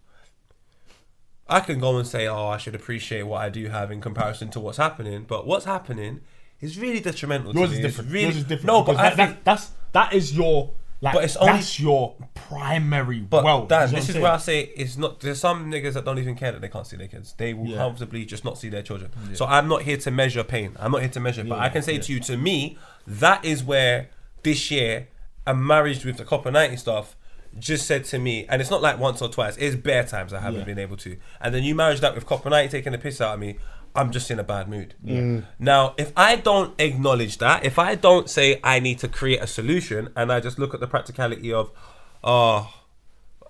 I 1.49 1.61
can 1.61 1.79
go 1.81 1.97
and 1.99 2.07
say, 2.07 2.27
"Oh, 2.27 2.49
I 2.49 2.57
should 2.57 2.75
appreciate 2.75 3.23
what 3.25 3.43
I 3.43 3.51
do 3.51 3.69
have 3.69 3.91
in 3.91 4.01
comparison 4.01 4.49
to 4.51 4.61
what's 4.61 4.79
happening," 4.79 5.25
but 5.29 5.47
what's 5.47 5.65
happening 5.65 6.23
is 6.61 6.79
really 6.79 7.01
detrimental. 7.01 7.55
Yours 7.55 7.71
to 7.71 7.75
is 7.77 7.81
me. 7.81 7.85
It's 7.85 7.95
different. 7.97 8.11
Really, 8.13 8.25
Yours 8.25 8.37
is 8.37 8.45
different. 8.45 8.67
No, 8.67 8.83
but 8.83 8.97
I 8.97 9.03
that, 9.03 9.17
think, 9.17 9.31
that, 9.31 9.45
that's 9.45 9.71
that 9.93 10.13
is 10.13 10.37
your 10.37 10.73
like. 11.03 11.13
But 11.15 11.25
it's 11.25 11.37
only- 11.37 11.53
that's 11.55 11.79
your 11.79 12.15
primary 12.35 13.21
But 13.21 13.45
wealth. 13.45 13.69
Dan, 13.69 13.91
this 13.91 14.09
is 14.09 14.17
where 14.17 14.33
I 14.33 14.37
say 14.39 14.61
it's 14.77 14.97
not. 14.97 15.21
There's 15.21 15.41
some 15.41 15.71
niggas 15.71 15.93
that 15.95 16.05
don't 16.05 16.19
even 16.19 16.35
care 16.35 16.53
that 16.53 16.61
they 16.61 16.69
can't 16.69 16.87
see 16.87 16.97
their 16.97 17.09
kids. 17.09 17.35
They 17.37 17.53
will 17.55 17.67
Yeah. 17.67 17.77
comfortably 17.79 18.25
just 18.25 18.45
not 18.45 18.57
see 18.59 18.69
their 18.69 18.83
children. 18.83 19.11
So 19.35 19.45
I'm 19.47 19.69
not 19.69 19.83
here 19.83 19.97
to 19.99 20.11
measure 20.11 20.45
pain. 20.45 20.77
I'm 20.79 20.93
not 20.93 21.01
here 21.03 21.11
to 21.11 21.21
measure. 21.21 21.45
But 21.45 21.59
I 21.59 21.69
can 21.69 21.83
say 21.83 21.99
to 21.99 22.13
you, 22.13 22.21
to 22.21 22.37
me, 22.37 22.79
that 23.07 23.45
is 23.45 23.63
where 23.65 24.09
this 24.43 24.71
year 24.71 25.09
a 25.47 25.55
marriage 25.55 26.05
with 26.05 26.17
the 26.19 26.25
Copa 26.25 26.51
ninety 26.51 26.77
stuff 26.77 27.17
just 27.59 27.87
said 27.87 28.05
to 28.07 28.19
me, 28.19 28.47
and 28.49 28.63
it's 28.63 28.71
not 28.71 28.81
like 28.81 28.99
once 28.99 29.21
or 29.21 29.29
twice. 29.29 29.57
It's 29.59 29.77
bare 29.77 30.05
times 30.05 30.33
I 30.33 30.41
haven't 30.41 30.61
Yeah. 30.61 30.67
been 30.67 30.79
able 30.79 30.97
to. 30.99 31.17
And 31.41 31.55
then 31.55 31.63
you 31.65 31.75
marriage 31.75 32.01
that 32.01 32.15
with 32.15 32.25
Copa 32.27 32.49
ninety 32.49 32.71
taking 32.71 32.93
the 32.93 32.99
piss 32.99 33.21
out 33.21 33.35
of 33.35 33.41
me. 33.41 33.59
I'm 33.95 34.11
just 34.11 34.31
in 34.31 34.39
a 34.39 34.43
bad 34.45 34.69
mood. 34.69 34.95
Mm. 35.05 35.45
Now, 35.59 35.95
if 35.99 36.13
I 36.17 36.37
don't 36.37 36.75
acknowledge 36.81 37.39
that, 37.39 37.65
if 37.65 37.79
I 37.79 37.95
don't 37.95 38.29
say 38.31 38.59
I 38.65 38.81
need 38.81 38.99
to 39.01 39.09
create 39.09 39.41
a 39.43 39.47
solution, 39.47 40.09
and 40.17 40.33
I 40.33 40.41
just 40.41 40.59
look 40.59 40.73
at 40.75 40.81
the 40.81 40.87
practicality 40.87 41.53
of, 41.53 41.71
oh, 42.25 42.73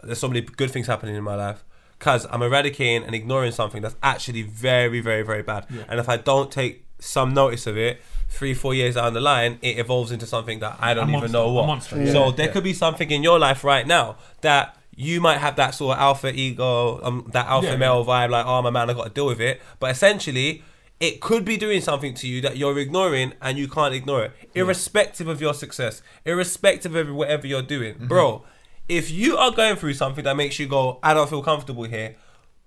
there's 0.03 0.19
so 0.19 0.29
many 0.29 0.41
good 0.41 0.71
things 0.71 0.87
happening 0.89 1.15
in 1.15 1.23
my 1.23 1.37
life 1.37 1.65
because 1.99 2.27
I'm 2.31 2.43
eradicating 2.43 3.05
and 3.05 3.15
ignoring 3.15 3.53
something 3.53 3.83
that's 3.83 3.95
actually 4.03 4.43
very, 4.43 5.01
very, 5.01 5.23
very 5.23 5.43
bad. 5.43 5.67
And 5.89 6.01
if 6.01 6.09
I 6.09 6.17
don't 6.17 6.51
take 6.51 6.85
some 6.99 7.33
notice 7.35 7.67
of 7.69 7.77
it, 7.77 8.01
three, 8.29 8.55
four 8.55 8.75
years 8.75 8.97
down 8.97 9.15
the 9.15 9.21
line, 9.21 9.59
it 9.63 9.79
evolves 9.79 10.11
into 10.11 10.27
something 10.27 10.59
that 10.61 10.77
I 10.81 10.95
don't 10.95 11.05
A 11.09 11.11
even 11.11 11.21
monster, 11.33 11.33
know 11.39 11.53
what. 11.53 11.67
yeah. 11.93 12.13
So 12.13 12.27
Yeah. 12.27 12.33
there 12.33 12.49
could 12.49 12.65
be 12.65 12.73
something 12.73 13.11
in 13.11 13.23
your 13.23 13.39
life 13.39 13.63
right 13.63 13.87
now 13.87 14.17
that 14.41 14.77
you 15.03 15.21
might 15.21 15.39
have 15.39 15.57
that 15.57 15.75
sort 15.75 15.97
of 15.97 16.03
alpha 16.03 16.33
ego, 16.35 17.01
um, 17.03 17.29
that 17.33 17.47
alpha 17.47 17.69
Yeah. 17.69 17.77
male 17.77 18.05
vibe, 18.05 18.31
like, 18.31 18.47
oh, 18.47 18.55
I'm 18.59 18.67
a 18.67 18.71
man, 18.73 18.89
I 18.91 18.93
got 18.95 19.05
to 19.05 19.11
deal 19.11 19.27
with 19.27 19.41
it. 19.41 19.61
But 19.81 19.91
essentially, 19.91 20.63
it 21.01 21.21
could 21.21 21.45
be 21.45 21.57
doing 21.57 21.81
something 21.81 22.15
to 22.15 22.29
you 22.29 22.41
that 22.43 22.57
you're 22.57 22.79
ignoring 22.79 23.33
and 23.43 23.59
you 23.59 23.67
can't 23.69 23.95
ignore 23.95 24.25
it, 24.25 24.33
irrespective 24.55 25.27
of 25.29 25.41
your 25.41 25.55
success, 25.55 26.01
irrespective 26.25 26.95
of 26.95 27.13
whatever 27.13 27.47
you're 27.47 27.63
doing. 27.63 27.95
Mm-hmm. 27.95 28.07
Bro, 28.07 28.45
if 28.89 29.11
you 29.11 29.37
are 29.37 29.51
going 29.51 29.77
through 29.77 29.95
something 29.95 30.23
that 30.25 30.37
makes 30.37 30.59
you 30.59 30.67
go, 30.67 30.99
I 31.03 31.13
don't 31.15 31.29
feel 31.29 31.43
comfortable 31.43 31.85
here, 31.85 32.15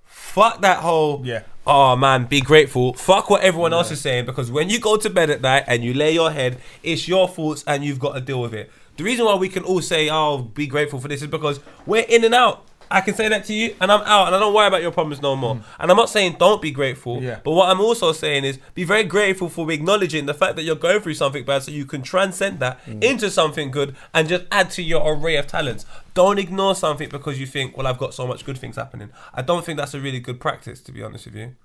fuck 0.04 0.62
that 0.62 0.80
whole, 0.80 1.22
Yeah. 1.26 1.44
oh 1.66 1.96
man, 1.96 2.26
be 2.26 2.42
grateful. 2.42 2.94
Fuck 2.94 3.30
what 3.30 3.42
everyone 3.42 3.74
else 3.74 3.92
is 3.92 4.02
saying 4.02 4.26
because 4.26 4.52
when 4.52 4.70
you 4.70 4.80
go 4.80 4.98
to 4.98 5.10
bed 5.10 5.30
at 5.30 5.42
night 5.42 5.64
and 5.68 5.84
you 5.84 5.94
lay 5.94 6.12
your 6.14 6.32
head, 6.32 6.58
it's 6.84 7.08
your 7.08 7.28
thoughts 7.28 7.64
and 7.68 7.84
you've 7.84 8.00
got 8.00 8.14
to 8.14 8.22
deal 8.22 8.42
with 8.42 8.54
it. 8.54 8.72
The 8.98 9.04
reason 9.04 9.26
why 9.26 9.36
we 9.36 9.50
can 9.50 9.64
all 9.64 9.82
say, 9.82 10.10
oh, 10.10 10.38
be 10.40 10.68
grateful 10.68 11.00
for 11.00 11.08
this 11.08 11.22
is 11.22 11.28
because 11.28 11.60
we're 11.86 12.06
in 12.08 12.24
and 12.24 12.34
out. 12.34 12.66
I 12.90 13.02
can 13.02 13.16
say 13.16 13.28
that 13.30 13.46
to 13.46 13.54
you 13.54 13.76
and 13.82 13.92
I'm 13.92 14.02
out 14.02 14.28
and 14.28 14.36
I 14.36 14.40
don't 14.40 14.54
worry 14.54 14.68
about 14.68 14.84
your 14.84 14.92
problems 14.92 15.20
no 15.20 15.36
more. 15.36 15.60
And 15.80 15.90
I'm 15.90 15.98
not 15.98 16.08
saying 16.08 16.36
don't 16.38 16.62
be 16.62 16.70
grateful, 16.70 17.18
Mm. 17.20 17.24
Yeah. 17.24 17.40
but 17.44 17.52
what 17.54 17.68
I'm 17.70 17.82
also 17.82 18.12
saying 18.14 18.46
is 18.46 18.60
be 18.76 18.84
very 18.84 19.04
grateful 19.04 19.50
for 19.50 19.70
acknowledging 19.72 20.28
the 20.28 20.36
fact 20.36 20.56
that 20.56 20.62
you're 20.64 20.76
going 20.76 21.02
through 21.02 21.16
something 21.16 21.44
bad 21.44 21.64
so 21.64 21.72
you 21.72 21.86
can 21.86 22.04
transcend 22.04 22.60
that 22.60 22.80
Mm. 22.86 23.04
into 23.04 23.32
something 23.32 23.72
good 23.72 23.96
and 24.14 24.30
just 24.30 24.46
add 24.52 24.70
to 24.72 24.84
your 24.84 25.02
array 25.16 25.36
of 25.36 25.48
talents. 25.48 25.84
Don't 26.14 26.38
ignore 26.38 26.76
something 26.76 27.10
because 27.10 27.40
you 27.40 27.48
think, 27.48 27.76
well, 27.76 27.88
I've 27.88 27.98
got 27.98 28.14
so 28.14 28.28
much 28.28 28.46
good 28.46 28.58
things 28.60 28.76
happening. 28.76 29.10
I 29.34 29.42
don't 29.42 29.66
think 29.66 29.80
that's 29.80 29.96
a 29.96 30.00
really 30.00 30.20
good 30.20 30.40
practice, 30.40 30.80
to 30.82 30.92
be 30.92 31.02
honest 31.02 31.26
with 31.26 31.36
you. 31.36 31.56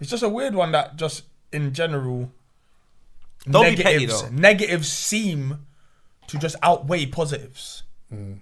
It's 0.00 0.10
just 0.10 0.24
a 0.24 0.28
weird 0.28 0.56
one 0.56 0.72
that 0.72 0.96
just 0.96 1.22
in 1.52 1.72
general 1.74 2.32
Don't 3.48 3.76
be 3.76 3.82
petty, 3.82 4.06
negatives 4.06 4.30
negatives 4.32 4.88
seem 4.92 5.64
to 6.28 6.38
just 6.38 6.56
outweigh 6.62 7.06
positives. 7.06 7.82
Mm. 8.12 8.38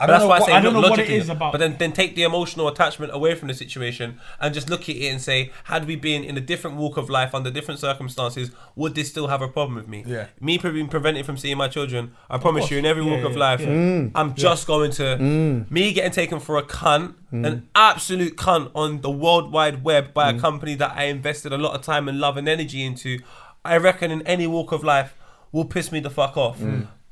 I 0.00 0.06
don't 0.06 0.14
that's 0.14 0.22
know 0.22 0.28
why 0.28 0.38
what- 0.38 0.42
I 0.42 0.46
say 0.46 0.52
I 0.52 0.60
don't 0.60 0.74
know 0.74 0.78
what 0.80 0.86
it 0.86 0.90
logically. 0.92 1.16
is 1.16 1.28
about- 1.28 1.50
But 1.50 1.58
then, 1.58 1.74
then 1.76 1.90
take 1.90 2.14
the 2.14 2.22
emotional 2.22 2.68
attachment 2.68 3.12
away 3.12 3.34
from 3.34 3.48
the 3.48 3.54
situation 3.54 4.20
and 4.40 4.54
just 4.54 4.70
look 4.70 4.82
at 4.82 4.94
it 4.94 5.08
and 5.08 5.20
say, 5.20 5.50
had 5.64 5.88
we 5.88 5.96
been 5.96 6.22
in 6.22 6.36
a 6.36 6.40
different 6.40 6.76
walk 6.76 6.96
of 6.96 7.10
life 7.10 7.34
under 7.34 7.50
different 7.50 7.80
circumstances, 7.80 8.52
would 8.76 8.94
this 8.94 9.08
still 9.08 9.26
have 9.26 9.42
a 9.42 9.48
problem 9.48 9.74
with 9.74 9.88
me? 9.88 10.04
Yeah. 10.06 10.26
Me 10.40 10.56
pre- 10.56 10.70
being 10.70 10.86
prevented 10.86 11.26
from 11.26 11.36
seeing 11.36 11.56
my 11.56 11.66
children, 11.66 12.12
I 12.30 12.38
promise 12.38 12.70
you, 12.70 12.78
in 12.78 12.86
every 12.86 13.04
Yeah, 13.04 13.10
walk 13.16 13.24
of 13.24 13.32
yeah, 13.32 13.38
life, 13.38 13.60
yeah. 13.60 13.66
Mm. 13.66 14.12
I'm 14.14 14.34
just 14.36 14.68
going 14.68 14.92
to 14.92 15.02
mm. 15.02 15.68
me 15.68 15.92
getting 15.92 16.12
taken 16.12 16.38
for 16.38 16.56
a 16.58 16.62
cunt, 16.62 17.14
mm. 17.32 17.44
an 17.44 17.68
absolute 17.74 18.36
cunt 18.36 18.70
on 18.76 19.00
the 19.00 19.10
world 19.10 19.50
wide 19.50 19.82
web 19.82 20.14
by 20.14 20.30
a 20.30 20.38
company 20.38 20.76
that 20.76 20.92
I 20.94 21.04
invested 21.06 21.52
a 21.52 21.58
lot 21.58 21.74
of 21.74 21.82
time 21.82 22.08
and 22.08 22.20
love 22.20 22.36
and 22.36 22.48
energy 22.48 22.84
into. 22.84 23.18
I 23.64 23.76
reckon 23.78 24.12
in 24.12 24.22
any 24.22 24.46
walk 24.46 24.70
of 24.70 24.84
life 24.84 25.16
will 25.52 25.64
piss 25.64 25.90
me 25.92 26.00
the 26.00 26.10
fuck 26.10 26.36
off. 26.36 26.60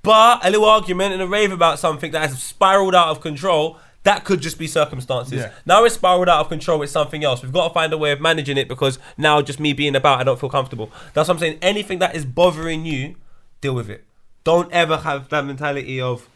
But 0.02 0.46
a 0.46 0.50
little 0.50 0.66
argument 0.66 1.14
and 1.14 1.22
a 1.22 1.26
rave 1.26 1.50
about 1.50 1.80
something 1.80 2.12
that 2.12 2.20
has 2.20 2.40
spiraled 2.40 2.94
out 2.94 3.08
of 3.08 3.20
control. 3.20 3.78
That 4.04 4.24
could 4.24 4.40
just 4.40 4.56
be 4.56 4.68
circumstances. 4.68 5.40
Yeah. 5.40 5.52
Now 5.64 5.82
it's 5.82 5.96
spiraled 5.96 6.28
out 6.28 6.38
of 6.38 6.48
control. 6.48 6.80
It's 6.82 6.92
something 6.92 7.24
else. 7.24 7.42
We've 7.42 7.52
got 7.52 7.66
to 7.66 7.74
find 7.74 7.92
a 7.92 7.98
way 7.98 8.12
of 8.12 8.20
managing 8.20 8.56
it 8.56 8.68
because 8.68 9.00
now 9.18 9.42
just 9.42 9.58
me 9.58 9.72
being 9.72 9.96
about, 9.96 10.20
I 10.20 10.22
don't 10.22 10.38
feel 10.38 10.48
comfortable. 10.48 10.92
That's 11.12 11.26
what 11.26 11.34
I'm 11.34 11.40
saying. 11.40 11.58
Anything 11.60 11.98
that 11.98 12.14
is 12.14 12.24
bothering 12.24 12.86
you, 12.86 13.16
deal 13.60 13.74
with 13.74 13.90
it. 13.90 14.04
Don't 14.44 14.70
ever 14.70 14.98
have 14.98 15.28
that 15.30 15.44
mentality 15.44 16.00
of, 16.00 16.28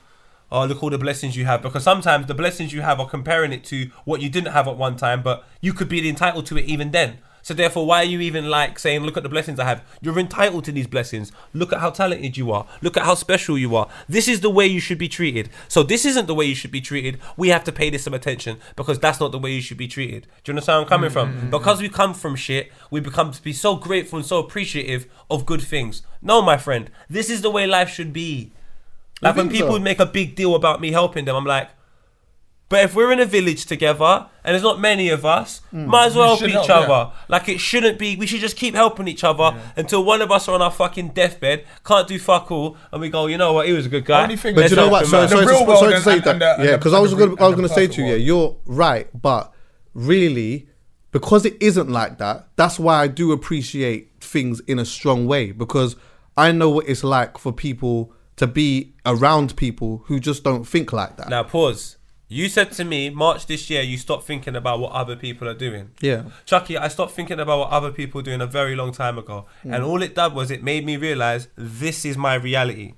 oh, 0.50 0.64
look 0.64 0.82
all 0.82 0.90
the 0.90 0.98
blessings 0.98 1.36
you 1.36 1.44
have. 1.44 1.62
Because 1.62 1.84
sometimes 1.84 2.26
the 2.26 2.34
blessings 2.34 2.72
you 2.72 2.80
have 2.80 2.98
are 2.98 3.08
comparing 3.08 3.52
it 3.52 3.62
to 3.66 3.92
what 4.04 4.20
you 4.20 4.28
didn't 4.28 4.52
have 4.52 4.66
at 4.66 4.76
one 4.76 4.96
time, 4.96 5.22
but 5.22 5.46
you 5.60 5.72
could 5.72 5.88
be 5.88 6.08
entitled 6.08 6.46
to 6.46 6.58
it 6.58 6.64
even 6.64 6.90
then. 6.90 7.18
So 7.42 7.54
therefore, 7.54 7.86
why 7.86 7.98
are 7.98 8.04
you 8.04 8.20
even 8.20 8.48
like 8.48 8.78
saying, 8.78 9.02
look 9.02 9.16
at 9.16 9.22
the 9.22 9.28
blessings 9.28 9.58
I 9.58 9.64
have? 9.64 9.82
You're 10.00 10.18
entitled 10.18 10.64
to 10.64 10.72
these 10.72 10.86
blessings. 10.86 11.32
Look 11.52 11.72
at 11.72 11.80
how 11.80 11.90
talented 11.90 12.36
you 12.36 12.52
are. 12.52 12.66
Look 12.82 12.96
at 12.96 13.04
how 13.04 13.14
special 13.14 13.56
you 13.56 13.74
are. 13.76 13.88
This 14.08 14.28
is 14.28 14.40
the 14.40 14.50
way 14.50 14.66
you 14.66 14.80
should 14.80 14.98
be 14.98 15.08
treated. 15.08 15.50
So 15.68 15.82
this 15.82 16.04
isn't 16.04 16.26
the 16.26 16.34
way 16.34 16.44
you 16.44 16.54
should 16.54 16.70
be 16.70 16.80
treated. 16.80 17.18
We 17.36 17.48
have 17.48 17.64
to 17.64 17.72
pay 17.72 17.90
this 17.90 18.04
some 18.04 18.14
attention 18.14 18.58
because 18.76 18.98
that's 18.98 19.20
not 19.20 19.32
the 19.32 19.38
way 19.38 19.52
you 19.52 19.60
should 19.60 19.78
be 19.78 19.88
treated. 19.88 20.26
Do 20.44 20.50
you 20.50 20.52
understand 20.52 20.76
where 20.76 20.82
I'm 20.82 20.88
coming 20.88 21.10
from? 21.10 21.32
Mm-hmm. 21.32 21.50
Because 21.50 21.80
we 21.80 21.88
come 21.88 22.14
from 22.14 22.36
shit, 22.36 22.72
we 22.90 23.00
become 23.00 23.32
to 23.32 23.42
be 23.42 23.52
so 23.52 23.76
grateful 23.76 24.18
and 24.18 24.26
so 24.26 24.38
appreciative 24.38 25.06
of 25.30 25.46
good 25.46 25.62
things. 25.62 26.02
No, 26.22 26.42
my 26.42 26.56
friend, 26.56 26.90
this 27.08 27.30
is 27.30 27.42
the 27.42 27.50
way 27.50 27.66
life 27.66 27.88
should 27.88 28.12
be. 28.12 28.52
Like 29.22 29.36
when 29.36 29.50
people 29.50 29.74
so? 29.74 29.78
make 29.78 30.00
a 30.00 30.06
big 30.06 30.34
deal 30.34 30.54
about 30.54 30.80
me 30.80 30.92
helping 30.92 31.26
them, 31.26 31.36
I'm 31.36 31.44
like, 31.44 31.68
but 32.70 32.84
if 32.84 32.94
we're 32.94 33.12
in 33.12 33.20
a 33.20 33.26
village 33.26 33.66
together 33.66 34.26
and 34.44 34.54
there's 34.54 34.62
not 34.62 34.80
many 34.80 35.10
of 35.10 35.26
us, 35.26 35.60
hmm. 35.70 35.84
might 35.86 36.06
as 36.06 36.16
well 36.16 36.28
help 36.28 36.38
should 36.38 36.48
each 36.48 36.54
help, 36.54 36.68
yeah. 36.68 36.74
other. 36.94 37.12
Like 37.28 37.48
it 37.50 37.58
shouldn't 37.60 37.98
be. 37.98 38.16
We 38.16 38.26
should 38.26 38.40
just 38.40 38.56
keep 38.56 38.74
helping 38.74 39.06
each 39.08 39.24
other 39.24 39.60
until 39.76 40.04
one 40.04 40.22
of 40.22 40.30
us 40.30 40.48
are 40.48 40.54
on 40.54 40.62
our 40.62 40.70
fucking 40.70 41.08
deathbed, 41.08 41.66
can't 41.84 42.08
do 42.08 42.18
fuck 42.18 42.50
all, 42.50 42.76
and 42.92 43.00
we 43.02 43.10
go, 43.10 43.26
you 43.26 43.36
know 43.36 43.52
what, 43.52 43.66
he 43.66 43.72
was 43.74 43.84
a 43.84 43.88
good 43.90 44.06
guy. 44.06 44.22
Only 44.22 44.36
thing 44.36 44.54
But 44.54 44.62
Let's 44.62 44.70
you 44.70 44.76
know 44.76 44.82
help 44.88 44.92
what? 44.92 45.02
him 45.02 45.08
Sorry, 45.10 45.22
out." 45.24 45.28
The 45.30 45.36
sorry, 45.36 45.46
real 45.46 45.58
to, 45.58 45.64
world 45.66 45.78
sorry 45.80 45.90
to 45.90 45.96
and- 45.96 46.04
say 46.04 46.12
and- 46.14 46.22
that. 46.24 46.30
and 46.32 46.40
the- 46.42 46.54
and 46.54 46.64
yeah, 46.64 46.70
the- 46.70 46.78
because 46.78 46.92
I 46.94 46.96
and 46.96 47.02
was 47.02 47.10
the 47.10 47.16
going. 47.18 47.30
re- 47.30 47.36
I 47.40 47.46
was 47.46 47.56
gonna 47.56 47.68
say 47.68 47.86
to 47.86 48.00
you, 48.00 48.06
yeah, 48.06 48.12
world. 48.12 48.22
you're 48.22 48.56
right, 48.66 49.08
but 49.20 49.52
really, 49.94 50.68
because 51.12 51.44
it 51.44 51.56
isn't 51.60 51.88
like 51.90 52.18
that, 52.18 52.48
that's 52.56 52.78
why 52.78 53.02
I 53.02 53.08
do 53.08 53.32
appreciate 53.32 54.12
things 54.20 54.60
in 54.60 54.78
a 54.78 54.84
strong 54.84 55.26
way 55.26 55.50
because 55.50 55.96
I 56.36 56.52
know 56.52 56.70
what 56.70 56.88
it's 56.88 57.02
like 57.02 57.36
for 57.38 57.52
people 57.52 58.12
to 58.36 58.46
be 58.46 58.94
around 59.04 59.56
people 59.56 60.02
who 60.06 60.20
just 60.20 60.44
don't 60.44 60.64
think 60.66 60.92
like 60.92 61.16
that. 61.16 61.28
Now 61.28 61.42
pause. 61.42 61.96
You 62.32 62.48
said 62.48 62.70
to 62.72 62.84
me, 62.84 63.10
March 63.10 63.46
this 63.46 63.68
year, 63.68 63.82
you 63.82 63.98
stopped 63.98 64.24
thinking 64.24 64.54
about 64.54 64.78
what 64.78 64.92
other 64.92 65.16
people 65.16 65.48
are 65.48 65.54
doing. 65.54 65.90
Yeah. 66.00 66.26
Chuckie, 66.44 66.78
I 66.78 66.86
stopped 66.86 67.10
thinking 67.10 67.40
about 67.40 67.58
what 67.58 67.70
other 67.70 67.90
people 67.90 68.20
are 68.20 68.22
doing 68.22 68.40
a 68.40 68.46
very 68.46 68.76
long 68.76 68.92
time 68.92 69.18
ago. 69.18 69.46
Mm. 69.64 69.74
And 69.74 69.82
all 69.82 70.00
it 70.00 70.14
did 70.14 70.32
was 70.32 70.48
it 70.52 70.62
made 70.62 70.86
me 70.86 70.96
realize 70.96 71.48
this 71.56 72.04
is 72.04 72.16
my 72.16 72.34
reality. 72.34 72.94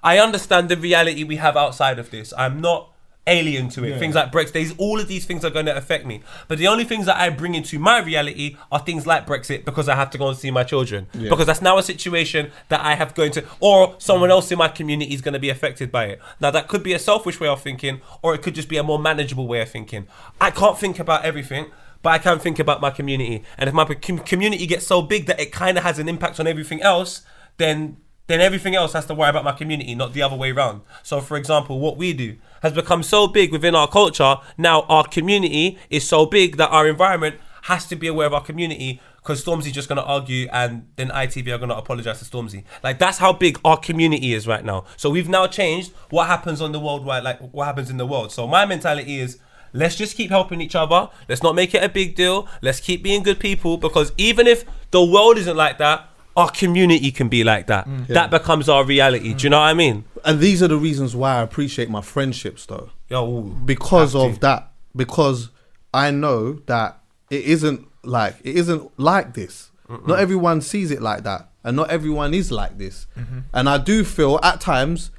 I 0.00 0.20
understand 0.20 0.68
the 0.68 0.76
reality 0.76 1.24
we 1.24 1.36
have 1.36 1.56
outside 1.56 1.98
of 1.98 2.12
this. 2.12 2.32
I'm 2.38 2.60
not 2.60 2.91
alien 3.26 3.68
to 3.70 3.84
it. 3.84 3.98
Things 3.98 4.14
like 4.14 4.32
Brexit, 4.32 4.52
these, 4.52 4.76
all 4.78 4.98
of 4.98 5.08
these 5.08 5.24
things 5.24 5.44
are 5.44 5.50
going 5.50 5.66
to 5.66 5.76
affect 5.76 6.06
me. 6.06 6.22
But 6.48 6.58
the 6.58 6.66
only 6.66 6.84
things 6.84 7.06
that 7.06 7.16
I 7.16 7.30
bring 7.30 7.54
into 7.54 7.78
my 7.78 8.00
reality 8.00 8.56
are 8.70 8.80
things 8.80 9.06
like 9.06 9.26
Brexit 9.26 9.64
because 9.64 9.88
I 9.88 9.94
have 9.94 10.10
to 10.10 10.18
go 10.18 10.28
and 10.28 10.36
see 10.36 10.50
my 10.50 10.64
children. 10.64 11.06
Because 11.30 11.46
that's 11.46 11.62
now 11.62 11.78
a 11.78 11.82
situation 11.82 12.50
that 12.68 12.80
I 12.80 12.94
have 12.94 13.14
going 13.14 13.32
to, 13.32 13.44
or 13.60 13.94
someone 13.98 14.30
mm. 14.30 14.32
else 14.32 14.50
in 14.50 14.58
my 14.58 14.68
community 14.68 15.14
is 15.14 15.20
going 15.20 15.34
to 15.34 15.38
be 15.38 15.50
affected 15.50 15.92
by 15.92 16.06
it. 16.06 16.20
Now, 16.40 16.50
that 16.50 16.68
could 16.68 16.82
be 16.82 16.92
a 16.94 16.98
selfish 16.98 17.38
way 17.38 17.48
of 17.48 17.60
thinking, 17.60 18.00
or 18.22 18.34
it 18.34 18.42
could 18.42 18.54
just 18.54 18.68
be 18.68 18.76
a 18.76 18.82
more 18.82 18.98
manageable 18.98 19.46
way 19.46 19.60
of 19.60 19.68
thinking. 19.68 20.08
I 20.40 20.50
can't 20.50 20.78
think 20.78 20.98
about 20.98 21.24
everything. 21.24 21.70
But 22.02 22.10
I 22.10 22.18
can 22.18 22.40
think 22.40 22.58
about 22.58 22.80
my 22.80 22.90
community, 22.90 23.44
and 23.56 23.68
if 23.68 23.74
my 23.76 23.84
com- 23.84 24.18
community 24.18 24.66
gets 24.66 24.84
so 24.84 25.02
big 25.02 25.26
that 25.26 25.38
it 25.38 25.52
kind 25.52 25.78
of 25.78 25.84
has 25.84 26.00
an 26.00 26.08
impact 26.08 26.40
on 26.40 26.48
everything 26.48 26.82
else, 26.82 27.22
then 27.58 27.96
then 28.32 28.40
everything 28.40 28.74
else 28.74 28.92
has 28.94 29.06
to 29.06 29.14
worry 29.14 29.30
about 29.30 29.44
my 29.44 29.52
community, 29.52 29.94
not 29.94 30.12
the 30.12 30.22
other 30.22 30.36
way 30.36 30.50
around. 30.50 30.82
So, 31.02 31.20
for 31.20 31.36
example, 31.36 31.78
what 31.80 31.96
we 31.96 32.12
do 32.12 32.36
has 32.62 32.72
become 32.72 33.02
so 33.02 33.26
big 33.26 33.52
within 33.52 33.74
our 33.74 33.88
culture. 33.88 34.36
Now, 34.56 34.82
our 34.82 35.04
community 35.04 35.78
is 35.90 36.08
so 36.08 36.26
big 36.26 36.56
that 36.56 36.70
our 36.70 36.88
environment 36.88 37.36
has 37.62 37.86
to 37.86 37.96
be 37.96 38.06
aware 38.06 38.26
of 38.26 38.34
our 38.34 38.42
community 38.42 39.00
because 39.16 39.44
Stormzy's 39.44 39.72
just 39.72 39.88
going 39.88 39.98
to 39.98 40.04
argue 40.04 40.48
and 40.52 40.88
then 40.96 41.10
ITV 41.10 41.54
are 41.54 41.58
going 41.58 41.68
to 41.68 41.76
apologize 41.76 42.18
to 42.18 42.24
Stormzy. 42.24 42.64
Like, 42.82 42.98
that's 42.98 43.18
how 43.18 43.32
big 43.32 43.60
our 43.64 43.76
community 43.76 44.32
is 44.32 44.48
right 44.48 44.64
now. 44.64 44.84
So, 44.96 45.10
we've 45.10 45.28
now 45.28 45.46
changed 45.46 45.92
what 46.10 46.26
happens 46.26 46.60
on 46.60 46.72
the 46.72 46.80
worldwide, 46.80 47.22
like 47.22 47.38
what 47.52 47.66
happens 47.66 47.90
in 47.90 47.98
the 47.98 48.06
world. 48.06 48.32
So, 48.32 48.46
my 48.46 48.64
mentality 48.66 49.20
is 49.20 49.38
let's 49.72 49.96
just 49.96 50.16
keep 50.16 50.30
helping 50.30 50.60
each 50.60 50.74
other. 50.74 51.08
Let's 51.28 51.42
not 51.42 51.54
make 51.54 51.74
it 51.74 51.84
a 51.84 51.88
big 51.88 52.14
deal. 52.14 52.48
Let's 52.62 52.80
keep 52.80 53.02
being 53.02 53.22
good 53.22 53.40
people 53.40 53.76
because 53.76 54.12
even 54.16 54.46
if 54.46 54.64
the 54.90 55.04
world 55.04 55.38
isn't 55.38 55.56
like 55.56 55.78
that, 55.78 56.08
our 56.36 56.50
community 56.50 57.10
can 57.12 57.28
be 57.28 57.44
like 57.44 57.66
that. 57.66 57.86
That 58.08 58.30
becomes 58.30 58.68
our 58.68 58.84
reality. 58.84 59.34
Do 59.34 59.44
you 59.44 59.50
know 59.50 59.58
what 59.60 59.66
I 59.66 59.74
mean? 59.74 60.04
And 60.24 60.40
these 60.40 60.62
are 60.62 60.68
the 60.68 60.76
reasons 60.78 61.14
why 61.16 61.36
I 61.36 61.42
appreciate 61.42 61.90
my 61.90 62.00
friendships, 62.00 62.66
though. 62.66 62.90
Yo, 63.08 63.40
because 63.42 64.14
of 64.14 64.34
to. 64.34 64.40
that 64.40 64.72
because 64.96 65.48
i 65.94 66.10
know 66.10 66.54
that 66.66 66.98
it 67.30 67.44
isn't 67.44 67.86
like 68.02 68.34
it 68.44 68.56
isn't 68.56 68.90
like 68.98 69.34
this 69.34 69.70
not 70.06 70.18
everyone 70.18 70.60
sees 70.62 70.90
it 70.90 71.00
like 71.02 71.22
that 71.24 71.48
and 71.64 71.76
not 71.76 71.90
everyone 71.90 72.32
is 72.34 72.50
like 72.50 72.76
this 72.78 73.06
Mm-hmm. 73.18 73.38
and 73.54 73.68
i 73.68 73.76
do 73.78 74.04
feel 74.04 74.38
at 74.42 74.60
times 74.60 75.10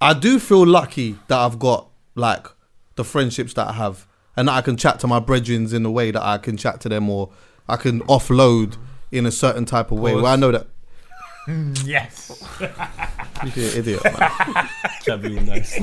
i 0.00 0.12
do 0.14 0.38
feel 0.38 0.66
lucky 0.66 1.18
that 1.28 1.38
i've 1.38 1.58
got 1.58 1.88
like 2.14 2.46
the 2.96 3.04
friendships 3.04 3.52
that 3.54 3.68
i 3.68 3.72
have 3.72 4.06
and 4.36 4.48
that 4.48 4.52
i 4.52 4.62
can 4.62 4.76
chat 4.76 4.98
to 5.00 5.06
my 5.06 5.18
brethren 5.20 5.74
in 5.74 5.82
the 5.82 5.90
way 5.90 6.10
that 6.10 6.22
i 6.22 6.36
can 6.38 6.56
chat 6.56 6.80
to 6.82 6.88
them 6.90 7.08
or 7.10 7.30
i 7.68 7.76
can 7.76 8.00
offload 8.02 8.76
in 9.12 9.26
a 9.26 9.30
certain 9.30 9.64
type 9.64 9.92
of 9.92 9.98
way 10.00 10.14
where 10.14 10.26
i 10.26 10.36
know 10.36 10.50
that 10.50 10.66
Yes. 11.84 12.40
you're 12.60 12.70
an 13.70 13.76
idiot 13.78 14.04
man. 14.04 14.14
chavvy 15.04 15.44
nice 15.44 15.74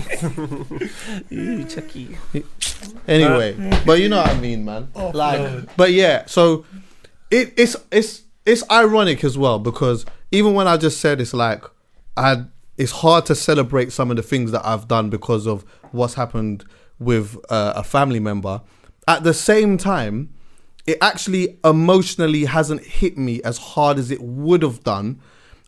chuckie 1.74 2.18
Anyway, 3.08 3.82
but 3.86 4.00
you 4.00 4.08
know 4.08 4.18
what 4.22 4.30
I 4.30 4.40
mean, 4.40 4.64
man. 4.64 4.88
Like, 4.96 5.76
but 5.76 5.92
yeah, 5.92 6.24
so 6.28 6.66
it, 7.30 7.54
it's 7.58 7.76
it's 7.92 8.24
it's 8.46 8.64
ironic 8.72 9.24
as 9.26 9.38
well 9.38 9.60
because 9.60 10.06
even 10.32 10.54
when 10.54 10.68
I 10.68 10.78
just 10.78 11.02
said 11.02 11.20
it's 11.20 11.34
like 11.34 11.66
I 12.16 12.46
it's 12.78 12.92
hard 12.94 13.26
to 13.26 13.36
celebrate 13.36 13.92
some 13.92 14.10
of 14.12 14.16
the 14.18 14.24
things 14.24 14.52
that 14.52 14.66
I've 14.66 14.88
done 14.88 15.10
because 15.10 15.46
of 15.46 15.66
what's 15.92 16.14
happened 16.14 16.64
with 17.00 17.36
uh, 17.50 17.74
a 17.76 17.84
family 17.84 18.20
member. 18.22 18.62
At 19.08 19.24
the 19.24 19.34
same 19.34 19.78
time, 19.78 20.34
it 20.90 20.98
actually 21.02 21.58
emotionally 21.64 22.46
hasn't 22.46 22.82
hit 23.00 23.16
me 23.18 23.42
as 23.44 23.58
hard 23.58 24.00
as 24.00 24.10
it 24.10 24.22
would 24.22 24.64
have 24.64 24.84
done 24.84 25.22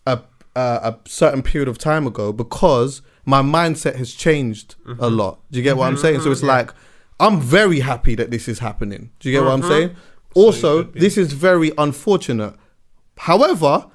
a 0.07 0.15
uh, 0.55 0.91
a 0.91 1.09
certain 1.09 1.41
period 1.43 1.69
of 1.69 1.77
time 1.77 2.07
ago 2.07 2.33
because 2.33 3.01
my 3.23 3.41
mindset 3.41 3.95
has 3.95 4.13
changed 4.13 4.75
a 4.99 5.09
lot. 5.09 5.39
Do 5.51 5.59
you 5.59 5.63
get 5.63 5.77
what 5.77 5.87
I'm 5.87 5.97
saying? 5.97 6.21
So 6.21 6.31
it's 6.31 6.41
like 6.43 6.71
I'm 7.19 7.39
very 7.39 7.81
happy 7.81 8.15
that 8.15 8.31
this 8.31 8.47
is 8.47 8.59
happening. 8.59 9.11
Do 9.19 9.29
you 9.29 9.35
get 9.37 9.43
what 9.45 9.53
I'm 9.53 9.61
saying? 9.69 9.95
Also, 10.33 10.83
this 10.83 11.17
is 11.17 11.33
very 11.33 11.71
unfortunate. 11.77 12.55
However, 13.17 13.85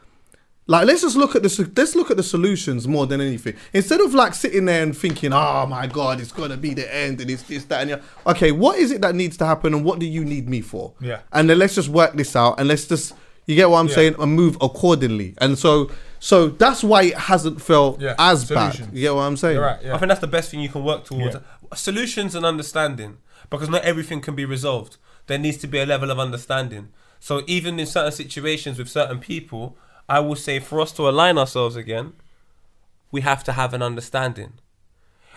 like 0.69 0.87
let's 0.87 1.03
just 1.03 1.17
look 1.17 1.37
at 1.37 1.43
the 1.43 1.71
let's 1.77 1.95
look 1.95 2.11
at 2.11 2.17
the 2.17 2.23
solutions 2.23 2.89
more 2.89 3.07
than 3.07 3.21
anything. 3.21 3.55
Instead 3.73 4.01
of 4.01 4.15
like 4.15 4.35
sitting 4.35 4.65
there 4.65 4.83
and 4.83 4.97
thinking, 4.97 5.33
"Oh 5.33 5.67
my 5.67 5.87
god, 5.87 6.21
it's 6.21 6.33
gonna 6.33 6.57
be 6.57 6.75
the 6.75 6.93
end," 6.95 7.21
and 7.21 7.31
it's 7.31 7.45
this, 7.45 7.65
that, 7.67 7.83
and 7.83 7.91
the 7.91 7.95
other. 7.95 8.03
okay, 8.27 8.51
what 8.53 8.79
is 8.79 8.91
it 8.91 9.01
that 9.03 9.15
needs 9.15 9.37
to 9.37 9.47
happen, 9.47 9.75
and 9.75 9.85
what 9.85 9.99
do 9.99 10.07
you 10.07 10.25
need 10.25 10.49
me 10.49 10.61
for? 10.61 10.93
Yeah. 11.01 11.21
and 11.33 11.49
then 11.49 11.59
let's 11.59 11.75
just 11.77 11.89
work 11.89 12.15
this 12.15 12.35
out, 12.35 12.59
and 12.59 12.69
let's 12.69 12.87
just 12.87 13.15
you 13.47 13.55
get 13.55 13.71
what 13.71 13.79
I'm 13.79 13.87
Yeah. 13.89 13.95
saying, 13.95 14.17
and 14.19 14.33
move 14.33 14.57
accordingly. 14.61 15.35
And 15.39 15.57
so, 15.57 15.89
so 16.19 16.49
that's 16.49 16.83
why 16.83 17.03
it 17.05 17.15
hasn't 17.17 17.63
felt 17.63 18.01
Yeah, 18.01 18.17
as 18.19 18.45
bad. 18.45 18.73
solutions. 18.73 18.93
You 18.93 19.03
get 19.03 19.15
what 19.15 19.21
I'm 19.23 19.37
saying? 19.37 19.55
You're 19.55 19.65
right. 19.65 19.79
I 19.87 19.99
think 19.99 20.09
that's 20.09 20.21
the 20.21 20.27
best 20.27 20.51
thing 20.51 20.59
you 20.59 20.69
can 20.69 20.83
work 20.83 21.05
towards. 21.05 21.37
Yeah. 21.37 21.41
Solutions 21.77 22.35
and 22.35 22.45
understanding, 22.45 23.19
because 23.51 23.69
not 23.69 23.83
everything 23.85 24.21
can 24.21 24.35
be 24.35 24.45
resolved. 24.45 24.97
There 25.29 25.39
needs 25.39 25.59
to 25.59 25.69
be 25.69 25.79
a 25.79 25.87
level 25.87 26.11
of 26.11 26.19
understanding. 26.19 26.89
So 27.21 27.43
even 27.47 27.79
in 27.79 27.87
certain 27.87 28.11
situations 28.13 28.79
with 28.79 28.89
certain 28.89 29.19
people, 29.21 29.77
I 30.09 30.21
will 30.21 30.37
say 30.37 30.59
for 30.61 30.81
us 30.81 30.93
to 30.93 31.09
align 31.09 31.39
ourselves 31.39 31.77
again, 31.77 32.13
we 33.11 33.23
have 33.23 33.43
to 33.45 33.53
have 33.53 33.75
an 33.75 33.83
understanding. 33.83 34.55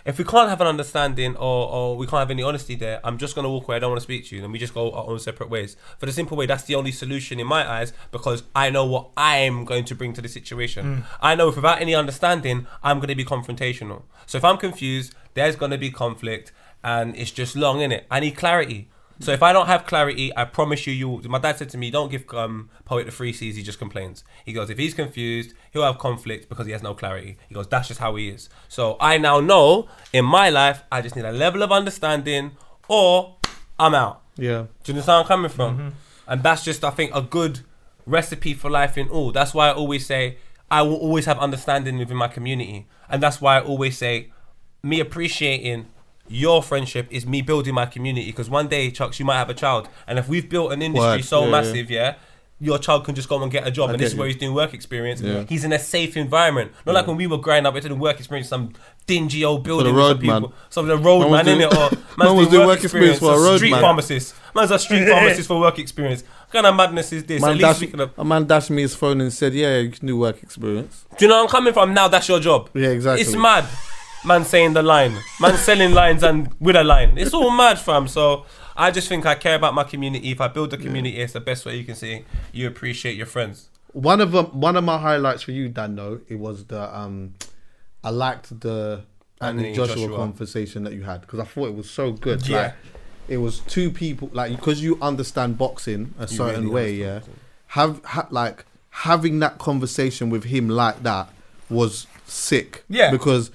If 0.06 0.18
we 0.18 0.24
can't 0.24 0.50
have 0.50 0.62
an 0.62 0.68
understanding 0.68 1.36
or, 1.36 1.70
or 1.70 1.98
we 1.98 2.08
can't 2.08 2.20
have 2.20 2.32
any 2.32 2.44
honesty 2.44 2.76
there, 2.76 3.00
I'm 3.04 3.18
just 3.18 3.36
gonna 3.36 3.50
walk 3.50 3.68
away. 3.68 3.76
I 3.76 3.80
don't 3.80 3.92
want 3.92 4.00
to 4.00 4.04
speak 4.04 4.28
to 4.28 4.36
you, 4.36 4.44
and 4.44 4.54
we 4.54 4.60
just 4.60 4.74
go 4.74 4.92
our 4.92 5.06
own 5.08 5.20
separate 5.20 5.50
ways. 5.50 5.76
For 5.98 6.06
the 6.06 6.12
simple 6.12 6.38
way, 6.38 6.46
that's 6.46 6.64
the 6.64 6.76
only 6.76 6.92
solution 6.92 7.40
in 7.40 7.48
my 7.48 7.70
eyes 7.70 7.94
because 8.12 8.44
I 8.56 8.70
know 8.70 8.86
what 8.86 9.10
I'm 9.18 9.66
going 9.66 9.86
to 9.86 9.96
bring 9.96 10.14
to 10.14 10.22
the 10.22 10.30
situation. 10.30 10.86
Mm. 10.86 11.04
I 11.22 11.36
know 11.36 11.50
if 11.50 11.56
without 11.56 11.82
any 11.82 11.96
understanding, 11.96 12.66
I'm 12.82 13.00
gonna 13.00 13.16
be 13.16 13.26
confrontational. 13.26 14.04
So 14.26 14.38
if 14.38 14.46
I'm 14.46 14.58
confused, 14.58 15.14
there's 15.34 15.56
gonna 15.56 15.78
be 15.78 15.92
conflict, 15.92 16.54
and 16.84 17.16
it's 17.16 17.32
just 17.32 17.56
long 17.56 17.82
in 17.82 17.92
it. 17.92 18.06
I 18.10 18.20
need 18.20 18.38
clarity. 18.38 18.90
So 19.22 19.34
if 19.34 19.44
I 19.44 19.52
don't 19.52 19.68
have 19.68 19.86
clarity, 19.86 20.32
I 20.36 20.46
promise 20.46 20.88
you, 20.88 20.94
you. 20.94 21.22
My 21.30 21.40
dad 21.40 21.58
said 21.58 21.70
to 21.70 21.78
me, 21.78 21.92
"Don't 21.92 22.10
give 22.10 22.24
um, 22.34 22.70
poet 22.86 23.06
the 23.06 23.12
free 23.12 23.34
seas. 23.34 23.56
He 23.58 23.64
just 23.64 23.78
complains." 23.78 24.24
He 24.46 24.54
goes, 24.54 24.70
"If 24.70 24.78
he's 24.78 24.94
confused, 24.94 25.54
he'll 25.72 25.84
have 25.84 25.98
conflict 25.98 26.48
because 26.48 26.66
he 26.66 26.72
has 26.72 26.82
no 26.82 26.94
clarity." 26.94 27.38
He 27.50 27.54
goes, 27.54 27.68
"That's 27.68 27.88
just 27.90 28.00
how 28.00 28.16
he 28.16 28.30
is." 28.30 28.50
So 28.70 28.96
I 29.00 29.18
now 29.18 29.42
know 29.42 29.90
in 30.14 30.24
my 30.24 30.50
life, 30.50 30.84
I 30.92 31.02
just 31.02 31.16
need 31.16 31.26
a 31.26 31.32
level 31.32 31.64
of 31.64 31.72
understanding, 31.72 32.52
or 32.88 33.36
I'm 33.78 33.94
out. 33.94 34.22
Yeah. 34.38 34.68
Do 34.84 34.92
you 34.92 34.94
understand 34.94 35.08
where 35.08 35.20
I'm 35.20 35.26
coming 35.26 35.50
from? 35.50 35.94
And 36.28 36.44
that's 36.44 36.64
just, 36.64 36.84
I 36.86 36.92
think, 36.92 37.14
a 37.14 37.22
good 37.22 37.62
recipe 38.06 38.54
for 38.54 38.70
life 38.70 38.98
in 38.98 39.10
all. 39.10 39.32
That's 39.32 39.54
why 39.54 39.70
I 39.70 39.74
always 39.74 40.06
say 40.06 40.38
I 40.72 40.82
will 40.84 40.96
always 40.96 41.26
have 41.26 41.40
understanding 41.40 41.98
within 41.98 42.18
my 42.18 42.28
community, 42.28 42.88
and 43.10 43.22
that's 43.22 43.42
why 43.42 43.58
I 43.58 43.62
always 43.62 43.98
say 43.98 44.32
me 44.82 45.00
appreciating 45.00 45.88
your 46.30 46.62
friendship 46.64 47.08
is 47.10 47.26
me 47.26 47.42
building 47.42 47.74
my 47.74 47.86
community. 47.86 48.28
Because 48.28 48.50
one 48.50 48.68
day, 48.68 48.92
Chucks, 48.92 49.20
you 49.20 49.26
might 49.26 49.38
have 49.38 49.50
a 49.50 49.54
child, 49.54 49.90
and 50.08 50.18
if 50.20 50.30
we've 50.30 50.48
built 50.48 50.72
an 50.72 50.82
industry 50.82 51.18
Word. 51.18 51.26
so 51.26 51.40
Yeah, 51.42 51.46
yeah. 51.46 51.52
massive, 51.52 51.90
yeah. 51.92 52.16
Your 52.62 52.78
child 52.78 53.06
can 53.06 53.16
just 53.16 53.30
go 53.30 53.42
and 53.42 53.50
get 53.50 53.66
a 53.66 53.72
job, 53.72 53.90
I 53.90 53.94
and 53.94 54.02
this 54.02 54.12
is 54.12 54.18
where 54.18 54.28
he's 54.28 54.36
doing 54.36 54.54
work 54.54 54.74
experience. 54.74 55.22
Yeah. 55.22 55.46
He's 55.48 55.64
in 55.64 55.72
a 55.72 55.80
safe 55.80 56.18
environment, 56.18 56.74
not 56.86 56.94
like 56.94 57.08
when 57.08 57.16
we 57.16 57.26
were 57.26 57.38
growing 57.38 57.66
up. 57.66 57.74
It 57.78 57.82
didn't 57.82 58.00
work 58.00 58.18
experience, 58.20 58.50
some 58.50 58.74
dingy 59.08 59.46
old 59.46 59.64
building. 59.64 59.96
road 59.96 60.18
with 60.18 60.26
some 60.26 60.28
man. 60.28 60.42
people, 60.42 60.56
some 60.70 60.90
of 60.90 60.98
the 60.98 61.02
road 61.02 61.20
Man 61.22 61.32
was 61.32 61.46
man, 61.46 61.56
in 61.56 61.62
it, 61.62 61.74
or 61.74 61.90
Man 62.18 62.36
was 62.36 62.50
doing 62.50 62.68
work 62.68 62.84
experience 62.84 63.20
for 63.20 63.34
a 63.34 63.40
road 63.40 63.58
street 63.58 63.72
man. 63.72 63.82
pharmacist. 63.82 64.36
Man's 64.54 64.72
a 64.72 64.78
street 64.80 65.08
pharmacist 65.10 65.48
for 65.48 65.58
work 65.62 65.80
experience. 65.80 66.22
What 66.22 66.52
kind 66.52 66.66
of 66.66 66.76
madness 66.76 67.14
is 67.14 67.24
this? 67.24 67.42
Man 67.42 67.52
At 67.52 67.56
least 67.56 67.80
dashed, 67.80 67.94
we 67.94 68.00
have, 68.00 68.12
a 68.18 68.26
man 68.26 68.46
dashed 68.46 68.70
me 68.72 68.82
his 68.82 68.94
phone 68.94 69.22
and 69.22 69.32
said, 69.32 69.54
"Yeah, 69.54 69.78
you 69.78 69.92
can 69.92 70.06
do 70.06 70.18
work 70.18 70.44
experience." 70.44 71.06
do 71.18 71.24
you 71.26 71.30
know 71.30 71.36
where 71.36 71.44
I'm 71.46 71.50
coming 71.50 71.72
from? 71.72 71.94
Now 71.94 72.10
that's 72.10 72.28
your 72.28 72.42
job. 72.42 72.70
Yeah, 72.74 72.90
exactly. 72.90 73.22
It's 73.22 73.34
mad. 73.38 73.64
Man 74.26 74.44
saying 74.46 74.74
the 74.74 74.84
line. 74.84 75.18
Man 75.40 75.56
selling 75.58 75.94
lines 75.94 76.24
and 76.24 76.54
with 76.60 76.76
a 76.76 76.84
line. 76.84 77.18
It's 77.18 77.34
all 77.34 77.52
mad, 77.52 77.80
fam. 77.80 78.08
So 78.08 78.46
I 78.76 78.92
just 78.92 79.08
think 79.08 79.26
I 79.26 79.36
care 79.36 79.56
about 79.56 79.74
my 79.74 79.84
community. 79.84 80.32
If 80.32 80.42
I 80.42 80.48
build 80.48 80.74
a 80.74 80.78
community, 80.78 81.18
it's 81.18 81.34
the 81.34 81.40
best 81.40 81.66
way 81.66 81.78
you 81.78 81.84
can 81.84 81.96
say 81.96 82.26
you 82.52 82.68
appreciate 82.68 83.16
your 83.16 83.26
friends. 83.26 83.70
One 83.94 84.22
of 84.22 84.32
them, 84.32 84.46
one 84.60 84.76
of 84.76 84.84
my 84.84 84.98
highlights 84.98 85.44
for 85.44 85.52
you, 85.52 85.70
Dan, 85.70 85.96
though, 85.96 86.22
it 86.28 86.36
was 86.36 86.66
the 86.66 86.96
um, 86.98 87.34
I 88.04 88.12
liked 88.12 88.60
the 88.60 89.04
Anthony 89.42 89.74
Joshua, 89.74 89.96
Joshua. 89.96 90.18
conversation 90.18 90.84
that 90.84 90.94
you 90.94 91.04
had 91.04 91.22
because 91.22 91.40
I 91.40 91.46
thought 91.46 91.68
it 91.68 91.76
was 91.76 91.90
so 91.90 92.12
good. 92.12 92.48
Yeah. 92.48 92.62
Like, 92.62 92.74
it 93.28 93.38
was 93.38 93.60
two 93.60 93.92
people, 93.92 94.30
like 94.34 94.52
because 94.52 94.82
you 94.82 94.98
understand 95.02 95.58
boxing 95.58 96.14
a 96.18 96.28
certain 96.28 96.64
really 96.64 96.74
way, 96.74 96.94
yeah. 96.94 97.08
understand 97.08 97.40
Have 97.68 98.04
ha, 98.04 98.28
like 98.32 98.66
having 98.90 99.40
that 99.40 99.60
conversation 99.60 100.30
with 100.30 100.46
him 100.46 100.68
like 100.68 101.04
that 101.04 101.30
was 101.70 102.08
sick. 102.26 102.84
Yeah. 102.90 103.12
because 103.12 103.52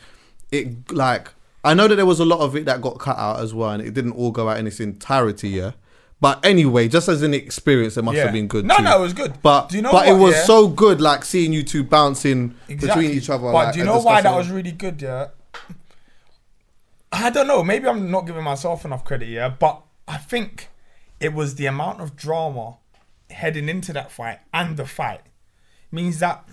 it 0.54 0.92
like 0.92 1.28
I 1.64 1.74
know 1.74 1.88
that 1.88 1.96
there 1.96 2.06
was 2.06 2.20
a 2.20 2.24
lot 2.24 2.40
of 2.40 2.54
it 2.56 2.66
that 2.66 2.80
got 2.82 2.98
cut 2.98 3.16
out 3.18 3.40
as 3.40 3.54
well, 3.54 3.70
and 3.70 3.82
it 3.82 3.94
didn't 3.94 4.12
all 4.12 4.30
go 4.30 4.48
out 4.50 4.58
in 4.58 4.66
its 4.66 4.80
entirety, 4.80 5.48
yeah. 5.50 5.72
But 6.20 6.44
anyway, 6.44 6.88
just 6.88 7.08
as 7.08 7.22
an 7.22 7.34
experience, 7.34 7.96
it 7.96 8.02
must 8.02 8.16
Yeah. 8.16 8.24
have 8.24 8.32
been 8.32 8.46
good. 8.48 8.64
No, 8.64 8.76
too. 8.76 8.82
no, 8.82 8.98
it 8.98 9.02
was 9.02 9.12
good. 9.12 9.42
But 9.42 9.68
Do 9.70 9.76
you 9.76 9.82
know 9.82 9.90
but 9.92 10.06
what, 10.06 10.08
it 10.08 10.18
was 10.18 10.34
yeah? 10.34 10.44
so 10.44 10.68
good, 10.68 11.00
like 11.00 11.24
seeing 11.24 11.52
you 11.52 11.62
two 11.62 11.82
bouncing 11.84 12.54
Exactly. 12.68 13.02
between 13.04 13.18
each 13.18 13.28
other. 13.28 13.42
But 13.44 13.52
like, 13.52 13.72
do 13.74 13.78
you 13.80 13.84
know 13.84 13.98
why 14.00 14.20
that 14.22 14.34
was 14.34 14.50
really 14.50 14.72
good? 14.72 15.02
Yeah. 15.02 15.28
I 17.12 17.30
don't 17.30 17.46
know. 17.46 17.62
Maybe 17.62 17.86
I'm 17.88 18.10
not 18.10 18.26
giving 18.26 18.42
myself 18.42 18.84
enough 18.84 19.04
credit. 19.04 19.28
Yeah, 19.28 19.48
but 19.48 19.82
I 20.08 20.16
think 20.16 20.68
it 21.20 21.32
was 21.32 21.54
the 21.56 21.66
amount 21.66 22.00
of 22.00 22.16
drama 22.16 22.76
heading 23.30 23.68
into 23.68 23.92
that 23.92 24.10
fight 24.10 24.40
and 24.52 24.76
the 24.76 24.86
fight 24.86 25.22
means 25.90 26.18
that 26.20 26.46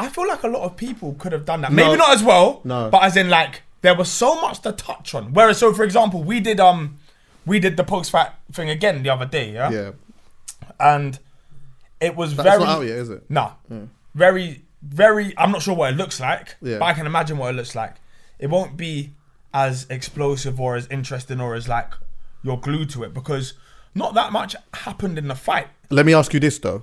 I 0.00 0.08
feel 0.08 0.26
like 0.26 0.42
a 0.42 0.48
lot 0.48 0.62
of 0.62 0.76
people 0.76 1.14
could 1.18 1.32
have 1.32 1.44
done 1.44 1.60
that. 1.62 1.70
No. 1.72 1.76
Maybe 1.86 1.98
not 1.98 2.10
as 2.14 2.22
well. 2.22 2.60
No. 2.64 2.88
But 2.90 3.02
as 3.04 3.16
in 3.16 3.28
like 3.28 3.62
there 3.82 3.94
was 3.94 4.10
so 4.10 4.40
much 4.40 4.60
to 4.60 4.72
touch 4.72 5.14
on. 5.14 5.32
Whereas, 5.32 5.58
so 5.58 5.72
for 5.72 5.84
example, 5.84 6.22
we 6.22 6.40
did 6.40 6.58
um 6.60 6.96
we 7.46 7.58
did 7.58 7.76
the 7.76 7.84
post 7.84 8.10
fight 8.10 8.30
thing 8.52 8.68
again 8.70 9.02
the 9.02 9.10
other 9.10 9.26
day. 9.26 9.52
Yeah. 9.52 9.70
Yeah, 9.70 9.90
And 10.78 11.18
it 12.00 12.16
was 12.16 12.34
that's 12.36 12.48
very 12.48 12.60
not 12.64 12.78
out 12.78 12.86
yet, 12.86 12.96
is 12.98 13.10
it? 13.10 13.24
no. 13.28 13.52
Very, 14.14 14.62
very. 14.82 15.34
I'm 15.38 15.52
not 15.52 15.62
sure 15.62 15.74
what 15.76 15.92
it 15.92 15.96
looks 15.96 16.18
like, 16.20 16.56
Yeah. 16.60 16.78
but 16.78 16.86
I 16.86 16.94
can 16.94 17.06
imagine 17.06 17.38
what 17.38 17.50
it 17.54 17.56
looks 17.56 17.74
like. 17.76 17.94
It 18.38 18.48
won't 18.48 18.76
be 18.76 19.10
as 19.54 19.86
explosive 19.90 20.60
or 20.60 20.76
as 20.76 20.86
interesting 20.88 21.40
or 21.40 21.54
as 21.54 21.68
like 21.68 21.92
you're 22.42 22.56
glued 22.56 22.88
to 22.90 23.04
it 23.04 23.12
because 23.14 23.54
not 23.94 24.14
that 24.14 24.32
much 24.32 24.56
happened 24.74 25.18
in 25.18 25.28
the 25.28 25.34
fight. 25.34 25.68
Let 25.90 26.06
me 26.06 26.14
ask 26.14 26.32
you 26.34 26.40
this 26.40 26.58
though: 26.58 26.82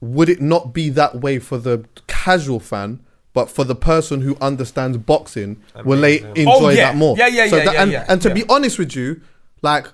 Would 0.00 0.28
it 0.28 0.40
not 0.40 0.72
be 0.72 0.88
that 0.90 1.16
way 1.20 1.38
for 1.38 1.58
the 1.58 1.84
casual 2.06 2.60
fan? 2.60 3.00
But 3.32 3.50
for 3.50 3.64
the 3.64 3.74
person 3.74 4.22
who 4.22 4.34
understands 4.40 4.96
boxing, 4.96 5.62
will 5.84 6.00
they 6.00 6.20
oh, 6.22 6.32
enjoy 6.32 6.50
Oh, 6.50 6.68
yeah. 6.70 6.76
that 6.92 6.96
more? 6.96 7.16
Yeah, 7.18 7.26
yeah, 7.26 7.48
So 7.48 7.56
yeah, 7.58 7.64
that- 7.64 7.74
yeah, 7.74 7.82
and, 7.82 7.92
yeah, 7.92 8.04
and 8.08 8.22
to 8.22 8.28
yeah. 8.28 8.34
be 8.34 8.44
honest 8.48 8.78
with 8.78 8.96
you, 8.96 9.20
like 9.60 9.88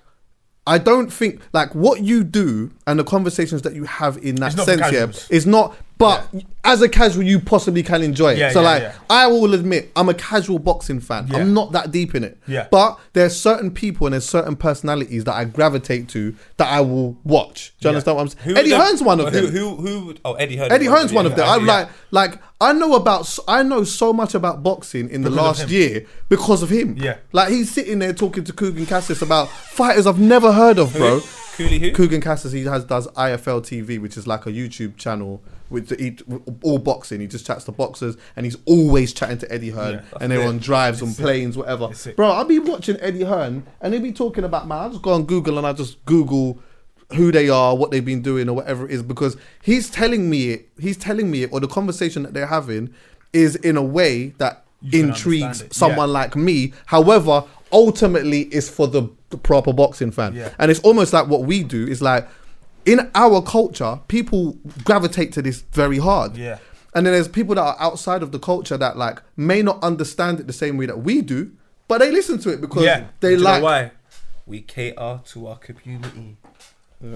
I 0.64 0.78
don't 0.78 1.12
think 1.12 1.40
like 1.52 1.74
what 1.74 2.02
you 2.02 2.22
do 2.22 2.70
and 2.86 2.98
the 2.98 3.04
conversations 3.04 3.62
that 3.62 3.74
you 3.74 3.84
have 3.84 4.16
in 4.18 4.36
that 4.36 4.48
It's 4.48 4.56
not 4.56 4.66
for 4.68 4.78
sense, 4.78 5.28
yeah, 5.30 5.36
is 5.36 5.44
not. 5.46 5.76
But 6.02 6.44
as 6.64 6.80
a 6.82 6.88
casual, 6.88 7.22
you 7.24 7.40
possibly 7.40 7.82
can 7.82 8.02
enjoy 8.02 8.32
it. 8.32 8.38
Yeah, 8.38 8.50
so 8.50 8.60
yeah, 8.60 8.68
like, 8.68 8.82
yeah. 8.82 8.94
I 9.10 9.26
will 9.26 9.54
admit, 9.54 9.90
I'm 9.96 10.08
a 10.08 10.14
casual 10.14 10.58
boxing 10.58 11.00
fan. 11.00 11.26
Yeah. 11.28 11.38
I'm 11.38 11.54
not 11.54 11.72
that 11.72 11.90
deep 11.90 12.14
in 12.14 12.22
it. 12.24 12.38
Yeah. 12.46 12.68
But 12.70 12.98
there's 13.14 13.38
certain 13.38 13.70
people 13.72 14.06
and 14.06 14.12
there's 14.14 14.28
certain 14.28 14.56
personalities 14.56 15.24
that 15.24 15.34
I 15.34 15.44
gravitate 15.44 16.08
to 16.10 16.34
that 16.58 16.68
I 16.68 16.80
will 16.80 17.16
watch. 17.24 17.74
Do 17.80 17.88
you 17.88 17.90
understand 17.90 18.16
what 18.16 18.22
I'm 18.22 18.28
saying? 18.28 18.44
Who 18.44 18.56
Eddie 18.56 18.70
Hearn's 18.72 19.02
one 19.02 19.20
of 19.20 19.32
who, 19.32 19.40
them. 19.40 19.50
Who, 19.50 19.76
who, 19.76 20.06
would- 20.06 20.20
Oh, 20.24 20.34
Eddie 20.34 20.56
Hearn. 20.56 20.70
Eddie 20.70 20.86
Hearn's 20.86 21.12
one 21.12 21.26
of 21.26 21.34
them. 21.36 21.48
I'm 21.48 21.66
Yeah. 21.66 21.72
like, 21.72 21.88
like 22.10 22.38
I 22.60 22.72
know 22.72 22.94
about, 22.94 23.38
I 23.48 23.62
know 23.62 23.82
so 23.84 24.12
much 24.12 24.34
about 24.34 24.62
boxing 24.62 25.08
in 25.10 25.22
the 25.22 25.30
Because 25.30 25.60
of 25.62 25.66
last 25.66 25.70
year 25.70 26.06
because 26.28 26.62
of 26.62 26.70
him. 26.70 26.96
Yeah. 26.96 27.16
like 27.32 27.48
he's 27.50 27.70
sitting 27.70 27.98
there 27.98 28.12
talking 28.12 28.44
to 28.44 28.52
Kugan 28.52 28.86
Cassius 28.86 29.20
about 29.22 29.48
fighters 29.48 30.06
I've 30.06 30.20
never 30.20 30.52
heard 30.52 30.78
of, 30.78 30.92
bro. 30.92 31.20
Cooley 31.56 31.78
who? 31.80 31.92
Kugan 31.92 32.22
Cassius, 32.22 32.52
he 32.52 32.64
has 32.64 32.84
does 32.84 33.08
IFL 33.08 33.60
TV, 33.62 34.00
which 34.00 34.16
is 34.16 34.26
like 34.26 34.46
a 34.46 34.50
YouTube 34.50 34.96
channel 34.96 35.42
with 35.72 35.88
the, 35.88 35.96
he, 35.96 36.16
all 36.62 36.78
boxing. 36.78 37.20
He 37.20 37.26
just 37.26 37.46
chats 37.46 37.64
to 37.64 37.72
boxers, 37.72 38.16
and 38.36 38.46
he's 38.46 38.56
always 38.66 39.12
chatting 39.12 39.38
to 39.38 39.50
Eddie 39.52 39.70
Hearn, 39.70 39.94
Yeah, 39.94 40.18
and 40.20 40.30
they're 40.30 40.46
on 40.46 40.58
drives, 40.58 41.02
on 41.02 41.14
planes, 41.14 41.56
whatever. 41.56 41.88
Bro, 42.14 42.30
I'll 42.30 42.44
be 42.44 42.58
watching 42.58 42.98
Eddie 43.00 43.24
Hearn, 43.24 43.66
and 43.80 43.94
he'll 43.94 44.02
be 44.02 44.12
talking 44.12 44.44
about 44.44 44.68
man. 44.68 44.78
I 44.78 44.88
just 44.90 45.02
go 45.02 45.12
on 45.12 45.24
Google 45.24 45.58
and 45.58 45.66
I 45.66 45.72
just 45.72 46.04
Google 46.04 46.58
who 47.14 47.30
they 47.32 47.48
are, 47.50 47.76
what 47.76 47.90
they've 47.90 48.04
been 48.04 48.22
doing, 48.22 48.48
or 48.48 48.54
whatever 48.56 48.86
it 48.86 48.90
is, 48.92 49.02
because 49.02 49.36
he's 49.62 49.90
telling 49.90 50.30
me 50.30 50.50
it. 50.50 50.68
He's 50.80 50.96
telling 50.96 51.30
me 51.30 51.42
it, 51.42 51.52
or 51.52 51.60
the 51.60 51.68
conversation 51.68 52.22
that 52.22 52.32
they're 52.34 52.46
having 52.46 52.92
is 53.32 53.56
in 53.56 53.76
a 53.76 53.82
way 53.82 54.28
that 54.38 54.64
can 54.90 55.08
intrigues 55.10 55.64
someone 55.70 56.08
Yeah. 56.08 56.12
like 56.14 56.36
me. 56.36 56.72
However, 56.86 57.44
ultimately, 57.70 58.42
it's 58.44 58.68
for 58.68 58.86
the, 58.86 59.08
the 59.30 59.36
proper 59.36 59.72
boxing 59.72 60.10
fan, 60.10 60.34
Yeah. 60.34 60.50
and 60.58 60.70
it's 60.70 60.80
almost 60.80 61.12
like 61.12 61.28
what 61.28 61.42
we 61.44 61.62
do 61.62 61.86
is 61.86 62.00
like 62.02 62.28
in 62.84 63.10
our 63.14 63.42
culture, 63.42 64.00
people 64.08 64.56
gravitate 64.84 65.32
to 65.34 65.42
this 65.42 65.60
very 65.72 65.98
hard. 65.98 66.36
Yeah. 66.36 66.58
And 66.94 67.06
then 67.06 67.14
there's 67.14 67.28
people 67.28 67.54
that 67.54 67.62
are 67.62 67.76
outside 67.80 68.22
of 68.22 68.32
the 68.32 68.38
culture 68.38 68.76
that 68.76 68.96
like 68.98 69.22
may 69.36 69.62
not 69.62 69.82
understand 69.82 70.40
it 70.40 70.46
the 70.46 70.52
same 70.52 70.76
way 70.76 70.86
that 70.86 70.98
we 71.02 71.22
do, 71.22 71.52
but 71.88 71.98
they 71.98 72.10
listen 72.10 72.38
to 72.40 72.50
it 72.50 72.60
because 72.60 72.84
Yeah. 72.84 73.04
they 73.20 73.30
Do 73.30 73.36
you 73.38 73.44
know 73.44 73.50
like 73.50 73.62
why? 73.62 73.90
We 74.46 74.60
cater 74.60 75.20
to 75.24 75.46
our 75.46 75.56
community. 75.56 76.36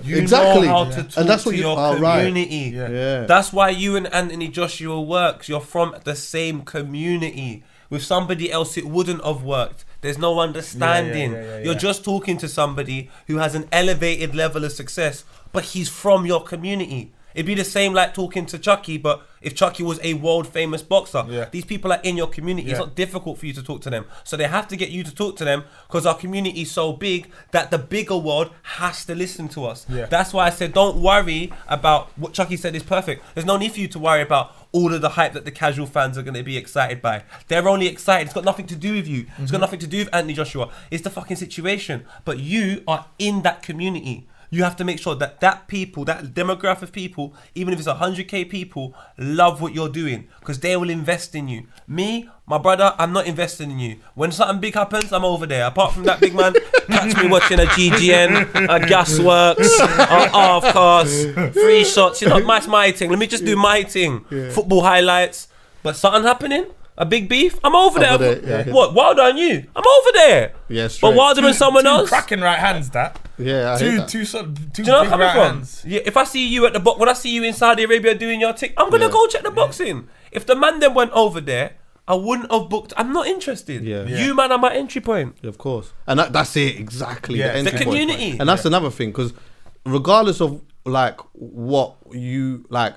You 0.02 0.16
Exactly. 0.16 0.66
know 0.66 0.72
how 0.72 0.84
Yeah. 0.90 1.02
to 1.02 1.20
And 1.20 1.28
that's 1.28 1.44
what 1.47 1.52
to 1.52 1.56
you- 1.59 1.62
your 1.64 1.78
oh, 1.78 1.98
right. 1.98 2.24
community. 2.26 2.72
Yeah. 2.76 2.88
Yeah. 2.88 3.20
That's 3.26 3.52
why 3.52 3.68
you 3.70 3.94
and 3.97 4.12
Anthony 4.12 4.48
Joshua 4.48 5.01
works. 5.01 5.48
You're 5.48 5.60
from 5.60 5.94
the 6.05 6.16
same 6.16 6.62
community. 6.62 7.62
With 7.88 8.02
somebody 8.02 8.51
else, 8.51 8.76
it 8.76 8.86
wouldn't 8.86 9.24
have 9.24 9.44
worked. 9.44 9.84
There's 10.01 10.18
no 10.18 10.40
understanding. 10.40 11.32
yeah, 11.32 11.43
yeah, 11.59 11.59
You're 11.64 11.74
just 11.76 12.02
talking 12.05 12.36
to 12.38 12.48
somebody 12.48 13.10
who 13.28 13.36
has 13.36 13.55
an 13.55 13.68
elevated 13.70 14.34
level 14.34 14.64
of 14.64 14.72
success, 14.72 15.22
but 15.52 15.64
he's 15.64 15.89
from 15.89 16.27
your 16.27 16.43
community. 16.43 17.12
It'd 17.35 17.44
be 17.44 17.55
the 17.55 17.64
same 17.64 17.93
like 17.93 18.14
talking 18.14 18.47
to 18.47 18.59
Chuckie, 18.59 18.97
but 18.97 19.20
if 19.43 19.55
Chuckie 19.55 19.82
was 19.82 20.01
a 20.02 20.14
world 20.14 20.48
famous 20.48 20.81
boxer, 20.81 21.23
Yeah. 21.28 21.44
these 21.51 21.66
people 21.66 21.93
are 21.93 22.01
in 22.02 22.16
your 22.16 22.28
community. 22.28 22.70
It's 22.70 22.78
not 22.78 22.94
difficult 22.94 23.36
for 23.36 23.44
you 23.44 23.52
to 23.52 23.62
talk 23.62 23.82
to 23.82 23.90
them. 23.90 24.06
So 24.24 24.39
they 24.39 24.44
have 24.47 24.66
to 24.68 24.77
get 24.77 24.89
you 24.89 25.05
to 25.05 25.14
talk 25.14 25.36
to 25.36 25.44
them 25.44 25.64
because 25.86 26.06
our 26.06 26.14
community 26.16 26.62
is 26.62 26.70
so 26.70 26.94
big 26.94 27.31
that 27.51 27.70
the 27.70 27.77
bigger 27.77 28.16
world 28.16 28.48
has 28.62 29.05
to 29.05 29.14
listen 29.14 29.48
to 29.48 29.66
us. 29.66 29.85
Yeah. 29.86 30.06
That's 30.06 30.32
why 30.32 30.47
I 30.47 30.51
said 30.51 30.73
don't 30.73 30.97
worry 30.97 31.52
about 31.68 32.09
what 32.16 32.32
Chuckie 32.32 32.56
said 32.56 32.74
is 32.74 32.82
perfect. 32.82 33.23
There's 33.35 33.44
no 33.47 33.59
need 33.59 33.73
for 33.73 33.81
you 33.81 33.89
to 33.89 33.98
worry 33.98 34.23
about 34.23 34.55
all 34.73 34.94
of 34.94 35.02
the 35.02 35.10
hype 35.10 35.35
that 35.35 35.44
the 35.44 35.51
casual 35.51 35.85
fans 35.86 36.16
are 36.16 36.23
going 36.23 36.32
to 36.35 36.43
be 36.43 36.56
excited 36.56 37.02
by. 37.02 37.23
They're 37.48 37.68
only 37.68 37.86
excited. 37.86 38.24
It's 38.28 38.35
got 38.35 38.44
nothing 38.44 38.66
to 38.68 38.77
do 38.77 38.94
with 38.94 39.06
you. 39.06 39.20
It's 39.23 39.31
Mm-hmm. 39.36 39.52
got 39.52 39.60
nothing 39.60 39.81
to 39.81 39.86
do 39.86 39.98
with 39.98 40.09
Anthony 40.14 40.32
Joshua. 40.32 40.70
It's 40.90 41.02
the 41.02 41.10
fucking 41.10 41.36
situation. 41.36 42.06
But 42.24 42.39
you 42.39 42.82
are 42.89 43.05
in 43.18 43.43
that 43.43 43.62
community. 43.62 44.27
You 44.51 44.62
have 44.62 44.77
to 44.77 44.85
make 44.85 44.98
sure 44.98 45.14
that 45.14 45.40
that 45.40 45.68
people, 45.68 46.05
that 46.05 46.24
demographic 46.35 46.86
of 46.86 46.93
people, 46.93 47.35
even 47.55 47.73
if 47.73 47.78
it's 47.78 47.89
100k 47.89 48.48
people, 48.48 48.94
love 49.18 49.60
what 49.60 49.74
you're 49.74 49.89
doing 49.89 50.28
because 50.40 50.60
they 50.60 50.77
will 50.77 50.90
invest 50.90 51.35
in 51.35 51.48
you. 51.48 51.66
Me, 51.86 52.28
my 52.47 52.59
brother, 52.59 52.94
I'm 52.98 53.12
not 53.12 53.27
investing 53.27 53.70
in 53.70 53.78
you. 53.78 53.97
When 54.14 54.31
something 54.32 54.60
big 54.60 54.74
happens, 54.74 55.12
I'm 55.12 55.24
over 55.24 55.47
there. 55.47 55.66
Apart 55.66 55.93
from 55.93 56.05
that 56.05 56.20
big 56.20 56.35
man, 56.35 56.55
catch 56.86 57.16
me 57.16 57.28
watching 57.28 57.59
a 57.60 57.64
GGN, 57.64 58.43
a 58.66 58.81
Gasworks, 58.86 59.81
a 59.81 60.28
Halfcast, 60.32 61.52
free 61.52 61.85
shots. 61.85 62.23
You 62.23 62.28
know, 62.28 62.40
that's 62.47 62.66
my 62.66 62.93
thing. 62.93 63.10
Let 63.10 63.18
me 63.18 63.27
just 63.27 63.44
do 63.44 63.56
my 63.56 63.82
thing. 63.82 64.20
Football 64.51 64.82
highlights. 64.82 65.48
But 65.82 65.94
something 65.94 66.24
happening, 66.24 66.66
a 66.98 67.05
big 67.06 67.28
beef, 67.28 67.59
I'm 67.62 67.74
over, 67.77 67.98
Over 68.05 68.18
there. 68.18 68.35
there, 68.36 68.66
yeah. 68.68 68.73
What? 68.74 68.94
Wilder 68.94 69.23
and 69.23 69.39
you? 69.39 69.64
I'm 69.77 69.85
over 69.86 70.10
there. 70.14 70.52
Yeah, 70.68 70.85
But 70.85 70.90
straight. 70.93 71.14
Wilder 71.14 71.47
and 71.47 71.55
someone 71.55 71.85
two 71.85 71.89
else. 71.90 72.09
cracking 72.09 72.40
right 72.40 72.59
hands. 72.59 72.90
That 72.90 73.18
Yeah, 73.39 73.74
I 73.74 73.78
hear 73.78 73.90
two 73.90 73.97
that. 73.98 74.09
two 74.09 74.24
Do 74.73 74.82
you 74.82 74.89
know 74.89 75.02
big 75.02 75.10
right 75.12 75.32
from? 75.35 75.56
hands. 75.56 75.82
Yeah, 75.86 76.01
if 76.05 76.16
I 76.16 76.24
see 76.24 76.47
you 76.47 76.64
at 76.66 76.73
the 76.73 76.81
box, 76.81 76.98
when 76.98 77.09
I 77.09 77.12
see 77.12 77.31
you 77.31 77.43
in 77.44 77.52
Saudi 77.52 77.85
Arabia 77.85 78.14
doing 78.14 78.40
your 78.40 78.52
tick, 78.55 78.73
I'm 78.78 78.89
gonna 78.90 79.06
Yeah. 79.06 79.10
go 79.12 79.27
check 79.27 79.43
the 79.43 79.51
boxing. 79.51 80.09
If 80.32 80.47
the 80.47 80.56
man 80.56 80.81
then 80.81 80.94
went 80.94 81.12
over 81.12 81.40
there, 81.40 81.73
I 82.09 82.14
wouldn't 82.14 82.51
have 82.52 82.68
booked. 82.68 82.93
I'm 82.97 83.12
not 83.12 83.27
interested. 83.27 83.82
Yeah. 83.82 84.05
You 84.05 84.35
man 84.35 84.52
are 84.52 84.59
my 84.59 84.73
entry 84.74 85.01
point. 85.01 85.36
Of 85.44 85.59
course, 85.59 85.93
and 86.06 86.18
that, 86.20 86.32
that's 86.32 86.56
it 86.56 86.77
exactly. 86.78 87.39
Yeah. 87.40 87.48
the, 87.48 87.52
The 87.52 87.59
entry 87.59 87.73
point. 87.73 87.85
community. 87.85 88.36
and 88.39 88.48
that's 88.48 88.64
another 88.64 88.90
thing 88.90 89.10
because 89.10 89.32
regardless 89.85 90.40
of 90.40 90.62
like 90.85 91.20
what 91.32 91.97
you 92.12 92.64
like, 92.70 92.94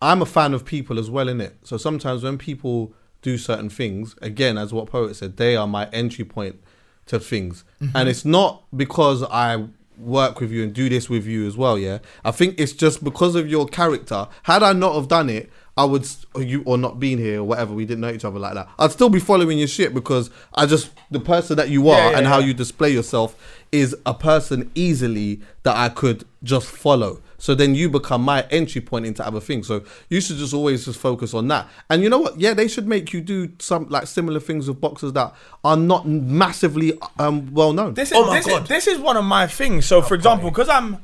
I'm 0.00 0.22
a 0.22 0.26
fan 0.26 0.54
of 0.54 0.64
people 0.64 0.98
as 0.98 1.10
well 1.10 1.28
in 1.28 1.40
it. 1.40 1.56
So 1.64 1.76
sometimes 1.76 2.22
when 2.22 2.38
people 2.38 2.94
do 3.22 3.38
certain 3.38 3.70
things, 3.70 4.14
again, 4.20 4.58
as 4.58 4.72
what 4.72 4.86
poet 4.88 5.16
said, 5.16 5.36
they 5.36 5.56
are 5.56 5.66
my 5.66 5.88
entry 5.90 6.24
point 6.24 6.62
to 7.06 7.18
things, 7.18 7.64
mm-hmm. 7.80 7.96
and 7.96 8.08
it's 8.08 8.24
not 8.24 8.64
because 8.76 9.22
I 9.24 9.66
work 9.98 10.40
with 10.40 10.50
you 10.50 10.62
and 10.62 10.72
do 10.72 10.88
this 10.88 11.08
with 11.08 11.26
you 11.26 11.46
as 11.46 11.56
well. 11.56 11.78
Yeah, 11.78 11.98
I 12.24 12.32
think 12.32 12.56
it's 12.58 12.72
just 12.72 13.02
because 13.02 13.34
of 13.34 13.48
your 13.48 13.66
character. 13.66 14.28
Had 14.44 14.62
I 14.62 14.72
not 14.72 14.94
have 14.94 15.08
done 15.08 15.30
it. 15.30 15.50
I 15.74 15.86
would, 15.86 16.06
or 16.34 16.42
you 16.42 16.62
or 16.66 16.76
not 16.76 17.00
being 17.00 17.16
here 17.16 17.40
or 17.40 17.44
whatever, 17.44 17.72
we 17.72 17.86
didn't 17.86 18.02
know 18.02 18.10
each 18.10 18.26
other 18.26 18.38
like 18.38 18.52
that. 18.52 18.68
I'd 18.78 18.92
still 18.92 19.08
be 19.08 19.18
following 19.18 19.58
your 19.58 19.68
shit 19.68 19.94
because 19.94 20.28
I 20.52 20.66
just 20.66 20.90
the 21.10 21.18
person 21.18 21.56
that 21.56 21.70
you 21.70 21.88
are 21.88 21.96
Yeah, 21.96 22.10
yeah, 22.10 22.18
and 22.18 22.26
how 22.26 22.40
you 22.40 22.52
display 22.52 22.90
yourself 22.90 23.62
is 23.72 23.96
a 24.04 24.12
person 24.12 24.70
easily 24.74 25.40
that 25.62 25.74
I 25.74 25.88
could 25.88 26.24
just 26.42 26.66
follow. 26.66 27.22
So 27.42 27.56
then 27.56 27.74
you 27.74 27.90
become 27.90 28.22
my 28.22 28.46
entry 28.52 28.80
point 28.80 29.04
into 29.04 29.26
other 29.26 29.40
things. 29.40 29.66
So 29.66 29.82
you 30.08 30.20
should 30.20 30.36
just 30.36 30.54
always 30.54 30.84
just 30.84 31.00
focus 31.00 31.34
on 31.34 31.48
that. 31.48 31.68
And 31.90 32.00
you 32.00 32.08
know 32.08 32.20
what? 32.20 32.38
Yeah, 32.38 32.54
they 32.54 32.68
should 32.68 32.86
make 32.86 33.12
you 33.12 33.20
do 33.20 33.50
some 33.58 33.88
like 33.88 34.06
similar 34.06 34.38
things 34.38 34.68
with 34.68 34.80
boxers 34.80 35.12
that 35.14 35.34
are 35.64 35.76
not 35.76 36.06
massively 36.06 36.96
um, 37.18 37.52
well 37.52 37.72
known. 37.72 37.94
This 37.94 38.12
is 38.12 38.16
Oh 38.16 38.28
my 38.28 38.36
this, 38.36 38.46
God. 38.46 38.62
Is, 38.62 38.68
this 38.68 38.86
is 38.86 39.00
one 39.00 39.16
of 39.16 39.24
my 39.24 39.48
things. 39.48 39.86
So, 39.86 40.00
for 40.02 40.14
example, 40.14 40.50
because 40.50 40.68
I'm 40.68 40.98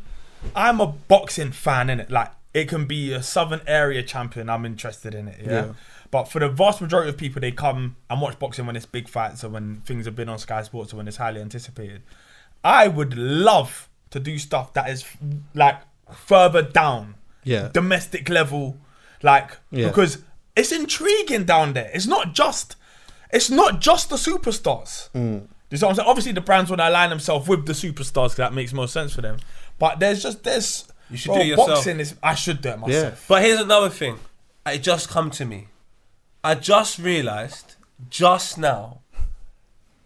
I'm 0.55 0.81
a 0.81 0.87
boxing 0.87 1.51
fan 1.51 1.91
in 1.91 1.99
it. 1.99 2.09
Like 2.09 2.31
it 2.55 2.69
can 2.69 2.87
be 2.87 3.13
a 3.13 3.21
Southern 3.21 3.63
area 3.67 4.05
champion. 4.05 4.49
I'm 4.49 4.65
interested 4.65 5.17
in 5.17 5.27
it. 5.27 5.41
Yeah? 5.41 5.51
Yeah. 5.51 5.73
But 6.13 6.27
for 6.27 6.39
the 6.39 6.49
vast 6.49 6.81
majority 6.81 7.09
of 7.09 7.17
people, 7.17 7.41
they 7.41 7.51
come 7.51 7.97
and 8.09 8.21
watch 8.21 8.39
boxing 8.39 8.65
when 8.65 8.77
it's 8.77 8.87
big 8.87 9.09
fights 9.09 9.43
or 9.43 9.49
when 9.49 9.81
things 9.81 10.05
have 10.05 10.15
been 10.15 10.29
on 10.29 10.39
Sky 10.39 10.63
Sports 10.63 10.95
or 10.95 10.99
when 10.99 11.09
it's 11.09 11.17
highly 11.17 11.41
anticipated. 11.41 12.03
I 12.63 12.87
would 12.87 13.19
love 13.19 13.89
to 14.11 14.21
do 14.21 14.39
stuff 14.39 14.73
that 14.75 14.89
is 14.89 15.05
like 15.55 15.81
further 16.13 16.63
down, 16.63 17.15
Yeah. 17.45 17.69
domestic 17.73 18.29
level, 18.29 18.77
like 19.23 19.59
Yeah. 19.71 19.89
because 19.89 20.19
it's 20.57 20.73
intriguing 20.73 21.45
down 21.45 21.73
there. 21.75 21.91
It's 21.95 22.07
not 22.07 22.35
just, 22.35 22.77
it's 23.33 23.51
not 23.51 23.81
just 23.81 24.11
the 24.11 24.17
superstars. 24.17 25.11
Mm. 25.15 25.47
You 25.71 25.77
see 25.77 25.85
what 25.85 25.91
I'm 25.91 25.97
saying? 25.97 26.09
Obviously, 26.09 26.33
the 26.33 26.41
brands 26.41 26.71
want 26.71 26.81
to 26.81 26.89
align 26.89 27.11
themselves 27.11 27.47
with 27.47 27.67
the 27.67 27.75
superstars 27.75 28.31
because 28.31 28.37
that 28.37 28.55
makes 28.55 28.73
more 28.73 28.89
sense 28.89 29.15
for 29.15 29.21
them. 29.21 29.39
But 29.79 30.01
there's 30.01 30.23
just 30.23 30.43
there's 30.43 30.85
You 31.11 31.17
should 31.17 31.29
bro, 31.29 31.37
do 31.37 31.41
it 31.43 31.47
yourself. 31.47 31.69
boxing 31.69 32.01
is 32.01 32.15
I 32.23 32.35
should 32.35 32.61
do 32.63 32.71
it 32.71 32.79
myself. 32.79 33.25
But 33.29 33.43
here's 33.43 33.61
another 33.61 33.91
thing. 33.91 34.19
It 34.67 34.79
just 34.79 35.09
come 35.09 35.31
to 35.33 35.45
me. 35.45 35.69
I 36.43 36.55
just 36.55 36.99
realised 36.99 37.77
just 38.09 38.57
now 38.59 39.01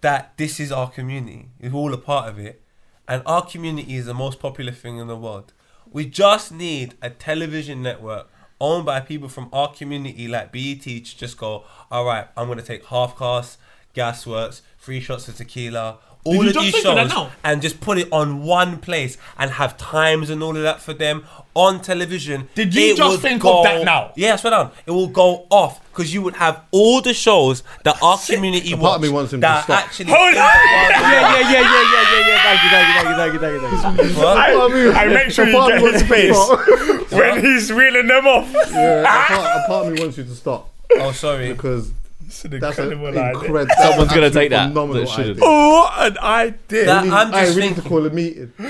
that 0.00 0.32
this 0.36 0.58
is 0.58 0.72
our 0.72 0.90
community. 0.90 1.48
We're 1.60 1.72
all 1.74 1.94
a 1.94 1.98
part 1.98 2.28
of 2.28 2.38
it. 2.38 2.60
And 3.06 3.22
our 3.26 3.44
community 3.44 3.96
is 3.96 4.06
the 4.06 4.14
most 4.14 4.40
popular 4.40 4.72
thing 4.72 4.98
in 4.98 5.06
the 5.06 5.16
world. 5.16 5.52
We 5.92 6.06
just 6.06 6.52
need 6.52 6.94
a 7.02 7.10
television 7.10 7.82
network 7.82 8.30
owned 8.60 8.86
by 8.86 9.00
people 9.00 9.28
from 9.28 9.48
our 9.52 9.72
community 9.72 10.28
like 10.28 10.52
BET 10.52 10.82
to 10.82 11.00
just 11.00 11.36
go, 11.36 11.64
all 11.90 12.04
right, 12.04 12.28
I'm 12.36 12.46
going 12.46 12.58
to 12.58 12.64
take 12.64 12.84
Halfcast, 12.84 13.56
gasworks, 13.94 14.62
free 14.78 15.00
shots 15.00 15.28
of 15.28 15.36
tequila, 15.36 15.98
all 16.24 16.46
of 16.46 16.54
these 16.54 16.72
think 16.72 16.86
of 16.86 16.94
that 16.94 17.10
shows 17.10 17.30
and 17.42 17.60
just 17.60 17.80
put 17.80 17.98
it 17.98 18.08
on 18.12 18.42
one 18.44 18.78
place 18.78 19.18
and 19.38 19.50
have 19.52 19.76
times 19.76 20.30
and 20.30 20.42
all 20.42 20.56
of 20.56 20.62
that 20.62 20.80
for 20.80 20.94
them 20.94 21.24
on 21.54 21.80
television. 21.82 22.48
Did 22.54 22.74
you 22.74 22.94
just 22.96 23.10
would 23.10 23.20
think 23.20 23.44
of 23.44 23.64
that 23.64 23.84
now? 23.84 24.12
Yeah, 24.16 24.36
swear 24.36 24.52
down. 24.52 24.70
It 24.86 24.92
will 24.92 25.08
go 25.08 25.46
off 25.50 25.80
because 25.90 26.14
you 26.14 26.22
would 26.22 26.36
have 26.36 26.62
all 26.70 27.00
the 27.02 27.12
shows 27.12 27.62
that 27.84 28.00
our 28.02 28.16
community 28.18 28.72
A 28.72 28.76
part 28.76 28.96
of 28.96 29.02
me 29.02 29.08
wants 29.08 29.32
him 29.32 29.38
to 29.40 29.42
that 29.42 29.64
stop. 29.64 29.84
actually. 29.84 30.10
Hold 30.12 30.28
on. 30.28 30.34
yeah, 30.34 30.88
yeah, 31.00 31.40
yeah, 31.40 31.50
yeah, 31.50 31.60
yeah, 31.60 32.04
yeah, 32.12 32.28
yeah. 32.28 32.42
Thank 32.42 32.62
you, 32.62 32.70
thank 32.70 32.86
you, 32.88 33.16
thank 33.16 33.32
you, 33.32 33.38
thank 33.40 33.60
you, 33.60 33.60
thank 33.60 33.98
you, 33.98 34.04
thank 34.04 34.16
you. 34.16 34.22
I, 34.94 35.04
I 35.04 35.08
make 35.08 35.30
sure 35.30 35.46
you 35.46 35.52
Part 35.56 35.72
of 35.74 35.80
get 35.80 35.84
me 35.84 35.92
his 35.92 36.32
wants 36.38 36.68
you 36.68 36.98
to 36.98 37.04
face 37.04 37.12
when 37.12 37.44
he's 37.44 37.72
reeling 37.72 38.06
them 38.06 38.26
off. 38.26 38.50
yeah, 38.70 39.00
a 39.02 39.04
part, 39.34 39.64
a 39.64 39.66
part 39.66 39.86
of 39.88 39.92
me 39.92 40.00
wants 40.00 40.16
you 40.18 40.24
to 40.24 40.34
stop 40.34 40.70
Oh, 40.96 41.12
sorry. 41.12 41.52
because 41.52 41.92
It's 42.32 42.44
an 42.46 42.60
that's 42.60 42.78
an 42.78 42.92
incredible 42.92 43.20
idea. 43.20 43.40
incredible. 43.44 43.74
Someone's 43.82 44.12
gonna 44.12 44.30
take 44.30 44.50
that, 44.50 44.68
phenomenal 44.68 45.02
that 45.04 45.08
shouldn't. 45.10 45.36
idea. 45.36 45.44
Oh, 45.44 45.94
an 45.98 46.18
idea. 46.18 46.84
That- 46.86 47.04
need- 47.04 47.12
I'm 47.12 47.34
Aye, 47.34 47.44
just 47.44 47.56
we 47.56 47.62
need 47.68 47.76
to 47.76 47.82
call 47.82 48.06
a 48.06 48.10
meeting. 48.10 48.52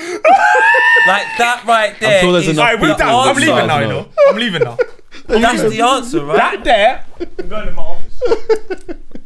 Like 1.04 1.26
that 1.38 1.64
right 1.66 1.98
there. 1.98 2.20
sure 2.20 2.30
there's 2.32 2.46
is 2.46 2.50
enough 2.52 2.64
Alright, 2.64 2.80
we 2.80 2.86
the 2.86 2.94
done. 2.94 3.28
I'm 3.28 3.34
leaving 3.34 3.66
now, 3.66 3.78
you 3.80 3.88
know. 3.88 4.08
I'm 4.28 4.36
leaving 4.36 4.62
now. 4.62 4.76
That's 5.26 5.62
the 5.62 5.80
answer, 5.80 6.24
right? 6.24 6.36
That 6.36 6.62
there. 6.62 7.04
I'm 7.40 7.48
going 7.48 7.66
to 7.66 7.72
my 7.72 7.82
office. 7.82 8.18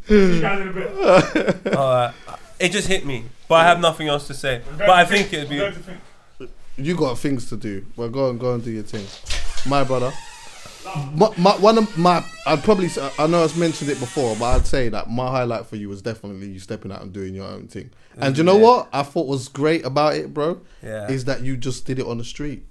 See 0.07 0.15
you 0.37 0.41
guys 0.41 0.61
in 0.63 0.69
a 0.69 0.73
bit. 0.73 1.67
Alright. 1.77 2.15
It 2.59 2.71
just 2.71 2.89
hit 2.89 3.05
me, 3.05 3.25
but 3.47 3.57
I 3.57 3.65
have 3.65 3.79
nothing 3.81 4.09
else 4.09 4.27
to 4.29 4.33
say. 4.35 4.63
But 4.79 4.89
I 4.89 5.05
think 5.05 5.31
it'd 5.35 5.51
be. 5.51 6.49
You 6.79 6.97
got 6.97 7.19
things 7.19 7.47
to 7.51 7.59
do. 7.59 7.85
Well, 7.95 8.09
go 8.09 8.31
and 8.31 8.41
go 8.41 8.55
and 8.55 8.65
do 8.65 8.71
your 8.71 8.83
thing, 8.83 9.07
my 9.71 9.85
brother. 9.85 10.13
My, 11.15 11.31
my, 11.37 11.53
one 11.59 11.79
of 11.79 11.97
my, 11.99 12.25
I'd 12.47 12.63
probably, 12.63 12.89
say, 12.89 13.09
I 13.19 13.27
know 13.27 13.43
I've 13.43 13.57
mentioned 13.59 13.91
it 13.91 13.99
before, 13.99 14.37
but 14.37 14.45
I'd 14.57 14.67
say 14.67 14.89
that 14.91 15.11
my 15.11 15.27
highlight 15.31 15.67
for 15.67 15.77
you 15.77 15.89
was 15.89 16.01
definitely 16.03 16.49
you 16.49 16.59
stepping 16.61 16.93
out 16.93 17.03
and 17.03 17.13
doing 17.13 17.35
your 17.35 17.47
own 17.47 17.67
thing. 17.69 17.91
And 18.17 18.37
you 18.39 18.45
know 18.45 18.57
Yeah. 18.57 18.63
what 18.63 18.89
I 18.93 19.03
thought 19.03 19.27
was 19.27 19.49
great 19.49 19.85
about 19.85 20.15
it, 20.15 20.33
bro? 20.33 20.61
Yeah. 20.83 21.09
Is 21.09 21.25
that 21.25 21.43
you 21.43 21.57
just 21.57 21.87
did 21.87 21.99
it 21.99 22.07
on 22.07 22.19
the 22.19 22.25
street. 22.25 22.65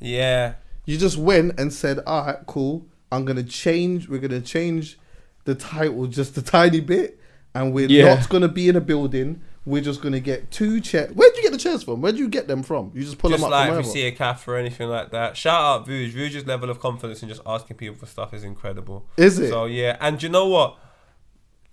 Yeah. 0.00 0.54
You 0.86 0.96
just 0.96 1.16
went 1.18 1.58
and 1.60 1.72
said, 1.72 2.00
"All 2.06 2.24
right, 2.26 2.38
cool. 2.46 2.86
I'm 3.12 3.24
gonna 3.24 3.42
change. 3.42 4.08
We're 4.08 4.18
gonna 4.20 4.40
change 4.40 4.98
the 5.44 5.54
title 5.54 6.06
just 6.06 6.36
a 6.38 6.42
tiny 6.42 6.80
bit, 6.80 7.20
and 7.54 7.72
we're 7.72 7.88
Yeah. 7.88 8.14
not 8.14 8.28
gonna 8.28 8.48
be 8.48 8.68
in 8.68 8.76
a 8.76 8.80
building. 8.80 9.42
We're 9.66 9.82
just 9.82 10.00
gonna 10.00 10.20
get 10.20 10.50
two 10.50 10.80
chairs. 10.80 11.12
Where'd 11.14 11.36
you 11.36 11.42
get 11.42 11.52
the 11.52 11.58
chairs 11.58 11.82
from? 11.82 12.00
Where'd 12.00 12.16
you 12.16 12.28
get 12.28 12.48
them 12.48 12.62
from? 12.62 12.92
You 12.94 13.02
just 13.02 13.18
pull 13.18 13.30
Just 13.30 13.42
them 13.42 13.52
up 13.52 13.58
Just 13.58 13.70
like 13.70 13.80
if 13.80 13.86
you 13.86 13.92
see 13.92 14.06
a 14.06 14.12
calf 14.12 14.48
or 14.48 14.56
anything 14.56 14.88
like 14.88 15.10
that. 15.10 15.36
Shout 15.36 15.60
out 15.62 15.86
Vuj. 15.86 16.12
Vuj's 16.12 16.46
level 16.46 16.70
of 16.70 16.80
confidence 16.80 17.22
in 17.22 17.28
just 17.28 17.42
asking 17.44 17.76
people 17.76 17.96
for 17.96 18.06
stuff 18.06 18.32
is 18.32 18.42
incredible. 18.42 19.06
Is 19.18 19.38
it? 19.38 19.50
So 19.50 19.66
yeah, 19.66 19.96
and 20.00 20.22
you 20.22 20.30
know 20.30 20.48
what? 20.48 20.78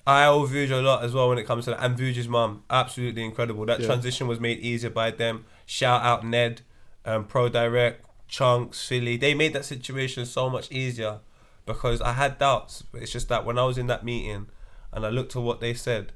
I 0.05 0.25
owe 0.25 0.45
Vuj 0.45 0.71
a 0.71 0.75
lot 0.81 1.03
as 1.03 1.13
well 1.13 1.29
when 1.29 1.37
it 1.37 1.45
comes 1.45 1.65
to 1.65 1.71
that. 1.71 1.83
And 1.83 1.97
Vuj's 1.97 2.27
mum, 2.27 2.63
absolutely 2.69 3.23
incredible. 3.23 3.65
That 3.65 3.79
Yeah. 3.81 3.87
transition 3.87 4.27
was 4.27 4.39
made 4.39 4.59
easier 4.59 4.89
by 4.89 5.11
them. 5.11 5.45
Shout 5.65 6.01
out 6.03 6.25
Ned, 6.25 6.61
um, 7.05 7.25
Pro 7.25 7.49
Direct, 7.49 8.05
Chunkz, 8.29 8.85
Filly. 8.85 9.17
They 9.17 9.33
made 9.33 9.53
that 9.53 9.65
situation 9.65 10.25
so 10.25 10.49
much 10.49 10.71
easier 10.71 11.19
because 11.65 12.01
I 12.01 12.13
had 12.13 12.37
doubts. 12.37 12.83
It's 12.93 13.11
just 13.11 13.27
that 13.29 13.45
when 13.45 13.57
I 13.57 13.63
was 13.65 13.77
in 13.77 13.87
that 13.87 14.03
meeting 14.05 14.47
and 14.93 15.05
I 15.05 15.09
looked 15.09 15.35
at 15.35 15.41
what 15.41 15.59
they 15.59 15.73
said, 15.73 16.13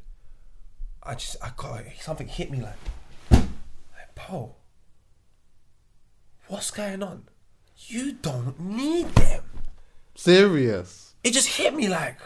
I 1.04 1.16
just 1.16 1.36
I 1.44 1.52
got 1.56 1.82
something 2.00 2.28
hit 2.28 2.52
me 2.52 2.62
like, 2.62 2.76
like 3.32 4.16
Paul, 4.16 4.58
what's 6.48 6.72
going 6.72 7.02
on? 7.04 7.24
You 7.88 8.14
don't 8.14 8.60
need 8.60 9.08
them. 9.16 9.44
Serious. 10.16 11.16
It 11.24 11.34
just 11.34 11.48
hit 11.50 11.74
me 11.74 11.90
like. 11.90 12.20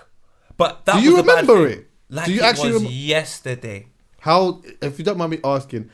But 0.57 0.85
that 0.85 0.95
Do 0.95 1.01
you 1.01 1.17
remember 1.17 1.67
it? 1.67 1.89
Like 2.09 2.25
Do 2.25 2.33
you 2.33 2.39
it 2.41 2.43
actually 2.43 2.73
was 2.73 2.83
rem- 2.83 2.91
yesterday. 2.91 3.87
How, 4.19 4.61
if 4.81 4.97
you 4.99 5.05
don't 5.05 5.17
mind 5.17 5.31
me 5.31 5.39
asking, 5.43 5.89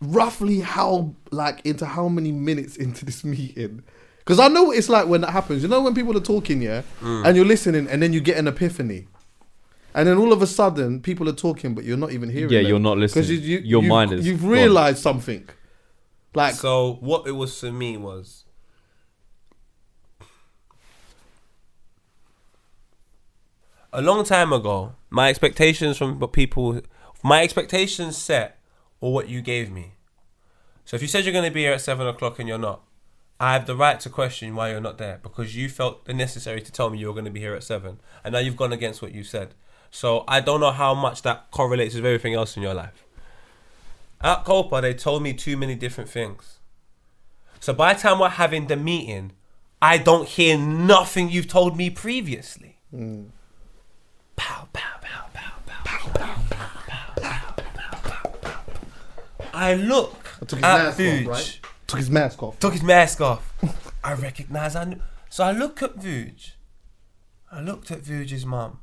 roughly 0.00 0.60
how, 0.60 1.14
like, 1.30 1.64
into 1.66 1.84
how 1.86 2.08
many 2.08 2.30
minutes 2.32 2.76
into 2.76 3.04
this 3.04 3.24
meeting? 3.24 3.82
Because 4.18 4.38
I 4.40 4.48
know 4.48 4.64
what 4.64 4.78
it's 4.78 4.88
like 4.88 5.06
when 5.06 5.20
that 5.22 5.30
happens. 5.30 5.62
You 5.62 5.68
know 5.68 5.82
when 5.82 5.94
people 5.94 6.16
are 6.16 6.20
talking, 6.20 6.62
yeah, 6.62 6.82
Mm. 7.02 7.26
and 7.26 7.36
you're 7.36 7.44
listening, 7.44 7.88
and 7.88 8.02
then 8.02 8.12
you 8.12 8.20
get 8.20 8.36
an 8.38 8.46
epiphany, 8.48 9.06
and 9.94 10.08
then 10.08 10.16
all 10.18 10.32
of 10.32 10.42
a 10.42 10.46
sudden 10.46 11.00
people 11.00 11.28
are 11.28 11.32
talking, 11.34 11.74
but 11.74 11.84
you're 11.84 11.96
not 11.96 12.12
even 12.12 12.28
hearing. 12.30 12.50
Yeah, 12.52 12.60
them. 12.60 12.68
you're 12.68 12.78
not 12.80 12.98
listening. 12.98 13.28
You, 13.42 13.58
Your 13.58 13.82
you've- 13.82 13.88
mind 13.88 14.12
is 14.12 14.26
You've 14.26 14.40
gone. 14.42 14.50
realised 14.50 14.98
something. 14.98 15.48
Like, 16.34 16.54
So 16.54 16.94
what 17.00 17.26
it 17.26 17.32
was 17.32 17.58
for 17.60 17.70
me 17.70 17.96
was 17.96 18.44
a 23.92 24.02
long 24.02 24.24
time 24.24 24.52
ago. 24.52 24.94
My 25.10 25.28
expectations 25.30 25.96
from 25.96 26.18
people, 26.28 26.80
my 27.22 27.42
expectations 27.42 28.16
set, 28.16 28.58
or 29.00 29.12
what 29.12 29.28
you 29.28 29.42
gave 29.42 29.70
me. 29.70 29.92
So 30.84 30.96
if 30.96 31.02
you 31.02 31.08
said 31.08 31.24
you're 31.24 31.32
going 31.32 31.44
to 31.48 31.54
be 31.54 31.60
here 31.62 31.72
at 31.72 31.80
seven 31.80 32.06
o'clock 32.06 32.38
and 32.38 32.48
you're 32.48 32.58
not, 32.58 32.82
I 33.40 33.52
have 33.52 33.66
the 33.66 33.76
right 33.76 33.98
to 34.00 34.08
question 34.10 34.54
why 34.54 34.70
you're 34.70 34.80
not 34.80 34.98
there 34.98 35.18
because 35.22 35.56
you 35.56 35.68
felt 35.68 36.04
the 36.04 36.14
necessary 36.14 36.60
to 36.60 36.72
tell 36.72 36.90
me 36.90 36.98
you 36.98 37.08
were 37.08 37.12
going 37.12 37.24
to 37.24 37.30
be 37.30 37.40
here 37.40 37.54
at 37.54 37.62
seven, 37.64 38.00
and 38.22 38.32
now 38.32 38.38
you've 38.38 38.56
gone 38.56 38.72
against 38.72 39.02
what 39.02 39.12
you 39.14 39.22
said. 39.24 39.54
So 39.94 40.24
I 40.26 40.40
don't 40.40 40.58
know 40.58 40.72
how 40.72 40.92
much 40.92 41.22
that 41.22 41.52
correlates 41.52 41.94
with 41.94 42.04
everything 42.04 42.34
else 42.34 42.56
in 42.56 42.64
your 42.64 42.74
life. 42.74 43.04
At 44.20 44.42
Copa, 44.44 44.80
they 44.80 44.92
told 44.92 45.22
me 45.22 45.32
too 45.32 45.56
many 45.56 45.76
different 45.76 46.10
things. 46.10 46.58
So 47.60 47.72
by 47.72 47.94
the 47.94 48.00
time 48.00 48.18
we're 48.18 48.28
having 48.30 48.66
the 48.66 48.74
meeting, 48.74 49.30
I 49.80 49.98
don't 49.98 50.26
hear 50.28 50.58
nothing 50.58 51.28
you've 51.30 51.46
told 51.46 51.76
me 51.76 51.90
previously. 51.90 52.78
Pow, 54.34 54.66
pow, 54.72 54.98
pow, 55.00 55.26
pow, 55.32 55.52
pow, 55.64 56.10
pow, 56.10 56.10
pow, 56.12 56.40
pow, 56.50 57.14
pow, 57.16 57.54
pow, 57.62 57.98
pow, 58.02 58.30
pow. 58.42 59.44
I 59.54 59.74
look 59.74 60.26
I 60.42 60.44
took 60.44 60.58
his 60.58 60.64
at 60.64 60.76
mask 60.76 60.98
off, 60.98 61.04
Vuj. 61.06 61.26
right? 61.28 61.60
Took 61.86 61.98
his 62.00 62.10
mask 62.10 62.42
off. 62.42 62.58
Took 62.58 62.72
his 62.72 62.82
mask 62.82 63.20
off. 63.20 63.54
I 64.02 64.14
recognize. 64.14 64.74
I 64.74 64.84
knew. 64.84 65.00
So 65.30 65.44
I 65.44 65.52
look 65.52 65.82
at 65.84 65.96
Vuj. 65.98 66.50
I 67.52 67.60
looked 67.60 67.92
at 67.92 68.00
Vuj's 68.02 68.44
mum, 68.44 68.80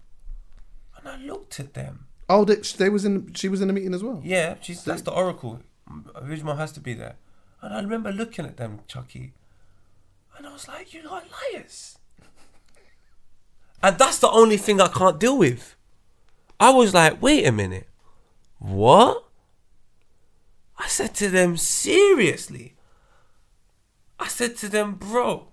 and 1.03 1.09
I 1.09 1.17
looked 1.17 1.59
at 1.59 1.73
them. 1.73 2.05
Oh, 2.29 2.45
they, 2.45 2.55
they 2.55 2.89
was 2.89 3.05
in. 3.05 3.33
She 3.33 3.49
was 3.49 3.61
in 3.61 3.67
the 3.67 3.73
meeting 3.73 3.93
as 3.93 4.03
well. 4.03 4.21
Yeah, 4.23 4.55
she's 4.61 4.83
that's 4.83 5.01
the 5.01 5.11
oracle. 5.11 5.59
Mum 5.87 6.57
has 6.57 6.71
to 6.73 6.79
be 6.79 6.93
there. 6.93 7.15
And 7.61 7.73
I 7.73 7.81
remember 7.81 8.11
looking 8.11 8.45
at 8.45 8.57
them, 8.57 8.79
Chuckie, 8.87 9.33
and 10.37 10.47
I 10.47 10.53
was 10.53 10.67
like, 10.67 10.93
"You 10.93 11.01
are 11.09 11.23
liars." 11.53 11.97
And 13.83 13.97
that's 13.97 14.19
the 14.19 14.29
only 14.29 14.57
thing 14.57 14.79
I 14.79 14.87
can't 14.87 15.19
deal 15.19 15.37
with. 15.37 15.75
I 16.59 16.69
was 16.69 16.93
like, 16.93 17.21
"Wait 17.21 17.45
a 17.45 17.51
minute, 17.51 17.87
what?" 18.59 19.25
I 20.77 20.87
said 20.87 21.13
to 21.15 21.29
them, 21.29 21.57
"Seriously." 21.57 22.75
I 24.19 24.27
said 24.27 24.55
to 24.57 24.69
them, 24.69 24.95
"Bro, 24.95 25.47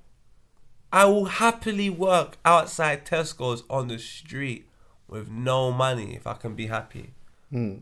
I 0.93 1.07
will 1.07 1.25
happily 1.25 1.91
work 1.91 2.37
outside 2.45 3.05
Tesco's 3.05 3.65
on 3.69 3.89
the 3.89 3.99
street 3.99 4.68
with 5.09 5.29
no 5.29 5.73
money 5.73 6.15
if 6.15 6.27
I 6.27 6.35
can 6.35 6.55
be 6.55 6.67
happy." 6.67 7.15
Hmm. 7.51 7.79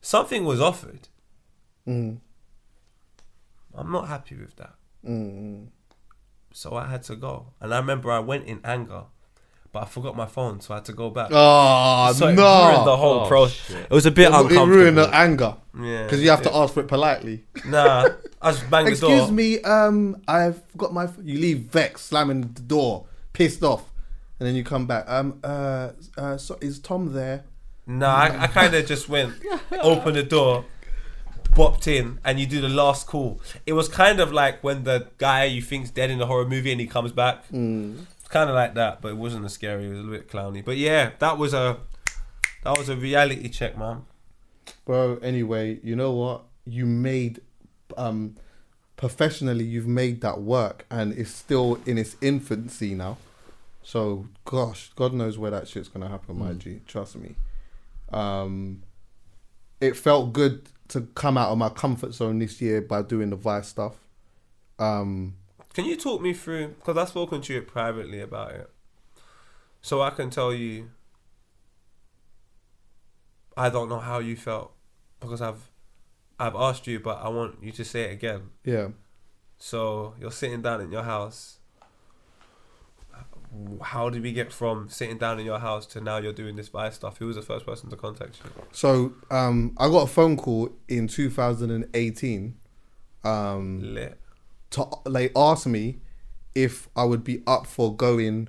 Something 0.00 0.44
was 0.44 0.60
offered. 0.60 1.08
Hmm. 1.84 2.14
I'm 3.74 3.92
not 3.92 4.08
happy 4.08 4.36
with 4.36 4.56
that. 4.56 4.74
Hmm, 5.04 5.64
so 6.52 6.74
I 6.74 6.86
had 6.86 7.02
to 7.04 7.16
go. 7.16 7.46
And 7.60 7.72
I 7.72 7.78
remember 7.78 8.10
I 8.10 8.18
went 8.18 8.46
in 8.46 8.60
anger, 8.64 9.04
but 9.72 9.84
I 9.84 9.86
forgot 9.86 10.16
my 10.16 10.26
phone, 10.26 10.60
so 10.60 10.74
I 10.74 10.78
had 10.78 10.84
to 10.86 10.92
go 10.92 11.10
back. 11.10 11.28
Oh 11.30 12.12
so 12.12 12.28
it 12.28 12.34
no! 12.34 12.68
ruined 12.68 12.86
the 12.86 12.96
whole 12.96 13.20
oh, 13.20 13.28
process. 13.28 13.70
It 13.70 13.90
was 13.90 14.06
a 14.06 14.10
bit 14.10 14.24
it, 14.24 14.26
uncomfortable. 14.34 14.66
ruined 14.66 14.98
the 14.98 15.08
anger. 15.14 15.56
Yeah, 15.80 16.04
because 16.04 16.22
you 16.22 16.30
have 16.30 16.42
to 16.42 16.50
yeah. 16.50 16.58
ask 16.58 16.74
for 16.74 16.80
it 16.80 16.88
politely. 16.88 17.44
Nah, 17.64 18.08
I 18.42 18.50
just 18.50 18.68
banged 18.68 18.88
the 18.88 19.00
door. 19.00 19.12
Excuse 19.12 19.30
me, 19.30 19.60
um, 19.62 20.20
I've 20.26 20.60
got 20.76 20.92
my. 20.92 21.08
You 21.22 21.38
leave 21.38 21.58
vexed, 21.60 22.06
slamming 22.06 22.52
the 22.52 22.62
door, 22.62 23.06
pissed 23.32 23.62
off, 23.62 23.89
and 24.40 24.48
then 24.48 24.56
you 24.56 24.64
come 24.64 24.86
back. 24.86 25.04
Um, 25.08 25.38
uh, 25.44 25.90
uh 26.16 26.36
so 26.38 26.58
is 26.60 26.80
Tom 26.80 27.12
there? 27.12 27.44
Nah, 27.86 28.14
I, 28.14 28.42
I 28.42 28.46
kind 28.46 28.74
of 28.74 28.86
just 28.86 29.08
went, 29.08 29.34
opened 29.82 30.16
the 30.16 30.22
door, 30.22 30.64
bopped 31.50 31.86
in, 31.86 32.18
and 32.24 32.40
you 32.40 32.46
do 32.46 32.60
the 32.60 32.68
last 32.68 33.06
call. 33.06 33.40
It 33.66 33.74
was 33.74 33.88
kind 33.88 34.18
of 34.18 34.32
like 34.32 34.64
when 34.64 34.84
the 34.84 35.08
guy 35.18 35.44
you 35.44 35.60
think's 35.60 35.90
dead 35.90 36.10
in 36.10 36.18
the 36.18 36.26
horror 36.26 36.46
movie 36.48 36.72
and 36.72 36.80
he 36.80 36.86
comes 36.86 37.12
back. 37.12 37.44
It's 38.18 38.28
kind 38.28 38.48
of 38.48 38.56
like 38.56 38.74
that, 38.74 39.02
but 39.02 39.08
it 39.08 39.16
wasn't 39.16 39.44
as 39.44 39.52
scary. 39.52 39.86
It 39.86 39.90
was 39.90 39.98
a 39.98 40.02
little 40.02 40.18
bit 40.18 40.30
clowny. 40.30 40.64
But 40.64 40.76
yeah, 40.76 41.10
that 41.18 41.36
was 41.36 41.52
a 41.52 41.78
that 42.64 42.78
was 42.78 42.88
a 42.88 42.96
reality 42.96 43.48
check, 43.48 43.76
man. 43.76 44.04
Bro, 44.84 45.18
anyway, 45.18 45.80
you 45.82 45.96
know 45.96 46.12
what? 46.12 46.44
You 46.64 46.86
made 46.86 47.40
um 47.96 48.36
professionally 48.96 49.64
you've 49.64 49.86
made 49.86 50.20
that 50.20 50.40
work 50.42 50.84
and 50.90 51.14
it's 51.14 51.30
still 51.30 51.80
in 51.86 51.98
its 51.98 52.16
infancy 52.20 52.94
now. 52.94 53.16
So 53.90 54.28
gosh, 54.44 54.92
God 54.94 55.12
knows 55.14 55.36
where 55.36 55.50
that 55.50 55.66
shit's 55.66 55.88
gonna 55.88 56.08
happen, 56.08 56.38
my 56.38 56.52
G. 56.52 56.80
Trust 56.86 57.16
me. 57.16 57.34
Um 58.12 58.84
it 59.80 59.96
felt 59.96 60.32
good 60.32 60.68
to 60.90 61.00
come 61.16 61.36
out 61.36 61.50
of 61.50 61.58
my 61.58 61.70
comfort 61.70 62.14
zone 62.14 62.38
this 62.38 62.60
year 62.60 62.80
by 62.80 63.02
doing 63.02 63.30
the 63.30 63.36
Vice 63.36 63.66
stuff. 63.66 63.96
Um 64.78 65.34
Can 65.74 65.86
you 65.86 65.96
talk 65.96 66.22
me 66.22 66.32
through? 66.34 66.68
Because 66.68 66.96
I've 66.96 67.08
spoken 67.08 67.40
to 67.40 67.52
you 67.52 67.62
privately 67.62 68.20
about 68.20 68.52
it, 68.52 68.70
so 69.82 70.02
I 70.02 70.10
can 70.10 70.30
tell 70.30 70.54
you. 70.54 70.92
I 73.56 73.70
don't 73.70 73.88
know 73.88 73.98
how 73.98 74.20
you 74.20 74.36
felt 74.36 74.72
because 75.18 75.42
I've, 75.42 75.68
I've 76.38 76.54
asked 76.54 76.86
you, 76.86 77.00
but 77.00 77.18
I 77.20 77.28
want 77.28 77.60
you 77.60 77.72
to 77.72 77.84
say 77.84 78.04
it 78.04 78.12
again. 78.12 78.50
yeah. 78.64 78.90
So 79.58 80.14
you're 80.20 80.30
sitting 80.30 80.62
down 80.62 80.80
in 80.80 80.92
your 80.92 81.02
house. 81.02 81.59
How 83.82 84.08
did 84.10 84.22
we 84.22 84.32
get 84.32 84.52
from 84.52 84.88
sitting 84.88 85.18
down 85.18 85.40
in 85.40 85.46
your 85.46 85.58
house 85.58 85.84
to 85.86 86.00
now 86.00 86.18
you're 86.18 86.32
doing 86.32 86.54
this 86.56 86.68
vice 86.68 86.94
stuff? 86.94 87.18
Who 87.18 87.26
was 87.26 87.36
the 87.36 87.42
first 87.42 87.66
person 87.66 87.90
to 87.90 87.96
contact 87.96 88.38
you? 88.44 88.50
So 88.72 89.12
um 89.30 89.74
I 89.78 89.88
got 89.88 90.02
a 90.02 90.06
phone 90.06 90.36
call 90.36 90.70
in 90.88 91.08
2018 91.08 92.54
um 93.24 93.80
Lit. 93.94 94.18
to 94.70 94.86
like 95.06 95.32
ask 95.36 95.66
me 95.66 95.98
if 96.54 96.88
I 96.96 97.04
would 97.04 97.24
be 97.24 97.42
up 97.46 97.66
for 97.66 97.94
going 97.94 98.48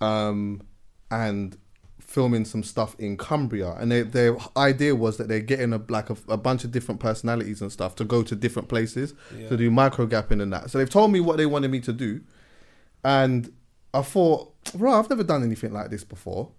um 0.00 0.62
and 1.10 1.56
filming 2.00 2.44
some 2.46 2.62
stuff 2.62 2.96
in 2.98 3.16
Cumbria 3.18 3.72
and 3.78 3.92
they, 3.92 4.00
their 4.02 4.36
idea 4.56 4.94
was 4.96 5.18
that 5.18 5.28
they're 5.28 5.40
getting 5.40 5.74
a 5.74 5.82
like 5.88 6.08
a, 6.08 6.16
a 6.28 6.36
bunch 6.38 6.64
of 6.64 6.72
different 6.72 7.00
personalities 7.00 7.60
and 7.60 7.70
stuff 7.70 7.94
to 7.96 8.04
go 8.04 8.22
to 8.22 8.34
different 8.34 8.68
places 8.68 9.12
Yeah. 9.38 9.48
to 9.50 9.56
do 9.58 9.70
micro 9.70 10.06
gapping 10.06 10.40
and 10.42 10.50
that 10.54 10.70
so 10.70 10.78
they've 10.78 10.88
told 10.88 11.12
me 11.12 11.20
what 11.20 11.36
they 11.36 11.44
wanted 11.46 11.70
me 11.70 11.80
to 11.80 11.92
do 11.92 12.22
and 13.04 13.52
I 13.92 14.02
thought 14.02 14.52
bro 14.74 14.92
I've 14.92 15.10
never 15.10 15.24
done 15.24 15.42
anything 15.42 15.72
like 15.72 15.90
this 15.90 16.04
before. 16.04 16.50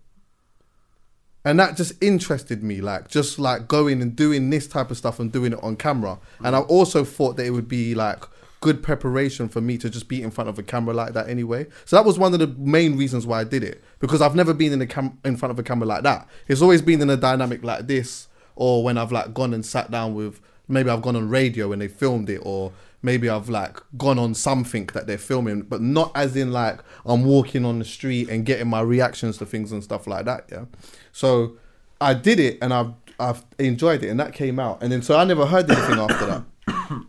And 1.46 1.58
that 1.60 1.78
just 1.78 1.94
interested 2.04 2.64
me 2.64 2.82
like 2.82 3.08
just 3.08 3.40
like 3.40 3.68
going 3.68 4.02
and 4.02 4.16
doing 4.16 4.50
this 4.50 4.68
type 4.68 4.92
of 4.92 4.98
stuff 4.98 5.20
and 5.20 5.32
doing 5.32 5.54
it 5.54 5.60
on 5.64 5.78
camera. 5.78 6.20
And 6.44 6.56
i 6.56 6.60
also 6.60 7.04
thought 7.04 7.38
that 7.38 7.46
it 7.46 7.52
would 7.52 7.68
be 7.68 7.96
like 7.96 8.26
good 8.62 8.84
preparation 8.84 9.48
for 9.48 9.62
me 9.62 9.78
to 9.78 9.90
just 9.90 10.10
be 10.10 10.22
in 10.22 10.32
front 10.32 10.50
of 10.50 10.60
a 10.60 10.64
camera 10.64 10.94
like 10.94 11.14
that 11.14 11.30
anyway. 11.30 11.66
So 11.86 11.96
that 11.96 12.06
was 12.06 12.20
one 12.20 12.34
of 12.34 12.40
the 12.40 12.48
main 12.48 12.98
reasons 12.98 13.26
why 13.26 13.40
i 13.40 13.44
did 13.44 13.64
it 13.64 13.82
because 14.00 14.22
i've 14.22 14.36
never 14.36 14.54
been 14.54 14.74
in 14.74 14.82
a 14.82 14.88
cam- 14.88 15.18
in 15.24 15.38
front 15.38 15.52
of 15.52 15.60
a 15.60 15.64
camera 15.64 15.88
like 15.88 16.04
that. 16.04 16.28
It's 16.48 16.62
always 16.62 16.82
been 16.82 17.02
in 17.02 17.10
a 17.10 17.18
dynamic 17.18 17.64
like 17.64 17.88
this 17.88 18.28
or 18.56 18.84
when 18.84 18.98
i've 18.98 19.12
like 19.12 19.34
gone 19.34 19.54
and 19.54 19.66
sat 19.66 19.90
down 19.90 20.14
with 20.14 20.42
maybe 20.68 20.90
i've 20.90 21.02
gone 21.02 21.16
on 21.16 21.30
radio 21.30 21.72
and 21.72 21.82
they 21.82 21.88
filmed 21.88 22.30
it 22.30 22.42
or 22.44 22.74
maybe 23.02 23.30
I've 23.30 23.50
like 23.50 23.78
gone 23.98 24.20
on 24.20 24.34
something 24.34 24.88
that 24.94 25.08
they're 25.08 25.18
filming, 25.18 25.62
but 25.62 25.82
not 25.82 26.12
as 26.16 26.36
in 26.36 26.52
like 26.52 26.80
I'm 27.06 27.24
walking 27.24 27.66
on 27.66 27.80
the 27.80 27.86
street 27.86 28.30
and 28.30 28.46
getting 28.46 28.68
my 28.68 28.82
reactions 28.82 29.38
to 29.38 29.46
things 29.46 29.72
and 29.72 29.84
stuff 29.84 30.08
like 30.08 30.26
that. 30.26 30.50
Yeah. 30.52 30.66
So 31.12 31.58
I 32.02 32.14
did 32.14 32.40
it 32.40 32.58
and 32.62 32.74
I've 32.74 32.94
I've 33.20 33.44
enjoyed 33.58 34.04
it 34.04 34.10
and 34.10 34.20
that 34.20 34.34
came 34.34 34.60
out. 34.60 34.82
And 34.82 34.92
then 34.92 35.02
so 35.02 35.18
I 35.18 35.24
never 35.24 35.46
heard 35.46 35.70
anything 35.70 36.00
after 36.00 36.26
that. 36.26 36.44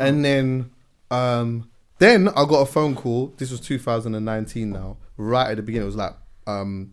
And 0.00 0.24
then 0.24 0.70
um 1.10 1.70
then 1.98 2.28
I 2.28 2.46
got 2.46 2.60
a 2.60 2.66
phone 2.66 2.94
call. 2.94 3.34
This 3.36 3.50
was 3.50 3.60
2019 3.60 4.70
now. 4.70 4.96
Right 5.18 5.50
at 5.50 5.56
the 5.56 5.62
beginning. 5.62 5.84
It 5.84 5.86
was 5.86 5.96
like 5.96 6.14
um 6.46 6.92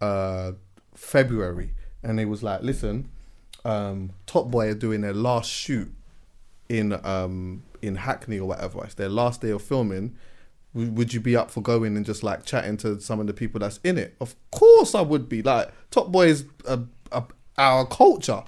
uh 0.00 0.52
February. 0.94 1.74
And 2.02 2.18
it 2.18 2.26
was 2.26 2.42
like, 2.42 2.62
listen, 2.62 3.08
um 3.64 4.12
Top 4.26 4.50
Boy 4.50 4.68
are 4.68 4.74
doing 4.74 5.00
their 5.00 5.14
last 5.14 5.48
shoot 5.48 5.92
in 6.68 6.98
um 7.04 7.62
in 7.82 7.96
Hackney 7.96 8.38
or 8.38 8.46
whatever. 8.48 8.84
It's 8.84 8.94
their 8.94 9.08
last 9.08 9.40
day 9.40 9.50
of 9.50 9.62
filming. 9.62 10.16
W- 10.74 10.92
Would 10.92 11.14
you 11.14 11.20
be 11.20 11.36
up 11.36 11.50
for 11.50 11.60
going 11.62 11.96
and 11.96 12.04
just 12.04 12.22
like 12.22 12.44
chatting 12.44 12.76
to 12.78 13.00
some 13.00 13.20
of 13.20 13.26
the 13.26 13.32
people 13.32 13.60
that's 13.60 13.80
in 13.84 13.96
it? 13.98 14.16
Of 14.20 14.34
course, 14.50 14.94
I 14.94 15.00
would 15.00 15.28
be. 15.28 15.42
Like 15.42 15.70
Top 15.90 16.10
Boy 16.12 16.26
is 16.26 16.44
a, 16.66 16.80
a, 17.12 17.22
our 17.56 17.86
culture, 17.86 18.42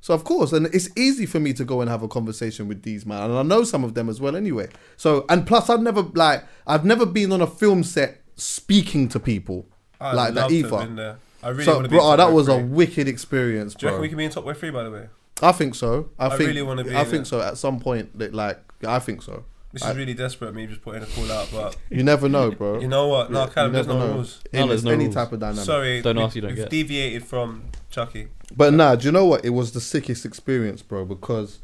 so 0.00 0.14
of 0.14 0.24
course, 0.24 0.52
and 0.52 0.66
it's 0.74 0.88
easy 0.96 1.26
for 1.26 1.38
me 1.40 1.52
to 1.54 1.64
go 1.64 1.80
and 1.80 1.90
have 1.90 2.02
a 2.02 2.08
conversation 2.08 2.68
with 2.68 2.82
these 2.82 3.04
man, 3.04 3.30
and 3.30 3.38
I 3.38 3.42
know 3.42 3.62
some 3.64 3.84
of 3.84 3.94
them 3.94 4.08
as 4.08 4.20
well 4.20 4.36
anyway. 4.36 4.68
So 4.96 5.24
and 5.28 5.46
plus, 5.46 5.68
I've 5.68 5.82
never 5.82 6.02
like 6.02 6.44
I've 6.66 6.84
never 6.84 7.04
been 7.06 7.30
on 7.32 7.40
a 7.42 7.46
film 7.46 7.82
set 7.82 8.22
speaking 8.36 9.08
to 9.08 9.18
people 9.20 9.66
I'd 10.00 10.14
like 10.14 10.34
that 10.34 10.40
love 10.42 10.50
to 10.50 10.56
have 10.62 10.66
either. 10.72 10.86
been 10.86 10.96
there. 10.96 11.16
I 11.42 11.48
really 11.50 11.64
so, 11.64 11.82
bro, 11.86 11.98
Top 11.98 12.16
that 12.18 12.32
was 12.32 12.48
a 12.48 12.58
wicked 12.58 13.06
experience, 13.08 13.74
Do 13.74 13.86
you 13.86 13.88
reckon 13.88 13.98
bro. 13.98 14.02
we 14.02 14.08
can 14.08 14.18
be 14.18 14.24
in 14.24 14.30
Top 14.30 14.44
Boy 14.44 14.54
three? 14.54 14.70
By 14.70 14.84
the 14.84 14.90
way, 14.90 15.08
I 15.42 15.52
think 15.52 15.74
so. 15.74 16.10
I, 16.18 16.26
I 16.26 16.36
think 16.36 16.48
really 16.48 16.62
wanna 16.62 16.84
be 16.84 16.94
I 16.94 17.00
in 17.02 17.06
think 17.06 17.22
it. 17.22 17.26
so. 17.26 17.40
At 17.40 17.58
some 17.58 17.78
point, 17.80 18.18
that 18.18 18.34
like 18.34 18.58
I 18.86 18.98
think 18.98 19.22
so. 19.22 19.44
this 19.72 19.82
I- 19.82 19.90
is 19.90 19.96
really 19.96 20.14
desperate. 20.14 20.54
Me 20.54 20.66
just 20.66 20.80
putting 20.82 21.02
a 21.02 21.06
call 21.06 21.30
out, 21.32 21.48
but 21.52 21.76
You 21.90 22.02
never 22.02 22.28
know, 22.28 22.50
bro. 22.50 22.80
you 22.80 22.88
know 22.88 23.08
what? 23.08 23.30
No, 23.30 23.44
You 23.44 23.50
Callum, 23.50 23.72
there's 23.72 23.86
no 23.86 23.98
know. 23.98 24.14
rules. 24.14 24.40
In 24.52 24.60
No, 24.60 24.66
there's 24.68 24.84
no 24.84 24.90
any 24.92 25.04
rules. 25.04 25.14
type 25.14 25.32
of 25.32 25.40
dynamic. 25.40 25.64
Sorry, 25.64 26.00
Don't 26.02 26.16
we- 26.16 26.22
ask, 26.22 26.34
you 26.36 26.40
don't 26.42 26.50
we've 26.50 26.56
get. 26.58 26.70
deviated 26.70 27.24
from 27.24 27.64
Chuckie. 27.90 28.28
But 28.56 28.72
nah, 28.74 28.94
do 28.96 29.06
you 29.06 29.12
know 29.12 29.24
what? 29.26 29.44
It 29.44 29.50
was 29.50 29.72
the 29.72 29.80
sickest 29.80 30.24
experience, 30.24 30.80
bro, 30.82 31.04
because 31.04 31.58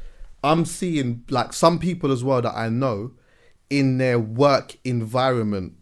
I'm 0.45 0.65
seeing 0.65 1.25
like 1.31 1.53
some 1.53 1.79
people 1.79 2.11
as 2.13 2.23
well 2.25 2.43
that 2.43 2.55
I 2.55 2.69
know 2.69 3.13
in 3.71 3.97
their 3.99 4.19
work 4.19 4.77
environment 4.85 5.75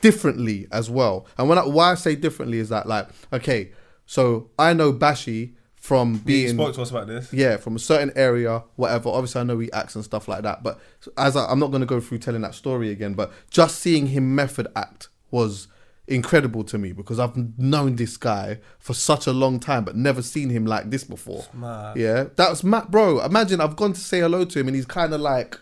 differently 0.00 0.66
as 0.72 0.90
well. 0.90 1.26
And 1.38 1.48
when 1.48 1.58
I, 1.58 1.66
why 1.66 1.92
I 1.92 1.94
say 1.94 2.14
differently 2.16 2.58
is 2.58 2.68
that 2.70 2.86
like, 2.86 3.08
okay, 3.32 3.72
so 4.06 4.50
I 4.58 4.72
know 4.72 4.92
Bashy 4.92 5.52
from 5.86 6.14
He 6.14 6.24
being 6.24 6.54
spoke 6.54 6.74
to 6.74 6.82
us 6.82 6.90
about 6.90 7.06
this. 7.06 7.32
yeah, 7.32 7.56
from 7.56 7.76
a 7.76 7.78
certain 7.78 8.12
area, 8.16 8.64
whatever. 8.74 9.08
Obviously, 9.10 9.40
I 9.40 9.44
know 9.44 9.58
he 9.58 9.70
acts 9.72 9.94
and 9.94 10.04
stuff 10.04 10.26
like 10.26 10.42
that. 10.42 10.62
But 10.64 10.80
as 11.16 11.36
I, 11.36 11.46
I'm 11.46 11.60
not 11.60 11.68
going 11.70 11.80
to 11.80 11.86
go 11.86 12.00
through 12.00 12.18
telling 12.18 12.42
that 12.42 12.54
story 12.54 12.90
again, 12.90 13.14
but 13.14 13.32
just 13.50 13.78
seeing 13.78 14.08
him 14.08 14.34
method 14.34 14.66
act 14.74 15.08
was 15.30 15.68
incredible 16.08 16.64
to 16.64 16.78
me 16.78 16.92
because 16.92 17.18
I've 17.18 17.36
known 17.58 17.96
this 17.96 18.16
guy 18.16 18.58
for 18.78 18.94
such 18.94 19.26
a 19.26 19.32
long 19.32 19.60
time, 19.60 19.84
but 19.84 19.96
never 19.96 20.22
seen 20.22 20.50
him 20.50 20.66
like 20.66 20.90
this 20.90 21.04
before. 21.04 21.44
mad. 21.52 21.96
Yeah, 21.96 22.24
that's 22.34 22.64
Matt, 22.64 22.90
bro. 22.90 23.20
Imagine 23.24 23.60
I've 23.60 23.76
gone 23.76 23.92
to 23.92 24.00
say 24.00 24.20
hello 24.20 24.44
to 24.44 24.58
him, 24.60 24.66
and 24.68 24.74
he's 24.76 24.86
kind 24.86 25.14
of 25.14 25.20
like, 25.20 25.58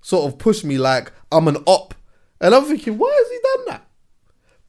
sort 0.00 0.32
of 0.32 0.38
pushed 0.38 0.64
me 0.64 0.78
like 0.78 1.12
I'm 1.30 1.46
an 1.46 1.56
op, 1.66 1.94
and 2.40 2.54
I'm 2.54 2.64
thinking, 2.64 2.96
why 2.96 3.10
has 3.10 3.30
he 3.30 3.38
done 3.56 3.64
that? 3.74 3.86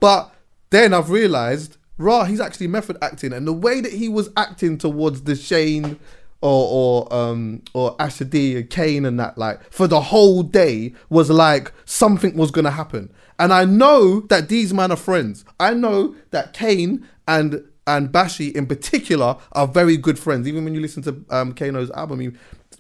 But 0.01 0.33
then 0.71 0.93
I've 0.93 1.09
realized, 1.09 1.77
rah, 2.01 2.25
he's 2.25 2.41
actually 2.41 2.67
method 2.67 2.97
acting, 3.01 3.33
and 3.33 3.47
the 3.47 3.53
way 3.53 3.81
that 3.81 3.93
he 3.93 4.09
was 4.09 4.29
acting 4.35 4.77
towards 4.77 5.23
the 5.23 5.35
Shane 5.35 5.99
or 6.41 7.07
or 7.09 7.13
um 7.13 7.61
or 7.73 7.95
Asher 7.99 8.25
D 8.25 8.57
and 8.57 8.69
Kano 8.69 9.07
and 9.07 9.19
that, 9.19 9.37
like 9.37 9.71
for 9.71 9.87
the 9.87 10.01
whole 10.01 10.43
day, 10.43 10.93
was 11.09 11.29
like 11.29 11.71
something 11.85 12.35
was 12.35 12.51
gonna 12.51 12.71
happen. 12.71 13.11
And 13.39 13.53
I 13.53 13.65
know 13.65 14.21
that 14.21 14.49
these 14.49 14.73
men 14.73 14.91
are 14.91 14.97
friends. 14.97 15.45
I 15.59 15.73
know 15.73 16.15
that 16.31 16.53
Kano 16.53 16.99
and 17.27 17.63
and 17.87 18.09
Bashy 18.11 18.53
in 18.55 18.67
particular 18.67 19.37
are 19.53 19.67
very 19.67 19.97
good 19.97 20.19
friends. 20.19 20.47
Even 20.47 20.63
when 20.63 20.73
you 20.73 20.81
listen 20.81 21.03
to 21.03 21.23
um 21.29 21.53
Kano's 21.53 21.91
album, 21.91 22.19
he 22.19 22.31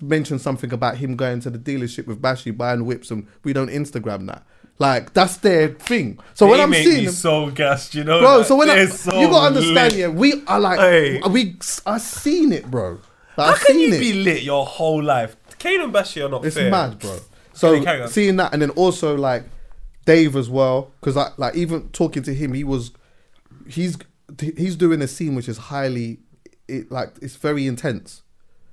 mentioned 0.01 0.41
something 0.41 0.73
about 0.73 0.97
him 0.97 1.15
going 1.15 1.39
to 1.41 1.49
the 1.49 1.59
dealership 1.59 2.07
with 2.07 2.21
Bashy 2.21 2.55
buying 2.55 2.85
whips, 2.85 3.11
and 3.11 3.27
we 3.43 3.53
don't 3.53 3.69
Instagram 3.69 4.27
that. 4.27 4.43
Like 4.81 5.13
that's 5.13 5.37
their 5.37 5.67
thing. 5.67 6.17
So 6.33 6.47
when 6.47 6.59
I'm 6.59 6.73
seeing 6.73 7.05
them, 7.05 7.13
so 7.13 7.51
gassed, 7.51 7.93
you 7.93 8.03
know, 8.03 8.19
bro. 8.19 8.37
like, 8.39 8.47
so 8.47 8.55
when 8.55 8.67
I, 8.67 8.85
so 8.87 9.13
you 9.19 9.27
gotta 9.27 9.55
understand, 9.55 9.91
lit. 9.93 9.99
yeah, 9.99 10.07
we 10.07 10.43
are 10.47 10.59
like, 10.59 10.79
Hey. 10.79 11.21
we 11.29 11.55
I 11.85 11.99
seen 11.99 12.51
it, 12.51 12.65
bro. 12.65 12.99
Like, 13.37 13.47
How 13.47 13.53
I've 13.53 13.59
can 13.63 13.77
you 13.77 13.93
it. 13.93 13.99
be 13.99 14.13
lit 14.13 14.41
your 14.41 14.65
whole 14.65 15.03
life? 15.03 15.35
Kano 15.59 15.83
and 15.83 15.93
Bashy 15.93 16.25
are 16.25 16.29
not 16.29 16.43
It's 16.43 16.55
fair. 16.55 16.71
mad, 16.71 16.97
bro. 16.97 17.19
So 17.53 18.07
seeing 18.07 18.37
that, 18.37 18.53
and 18.53 18.61
then 18.63 18.71
also 18.71 19.15
like 19.15 19.43
Dave 20.07 20.35
as 20.35 20.49
well, 20.49 20.91
because 20.99 21.15
I 21.15 21.29
like 21.37 21.53
even 21.55 21.89
talking 21.89 22.23
to 22.23 22.33
him, 22.33 22.53
he 22.53 22.63
was 22.63 22.89
he's 23.67 23.99
he's 24.57 24.75
doing 24.75 24.99
a 25.03 25.07
scene 25.07 25.35
which 25.35 25.47
is 25.47 25.59
highly 25.59 26.21
it 26.67 26.91
like 26.91 27.13
it's 27.21 27.35
very 27.35 27.67
intense. 27.67 28.23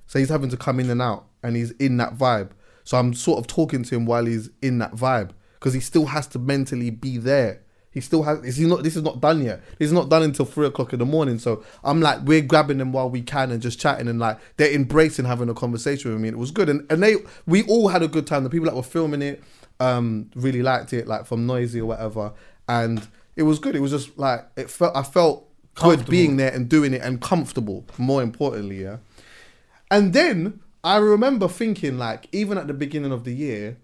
So 0.07 0.17
he's 0.17 0.29
having 0.29 0.49
to 0.49 0.57
come 0.57 0.79
in 0.79 0.89
and 0.89 1.03
out, 1.03 1.25
and 1.43 1.55
he's 1.55 1.69
in 1.73 1.97
that 1.97 2.17
vibe. 2.17 2.49
So 2.83 2.97
I'm 2.97 3.13
sort 3.13 3.37
of 3.37 3.45
talking 3.45 3.83
to 3.83 3.95
him 3.95 4.07
while 4.07 4.25
he's 4.25 4.49
in 4.63 4.79
that 4.79 4.93
vibe 4.93 5.31
because 5.59 5.73
he 5.73 5.79
still 5.79 6.05
has 6.07 6.27
to 6.27 6.39
mentally 6.39 6.89
be 6.89 7.17
there. 7.17 7.61
He 7.91 8.01
still 8.01 8.23
has. 8.23 8.43
Is 8.43 8.57
he 8.57 8.65
not? 8.67 8.83
This 8.83 8.95
is 8.95 9.01
not 9.03 9.19
done 9.19 9.43
yet. 9.43 9.61
This 9.79 9.87
is 9.87 9.93
not 9.93 10.09
done 10.09 10.23
until 10.23 10.45
three 10.45 10.67
o'clock 10.67 10.93
in 10.93 10.99
the 10.99 11.05
morning. 11.05 11.39
So 11.39 11.63
I'm 11.83 12.01
like, 12.01 12.21
we're 12.23 12.41
grabbing 12.41 12.77
them 12.77 12.93
while 12.93 13.09
we 13.09 13.21
can 13.21 13.51
and 13.51 13.61
just 13.61 13.79
chatting 13.79 14.07
and 14.07 14.19
like 14.19 14.37
they're 14.57 14.71
embracing 14.71 15.25
having 15.25 15.49
a 15.49 15.55
conversation 15.55 16.11
with 16.11 16.21
me. 16.21 16.27
And 16.27 16.37
it 16.37 16.39
was 16.39 16.51
good. 16.51 16.69
And 16.69 16.89
and 16.91 17.01
they 17.01 17.15
we 17.47 17.63
all 17.63 17.87
had 17.87 18.03
a 18.03 18.07
good 18.07 18.27
time. 18.27 18.43
The 18.43 18.49
people 18.49 18.67
that 18.67 18.75
were 18.75 18.83
filming 18.83 19.23
it 19.23 19.43
um 19.79 20.29
really 20.35 20.61
liked 20.61 20.93
it, 20.93 21.07
like 21.07 21.25
from 21.25 21.47
Noisey 21.47 21.79
or 21.79 21.87
whatever. 21.87 22.33
And 22.67 23.07
it 23.35 23.43
was 23.43 23.57
good. 23.57 23.75
It 23.75 23.79
was 23.79 23.91
just 23.91 24.17
like 24.19 24.47
it 24.55 24.69
felt. 24.69 24.95
I 24.95 25.01
felt 25.01 25.49
good 25.73 26.05
being 26.07 26.37
there 26.37 26.53
and 26.53 26.69
doing 26.69 26.93
it 26.93 27.01
and 27.01 27.21
comfortable. 27.21 27.85
More 27.97 28.21
importantly, 28.21 28.83
yeah. 28.83 28.97
And 29.89 30.13
then 30.13 30.59
I 30.83 30.97
remember 30.97 31.47
thinking, 31.47 31.97
like, 31.97 32.27
even 32.31 32.57
at 32.57 32.67
the 32.67 32.73
beginning 32.73 33.11
of 33.11 33.23
the 33.23 33.33
year, 33.33 33.77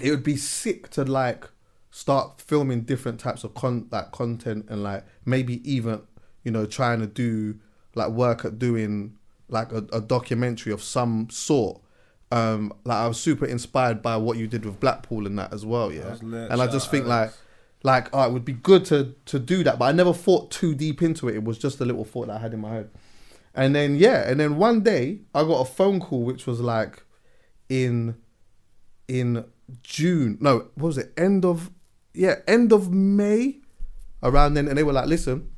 it 0.00 0.10
would 0.10 0.24
be 0.24 0.36
sick 0.36 0.90
to 0.90 1.04
like 1.04 1.48
start 1.90 2.40
filming 2.40 2.82
different 2.82 3.20
types 3.20 3.44
of 3.44 3.54
con 3.54 3.86
like 3.90 4.10
content 4.12 4.66
and 4.68 4.82
like 4.82 5.04
maybe 5.24 5.68
even 5.70 6.02
you 6.42 6.50
know 6.50 6.66
trying 6.66 7.00
to 7.00 7.06
do 7.06 7.58
like 7.94 8.08
work 8.08 8.44
at 8.44 8.58
doing 8.58 9.16
like 9.48 9.72
a, 9.72 9.86
a 9.92 10.00
documentary 10.00 10.72
of 10.72 10.82
some 10.82 11.28
sort. 11.30 11.80
Um, 12.32 12.72
like 12.84 12.96
I 12.96 13.06
was 13.06 13.20
super 13.20 13.46
inspired 13.46 14.02
by 14.02 14.16
what 14.16 14.38
you 14.38 14.46
did 14.46 14.64
with 14.64 14.80
Blackpool 14.80 15.26
and 15.26 15.38
that 15.38 15.52
as 15.52 15.64
well, 15.64 15.92
yeah. 15.92 16.16
lit, 16.20 16.50
And 16.50 16.60
I 16.60 16.66
just 16.66 16.90
think 16.90 17.06
like 17.06 17.32
like 17.84 18.08
oh, 18.12 18.26
it 18.26 18.32
would 18.32 18.44
be 18.44 18.54
good 18.54 18.84
to 18.86 19.14
to 19.26 19.38
do 19.38 19.62
that, 19.64 19.78
but 19.78 19.84
I 19.84 19.92
never 19.92 20.12
thought 20.12 20.50
too 20.50 20.74
deep 20.74 21.02
into 21.02 21.28
it. 21.28 21.36
It 21.36 21.44
was 21.44 21.58
just 21.58 21.80
a 21.80 21.84
little 21.84 22.04
thought 22.04 22.26
that 22.26 22.36
I 22.36 22.38
had 22.40 22.54
in 22.54 22.60
my 22.60 22.72
head. 22.72 22.90
And 23.54 23.74
then 23.74 23.96
yeah, 23.96 24.28
and 24.28 24.40
then 24.40 24.56
one 24.56 24.80
day 24.80 25.20
I 25.34 25.44
got 25.44 25.60
a 25.60 25.64
phone 25.64 26.00
call 26.00 26.24
which 26.24 26.46
was 26.46 26.60
like 26.60 27.04
in 27.68 28.16
in 29.06 29.44
June. 29.82 30.38
No, 30.40 30.68
what 30.74 30.86
was 30.88 30.98
it? 30.98 31.12
End 31.16 31.44
of 31.44 31.70
yeah, 32.12 32.36
end 32.46 32.72
of 32.72 32.92
May 32.92 33.58
around 34.22 34.54
then 34.54 34.68
and 34.68 34.78
they 34.78 34.82
were 34.82 34.92
like, 34.92 35.06
"Listen, 35.06 35.50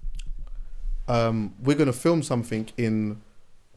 um 1.08 1.54
we're 1.62 1.76
to 1.76 1.92
film 1.92 2.22
something 2.22 2.68
in 2.76 3.20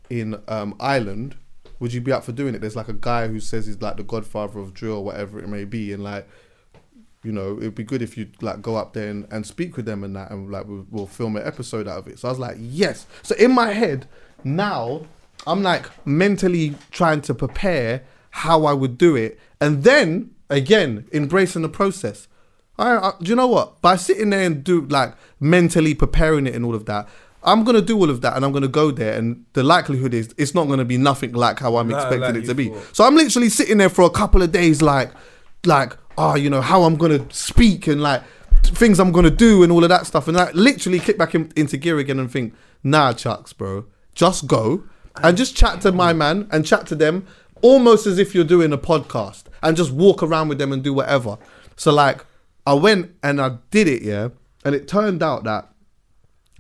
in 0.10 0.42
um 0.48 0.76
Ireland. 0.80 1.36
Would 1.80 1.94
you 1.94 2.02
be 2.02 2.12
up 2.12 2.24
for 2.24 2.32
doing 2.32 2.56
it? 2.56 2.60
There's 2.60 2.76
like 2.76 2.90
a 2.90 2.94
guy 2.94 3.28
who 3.28 3.40
says 3.40 3.66
he's 3.66 3.82
like 3.82 3.98
the 3.98 4.04
godfather 4.04 4.60
of 4.60 4.74
drill, 4.74 4.98
or 4.98 5.04
whatever 5.06 5.40
it 5.40 5.48
may 5.48 5.64
be, 5.64 5.94
and 5.94 6.04
like 6.04 6.28
you 7.24 7.32
know, 7.32 7.58
it'd 7.58 7.76
be 7.76 7.84
good 7.84 8.02
if 8.02 8.18
you 8.18 8.30
like 8.42 8.62
go 8.62 8.76
up 8.76 8.94
there 8.94 9.10
and, 9.10 9.28
and 9.32 9.46
speak 9.46 9.76
with 9.76 9.86
them 9.86 10.04
and 10.04 10.16
that, 10.16 10.32
and 10.32 10.50
like 10.50 10.66
we'll, 10.66 10.86
we'll 10.90 11.08
film 11.08 11.36
an 11.36 11.46
episode 11.46 11.88
out 11.88 11.98
of 11.98 12.08
it. 12.08 12.20
So 12.20 12.30
I 12.30 12.32
was 12.32 12.40
like, 12.40 12.56
yes. 12.60 13.08
So 13.24 13.36
in 13.36 13.52
my 13.52 13.74
head 13.74 14.08
now, 14.44 15.06
I'm 15.46 15.62
like 15.62 15.86
mentally 16.06 16.76
trying 16.92 17.22
to 17.22 17.34
prepare 17.34 18.04
how 18.32 18.66
I 18.66 18.74
would 18.74 18.98
do 18.98 19.16
it, 19.16 19.40
and 19.60 19.84
then 19.84 20.32
again 20.50 21.06
embracing 21.12 21.62
the 21.62 21.70
process. 21.70 22.28
I, 22.78 22.96
I, 22.96 23.12
do 23.22 23.30
you 23.30 23.36
know 23.36 23.48
what? 23.48 23.82
By 23.82 23.98
sitting 23.98 24.30
there 24.30 24.44
and 24.46 24.64
do 24.64 24.82
like 24.82 25.14
mentally 25.40 25.94
preparing 25.94 26.48
it 26.48 26.56
and 26.56 26.64
all 26.64 26.76
of 26.76 26.86
that, 26.86 27.10
I'm 27.44 27.64
gonna 27.64 27.82
do 27.82 27.98
all 27.98 28.10
of 28.10 28.22
that 28.22 28.36
and 28.36 28.46
I'm 28.46 28.52
gonna 28.52 28.68
go 28.68 28.92
there, 28.92 29.18
and 29.18 29.46
the 29.54 29.64
likelihood 29.64 30.14
is 30.14 30.34
it's 30.38 30.54
not 30.54 30.68
gonna 30.68 30.86
be 30.86 30.98
nothing 30.98 31.34
like 31.34 31.60
how 31.60 31.78
I'm 31.78 31.90
expecting 31.92 32.22
like 32.22 32.36
it 32.36 32.46
to 32.46 32.56
be. 32.56 32.70
thought. 32.70 32.96
So 32.96 33.04
I'm 33.06 33.16
literally 33.16 33.50
sitting 33.50 33.78
there 33.78 33.90
for 33.90 34.04
a 34.04 34.10
couple 34.10 34.42
of 34.42 34.52
days, 34.52 34.82
like, 34.82 35.12
like, 35.66 35.98
oh, 36.18 36.36
you 36.36 36.50
know, 36.50 36.62
how 36.62 36.84
I'm 36.84 36.96
gonna 36.96 37.26
speak 37.32 37.88
and 37.88 38.02
like 38.02 38.24
things 38.64 39.00
I'm 39.00 39.12
gonna 39.12 39.30
do 39.30 39.64
and 39.64 39.72
all 39.72 39.84
of 39.84 39.90
that 39.90 40.06
stuff, 40.06 40.28
and 40.28 40.36
like 40.36 40.54
literally 40.54 41.00
kick 41.00 41.18
back 41.18 41.34
in, 41.36 41.52
into 41.56 41.78
gear 41.78 41.98
again 41.98 42.20
and 42.20 42.32
think, 42.32 42.54
nah, 42.84 43.14
chucks, 43.14 43.54
bro, 43.54 43.86
just 44.14 44.48
go 44.48 44.84
and 45.24 45.36
just 45.38 45.56
chat 45.56 45.82
to 45.82 45.92
my 45.92 46.14
man 46.14 46.48
and 46.52 46.66
chat 46.66 46.88
to 46.88 46.96
them, 46.96 47.26
almost 47.62 48.06
as 48.06 48.20
if 48.20 48.34
you're 48.34 48.44
doing 48.44 48.74
a 48.74 48.78
podcast, 48.78 49.44
and 49.62 49.76
just 49.76 49.92
walk 49.92 50.24
around 50.24 50.48
with 50.50 50.58
them 50.58 50.72
and 50.72 50.84
do 50.84 50.94
whatever. 50.94 51.38
So 51.76 51.92
like, 51.92 52.26
I 52.66 52.74
went 52.74 53.16
and 53.24 53.42
I 53.42 53.58
did 53.72 53.88
it, 53.88 54.02
yeah, 54.02 54.30
and 54.64 54.76
it 54.76 54.88
turned 54.88 55.24
out 55.24 55.44
that 55.46 55.70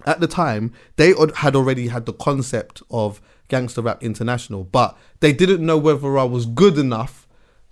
at 0.05 0.19
the 0.19 0.27
time 0.27 0.73
they 0.95 1.13
had 1.35 1.55
already 1.55 1.87
had 1.87 2.05
the 2.05 2.13
concept 2.13 2.81
of 2.89 3.21
gangster 3.47 3.81
rap 3.81 4.01
international 4.03 4.63
but 4.63 4.97
they 5.19 5.33
didn't 5.33 5.65
know 5.65 5.77
whether 5.77 6.17
i 6.17 6.23
was 6.23 6.45
good 6.45 6.77
enough 6.77 7.27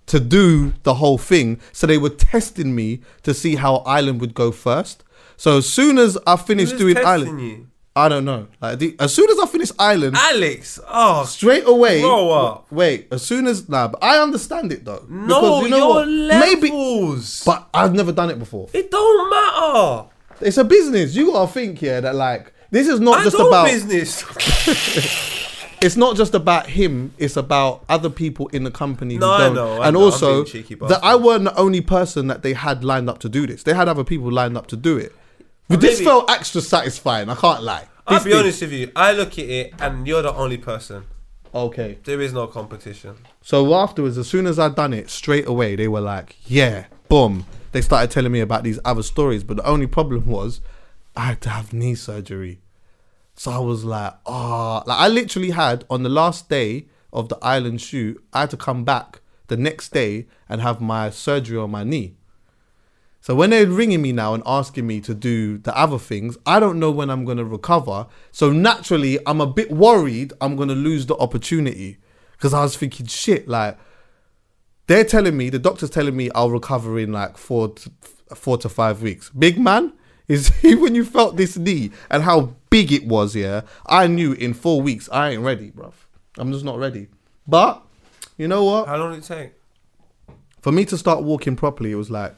to 0.06 0.18
do 0.18 0.72
the 0.82 0.94
whole 0.94 1.18
thing 1.18 1.60
so 1.72 1.86
they 1.86 1.98
were 1.98 2.08
testing 2.10 2.74
me 2.74 3.00
to 3.22 3.34
see 3.34 3.56
how 3.56 3.76
Ireland 3.78 4.20
would 4.20 4.34
go 4.34 4.50
first 4.50 5.04
so 5.36 5.58
as 5.58 5.68
soon 5.68 5.98
as 5.98 6.18
i 6.26 6.36
finished 6.36 6.78
doing 6.78 6.96
Ireland 6.96 7.40
you? 7.40 7.68
I 7.98 8.08
don't 8.08 8.24
know 8.24 8.46
like 8.60 8.78
the, 8.78 8.96
as 9.00 9.12
soon 9.14 9.28
as 9.30 9.38
i 9.38 9.46
finish 9.46 9.70
Ireland 9.78 10.16
Alex, 10.16 10.78
oh, 10.88 11.24
straight 11.24 11.66
away 11.66 12.00
Grow 12.00 12.30
up. 12.30 12.70
wait 12.72 13.08
as 13.10 13.22
soon 13.22 13.46
as 13.46 13.68
nah 13.68 13.88
but 13.88 14.02
i 14.02 14.18
understand 14.22 14.72
it 14.72 14.84
though 14.84 15.04
no, 15.08 15.26
Because 15.26 15.62
you 15.64 15.68
know 15.70 15.76
your 15.78 15.88
what? 15.88 16.08
levels. 16.08 17.42
but 17.44 17.68
i've 17.74 17.94
never 17.94 18.12
done 18.12 18.30
it 18.30 18.38
before 18.38 18.68
it 18.72 18.90
don't 18.90 19.30
matter. 19.30 20.08
it's 20.40 20.58
a 20.58 20.64
business 20.64 21.14
you 21.14 21.32
gotta 21.32 21.52
think 21.52 21.78
here 21.78 22.00
that 22.00 22.14
like 22.14 22.52
this 22.70 22.86
is 22.86 23.00
not 23.00 23.20
I 23.20 23.24
just 23.24 23.36
about 23.36 23.66
business. 23.66 24.22
it's 25.80 25.96
not 25.96 26.16
just 26.16 26.34
about 26.34 26.66
him. 26.66 27.14
It's 27.18 27.36
about 27.36 27.84
other 27.88 28.10
people 28.10 28.48
in 28.48 28.64
the 28.64 28.70
company. 28.70 29.16
No, 29.16 29.30
I 29.30 29.38
don't. 29.38 29.54
know, 29.54 29.80
I 29.80 29.86
and 29.88 29.94
know, 29.94 30.02
also 30.02 30.44
cheeky 30.44 30.74
that. 30.74 31.00
I 31.02 31.16
weren't 31.16 31.44
the 31.44 31.56
only 31.56 31.80
person 31.80 32.26
that 32.26 32.42
they 32.42 32.52
had 32.52 32.84
lined 32.84 33.08
up 33.08 33.20
to 33.20 33.28
do 33.28 33.46
this. 33.46 33.62
They 33.62 33.72
had 33.74 33.88
other 33.88 34.04
people 34.04 34.30
lined 34.30 34.56
up 34.58 34.66
to 34.68 34.76
do 34.76 34.98
it. 34.98 35.12
But 35.68 35.80
this 35.80 35.98
maybe- 35.98 36.04
felt 36.06 36.30
extra 36.30 36.60
satisfying. 36.60 37.28
I 37.28 37.34
can't 37.34 37.62
lie. 37.62 37.86
I'll 38.06 38.16
This 38.16 38.24
be 38.24 38.30
did. 38.30 38.38
honest 38.40 38.60
with 38.62 38.72
you. 38.72 38.90
I 38.96 39.12
look 39.12 39.32
at 39.32 39.44
it, 39.44 39.74
and 39.80 40.06
you're 40.06 40.22
the 40.22 40.34
only 40.34 40.56
person. 40.56 41.04
Okay. 41.54 41.98
There 42.04 42.20
is 42.20 42.32
no 42.32 42.46
competition. 42.46 43.16
So 43.42 43.74
afterwards, 43.74 44.16
as 44.18 44.28
soon 44.28 44.46
as 44.46 44.58
I 44.58 44.68
done 44.68 44.92
it, 44.92 45.10
straight 45.10 45.46
away 45.46 45.76
they 45.76 45.88
were 45.88 46.00
like, 46.00 46.36
"Yeah, 46.46 46.86
boom." 47.08 47.46
They 47.72 47.80
started 47.82 48.10
telling 48.10 48.32
me 48.32 48.40
about 48.40 48.64
these 48.64 48.78
other 48.84 49.02
stories, 49.02 49.44
but 49.44 49.56
the 49.58 49.66
only 49.66 49.86
problem 49.86 50.26
was 50.26 50.60
I 51.16 51.22
had 51.22 51.40
to 51.42 51.50
have 51.50 51.72
knee 51.72 51.94
surgery. 51.94 52.60
So 53.34 53.50
I 53.50 53.58
was 53.58 53.84
like, 53.84 54.14
"Ah!" 54.26 54.82
like 54.86 54.98
I 54.98 55.08
literally 55.08 55.50
had 55.50 55.84
on 55.90 56.02
the 56.02 56.08
last 56.10 56.48
day 56.48 56.86
of 57.12 57.28
the 57.30 57.38
Ireland 57.42 57.80
shoot, 57.80 58.22
I 58.32 58.40
had 58.40 58.50
to 58.50 58.56
come 58.56 58.84
back 58.84 59.20
the 59.48 59.56
next 59.56 59.92
day 59.92 60.26
and 60.48 60.60
have 60.60 60.80
my 60.80 61.08
surgery 61.10 61.56
on 61.58 61.70
my 61.70 61.82
knee. 61.84 62.16
So 63.28 63.34
when 63.34 63.50
they're 63.50 63.66
ringing 63.66 64.00
me 64.00 64.12
now 64.12 64.32
and 64.32 64.42
asking 64.46 64.86
me 64.86 65.02
to 65.02 65.14
do 65.14 65.58
the 65.58 65.76
other 65.76 65.98
things, 65.98 66.38
I 66.46 66.58
don't 66.58 66.78
know 66.78 66.90
when 66.90 67.10
I'm 67.10 67.26
going 67.26 67.36
to 67.36 67.44
recover. 67.44 68.06
So 68.32 68.50
naturally, 68.50 69.18
I'm 69.26 69.42
a 69.42 69.46
bit 69.46 69.70
worried 69.70 70.32
I'm 70.40 70.56
going 70.56 70.70
to 70.70 70.74
lose 70.74 71.04
the 71.04 71.14
opportunity 71.18 71.98
because 72.32 72.54
I 72.54 72.62
was 72.62 72.74
thinking, 72.74 73.04
shit, 73.04 73.46
like 73.46 73.76
they're 74.86 75.04
telling 75.04 75.36
me, 75.36 75.50
the 75.50 75.58
doctor's 75.58 75.90
telling 75.90 76.16
me 76.16 76.30
I'll 76.34 76.50
recover 76.50 76.98
in 76.98 77.12
like 77.12 77.36
four 77.36 77.68
to, 77.68 77.90
four 78.34 78.56
to 78.56 78.68
five 78.70 79.02
weeks. 79.02 79.28
Big 79.28 79.58
man, 79.58 79.92
is 80.26 80.48
he 80.62 80.74
when 80.74 80.94
you 80.94 81.04
felt 81.04 81.36
this 81.36 81.58
knee 81.58 81.90
and 82.08 82.22
how 82.22 82.54
big 82.70 82.92
it 82.92 83.06
was, 83.06 83.36
yeah, 83.36 83.60
I 83.84 84.06
knew 84.06 84.32
in 84.32 84.54
four 84.54 84.80
weeks 84.80 85.06
I 85.12 85.32
ain't 85.32 85.42
ready, 85.42 85.70
bruv. 85.70 85.92
I'm 86.38 86.50
just 86.50 86.64
not 86.64 86.78
ready. 86.78 87.08
But 87.46 87.82
you 88.38 88.48
know 88.48 88.64
what? 88.64 88.88
How 88.88 88.96
long 88.96 89.10
did 89.10 89.22
it 89.22 89.26
take? 89.26 89.52
For 90.62 90.72
me 90.72 90.86
to 90.86 90.96
start 90.96 91.22
walking 91.22 91.56
properly, 91.56 91.92
it 91.92 91.96
was 91.96 92.10
like, 92.10 92.34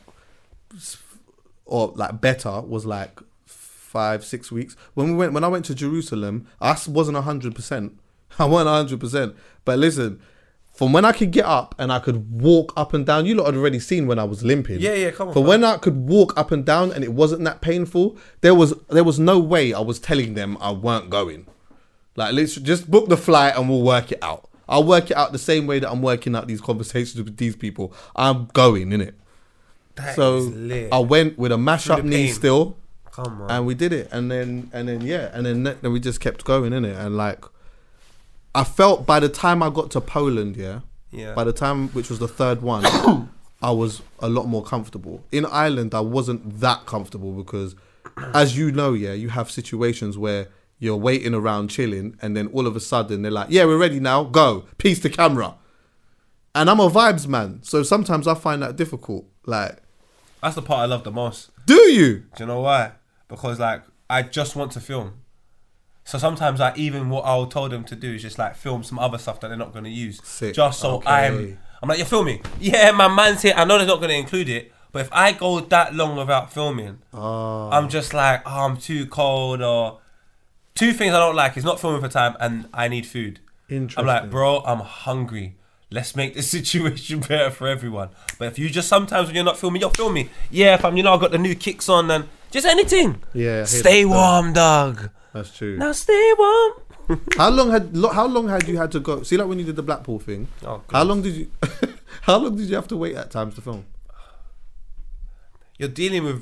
or 1.65 1.93
like 1.97 2.21
better 2.21 2.61
was 2.61 2.85
like 2.87 3.21
five, 3.47 4.25
six 4.25 4.53
weeks. 4.53 4.77
When 4.95 5.09
we 5.11 5.15
went, 5.15 5.33
when 5.33 5.45
I 5.45 5.49
went 5.49 5.65
to 5.67 5.75
Jerusalem, 5.75 6.47
I 6.61 6.77
wasn't 6.89 7.19
hundred 7.19 7.55
percent. 7.55 7.99
I 8.39 8.45
wasn't 8.45 8.71
hundred 8.71 9.01
percent. 9.01 9.35
But 9.65 9.79
listen, 9.79 10.21
from 10.73 10.93
when 10.93 11.05
I 11.05 11.13
could 11.13 11.31
get 11.31 11.45
up 11.45 11.75
and 11.79 11.93
I 11.93 11.99
could 11.99 12.41
walk 12.41 12.73
up 12.77 12.95
and 12.95 13.05
down, 13.05 13.27
you 13.27 13.35
lot 13.35 13.47
had 13.47 13.57
already 13.57 13.81
seen 13.81 14.07
when 14.07 14.19
I 14.19 14.25
was 14.25 14.43
limping. 14.43 14.81
Yeah, 14.81 14.95
yeah, 14.95 15.11
come 15.11 15.29
on, 15.29 15.35
For 15.35 15.41
fam. 15.41 15.49
when 15.49 15.65
I 15.65 15.77
could 15.77 15.97
walk 16.09 16.37
up 16.39 16.51
and 16.53 16.65
down 16.65 16.93
and 16.93 17.05
it 17.05 17.13
wasn't 17.13 17.45
that 17.45 17.61
painful, 17.61 18.17
there 18.41 18.55
was 18.55 18.75
there 18.89 19.05
was 19.05 19.19
no 19.19 19.39
way 19.39 19.75
I 19.75 19.81
was 19.81 19.99
telling 19.99 20.35
them 20.35 20.57
I 20.61 20.71
weren't 20.73 21.11
going. 21.11 21.47
Like, 22.17 22.33
let's 22.35 22.55
just 22.57 22.91
book 22.91 23.09
the 23.09 23.17
flight 23.17 23.57
and 23.57 23.69
we'll 23.69 23.83
work 23.83 24.13
it 24.13 24.19
out. 24.23 24.49
I'll 24.69 24.85
work 24.85 25.11
it 25.11 25.17
out 25.17 25.33
the 25.33 25.39
same 25.39 25.67
way 25.67 25.81
that 25.81 25.91
I'm 25.91 26.01
working 26.03 26.37
out 26.37 26.47
these 26.47 26.61
conversations 26.61 27.23
with 27.23 27.37
these 27.37 27.57
people. 27.57 27.93
I'm 28.15 28.47
going 28.53 28.93
in 28.93 29.01
it. 29.01 29.15
That 30.01 30.17
So. 30.17 30.89
I 30.93 30.99
went 30.99 31.39
with 31.39 31.53
a 31.53 31.59
mash 31.59 31.85
Through 31.85 31.95
up 31.97 32.03
the 32.03 32.09
knee 32.09 32.29
still, 32.29 32.77
Come 33.13 33.43
on. 33.43 33.51
and 33.51 33.67
we 33.67 33.75
did 33.75 33.93
it. 33.93 34.09
And 34.13 34.31
then 34.31 34.71
and 34.73 34.89
then 34.89 35.01
yeah, 35.03 35.31
and 35.33 35.45
then 35.47 35.63
then 35.65 35.93
we 35.93 36.01
just 36.01 36.21
kept 36.21 36.45
going 36.45 36.73
in 36.73 36.85
it. 36.85 36.97
And 36.97 37.17
like, 37.17 37.45
I 38.55 38.65
felt 38.65 39.07
by 39.07 39.21
the 39.21 39.29
time 39.29 39.63
I 39.63 39.71
got 39.71 39.91
to 39.93 40.01
Poland, 40.01 40.57
yeah, 40.57 40.81
Yeah. 41.13 41.35
by 41.35 41.45
the 41.45 41.53
time 41.53 41.89
which 41.89 42.09
was 42.11 42.19
the 42.19 42.29
third 42.29 42.63
one, 42.63 42.85
I 43.63 43.71
was 43.71 44.03
a 44.21 44.29
lot 44.29 44.47
more 44.49 44.63
comfortable. 44.65 45.23
In 45.33 45.45
Ireland, 45.47 45.95
I 45.95 46.01
wasn't 46.01 46.61
that 46.61 46.87
comfortable 46.87 47.33
because, 47.33 47.75
as 48.35 48.57
you 48.57 48.73
know, 48.73 48.93
yeah, 48.95 49.13
you 49.13 49.29
have 49.29 49.51
situations 49.51 50.17
where 50.17 50.49
you're 50.79 50.97
waiting 50.97 51.35
around 51.35 51.69
chilling, 51.69 52.17
and 52.23 52.35
then 52.37 52.47
all 52.49 52.67
of 52.67 52.75
a 52.75 52.81
sudden 52.81 53.21
they're 53.23 53.31
like, 53.31 53.49
"Yeah, 53.51 53.67
we're 53.67 53.77
ready 53.77 54.01
now. 54.01 54.25
Go, 54.25 54.65
piece 54.79 54.99
the 55.01 55.11
camera." 55.11 55.55
And 56.55 56.69
I'm 56.71 56.81
a 56.81 56.89
vibes 56.91 57.29
man, 57.29 57.61
so 57.63 57.83
sometimes 57.85 58.27
I 58.27 58.35
find 58.35 58.63
that 58.63 58.75
difficult. 58.77 59.25
Like, 59.47 59.77
That's 60.43 60.55
the 60.55 60.63
part 60.63 60.81
I 60.81 60.87
love 60.87 61.05
the 61.05 61.11
most. 61.11 61.51
do 61.67 61.75
you? 61.93 62.25
Do 62.37 62.45
you 62.45 62.47
know 62.47 62.61
why? 62.61 62.93
Because 63.29 63.59
like 63.61 63.83
I 64.09 64.23
just 64.23 64.57
want 64.57 64.73
to 64.73 64.81
film. 64.81 65.15
So 66.05 66.19
sometimes 66.19 66.61
I 66.61 66.75
even 66.77 67.11
what 67.11 67.25
I'll 67.25 67.47
tell 67.47 67.69
them 67.69 67.85
to 67.85 67.95
do 67.97 68.15
is 68.15 68.23
just 68.23 68.39
like 68.39 68.57
film 68.57 68.83
some 68.83 68.99
other 68.99 69.19
stuff 69.19 69.41
that 69.41 69.49
they're 69.49 69.57
not 69.57 69.73
gonna 69.73 69.89
use. 69.91 70.21
Sick. 70.25 70.55
Just 70.55 70.81
so 70.81 70.97
Okay. 70.97 71.09
I'm 71.11 71.59
I'm 71.83 71.89
like, 71.89 71.99
you're 71.99 72.07
filming. 72.07 72.43
Yeah, 72.61 72.91
my 72.91 73.09
man's 73.09 73.43
here. 73.43 73.55
I 73.57 73.65
know 73.65 73.79
they're 73.79 73.87
not 73.87 74.01
gonna 74.01 74.15
include 74.15 74.49
it, 74.49 74.73
but 74.93 75.03
if 75.03 75.09
I 75.13 75.33
go 75.33 75.61
that 75.61 75.95
long 75.95 76.17
without 76.17 76.53
filming, 76.53 76.99
Ah. 77.15 77.71
I'm 77.71 77.89
just 77.89 78.13
like, 78.13 78.43
oh, 78.47 78.65
I'm 78.67 78.77
too 78.77 79.07
cold 79.07 79.63
or 79.63 80.01
two 80.75 80.93
things 80.93 81.15
I 81.15 81.19
don't 81.19 81.37
like 81.37 81.57
is 81.57 81.65
not 81.65 81.79
filming 81.81 82.01
for 82.01 82.09
time 82.09 82.37
and 82.41 82.69
I 82.75 82.89
need 82.89 83.07
food. 83.07 83.41
Interesting. 83.69 84.01
I'm 84.01 84.07
like, 84.07 84.31
bro, 84.31 84.61
I'm 84.67 84.81
hungry. 84.81 85.57
Let's 85.91 86.15
make 86.15 86.35
the 86.35 86.43
situation 86.57 87.21
better 87.21 87.51
for 87.51 87.67
everyone. 87.67 88.11
But 88.39 88.49
if 88.49 88.59
you 88.59 88.71
just 88.71 88.89
sometimes 88.89 89.27
when 89.27 89.35
you're 89.35 89.45
not 89.45 89.59
filming, 89.59 89.81
you're 89.81 89.91
filming. 89.91 90.31
Yeah, 90.51 90.75
if 90.75 90.85
I'm, 90.85 90.97
you 90.97 91.03
know, 91.03 91.15
I 91.15 91.19
got 91.19 91.33
the 91.33 91.39
new 91.39 91.55
kicks 91.55 91.89
on 91.89 92.11
and 92.11 92.29
just 92.51 92.67
anything. 92.67 93.23
Yeah, 93.33 93.65
Stay 93.65 94.05
warm, 94.05 94.53
dog. 94.53 95.11
That's 95.33 95.57
true. 95.57 95.77
Now 95.77 95.93
stay 95.93 96.33
warm. 96.39 96.73
How 97.37 97.51
long 97.51 97.71
had 97.71 97.97
lo- 97.97 98.11
how 98.11 98.27
long 98.27 98.49
had 98.49 98.69
you 98.69 98.77
had 98.77 98.93
to 98.93 99.01
go? 99.01 99.25
See, 99.25 99.37
like 99.37 99.49
when 99.49 99.59
you 99.59 99.65
did 99.65 99.75
the 99.75 99.83
Blackpool 99.83 100.21
thing. 100.21 100.47
Oh, 100.65 100.83
how 100.93 101.03
long 101.03 101.23
did 101.23 101.35
you? 101.35 101.51
how 102.23 102.39
long 102.39 102.57
did 102.57 102.69
you 102.69 102.77
have 102.77 102.87
to 102.87 102.97
wait 102.97 103.17
at 103.17 103.33
times 103.33 103.57
to 103.57 103.61
film? 103.61 103.85
You're 105.77 105.89
dealing 105.89 106.23
with 106.23 106.41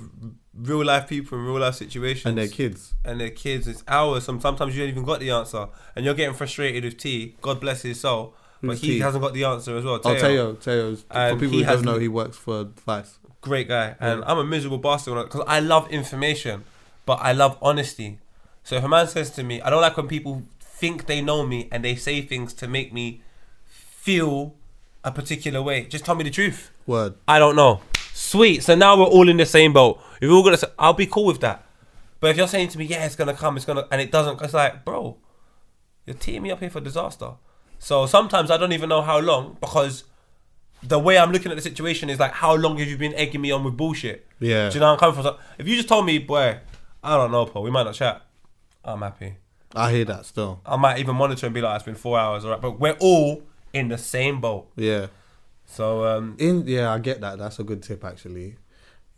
real 0.52 0.84
life 0.84 1.08
people 1.08 1.38
in 1.38 1.44
real 1.44 1.58
life 1.60 1.76
situations. 1.76 2.26
And 2.26 2.36
their 2.36 2.48
kids. 2.48 2.94
And 3.04 3.20
their 3.20 3.30
kids. 3.30 3.66
It's 3.66 3.82
hours. 3.88 4.24
Some, 4.24 4.40
sometimes 4.40 4.76
you 4.76 4.82
ain't 4.82 4.90
even 4.90 5.04
got 5.04 5.20
the 5.20 5.30
answer. 5.30 5.68
And 5.94 6.04
you're 6.04 6.14
getting 6.14 6.34
frustrated 6.34 6.84
with 6.84 6.98
T. 6.98 7.36
God 7.40 7.60
bless 7.60 7.82
his 7.82 8.00
soul. 8.00 8.34
But 8.60 8.70
Who's 8.70 8.80
he 8.80 8.88
T? 8.94 8.98
hasn't 9.00 9.22
got 9.22 9.34
the 9.34 9.44
answer 9.44 9.76
as 9.76 9.84
well. 9.84 10.00
Oh, 10.04 10.14
Teo, 10.14 10.54
Teo's 10.54 11.02
for 11.02 11.36
people 11.36 11.58
who 11.58 11.64
don't 11.64 11.84
know, 11.84 11.98
he 11.98 12.08
works 12.08 12.36
for 12.36 12.64
Vice. 12.84 13.18
great 13.40 13.68
guy, 13.68 13.94
and 14.00 14.24
I'm 14.24 14.38
a 14.38 14.44
miserable 14.44 14.78
bastard 14.78 15.14
because 15.26 15.44
I 15.46 15.60
love 15.60 15.88
information, 15.90 16.64
but 17.06 17.20
I 17.22 17.32
love 17.32 17.56
honesty. 17.62 18.18
So 18.64 18.76
if 18.76 18.84
a 18.84 18.88
man 18.88 19.06
says 19.06 19.30
to 19.32 19.42
me, 19.42 19.62
I 19.62 19.70
don't 19.70 19.80
like 19.80 19.96
when 19.96 20.08
people 20.08 20.42
think 20.60 21.06
they 21.06 21.20
know 21.20 21.46
me 21.46 21.68
and 21.72 21.84
they 21.84 21.94
say 21.94 22.20
things 22.20 22.52
to 22.54 22.68
make 22.68 22.92
me 22.92 23.22
feel 23.66 24.54
a 25.04 25.12
particular 25.12 25.62
way. 25.62 25.84
Just 25.86 26.04
tell 26.04 26.14
me 26.14 26.24
the 26.24 26.30
truth. 26.30 26.70
Word. 26.86 27.14
I 27.26 27.38
don't 27.38 27.56
know. 27.56 27.80
Sweet. 28.12 28.62
So 28.62 28.74
now 28.74 28.98
we're 28.98 29.04
all 29.06 29.28
in 29.28 29.36
the 29.36 29.46
same 29.46 29.72
boat. 29.72 30.00
If 30.20 30.28
we're 30.28 30.34
all 30.34 30.42
gonna, 30.42 30.56
say, 30.56 30.66
I'll 30.78 30.92
be 30.92 31.06
cool 31.06 31.24
with 31.26 31.40
that. 31.40 31.64
But 32.20 32.30
if 32.30 32.36
you're 32.36 32.48
saying 32.48 32.68
to 32.70 32.78
me, 32.78 32.84
yeah, 32.86 33.06
it's 33.06 33.14
gonna 33.16 33.34
come, 33.34 33.56
it's 33.56 33.64
gonna, 33.64 33.86
and 33.92 34.00
it 34.00 34.10
doesn't, 34.10 34.42
it's 34.42 34.54
like, 34.54 34.84
bro, 34.84 35.16
you're 36.04 36.16
teeing 36.16 36.42
me 36.42 36.50
up 36.50 36.58
here 36.60 36.70
for 36.70 36.80
disaster. 36.80 37.32
So 37.78 38.06
sometimes 38.06 38.50
I 38.50 38.56
don't 38.56 38.72
even 38.72 38.88
know 38.88 39.02
how 39.02 39.18
long 39.18 39.56
because 39.60 40.04
the 40.82 40.98
way 40.98 41.18
I'm 41.18 41.32
looking 41.32 41.50
at 41.50 41.56
the 41.56 41.62
situation 41.62 42.10
is 42.10 42.18
like, 42.18 42.32
how 42.32 42.54
long 42.54 42.78
have 42.78 42.88
you 42.88 42.96
been 42.96 43.14
egging 43.14 43.40
me 43.40 43.50
on 43.50 43.64
with 43.64 43.76
bullshit? 43.76 44.26
Yeah. 44.40 44.68
Do 44.68 44.74
you 44.74 44.80
know 44.80 44.92
I'm 44.92 44.98
coming 44.98 45.14
from? 45.14 45.24
So 45.24 45.38
if 45.58 45.66
you 45.66 45.76
just 45.76 45.88
told 45.88 46.06
me, 46.06 46.18
boy, 46.18 46.58
I 47.02 47.16
don't 47.16 47.30
know, 47.30 47.46
Paul, 47.46 47.62
we 47.62 47.70
might 47.70 47.84
not 47.84 47.94
chat. 47.94 48.22
I'm 48.84 49.00
happy. 49.00 49.36
I 49.74 49.92
hear 49.92 50.04
that 50.06 50.24
still. 50.24 50.60
I 50.64 50.76
might 50.76 50.98
even 50.98 51.16
monitor 51.16 51.46
and 51.46 51.54
be 51.54 51.60
like, 51.60 51.76
it's 51.76 51.84
been 51.84 51.94
four 51.94 52.18
hours, 52.18 52.44
alright. 52.44 52.60
But 52.60 52.80
we're 52.80 52.96
all 53.00 53.42
in 53.72 53.88
the 53.88 53.98
same 53.98 54.40
boat. 54.40 54.70
Yeah. 54.76 55.08
So 55.66 56.04
um, 56.06 56.36
In 56.38 56.66
yeah, 56.66 56.92
I 56.92 56.98
get 56.98 57.20
that. 57.20 57.38
That's 57.38 57.58
a 57.58 57.64
good 57.64 57.82
tip 57.82 58.04
actually. 58.04 58.56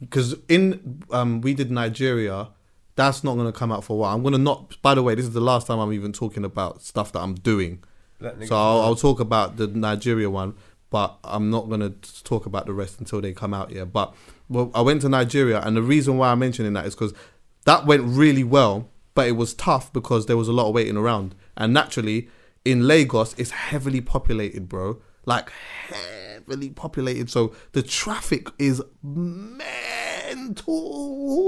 Because 0.00 0.34
in 0.48 1.02
um, 1.10 1.40
we 1.40 1.54
did 1.54 1.70
Nigeria. 1.70 2.48
That's 2.96 3.22
not 3.22 3.36
gonna 3.36 3.52
come 3.52 3.70
out 3.70 3.84
for 3.84 3.94
a 3.94 3.96
while. 3.96 4.14
I'm 4.14 4.22
gonna 4.22 4.38
not. 4.38 4.76
By 4.82 4.94
the 4.94 5.02
way, 5.02 5.14
this 5.14 5.24
is 5.24 5.32
the 5.32 5.40
last 5.40 5.66
time 5.66 5.78
I'm 5.78 5.92
even 5.92 6.12
talking 6.12 6.44
about 6.44 6.82
stuff 6.82 7.12
that 7.12 7.20
I'm 7.20 7.34
doing. 7.34 7.82
So 8.20 8.56
I'll. 8.56 8.80
I'll 8.82 8.96
talk 8.96 9.20
about 9.20 9.56
the 9.56 9.66
Nigeria 9.66 10.28
one, 10.28 10.54
but 10.90 11.18
I'm 11.24 11.50
not 11.50 11.68
gonna 11.70 11.90
talk 12.24 12.46
about 12.46 12.66
the 12.66 12.72
rest 12.72 12.98
until 12.98 13.20
they 13.20 13.32
come 13.32 13.54
out. 13.54 13.70
Yeah, 13.70 13.84
but 13.84 14.14
well, 14.48 14.70
I 14.74 14.80
went 14.82 15.02
to 15.02 15.08
Nigeria, 15.08 15.60
and 15.60 15.76
the 15.76 15.82
reason 15.82 16.16
why 16.18 16.30
I'm 16.30 16.38
mentioning 16.38 16.72
that 16.74 16.86
is 16.86 16.94
because 16.94 17.14
that 17.64 17.86
went 17.86 18.02
really 18.04 18.44
well, 18.44 18.88
but 19.14 19.28
it 19.28 19.32
was 19.32 19.54
tough 19.54 19.92
because 19.92 20.26
there 20.26 20.36
was 20.36 20.48
a 20.48 20.52
lot 20.52 20.68
of 20.68 20.74
waiting 20.74 20.96
around, 20.96 21.34
and 21.56 21.72
naturally, 21.72 22.28
in 22.64 22.86
Lagos, 22.86 23.34
it's 23.38 23.50
heavily 23.50 24.00
populated, 24.00 24.68
bro. 24.68 25.00
Like 25.26 25.50
heavily 25.88 26.70
populated, 26.70 27.28
so 27.30 27.54
the 27.72 27.82
traffic 27.82 28.48
is 28.58 28.82
mental, 29.02 30.56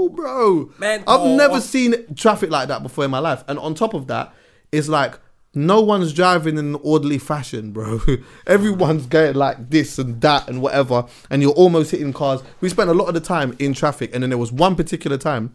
bro. 0.09 0.71
Mental. 0.77 1.13
I've 1.13 1.35
never 1.35 1.59
seen 1.59 2.13
traffic 2.15 2.51
like 2.51 2.67
that 2.67 2.83
before 2.83 3.03
in 3.05 3.11
my 3.11 3.19
life, 3.19 3.43
and 3.47 3.57
on 3.59 3.73
top 3.73 3.93
of 3.95 4.07
that, 4.07 4.33
it's 4.71 4.87
like 4.87 5.19
no 5.55 5.81
one's 5.81 6.13
driving 6.13 6.57
in 6.57 6.73
an 6.73 6.79
orderly 6.81 7.17
fashion, 7.17 7.71
bro. 7.71 7.99
Everyone's 8.47 9.05
going 9.05 9.35
like 9.35 9.69
this 9.69 9.99
and 9.99 10.19
that 10.21 10.47
and 10.47 10.61
whatever, 10.61 11.05
and 11.29 11.41
you're 11.41 11.51
almost 11.51 11.91
hitting 11.91 12.13
cars. 12.13 12.41
We 12.59 12.69
spent 12.69 12.89
a 12.89 12.93
lot 12.93 13.07
of 13.07 13.13
the 13.13 13.19
time 13.19 13.55
in 13.59 13.73
traffic, 13.73 14.11
and 14.13 14.23
then 14.23 14.31
there 14.31 14.37
was 14.37 14.51
one 14.51 14.75
particular 14.75 15.17
time 15.17 15.53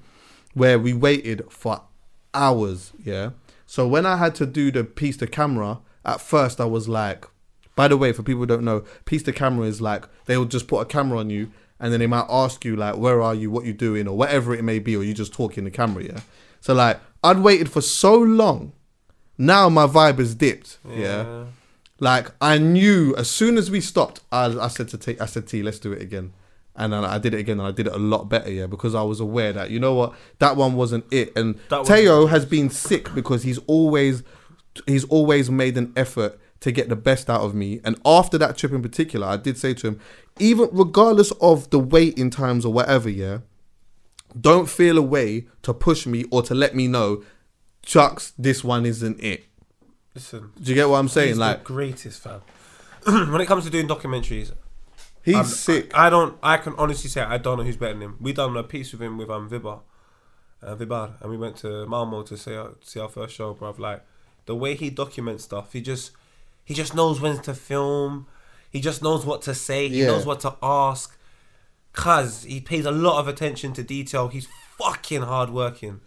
where 0.54 0.78
we 0.78 0.92
waited 0.92 1.44
for 1.50 1.82
hours. 2.32 2.92
Yeah. 3.02 3.30
So 3.66 3.86
when 3.86 4.06
I 4.06 4.16
had 4.16 4.34
to 4.36 4.46
do 4.46 4.70
the 4.70 4.84
piece 4.84 5.16
to 5.18 5.26
camera, 5.26 5.80
at 6.04 6.20
first 6.20 6.60
I 6.60 6.64
was 6.64 6.88
like, 6.88 7.26
by 7.74 7.88
the 7.88 7.96
way, 7.96 8.12
for 8.12 8.22
people 8.22 8.40
who 8.40 8.46
don't 8.46 8.64
know, 8.64 8.84
piece 9.04 9.22
to 9.24 9.32
camera 9.32 9.66
is 9.66 9.80
like 9.80 10.04
they'll 10.26 10.44
just 10.44 10.68
put 10.68 10.80
a 10.80 10.84
camera 10.84 11.18
on 11.18 11.30
you, 11.30 11.50
and 11.80 11.92
then 11.92 12.00
they 12.00 12.06
might 12.06 12.26
ask 12.28 12.64
you 12.64 12.76
like, 12.76 12.96
where 12.96 13.20
are 13.20 13.34
you, 13.34 13.50
what 13.50 13.64
you 13.64 13.72
doing, 13.72 14.06
or 14.06 14.16
whatever 14.16 14.54
it 14.54 14.62
may 14.62 14.78
be, 14.78 14.96
or 14.96 15.02
you 15.02 15.12
just 15.12 15.32
talk 15.32 15.58
in 15.58 15.64
the 15.64 15.70
camera. 15.70 16.04
Yeah. 16.04 16.20
So 16.60 16.72
like 16.72 17.00
I'd 17.22 17.40
waited 17.40 17.70
for 17.70 17.80
so 17.80 18.16
long. 18.16 18.72
Now 19.38 19.68
my 19.68 19.86
vibe 19.86 20.18
is 20.18 20.34
dipped. 20.34 20.78
Yeah. 20.88 21.44
Like 22.00 22.30
I 22.40 22.58
knew 22.58 23.14
as 23.16 23.30
soon 23.30 23.56
as 23.56 23.70
we 23.70 23.80
stopped, 23.80 24.20
I, 24.30 24.46
I 24.46 24.68
said 24.68 24.88
to 24.88 24.98
T, 24.98 25.18
I 25.20 25.26
said 25.26 25.46
T, 25.48 25.62
let's 25.62 25.78
do 25.78 25.92
it 25.92 26.00
again, 26.02 26.32
and 26.76 26.92
then 26.92 27.04
I 27.04 27.18
did 27.18 27.34
it 27.34 27.40
again, 27.40 27.58
and 27.58 27.66
I 27.66 27.72
did 27.72 27.86
it 27.88 27.92
a 27.92 27.98
lot 27.98 28.28
better, 28.28 28.50
yeah, 28.50 28.66
because 28.66 28.94
I 28.94 29.02
was 29.02 29.18
aware 29.20 29.52
that 29.52 29.70
you 29.70 29.80
know 29.80 29.94
what, 29.94 30.14
that 30.38 30.56
one 30.56 30.74
wasn't 30.76 31.06
it, 31.12 31.36
and 31.36 31.58
That 31.70 31.80
was- 31.80 31.88
Teo 31.88 32.26
has 32.26 32.44
been 32.46 32.70
sick 32.70 33.12
because 33.14 33.42
he's 33.42 33.58
always, 33.66 34.22
he's 34.86 35.04
always 35.06 35.50
made 35.50 35.76
an 35.76 35.92
effort 35.96 36.38
to 36.60 36.70
get 36.70 36.88
the 36.88 36.94
best 36.96 37.28
out 37.28 37.40
of 37.40 37.52
me, 37.52 37.80
and 37.84 38.00
after 38.04 38.38
that 38.38 38.56
trip 38.56 38.70
in 38.72 38.80
particular, 38.82 39.26
I 39.26 39.36
did 39.36 39.58
say 39.58 39.74
to 39.74 39.88
him, 39.88 40.00
even 40.38 40.68
regardless 40.70 41.32
of 41.40 41.68
the 41.70 41.80
waiting 41.80 42.30
times 42.30 42.64
or 42.64 42.72
whatever, 42.72 43.08
yeah, 43.08 43.38
don't 44.40 44.68
feel 44.68 44.98
a 44.98 45.02
way 45.02 45.46
to 45.62 45.74
push 45.74 46.06
me 46.06 46.26
or 46.30 46.42
to 46.42 46.54
let 46.54 46.76
me 46.76 46.86
know, 46.86 47.24
Chucks, 47.88 48.32
this 48.38 48.62
one 48.62 48.84
isn't 48.84 49.18
it. 49.24 49.46
listen, 50.14 50.52
Do 50.60 50.70
you 50.70 50.74
get 50.74 50.90
what 50.90 50.98
I'm 50.98 51.08
saying? 51.08 51.28
he's 51.28 51.38
like 51.38 51.60
the 51.60 51.64
greatest 51.64 52.20
fan. 52.22 52.40
when 53.32 53.40
it 53.40 53.46
comes 53.46 53.64
to 53.64 53.70
doing 53.70 53.88
documentaries, 53.88 54.52
he's 55.24 55.34
I'm- 55.36 55.44
sick. 55.46 55.96
I, 55.96 56.08
I 56.08 56.10
don't. 56.10 56.36
I 56.42 56.58
can 56.58 56.74
honestly 56.76 57.08
say 57.08 57.22
I 57.22 57.38
don't 57.38 57.56
know 57.56 57.64
who's 57.64 57.78
better 57.78 57.94
than 57.94 58.02
him. 58.02 58.16
We 58.20 58.34
done 58.34 58.54
a 58.58 58.62
piece 58.62 58.92
with 58.92 59.00
him 59.00 59.16
with 59.16 59.30
um 59.30 59.48
Vibar, 59.48 59.80
uh, 60.62 60.74
Vibar, 60.76 61.12
and 61.22 61.30
we 61.30 61.38
went 61.38 61.56
to 61.58 61.86
Malmo 61.86 62.22
to 62.24 62.36
see 62.36 62.54
our, 62.54 62.72
see 62.82 63.00
our 63.00 63.08
first 63.08 63.34
show, 63.34 63.54
bruv. 63.54 63.78
Like 63.78 64.04
the 64.44 64.54
way 64.54 64.74
he 64.74 64.90
documents 64.90 65.44
stuff, 65.44 65.72
he 65.72 65.80
just 65.80 66.10
he 66.66 66.74
just 66.74 66.94
knows 66.94 67.22
when 67.22 67.40
to 67.40 67.54
film. 67.54 68.26
He 68.70 68.82
just 68.82 69.02
knows 69.02 69.24
what 69.24 69.40
to 69.42 69.54
say. 69.54 69.88
He 69.88 70.00
Yeah. 70.02 70.08
knows 70.08 70.26
what 70.26 70.40
to 70.40 70.56
ask. 70.62 71.16
Cause 71.94 72.44
he 72.44 72.60
pays 72.60 72.84
a 72.84 72.90
lot 72.92 73.18
of 73.18 73.26
attention 73.28 73.72
to 73.72 73.82
detail. 73.82 74.28
He's 74.28 74.46
fucking 74.76 75.22
hard 75.22 75.48
working. 75.48 76.00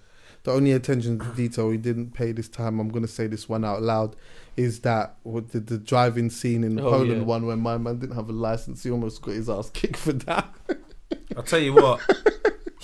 The 0.44 0.52
only 0.52 0.72
attention 0.72 1.20
to 1.20 1.26
detail 1.36 1.68
we 1.70 1.78
didn't 1.78 2.14
pay 2.14 2.32
this 2.32 2.48
time, 2.50 2.80
I'm 2.80 2.90
gonna 2.90 3.08
say 3.08 3.28
this 3.28 3.48
one 3.48 3.64
out 3.64 3.82
loud, 3.82 4.16
is 4.58 4.80
that 4.82 5.16
what 5.24 5.52
the, 5.52 5.60
the 5.60 5.78
driving 5.78 6.30
scene 6.30 6.64
in 6.64 6.76
the 6.76 6.84
Oh, 6.84 6.90
Poland 6.92 7.18
yeah. 7.22 7.24
one 7.24 7.46
where 7.46 7.56
my 7.58 7.78
man 7.78 8.00
didn't 8.00 8.16
have 8.16 8.30
a 8.30 8.34
license, 8.34 8.84
he 8.84 8.90
almost 8.92 9.22
got 9.22 9.32
his 9.36 9.50
ass 9.50 9.70
kicked 9.72 9.98
for 9.98 10.14
that. 10.14 10.52
I'll 11.38 11.44
tell 11.44 11.60
you 11.60 11.74
what, 11.74 12.00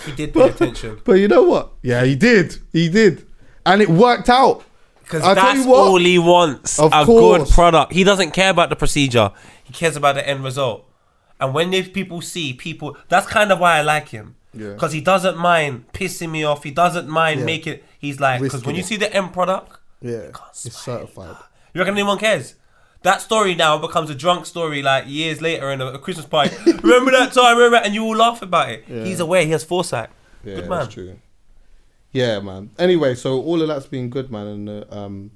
he 0.06 0.12
did 0.12 0.34
pay 0.34 0.50
attention. 0.50 1.02
but 1.04 1.14
you 1.14 1.28
know 1.28 1.44
what? 1.44 1.72
Yeah, 1.82 2.04
he 2.06 2.16
did. 2.16 2.58
He 2.74 2.90
did, 2.90 3.26
and 3.66 3.82
it 3.82 3.90
worked 3.90 4.30
out. 4.30 4.64
Because 5.04 5.22
that's 5.24 5.66
what. 5.66 5.78
all 5.78 5.98
he 6.00 6.20
wants. 6.20 6.78
Of 6.80 6.92
a 6.94 7.06
course. 7.06 7.44
good 7.48 7.54
product. 7.54 7.94
He 7.94 8.04
doesn't 8.04 8.32
care 8.32 8.50
about 8.50 8.70
the 8.70 8.76
procedure. 8.76 9.32
He 9.64 9.72
cares 9.72 9.96
about 9.96 10.16
the 10.16 10.28
end 10.28 10.44
result. 10.44 10.84
And 11.40 11.54
when 11.54 11.70
these 11.72 11.88
people 11.88 12.20
see 12.22 12.52
people, 12.54 12.98
that's 13.08 13.26
kind 13.26 13.52
of 13.54 13.60
why 13.60 13.78
I 13.78 13.82
like 13.84 14.10
him. 14.10 14.36
Yeah. 14.54 14.74
Because 14.74 14.94
he 14.94 15.02
doesn't 15.02 15.38
mind 15.38 15.86
pissing 15.94 16.30
me 16.32 16.44
off. 16.44 16.64
He 16.64 16.72
doesn't 16.72 17.08
mind 17.08 17.42
Yeah. 17.42 17.46
making. 17.46 17.80
He's 18.00 18.20
like, 18.20 18.42
because 18.42 18.66
when 18.66 18.76
you 18.76 18.84
see 18.84 18.96
the 18.98 19.14
end 19.14 19.34
product, 19.34 19.78
Yeah, 20.02 20.32
it's 20.50 20.78
certified. 20.78 21.36
you 21.74 21.80
reckon 21.82 21.96
anyone 21.96 22.18
cares? 22.18 22.56
That 23.04 23.22
story 23.22 23.54
now 23.56 23.78
becomes 23.78 24.10
a 24.10 24.16
drunk 24.16 24.46
story 24.46 24.82
like 24.82 25.06
years 25.08 25.42
later 25.42 25.72
in 25.72 25.82
a, 25.82 25.86
a 25.94 26.00
Christmas 26.00 26.26
party. 26.26 26.56
remember 26.66 27.12
that 27.12 27.32
time? 27.34 27.56
Remember? 27.58 27.78
And 27.78 27.94
you 27.94 28.04
all 28.04 28.16
laugh 28.16 28.42
about 28.42 28.70
it. 28.72 28.86
Yeah. 28.88 29.04
He's 29.04 29.20
aware. 29.20 29.44
He 29.46 29.52
has 29.52 29.64
foresight. 29.64 30.10
Yeah, 30.44 30.56
Good 30.56 30.70
man. 30.70 30.80
that's 30.80 30.94
true. 30.94 31.20
Yeah, 32.12 32.40
man. 32.40 32.72
Anyway, 32.80 33.16
so 33.16 33.40
all 33.42 33.62
of 33.62 33.68
that's 33.68 33.86
been 33.86 34.10
good, 34.10 34.32
man, 34.32 34.48
and 34.48 34.68
the 34.68 34.98
um, 34.98 35.32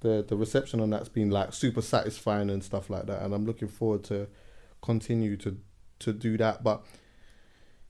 the 0.00 0.24
the 0.26 0.36
reception 0.36 0.80
on 0.80 0.90
that's 0.90 1.08
been 1.08 1.30
like 1.30 1.52
super 1.52 1.82
satisfying 1.82 2.48
and 2.50 2.62
stuff 2.64 2.88
like 2.88 3.06
that, 3.06 3.22
and 3.22 3.34
I'm 3.34 3.44
looking 3.44 3.68
forward 3.68 4.04
to 4.04 4.28
continue 4.80 5.36
to 5.38 5.56
to 6.00 6.12
do 6.12 6.36
that. 6.38 6.62
But 6.62 6.82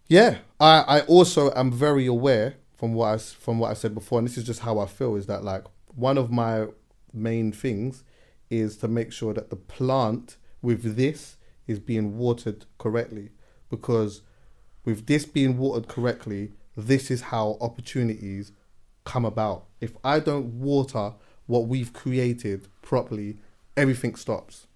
yeah, 0.09 0.39
I 0.59 0.81
I 0.81 1.01
also 1.03 1.53
am 1.55 1.71
very 1.71 2.07
aware 2.07 2.57
from 2.75 2.95
what 2.95 3.15
I 3.15 3.19
from 3.19 3.59
what 3.59 3.71
I 3.71 3.75
said 3.75 3.95
before, 3.95 4.19
and 4.19 4.27
this 4.27 4.39
is 4.39 4.45
just 4.45 4.61
how 4.61 4.79
I 4.79 4.87
feel 4.87 5.17
is 5.17 5.27
that 5.27 5.45
like 5.45 5.65
one 5.95 6.19
of 6.19 6.31
my 6.31 6.67
main 7.13 7.53
things 7.53 8.05
is 8.51 8.77
to 8.79 8.89
make 8.89 9.13
sure 9.13 9.35
that 9.35 9.51
the 9.51 9.57
plant 9.57 10.37
with 10.63 10.97
this 10.97 11.37
is 11.67 11.79
being 11.79 12.17
watered 12.17 12.65
correctly 12.79 13.31
because 13.69 14.23
with 14.85 15.07
this 15.07 15.27
being 15.27 15.59
watered 15.59 15.89
correctly, 15.89 16.53
this 16.77 17.11
is 17.11 17.21
how 17.21 17.59
opportunities 17.61 18.53
come 19.05 19.25
about. 19.25 19.67
If 19.81 19.93
I 20.03 20.21
don't 20.21 20.61
water 20.61 21.13
what 21.47 21.67
we've 21.67 21.93
created 21.93 22.69
properly, 22.81 23.39
everything 23.77 24.15
stops. 24.15 24.68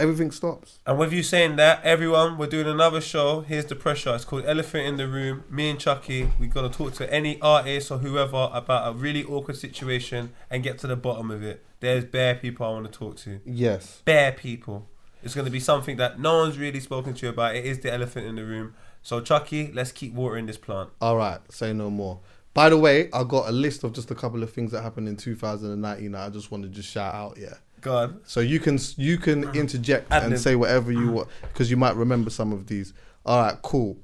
Everything 0.00 0.30
stops. 0.30 0.78
And 0.86 0.98
with 0.98 1.12
you 1.12 1.22
saying 1.22 1.56
that, 1.56 1.84
everyone, 1.84 2.38
we're 2.38 2.46
doing 2.46 2.66
another 2.66 3.02
show. 3.02 3.42
Here's 3.42 3.66
the 3.66 3.76
pressure. 3.76 4.14
It's 4.14 4.24
called 4.24 4.46
Elephant 4.46 4.86
in 4.86 4.96
the 4.96 5.06
Room. 5.06 5.44
Me 5.50 5.68
and 5.68 5.78
Chucky, 5.78 6.32
we 6.40 6.46
got 6.46 6.62
to 6.62 6.70
talk 6.70 6.94
to 6.94 7.12
any 7.12 7.38
artist 7.42 7.90
or 7.90 7.98
whoever 7.98 8.48
about 8.50 8.88
a 8.88 8.96
really 8.96 9.22
awkward 9.24 9.58
situation 9.58 10.32
and 10.48 10.62
get 10.62 10.78
to 10.78 10.86
the 10.86 10.96
bottom 10.96 11.30
of 11.30 11.42
it. 11.42 11.62
There's 11.80 12.06
bare 12.06 12.34
people 12.34 12.64
I 12.64 12.70
want 12.70 12.90
to 12.90 12.98
talk 12.98 13.16
to. 13.18 13.40
Yes. 13.44 14.00
Bare 14.06 14.32
people. 14.32 14.88
It's 15.22 15.34
going 15.34 15.44
to 15.44 15.50
be 15.50 15.60
something 15.60 15.98
that 15.98 16.18
no 16.18 16.38
one's 16.38 16.56
really 16.56 16.80
spoken 16.80 17.12
to 17.12 17.26
you 17.26 17.30
about. 17.30 17.54
It 17.54 17.66
is 17.66 17.80
the 17.80 17.92
elephant 17.92 18.26
in 18.26 18.36
the 18.36 18.44
room. 18.46 18.74
So, 19.02 19.20
Chucky, 19.20 19.70
let's 19.70 19.92
keep 19.92 20.14
watering 20.14 20.46
this 20.46 20.56
plant. 20.56 20.88
All 21.02 21.18
right, 21.18 21.40
say 21.52 21.74
no 21.74 21.90
more. 21.90 22.20
By 22.54 22.70
the 22.70 22.78
way, 22.78 23.10
I 23.12 23.22
got 23.24 23.48
a 23.48 23.52
list 23.52 23.84
of 23.84 23.92
just 23.92 24.10
a 24.10 24.14
couple 24.14 24.42
of 24.42 24.50
things 24.50 24.72
that 24.72 24.82
happened 24.82 25.08
in 25.08 25.16
2019 25.16 26.12
that 26.12 26.26
I 26.26 26.30
just 26.30 26.50
want 26.50 26.64
to 26.64 26.70
just 26.70 26.88
shout 26.88 27.14
out. 27.14 27.38
Yeah. 27.38 27.54
Go 27.80 27.96
on. 27.96 28.20
So 28.24 28.40
you 28.40 28.60
can 28.60 28.78
you 28.96 29.18
can 29.18 29.44
mm. 29.44 29.54
interject 29.54 30.10
Ad 30.12 30.24
and 30.24 30.38
say 30.38 30.54
whatever 30.56 30.92
you 30.92 31.10
mm. 31.10 31.12
want 31.12 31.28
because 31.42 31.70
you 31.70 31.76
might 31.76 31.96
remember 31.96 32.30
some 32.30 32.52
of 32.52 32.66
these. 32.66 32.92
All 33.24 33.42
right, 33.42 33.56
cool. 33.62 33.98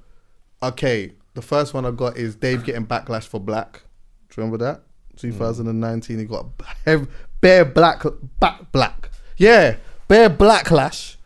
Okay, 0.63 1.13
the 1.35 1.43
first 1.43 1.75
one 1.75 1.85
I 1.85 1.91
got 1.91 2.17
is 2.17 2.35
Dave 2.37 2.65
getting 2.65 2.87
backlash 2.87 3.27
for 3.27 3.41
black. 3.41 3.83
Do 4.31 4.41
you 4.41 4.45
remember 4.45 4.65
that? 4.65 4.81
Mm. 5.17 5.21
2019, 5.21 6.19
he 6.19 6.25
got 6.25 6.47
hev- 6.85 7.09
bare 7.41 7.65
black 7.65 8.03
back 8.41 8.73
black. 8.73 9.11
Yeah, 9.37 9.77
bare 10.09 10.31
blacklash. 10.31 11.17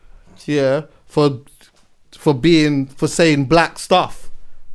Yeah, 0.45 0.83
for 1.05 1.41
for 2.11 2.33
being 2.33 2.87
for 2.87 3.07
saying 3.07 3.45
black 3.45 3.79
stuff. 3.79 4.29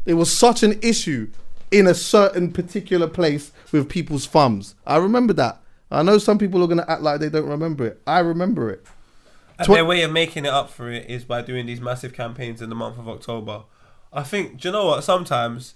It 0.05 0.15
was 0.15 0.32
such 0.32 0.62
an 0.62 0.78
issue 0.82 1.31
in 1.70 1.86
a 1.86 1.94
certain 1.94 2.53
particular 2.53 3.09
place 3.09 3.53
with 3.73 3.89
people's 3.89 4.27
thumbs. 4.27 4.74
I 4.86 4.97
remember 4.98 5.32
that. 5.35 5.61
I 5.91 6.03
know 6.03 6.19
some 6.19 6.39
people 6.39 6.63
are 6.63 6.67
gonna 6.67 6.85
act 6.89 7.03
like 7.03 7.21
they 7.21 7.29
don't 7.29 7.49
remember 7.49 7.87
it. 7.87 8.01
I 8.07 8.19
remember 8.21 8.71
it. 8.71 8.85
And 9.59 9.67
Tw- 9.67 9.73
their 9.73 9.85
way 9.85 10.03
of 10.03 10.13
making 10.13 10.45
it 10.45 10.51
up 10.53 10.69
for 10.71 10.91
it 10.91 11.09
is 11.09 11.25
by 11.25 11.43
doing 11.43 11.67
these 11.67 11.81
massive 11.81 12.13
campaigns 12.13 12.61
in 12.61 12.69
the 12.69 12.75
month 12.75 12.99
of 12.99 13.09
October. 13.09 13.65
I 14.13 14.23
think, 14.23 14.61
do 14.61 14.69
you 14.69 14.73
know 14.73 14.87
what? 14.87 15.05
Sometimes 15.05 15.75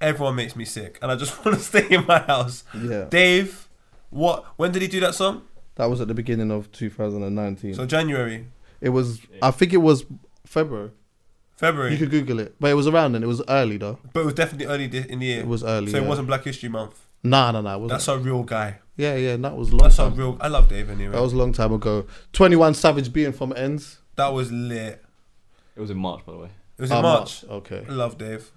everyone 0.00 0.34
makes 0.36 0.54
me 0.56 0.64
sick 0.64 0.98
and 1.00 1.10
I 1.10 1.16
just 1.16 1.32
want 1.44 1.56
to 1.56 1.62
stay 1.64 1.86
in 1.88 2.04
my 2.06 2.18
house. 2.18 2.64
Yeah. 2.78 3.06
Dave, 3.08 3.68
what? 4.10 4.44
When 4.56 4.72
did 4.72 4.82
he 4.82 4.88
do 4.88 5.00
that 5.00 5.14
song? 5.14 5.42
That 5.76 5.86
was 5.86 6.00
at 6.00 6.08
the 6.08 6.14
beginning 6.14 6.50
of 6.50 6.70
2019. 6.72 7.74
So 7.74 7.86
January, 7.86 8.46
it 8.80 8.90
was. 8.90 9.20
I 9.42 9.50
think 9.50 9.72
it 9.72 9.78
was 9.78 10.04
February. 10.46 10.90
February. 11.56 11.92
You 11.92 11.98
could 11.98 12.10
Google 12.10 12.40
it, 12.40 12.54
but 12.60 12.70
it 12.70 12.74
was 12.74 12.86
around 12.86 13.12
then. 13.12 13.22
It 13.22 13.26
was 13.28 13.42
early 13.48 13.76
though. 13.76 13.98
but 14.12 14.20
it 14.20 14.24
was 14.24 14.34
definitely 14.34 14.66
early 14.66 14.84
in 14.84 15.18
the 15.20 15.26
year. 15.26 15.40
It 15.40 15.46
was 15.46 15.64
early, 15.64 15.90
So 15.90 15.98
yeah. 15.98 16.04
it 16.04 16.08
wasn't 16.08 16.26
Black 16.28 16.44
History 16.44 16.68
Month. 16.68 17.06
Nah, 17.22 17.50
nah, 17.52 17.60
nah. 17.60 17.74
It 17.74 17.80
wasn't. 17.80 17.88
That's 17.90 18.08
a 18.08 18.18
real 18.18 18.42
guy. 18.42 18.80
Yeah, 18.96 19.14
yeah. 19.16 19.32
and 19.34 19.44
That 19.44 19.56
was 19.56 19.72
long 19.72 19.82
That's 19.82 19.98
a 19.98 20.10
real. 20.10 20.36
I 20.40 20.48
love 20.48 20.68
Dave 20.68 20.90
anyway. 20.90 21.12
that 21.12 21.20
was 21.22 21.32
a 21.32 21.36
long 21.36 21.52
time 21.52 21.72
ago. 21.72 22.06
21 22.32 22.74
Savage 22.74 23.12
being 23.12 23.32
from 23.32 23.52
ends. 23.56 23.98
that 24.16 24.28
was 24.28 24.50
lit. 24.52 25.04
It 25.76 25.80
was 25.80 25.90
in 25.90 25.98
March, 25.98 26.24
by 26.24 26.32
the 26.32 26.38
way. 26.38 26.50
It 26.78 26.82
was 26.82 26.90
in 26.90 26.96
Oh, 26.98 27.02
March. 27.02 27.44
Okay. 27.44 27.84
I 27.88 27.92
love 27.92 28.16
Dave. 28.18 28.50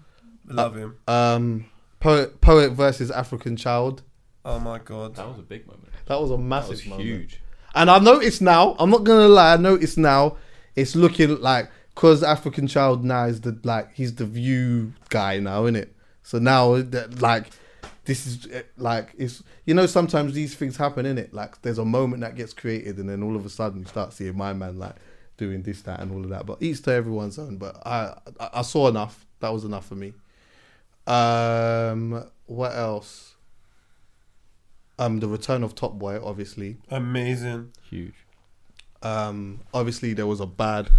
I 0.50 0.54
love 0.54 0.76
him. 0.76 0.96
Um, 1.08 1.66
poet, 2.00 2.40
poet 2.42 2.72
versus 2.72 3.10
African 3.12 3.56
child. 3.58 4.04
Oh 4.46 4.60
my 4.60 4.80
god. 4.80 5.16
That 5.16 5.28
was 5.28 5.40
a 5.40 5.42
big 5.44 5.66
moment. 5.68 5.90
That 6.06 6.22
was 6.22 6.30
a 6.32 6.38
That 6.38 6.44
massive 6.44 6.70
was 6.72 6.86
moment. 6.88 7.08
huge. 7.08 7.42
And 7.76 7.90
I 7.92 8.00
noticed 8.00 8.42
now, 8.42 8.76
I'm 8.80 8.90
not 8.90 9.04
gonna 9.04 9.28
lie, 9.28 9.54
I 9.54 9.58
noticed 9.58 9.98
now 9.98 10.38
it's 10.76 10.96
looking 10.96 11.42
like 11.42 11.70
because 11.94 12.24
African 12.24 12.68
Child 12.68 13.04
now 13.04 13.26
is 13.26 13.42
the 13.42 13.60
like 13.64 13.94
he's 13.94 14.16
the 14.16 14.26
view 14.26 14.94
guy 15.10 15.40
now, 15.40 15.64
isn't 15.66 15.76
it? 15.76 15.96
So 16.24 16.38
now 16.40 16.76
that 16.82 17.22
like 17.22 17.50
this 18.06 18.26
is 18.26 18.48
eh, 18.52 18.64
like 18.78 19.14
it's 19.18 19.44
you 19.66 19.74
know 19.74 19.86
sometimes 19.86 20.34
these 20.34 20.56
things 20.56 20.78
happen 20.78 21.06
in 21.06 21.18
it. 21.18 21.34
Like 21.34 21.62
there's 21.62 21.78
a 21.78 21.86
moment 21.86 22.22
that 22.22 22.36
gets 22.36 22.54
created 22.54 22.98
and 22.98 23.10
then 23.10 23.22
all 23.22 23.36
of 23.36 23.46
a 23.46 23.50
sudden 23.50 23.80
you 23.80 23.86
start 23.86 24.14
seeing 24.14 24.38
my 24.38 24.54
man 24.54 24.78
like 24.78 24.96
doing 25.38 25.62
this, 25.62 25.82
that, 25.84 26.00
and 26.00 26.12
all 26.12 26.24
of 26.24 26.30
that. 26.30 26.46
But 26.46 26.62
each 26.62 26.82
to 26.84 26.92
everyone's 26.92 27.38
own. 27.38 27.58
But 27.58 27.76
I 27.86 28.18
I, 28.40 28.50
I 28.56 28.62
saw 28.62 28.88
enough. 28.88 29.26
That 29.40 29.54
was 29.54 29.64
enough 29.64 29.86
for 29.86 29.96
me. 29.96 30.14
Um, 31.06 32.26
what 32.48 32.76
else? 32.76 33.36
Um, 35.00 35.20
the 35.20 35.28
return 35.28 35.64
of 35.64 35.76
Top 35.76 35.94
Boy, 35.94 36.20
obviously. 36.24 36.78
Amazing. 36.90 37.72
Huge. 37.88 38.16
Um, 39.04 39.62
obviously, 39.74 40.14
there 40.14 40.26
was 40.26 40.40
a 40.40 40.48
bad 40.48 40.90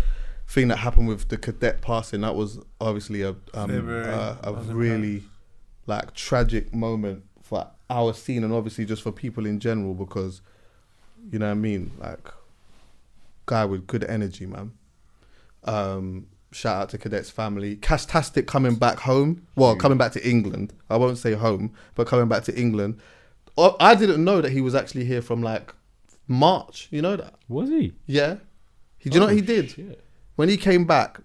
thing 0.46 0.68
that 0.68 0.76
happened 0.76 1.08
with 1.08 1.28
the 1.28 1.36
cadet 1.36 1.80
passing. 1.80 2.20
That 2.20 2.36
was 2.36 2.60
obviously 2.80 3.22
a 3.22 3.30
um, 3.54 3.70
February. 3.70 4.06
uh, 4.06 4.36
a 4.44 4.52
Wasn't 4.52 4.76
really 4.76 5.24
like 5.88 6.14
tragic 6.14 6.72
moment 6.74 7.24
for 7.42 7.66
our 7.90 8.12
scene 8.12 8.44
and 8.44 8.52
obviously 8.52 8.84
just 8.84 9.02
for 9.02 9.10
people 9.10 9.46
in 9.46 9.58
general 9.58 9.94
because 9.94 10.42
you 11.32 11.38
know 11.38 11.46
what 11.46 11.52
I 11.52 11.54
mean. 11.54 11.90
Like 11.98 12.28
guy 13.46 13.64
with 13.64 13.86
good 13.86 14.04
energy, 14.04 14.46
man. 14.46 14.72
Um, 15.64 16.26
shout 16.52 16.82
out 16.82 16.88
to 16.90 16.98
cadet's 16.98 17.30
family. 17.30 17.76
Castastic 17.76 18.46
coming 18.46 18.76
back 18.76 19.00
home. 19.00 19.46
Well, 19.56 19.74
coming 19.76 19.98
back 19.98 20.12
to 20.12 20.28
England. 20.28 20.72
I 20.88 20.96
won't 20.96 21.18
say 21.18 21.32
home, 21.32 21.72
but 21.94 22.06
coming 22.06 22.28
back 22.28 22.44
to 22.44 22.58
England. 22.58 23.00
Oh, 23.56 23.76
I 23.80 23.94
didn't 23.94 24.22
know 24.22 24.40
that 24.40 24.52
he 24.52 24.60
was 24.60 24.74
actually 24.74 25.04
here 25.04 25.22
from 25.22 25.42
like 25.42 25.74
March. 26.28 26.88
You 26.90 27.02
know 27.02 27.16
that? 27.16 27.34
Was 27.48 27.68
he? 27.70 27.94
Yeah. 28.06 28.36
He, 28.98 29.10
do 29.10 29.14
you 29.14 29.20
know 29.20 29.26
what 29.26 29.34
he 29.34 29.42
Oh, 29.42 29.46
did? 29.46 29.70
shit. 29.70 30.04
When 30.36 30.48
he 30.48 30.56
came 30.56 30.84
back, 30.84 31.20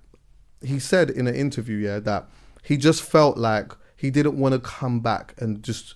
he 0.63 0.79
said 0.79 1.09
in 1.09 1.27
an 1.27 1.35
interview, 1.35 1.77
yeah, 1.77 1.99
that 1.99 2.27
he 2.63 2.77
just 2.77 3.03
felt 3.03 3.37
like 3.37 3.73
he 4.03 4.11
didn't 4.11 4.37
want 4.37 4.51
to 4.51 4.59
come 4.59 4.99
back 4.99 5.33
and 5.37 5.63
just 5.63 5.95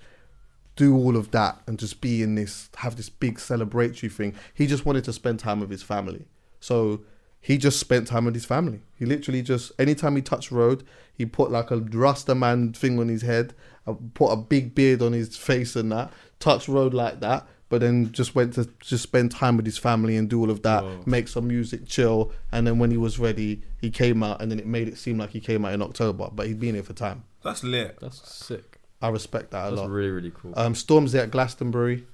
do 0.78 0.96
all 0.96 1.18
of 1.18 1.32
that 1.32 1.62
and 1.68 1.78
just 1.78 2.00
be 2.00 2.24
in 2.24 2.36
this, 2.36 2.70
have 2.78 2.96
this 2.96 3.10
big 3.10 3.38
celebratory 3.38 4.10
thing. 4.10 4.34
He 4.54 4.66
just 4.66 4.86
wanted 4.86 5.04
to 5.04 5.12
spend 5.12 5.42
time 5.42 5.60
with 5.60 5.70
his 5.70 5.84
family. 5.84 6.24
So 6.62 7.02
he 7.42 7.58
just 7.58 7.82
spent 7.82 8.08
time 8.08 8.24
with 8.24 8.34
his 8.34 8.46
family. 8.46 8.80
He 8.96 9.06
literally 9.06 9.42
just, 9.42 9.74
anytime 9.78 10.16
he 10.16 10.22
touched 10.22 10.52
road, 10.52 10.86
he 11.14 11.26
put 11.26 11.52
like 11.52 11.70
a 11.70 11.80
Rasta 11.80 12.34
man 12.34 12.72
thing 12.72 12.98
on 12.98 13.10
his 13.10 13.24
head, 13.24 13.54
uh, 13.86 13.96
put 14.14 14.32
a 14.32 14.38
big 14.38 14.74
beard 14.74 15.02
on 15.02 15.12
his 15.12 15.36
face 15.36 15.76
and 15.76 15.92
that, 15.92 16.10
touched 16.40 16.70
road 16.70 16.94
like 16.94 17.20
that, 17.20 17.46
but 17.68 17.82
then 17.82 18.14
just 18.14 18.36
went 18.36 18.54
to 18.54 18.70
just 18.80 19.04
spend 19.04 19.32
time 19.32 19.58
with 19.58 19.66
his 19.66 19.78
family 19.78 20.16
and 20.16 20.30
do 20.30 20.40
all 20.40 20.50
of 20.50 20.62
that, 20.62 20.82
Whoa. 20.82 21.04
make 21.06 21.28
some 21.28 21.50
music, 21.50 21.88
chill. 21.88 22.32
And 22.54 22.66
then 22.66 22.80
when 22.80 22.90
he 22.90 22.98
was 22.98 23.20
ready, 23.20 23.64
he 23.82 23.90
came 23.90 24.24
out 24.24 24.42
and 24.42 24.50
then 24.50 24.60
it 24.60 24.66
made 24.66 24.88
it 24.88 24.98
seem 24.98 25.18
like 25.18 25.32
he 25.32 25.42
came 25.42 25.66
out 25.66 25.74
in 25.74 25.82
October, 25.82 26.30
but 26.34 26.48
he'd 26.48 26.62
been 26.62 26.76
here 26.76 26.84
for 26.84 26.94
time. 26.94 27.26
That's 27.44 27.64
lit. 27.64 27.98
That's 28.02 28.28
sick. 28.28 28.80
I 29.02 29.10
respect 29.10 29.52
that 29.52 29.68
a 29.68 29.70
That's 29.70 29.82
lot. 29.82 29.90
really, 29.90 30.10
really 30.10 30.32
cool. 30.36 30.54
Um, 30.58 30.74
Stormzy 30.74 31.20
at 31.22 31.30
Glastonbury. 31.32 32.06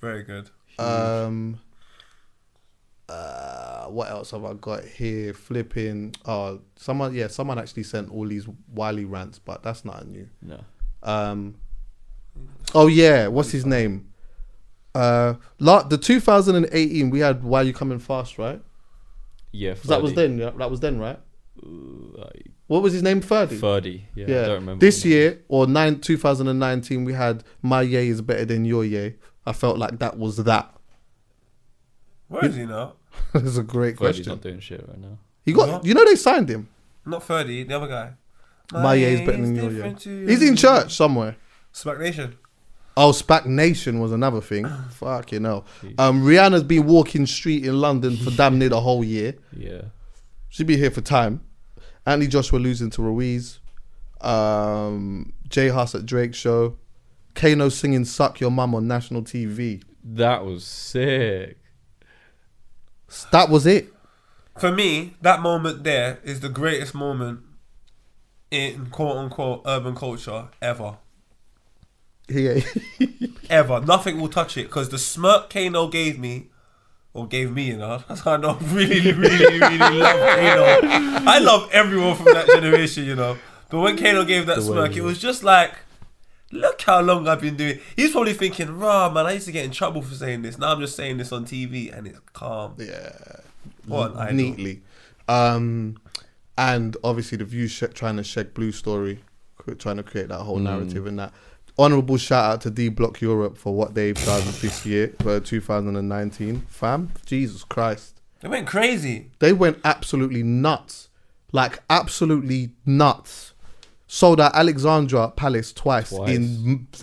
Very 0.00 0.22
good. 0.24 0.48
Um, 0.78 1.60
Uh, 3.08 3.86
what 3.88 4.08
else 4.10 4.30
have 4.30 4.44
I 4.44 4.54
got 4.54 4.84
here? 4.84 5.34
Flipping. 5.34 6.14
Oh, 6.24 6.60
someone. 6.76 7.14
Yeah, 7.14 7.26
someone 7.26 7.58
actually 7.58 7.82
sent 7.82 8.10
all 8.10 8.26
these 8.26 8.46
Wiley 8.72 9.04
rants, 9.04 9.38
but 9.38 9.62
that's 9.62 9.84
not 9.84 10.06
new. 10.06 10.28
No. 10.40 10.60
Um. 11.02 11.56
Oh 12.74 12.86
yeah, 12.86 13.26
what's 13.26 13.50
his 13.50 13.66
name? 13.66 14.08
Uh, 14.94 15.34
la- 15.58 15.82
the 15.82 15.98
2018 15.98 17.10
we 17.10 17.18
had 17.20 17.42
Why 17.44 17.62
You 17.62 17.72
Coming 17.74 17.98
Fast, 17.98 18.38
right? 18.38 18.62
Yeah. 19.50 19.74
'Cause 19.74 19.82
that 19.84 20.00
was 20.02 20.12
Ferdy. 20.12 20.28
then. 20.28 20.38
Yeah, 20.38 20.50
that 20.56 20.70
was 20.70 20.80
then, 20.80 20.98
right? 20.98 21.18
Uh, 21.62 22.28
What 22.72 22.82
was 22.82 22.94
his 22.94 23.02
name? 23.02 23.20
Ferdy. 23.20 23.58
Ferdy. 23.58 24.06
Yeah. 24.14 24.24
Yeah. 24.28 24.40
I 24.40 24.46
don't 24.46 24.60
remember. 24.60 24.80
This 24.80 25.04
year 25.04 25.42
or 25.48 25.66
nine 25.66 26.00
2019, 26.00 27.04
we 27.04 27.12
had 27.12 27.44
My 27.60 27.82
Yay 27.82 28.08
is 28.08 28.22
better 28.22 28.46
than 28.46 28.64
your 28.64 28.82
Yay. 28.82 29.16
I 29.44 29.52
felt 29.52 29.76
like 29.76 29.98
that 29.98 30.16
was 30.16 30.38
that. 30.38 30.74
Where 32.28 32.46
is 32.46 32.56
he 32.56 32.64
now? 32.64 32.94
That's 33.34 33.58
a 33.58 33.62
great 33.62 33.98
Ferdy's 33.98 34.24
question. 34.24 34.30
not 34.30 34.40
doing 34.40 34.60
shit 34.60 34.88
right 34.88 34.98
now. 34.98 35.18
He 35.44 35.52
got. 35.52 35.84
You 35.84 35.92
know 35.92 36.02
they 36.06 36.16
signed 36.16 36.48
him. 36.48 36.70
Not 37.04 37.22
Ferdy, 37.22 37.62
the 37.64 37.76
other 37.76 37.88
guy. 37.88 38.14
My 38.72 38.94
Yay 38.94 39.12
is 39.16 39.20
better 39.20 39.42
than 39.42 39.54
your 39.54 39.70
Yay. 39.70 39.94
He's 40.26 40.42
in 40.42 40.56
church 40.56 40.96
somewhere. 40.96 41.36
Smack 41.72 41.98
Nation. 41.98 42.38
Oh, 42.96 43.10
Spac 43.10 43.44
Nation 43.44 44.00
was 44.00 44.12
another 44.12 44.40
thing. 44.40 44.66
Fucking 44.92 45.44
hell. 45.44 45.66
Um, 45.98 46.22
Rihanna's 46.22 46.62
been 46.62 46.86
walking 46.86 47.26
street 47.26 47.66
in 47.66 47.82
London 47.82 48.16
for 48.16 48.30
damn 48.30 48.58
near 48.58 48.70
the 48.70 48.80
whole 48.80 49.04
year. 49.04 49.34
Yeah. 49.54 49.82
She'd 50.48 50.66
be 50.66 50.78
here 50.78 50.90
for 50.90 51.02
time. 51.02 51.42
Anthony 52.06 52.28
Joshua 52.28 52.58
losing 52.58 52.90
to 52.90 53.02
Ruiz. 53.02 53.60
Um, 54.20 55.32
J 55.48 55.68
Hus 55.68 55.94
at 55.94 56.06
Drake 56.06 56.34
show. 56.34 56.76
Kano 57.34 57.68
singing 57.68 58.04
"Suck 58.04 58.40
Your 58.40 58.50
Mum" 58.50 58.74
on 58.74 58.86
national 58.86 59.22
TV. 59.22 59.82
That 60.04 60.44
was 60.44 60.64
sick. 60.64 61.58
That 63.30 63.48
was 63.48 63.66
it. 63.66 63.92
For 64.58 64.72
me, 64.72 65.14
that 65.22 65.40
moment 65.40 65.84
there 65.84 66.18
is 66.24 66.40
the 66.40 66.48
greatest 66.48 66.94
moment 66.94 67.40
in 68.50 68.86
quote 68.86 69.16
unquote 69.16 69.62
urban 69.66 69.94
culture 69.94 70.48
ever. 70.60 70.98
Yeah. 72.28 72.60
Ever. 73.50 73.80
Nothing 73.80 74.18
will 74.18 74.28
touch 74.28 74.56
it 74.56 74.62
because 74.68 74.88
the 74.88 74.98
smirk 74.98 75.50
Kano 75.50 75.88
gave 75.88 76.18
me, 76.18 76.48
or 77.14 77.26
gave 77.26 77.52
me, 77.52 77.64
you 77.64 77.76
know, 77.76 78.02
that's 78.08 78.22
how 78.22 78.32
I 78.32 78.36
know 78.38 78.58
I 78.60 78.64
really, 78.72 79.12
really, 79.12 79.60
really 79.60 79.78
love 79.78 80.18
Kano. 80.18 81.24
I 81.30 81.38
love 81.38 81.68
everyone 81.72 82.16
from 82.16 82.26
that 82.26 82.48
generation, 82.48 83.04
you 83.04 83.14
know. 83.14 83.36
But 83.68 83.80
when 83.80 83.96
Kano 83.96 84.24
gave 84.24 84.46
that 84.46 84.56
The 84.56 84.62
smirk, 84.62 84.96
it 84.96 85.02
was 85.02 85.18
just 85.18 85.42
like, 85.42 85.72
look 86.50 86.80
how 86.82 87.00
long 87.00 87.26
I've 87.26 87.40
been 87.40 87.56
doing. 87.56 87.80
He's 87.96 88.12
probably 88.12 88.34
thinking, 88.34 88.78
rah, 88.78 89.10
man, 89.10 89.26
I 89.26 89.32
used 89.32 89.46
to 89.46 89.52
get 89.52 89.64
in 89.64 89.70
trouble 89.70 90.02
for 90.02 90.14
saying 90.14 90.42
this. 90.42 90.58
Now 90.58 90.72
I'm 90.72 90.80
just 90.80 90.96
saying 90.96 91.16
this 91.16 91.32
on 91.32 91.44
TV 91.44 91.96
and 91.96 92.06
it's 92.06 92.20
calm. 92.32 92.74
Yeah. 92.78 93.12
What 93.86 94.14
an 94.16 94.36
neatly. 94.36 94.82
Um, 95.28 95.98
and 96.58 96.96
obviously 97.02 97.38
the 97.38 97.44
view 97.44 97.66
sh- 97.68 97.84
trying 97.94 98.16
to 98.16 98.22
check 98.22 98.54
blue 98.54 98.72
story, 98.72 99.20
trying 99.78 99.96
to 99.96 100.02
create 100.02 100.28
that 100.28 100.40
whole 100.40 100.58
narrative 100.58 101.06
and 101.06 101.18
that. 101.18 101.32
Honorable 101.78 102.18
shout 102.18 102.44
out 102.52 102.60
to 102.62 102.70
D 102.70 102.88
Block 102.90 103.20
Europe 103.20 103.56
for 103.56 103.74
what 103.74 103.94
they've 103.94 104.14
done 104.26 104.42
this 104.60 104.84
year 104.84 105.14
for 105.20 105.40
2019. 105.40 106.62
Fam, 106.68 107.10
Jesus 107.24 107.64
Christ, 107.64 108.20
They 108.40 108.48
went 108.48 108.66
crazy. 108.66 109.30
they 109.38 109.52
went 109.54 109.78
absolutely 109.84 110.42
nuts, 110.42 111.08
like 111.50 111.78
absolutely 111.88 112.72
nuts. 112.84 113.54
Sold 114.06 114.40
out 114.42 114.54
Alexandra 114.54 115.30
Palace 115.30 115.72
twice, 115.72 116.10
Twice. 116.10 116.28
in 116.36 116.42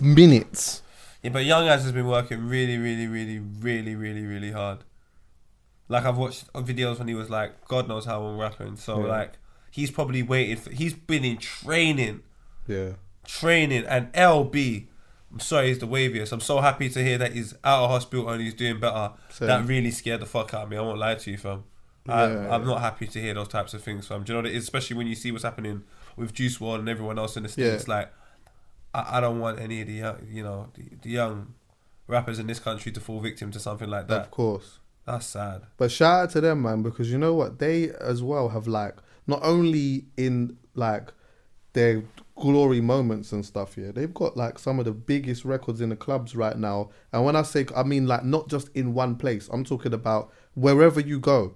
m- 0.00 0.14
minutes. 0.14 0.82
Yeah, 1.22 1.30
but 1.30 1.44
Young 1.44 1.64
Adz 1.66 1.82
has 1.82 1.90
been 1.92 2.06
working 2.06 2.46
really, 2.46 2.78
really, 2.78 3.08
really, 3.08 3.40
really, 3.40 3.96
really, 3.96 4.22
really 4.24 4.52
hard. 4.52 4.78
Like 5.88 6.04
I've 6.04 6.16
watched 6.16 6.50
videos 6.52 7.00
when 7.00 7.08
he 7.08 7.14
was 7.16 7.28
like, 7.28 7.66
God 7.66 7.88
knows 7.88 8.04
how 8.04 8.20
long 8.20 8.38
rapping. 8.38 8.76
So 8.76 9.00
Yeah. 9.00 9.06
like, 9.10 9.32
he's 9.72 9.90
probably 9.90 10.22
waited. 10.22 10.60
For, 10.60 10.70
he's 10.70 10.94
been 10.94 11.24
in 11.24 11.38
training, 11.38 12.20
Yeah, 12.68 12.90
training, 13.38 13.84
and 13.86 14.12
LB. 14.12 14.86
I'm 15.32 15.40
sorry, 15.40 15.68
he's 15.68 15.78
the 15.78 15.86
waviest. 15.86 16.32
I'm 16.32 16.40
so 16.40 16.60
happy 16.60 16.88
to 16.88 17.04
hear 17.04 17.16
that 17.18 17.32
he's 17.32 17.54
out 17.62 17.84
of 17.84 17.90
hospital 17.90 18.28
and 18.30 18.42
he's 18.42 18.54
doing 18.54 18.80
better. 18.80 19.12
Same. 19.28 19.46
That 19.48 19.66
really 19.66 19.92
scared 19.92 20.20
the 20.20 20.26
fuck 20.26 20.52
out 20.54 20.64
of 20.64 20.70
me. 20.70 20.76
I 20.76 20.80
won't 20.80 20.98
lie 20.98 21.14
to 21.14 21.30
you, 21.30 21.38
fam. 21.38 21.62
I, 22.08 22.26
Yeah. 22.26 22.52
I'm 22.54 22.66
not 22.66 22.80
happy 22.80 23.06
to 23.06 23.20
hear 23.20 23.34
those 23.34 23.46
types 23.46 23.72
of 23.72 23.82
things, 23.82 24.08
fam. 24.08 24.24
Do 24.24 24.32
you 24.32 24.34
know 24.34 24.42
what 24.42 24.50
it 24.50 24.56
is? 24.56 24.64
Especially 24.64 24.96
when 24.96 25.06
you 25.06 25.14
see 25.14 25.30
what's 25.30 25.44
happening 25.44 25.84
with 26.16 26.32
Juice 26.32 26.58
WRLD 26.58 26.80
and 26.80 26.88
everyone 26.88 27.16
else 27.18 27.36
in 27.36 27.44
the 27.44 27.48
Yeah. 27.50 27.54
states. 27.74 27.86
Like, 27.86 28.12
I, 28.92 29.18
I 29.18 29.20
don't 29.20 29.38
want 29.38 29.60
any 29.60 29.82
of 29.82 29.86
the 29.86 29.92
young, 29.94 30.26
you 30.28 30.42
know, 30.42 30.68
the, 30.74 30.82
the 31.02 31.10
young 31.10 31.54
rappers 32.08 32.40
in 32.40 32.48
this 32.48 32.58
country 32.58 32.90
to 32.90 32.98
fall 33.00 33.20
victim 33.20 33.52
to 33.52 33.60
something 33.60 33.88
like 33.88 34.08
that. 34.08 34.22
of 34.22 34.30
course. 34.32 34.80
That's 35.06 35.26
sad. 35.26 35.62
But 35.76 35.92
shout 35.92 36.24
out 36.24 36.30
to 36.30 36.40
them, 36.40 36.62
man, 36.62 36.82
because 36.82 37.08
you 37.12 37.18
know 37.18 37.34
what? 37.34 37.60
They 37.60 37.90
as 38.00 38.20
well 38.22 38.48
have 38.48 38.66
like 38.66 38.96
not 39.28 39.38
only 39.44 40.06
in 40.16 40.56
like 40.74 41.12
their 41.72 42.02
glory 42.40 42.80
moments 42.80 43.32
and 43.32 43.44
stuff. 43.44 43.76
Yeah, 43.76 43.92
they've 43.92 44.12
got 44.12 44.36
like 44.36 44.58
some 44.58 44.78
of 44.78 44.84
the 44.84 44.92
biggest 44.92 45.44
records 45.44 45.80
in 45.80 45.90
the 45.90 45.96
clubs 45.96 46.34
right 46.34 46.56
now. 46.56 46.90
And 47.12 47.24
when 47.24 47.36
I 47.36 47.42
say, 47.42 47.66
I 47.76 47.82
mean 47.84 48.06
like 48.06 48.24
not 48.24 48.48
just 48.48 48.68
in 48.74 48.94
one 48.94 49.16
place. 49.16 49.48
I'm 49.52 49.64
talking 49.64 49.94
about 49.94 50.32
wherever 50.54 51.00
you 51.00 51.20
go, 51.20 51.54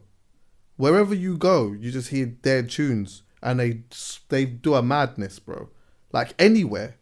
wherever 0.76 1.14
you 1.14 1.36
go, 1.36 1.72
you 1.72 1.90
just 1.90 2.08
hear 2.10 2.36
their 2.42 2.62
tunes, 2.62 3.22
and 3.42 3.58
they 3.60 3.82
they 4.28 4.44
do 4.44 4.74
a 4.74 4.82
madness, 4.82 5.38
bro. 5.38 5.70
Like 6.12 6.34
anywhere. 6.38 6.96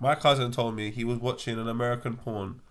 My 0.00 0.14
cousin 0.14 0.50
told 0.50 0.74
me 0.74 0.90
he 0.90 1.04
was 1.04 1.18
watching 1.18 1.58
an 1.58 1.68
American 1.68 2.16
porn, 2.16 2.62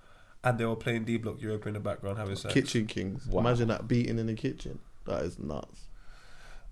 and 0.43 0.57
they 0.57 0.65
were 0.65 0.75
playing 0.75 1.05
D 1.05 1.17
Block 1.17 1.41
Europe 1.41 1.67
in 1.67 1.73
the 1.73 1.79
background 1.79 2.17
having 2.17 2.35
sex. 2.35 2.53
Kitchen 2.53 2.87
Kings. 2.87 3.27
Wow. 3.27 3.41
Imagine 3.41 3.67
that 3.69 3.87
beating 3.87 4.17
in 4.17 4.25
the 4.25 4.33
kitchen. 4.33 4.79
That 5.05 5.23
is 5.23 5.37
nuts. 5.39 5.88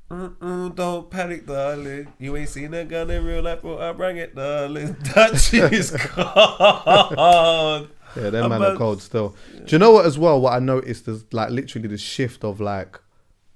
Mm-mm, 0.09 0.73
don't 0.73 1.09
panic, 1.09 1.45
darling. 1.45 2.13
You 2.17 2.37
ain't 2.37 2.47
seen 2.49 2.73
a 2.73 2.85
gun 2.85 3.09
in 3.09 3.25
real 3.25 3.43
life, 3.43 3.59
but 3.61 3.81
I 3.81 3.91
bring 3.91 4.17
it, 4.17 4.35
darling. 4.35 4.95
That 5.15 5.37
shit 5.37 5.73
is 5.73 5.91
gone. 6.15 7.89
Yeah, 8.15 8.29
them 8.29 8.49
man 8.49 8.61
are 8.61 8.75
cold 8.77 9.01
still. 9.01 9.35
Do 9.65 9.75
you 9.75 9.79
know 9.79 9.91
what 9.91 10.05
as 10.05 10.17
well? 10.17 10.39
What 10.39 10.53
I 10.53 10.59
noticed 10.59 11.07
is 11.07 11.25
like 11.33 11.49
literally 11.49 11.89
the 11.89 11.97
shift 11.97 12.45
of 12.45 12.61
like 12.61 12.99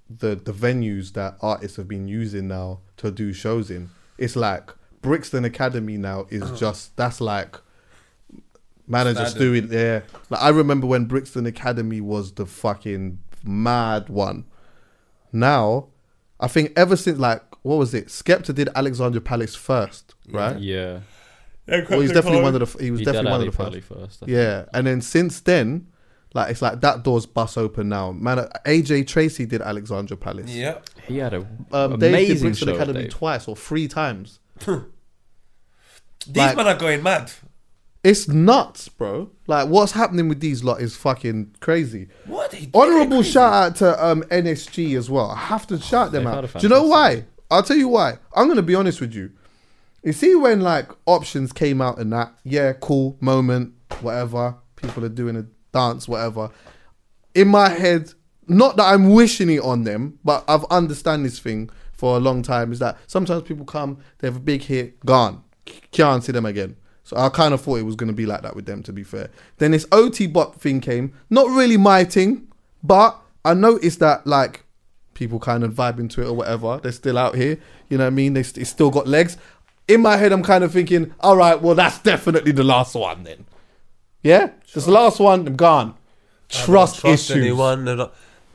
the 0.10 0.36
the 0.36 0.52
venues 0.52 1.14
that 1.14 1.38
artists 1.42 1.78
have 1.78 1.88
been 1.88 2.08
using 2.08 2.50
now 2.50 2.80
to 2.98 3.12
do 3.12 3.32
shows 3.32 3.72
in. 3.72 3.90
It's 4.18 4.36
like 4.36 4.72
Brixton 5.02 5.46
Academy 5.46 5.98
now 5.98 6.28
is 6.30 6.44
uh-huh. 6.44 6.56
just 6.58 6.98
that's 6.98 7.22
like 7.22 7.58
managers 8.88 9.18
are 9.18 9.24
just 9.24 9.36
Standard. 9.38 9.70
doing 9.70 9.80
yeah. 9.80 10.02
Like 10.30 10.42
I 10.42 10.50
remember 10.50 10.86
when 10.86 11.06
Brixton 11.06 11.46
Academy 11.46 12.02
was 12.02 12.34
the 12.34 12.46
fucking 12.46 13.20
mad 13.44 14.10
one. 14.10 14.46
Now, 15.32 15.88
I 16.42 16.48
think 16.48 16.74
ever 16.76 16.96
since 16.98 17.20
like 17.20 17.42
what 17.64 17.76
was 17.78 17.94
it? 17.94 18.08
Skepta 18.08 18.54
did 18.56 18.70
Alexandra 18.76 19.22
Palace 19.22 19.56
first, 19.56 20.16
right? 20.30 20.58
Yeah. 20.60 21.02
Well, 21.68 22.02
he's 22.02 22.12
definitely 22.12 22.42
one 22.42 22.56
of 22.60 22.60
the. 22.74 22.84
He 22.84 22.92
was 22.92 23.00
He 23.02 23.06
definitely 23.06 23.32
one 23.32 23.48
of 23.48 23.52
the 23.52 23.58
Pali 23.64 23.80
first. 23.82 24.00
first, 24.02 24.24
I 24.24 24.26
think. 24.26 24.36
yeah, 24.36 24.66
and 24.74 24.86
then 24.88 25.00
since 25.00 25.40
then, 25.42 25.88
like 26.34 26.50
it's 26.52 26.62
like 26.62 26.82
that 26.82 27.04
door's 27.04 27.26
bust 27.28 27.58
open 27.58 27.88
now. 27.90 28.12
Man, 28.12 28.40
AJ 28.66 29.08
Tracey 29.08 29.46
did 29.46 29.62
Alexandra 29.62 30.18
Palace. 30.18 30.50
yeah. 30.50 30.80
He 31.08 31.18
had 31.18 31.34
a 31.34 31.46
Um, 31.72 31.92
Dave 31.92 32.00
did 32.00 32.10
amazing 32.10 32.48
Brixton 32.50 32.68
show. 32.70 32.76
Academy 32.76 33.02
Dave. 33.04 33.12
twice 33.12 33.48
or 33.48 33.56
three 33.56 33.88
times. 33.88 34.40
These 34.66 36.36
Like- 36.36 36.58
men 36.58 36.68
are 36.68 36.76
going 36.78 37.04
mad. 37.04 37.32
It's 38.04 38.28
nuts, 38.28 38.90
bro. 38.90 39.30
Like 39.46 39.68
what's 39.70 39.92
happening 39.92 40.28
with 40.28 40.40
these 40.40 40.64
lot 40.64 40.82
is 40.82 40.96
fucking 40.96 41.56
crazy. 41.60 42.08
What? 42.26 42.48
Are 42.54 42.58
they 42.58 42.66
doing? 42.66 42.72
Honorable 42.74 43.22
shout 43.24 43.54
out 43.54 43.76
to 43.78 44.06
um, 44.06 44.24
NSG 44.24 44.98
as 44.98 45.10
well. 45.10 45.30
I 45.32 45.38
have 45.38 45.68
to 45.68 45.80
shout 45.80 46.12
them 46.12 46.24
They've 46.24 46.34
out. 46.34 46.44
had 46.44 46.56
a 46.56 46.60
Do 46.60 46.68
you 46.68 46.70
know 46.70 46.88
why? 46.88 47.26
I'll 47.52 47.62
tell 47.64 47.78
you 47.78 47.90
why. 47.90 48.18
I'm 48.36 48.48
gonna 48.48 48.62
be 48.64 48.76
honest 48.76 49.02
with 49.02 49.14
you. 49.14 49.32
You 50.04 50.14
see, 50.14 50.34
when 50.34 50.62
like 50.62 50.90
options 51.06 51.52
came 51.54 51.80
out 51.80 52.00
and 52.00 52.12
that, 52.12 52.34
yeah, 52.44 52.74
cool 52.74 53.18
moment, 53.20 53.74
whatever. 54.00 54.56
People 54.78 55.06
are 55.06 55.10
doing 55.10 55.36
a 55.36 55.46
dance, 55.72 56.08
whatever. 56.08 56.50
In 57.36 57.50
my 57.50 57.70
head, 57.70 58.12
not 58.48 58.78
that 58.78 58.92
I'm 58.92 59.12
wishing 59.12 59.50
it 59.52 59.62
on 59.62 59.84
them, 59.84 60.18
but 60.24 60.44
I've 60.48 60.66
understand 60.72 61.24
this 61.24 61.38
thing 61.38 61.70
for 61.94 62.18
a 62.18 62.20
long 62.20 62.42
time. 62.42 62.72
Is 62.72 62.80
that 62.80 62.98
sometimes 63.06 63.44
people 63.44 63.64
come, 63.64 64.00
they 64.18 64.28
have 64.28 64.38
a 64.38 64.40
big 64.40 64.64
hit, 64.64 65.06
gone, 65.06 65.44
can't 65.92 66.24
see 66.24 66.32
them 66.32 66.48
again. 66.48 66.78
So 67.12 67.18
I 67.18 67.28
kind 67.28 67.54
of 67.54 67.60
thought 67.60 67.76
it 67.76 67.84
was 67.84 67.98
going 67.98 68.08
to 68.08 68.16
be 68.16 68.26
like 68.26 68.42
that 68.44 68.56
with 68.56 68.66
them. 68.66 68.82
To 68.84 68.94
be 68.94 69.04
fair, 69.04 69.30
then 69.58 69.72
this 69.72 69.86
OT 69.92 70.28
Bop 70.28 70.56
thing 70.56 70.80
came, 70.80 71.12
not 71.30 71.50
really 71.50 71.76
my 71.76 72.06
thing, 72.06 72.48
but 72.82 73.20
I 73.44 73.54
noticed 73.54 74.00
that 74.00 74.26
like 74.26 74.64
people 75.14 75.38
kind 75.38 75.66
of 75.66 75.74
vibing 75.74 76.10
to 76.12 76.22
it 76.22 76.28
or 76.28 76.34
whatever. 76.34 76.80
They're 76.82 76.94
still 76.94 77.18
out 77.18 77.36
here. 77.36 77.58
You 77.90 77.98
know 77.98 78.06
what 78.06 78.08
I 78.08 78.12
mean? 78.12 78.34
They 78.34 78.44
st- 78.44 78.60
it's 78.62 78.70
still 78.70 78.90
got 78.92 79.08
legs. 79.08 79.36
In 79.90 80.00
my 80.00 80.16
head, 80.16 80.32
I'm 80.32 80.42
kind 80.42 80.64
of 80.64 80.72
thinking, 80.72 81.14
all 81.20 81.36
right, 81.36 81.62
well, 81.62 81.76
that's 81.76 82.00
definitely 82.00 82.54
the 82.54 82.64
last 82.64 82.96
one 82.96 83.26
then. 83.26 83.46
Yeah? 84.24 84.52
This 84.74 84.86
the 84.86 84.92
last 84.92 85.20
one, 85.20 85.46
I'm 85.46 85.58
gone. 85.58 85.96
Trust, 86.48 87.04
issues. 87.04 87.32
anyone. 87.32 87.84
Let 87.84 88.00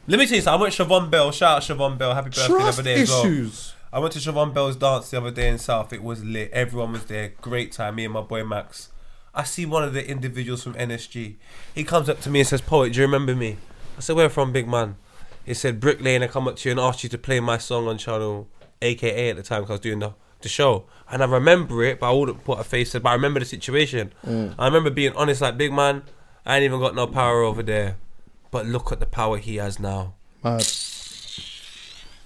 me 0.08 0.26
tell 0.26 0.36
you 0.36 0.40
something. 0.40 0.48
I 0.48 0.56
went 0.56 0.72
Siobhan 0.72 1.10
Bell. 1.10 1.30
Shout 1.30 1.58
out 1.58 1.62
Siobhan 1.62 1.98
Bell. 1.98 2.14
Happy 2.14 2.30
birthday 2.30 2.46
Trust 2.46 2.84
day 2.84 3.02
as 3.02 3.10
well. 3.10 3.75
I 3.96 3.98
went 3.98 4.12
to 4.12 4.18
Siobhan 4.18 4.52
Bell's 4.52 4.76
dance 4.76 5.08
the 5.10 5.16
other 5.16 5.30
day 5.30 5.48
in 5.48 5.56
South. 5.56 5.90
It 5.90 6.02
was 6.02 6.22
lit. 6.22 6.50
Everyone 6.52 6.92
was 6.92 7.04
there. 7.04 7.32
Great 7.40 7.72
time. 7.72 7.94
Me 7.94 8.04
and 8.04 8.12
my 8.12 8.20
boy 8.20 8.44
Max. 8.44 8.90
I 9.34 9.42
see 9.42 9.64
one 9.64 9.82
of 9.84 9.94
the 9.94 10.06
individuals 10.06 10.62
from 10.62 10.74
NSG. 10.74 11.36
He 11.74 11.82
comes 11.82 12.10
up 12.10 12.20
to 12.20 12.28
me 12.28 12.40
and 12.40 12.46
says, 12.46 12.60
"Poet, 12.60 12.92
do 12.92 12.98
you 13.00 13.06
remember 13.06 13.34
me?" 13.34 13.56
I 13.96 14.00
said, 14.00 14.14
"Where 14.16 14.28
from, 14.28 14.52
big 14.52 14.68
man?" 14.68 14.96
He 15.46 15.54
said 15.54 15.80
Brick 15.80 16.02
Lane. 16.02 16.22
I 16.22 16.26
come 16.26 16.46
up 16.46 16.56
to 16.56 16.68
you 16.68 16.72
and 16.72 16.78
asked 16.80 17.04
you 17.04 17.08
to 17.08 17.16
play 17.16 17.40
my 17.40 17.56
song 17.56 17.88
on 17.88 17.96
channel 17.96 18.48
AKA 18.82 19.30
at 19.30 19.36
the 19.36 19.42
time 19.42 19.62
because 19.62 19.70
I 19.70 19.72
was 19.76 19.80
doing 19.80 20.00
the, 20.00 20.12
the 20.42 20.50
show. 20.50 20.84
And 21.10 21.22
I 21.22 21.26
remember 21.26 21.82
it, 21.82 21.98
but 21.98 22.10
I 22.10 22.12
wouldn't 22.12 22.44
put 22.44 22.58
a 22.60 22.64
face. 22.64 22.92
But 22.92 23.06
I 23.06 23.14
remember 23.14 23.40
the 23.40 23.46
situation. 23.46 24.12
Mm. 24.26 24.56
I 24.58 24.66
remember 24.66 24.90
being 24.90 25.14
honest, 25.16 25.40
like 25.40 25.56
big 25.56 25.72
man. 25.72 26.02
I 26.44 26.56
ain't 26.56 26.64
even 26.64 26.80
got 26.80 26.94
no 26.94 27.06
power 27.06 27.40
over 27.40 27.62
there, 27.62 27.96
but 28.50 28.66
look 28.66 28.92
at 28.92 29.00
the 29.00 29.06
power 29.06 29.38
he 29.38 29.56
has 29.56 29.80
now. 29.80 30.12
Mad. 30.44 30.66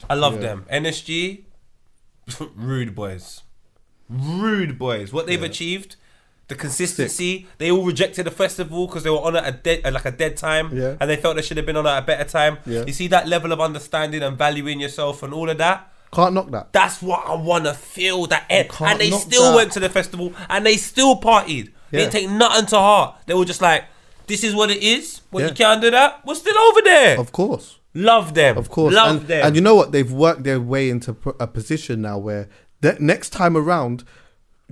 I 0.08 0.14
love 0.14 0.34
Yeah. 0.34 0.40
them. 0.40 0.66
NSG, 0.68 1.44
rude 2.56 2.94
boys, 2.94 3.42
rude 4.08 4.78
boys. 4.78 5.12
What 5.12 5.26
they've 5.26 5.42
achieved, 5.42 5.96
the 6.48 6.54
consistency. 6.54 7.46
They 7.58 7.70
all 7.70 7.84
rejected 7.84 8.26
the 8.26 8.30
festival 8.30 8.86
because 8.86 9.02
they 9.04 9.10
were 9.10 9.18
on 9.20 9.36
at 9.36 9.46
a 9.46 9.52
dead, 9.52 9.92
like 9.92 10.04
a 10.04 10.10
dead 10.10 10.36
time, 10.36 10.76
Yeah. 10.76 10.96
and 11.00 11.08
they 11.08 11.16
felt 11.16 11.36
they 11.36 11.42
should 11.42 11.56
have 11.56 11.66
been 11.66 11.76
on 11.76 11.86
at 11.86 12.02
a 12.02 12.06
better 12.06 12.24
time. 12.24 12.58
Yeah. 12.66 12.84
You 12.86 12.92
see 12.92 13.06
that 13.08 13.28
level 13.28 13.52
of 13.52 13.60
understanding 13.60 14.22
and 14.22 14.36
valuing 14.36 14.80
yourself 14.80 15.22
and 15.22 15.32
all 15.32 15.48
of 15.48 15.58
that. 15.58 15.92
Can't 16.12 16.34
knock 16.34 16.50
that. 16.50 16.72
That's 16.72 17.00
what 17.00 17.24
I 17.24 17.34
want 17.36 17.64
to 17.66 17.74
feel. 17.74 18.26
That 18.26 18.44
end. 18.50 18.68
and 18.80 18.98
they 19.00 19.10
still 19.12 19.50
that. 19.52 19.56
went 19.56 19.72
to 19.72 19.80
the 19.80 19.88
festival 19.88 20.32
and 20.48 20.66
they 20.66 20.76
still 20.76 21.20
partied. 21.20 21.70
They 21.92 21.98
Yeah. 21.98 22.04
didn't 22.10 22.12
take 22.12 22.30
nothing 22.30 22.66
to 22.66 22.76
heart. 22.78 23.16
They 23.26 23.34
were 23.34 23.44
just 23.44 23.62
like, 23.62 23.84
"This 24.26 24.42
is 24.42 24.52
what 24.54 24.70
it 24.72 24.82
is. 24.82 25.20
When 25.30 25.42
Yeah. 25.44 25.50
you 25.50 25.54
can't 25.54 25.80
do 25.80 25.90
that, 25.92 26.20
we're 26.26 26.34
still 26.34 26.58
over 26.58 26.82
there." 26.82 27.18
Of 27.18 27.30
course. 27.30 27.76
Love 27.94 28.34
them. 28.34 28.56
Of 28.56 28.70
course. 28.70 28.94
Love 28.94 29.16
and, 29.20 29.26
them. 29.28 29.46
and 29.46 29.56
you 29.56 29.62
know 29.62 29.74
what? 29.74 29.92
They've 29.92 30.10
worked 30.10 30.44
their 30.44 30.60
way 30.60 30.90
into 30.90 31.16
a 31.40 31.46
position 31.46 32.02
now 32.02 32.18
where 32.18 32.48
the 32.80 32.96
next 33.00 33.30
time 33.30 33.56
around, 33.56 34.04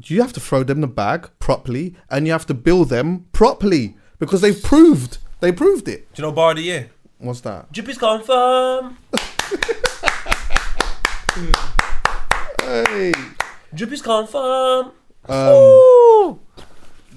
you 0.04 0.20
have 0.22 0.32
to 0.34 0.40
throw 0.40 0.62
them 0.62 0.80
the 0.80 0.86
bag 0.86 1.28
properly 1.40 1.96
and 2.10 2.26
you 2.26 2.32
have 2.32 2.46
to 2.46 2.54
bill 2.54 2.84
them 2.84 3.26
properly 3.32 3.96
because 4.18 4.40
they've 4.40 4.62
proved 4.62 5.18
they 5.40 5.52
proved 5.52 5.88
it. 5.88 6.12
do 6.14 6.22
you 6.22 6.28
know 6.28 6.32
bar 6.32 6.50
of 6.50 6.56
the 6.56 6.62
year? 6.64 6.90
What's 7.18 7.40
that? 7.42 7.66
Is 7.76 7.98
confirmed. 7.98 8.96
Hey, 12.60 13.12
is 13.72 14.02
confirmed. 14.02 14.90
um, 15.28 15.48
Ooh. 15.48 16.40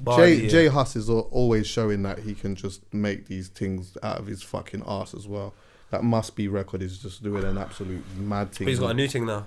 Bar 0.01 0.21
of 0.21 0.29
the 0.29 0.41
Jay. 0.41 0.47
J 0.47 0.67
Hus 0.67 0.95
is 0.95 1.09
always 1.09 1.67
showing 1.67 2.03
that 2.03 2.19
he 2.19 2.35
can 2.35 2.55
just 2.55 2.81
make 2.93 3.25
these 3.27 3.47
things 3.49 3.97
out 4.03 4.19
of 4.19 4.27
his 4.27 4.41
fucking 4.43 4.83
ass 4.87 5.13
as 5.13 5.27
well. 5.27 5.53
That 5.91 6.03
must 6.03 6.35
be 6.35 6.47
record 6.47 6.81
is 6.81 6.97
just 6.97 7.21
doing 7.21 7.43
an 7.43 7.57
absolute 7.57 8.03
mad 8.17 8.51
thing. 8.51 8.65
But 8.65 8.69
he's 8.69 8.79
got 8.79 8.91
a 8.91 8.93
new 8.93 9.07
thing 9.07 9.25
now. 9.25 9.45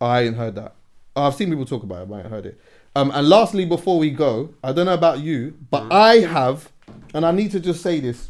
I 0.00 0.22
ain't 0.22 0.36
heard 0.36 0.54
that. 0.54 0.74
I've 1.16 1.34
seen 1.34 1.50
people 1.50 1.64
talk 1.66 1.82
about 1.82 2.02
it, 2.02 2.08
but 2.08 2.16
I 2.16 2.18
ain't 2.20 2.28
heard 2.30 2.46
it. 2.46 2.60
Um, 2.94 3.10
and 3.14 3.28
lastly, 3.28 3.64
before 3.64 3.98
we 3.98 4.10
go, 4.10 4.50
I 4.62 4.72
don't 4.72 4.86
know 4.86 4.94
about 4.94 5.20
you, 5.20 5.56
but 5.70 5.84
Mm. 5.84 5.92
I 5.92 6.14
have, 6.20 6.70
and 7.14 7.24
I 7.26 7.30
need 7.32 7.50
to 7.52 7.60
just 7.60 7.82
say 7.82 8.00
this 8.00 8.28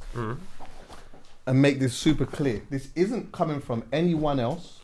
and 1.46 1.62
make 1.62 1.80
this 1.80 1.94
super 1.94 2.26
clear. 2.26 2.62
This 2.70 2.88
isn't 2.94 3.32
coming 3.32 3.60
from 3.60 3.84
anyone 3.92 4.38
else. 4.38 4.80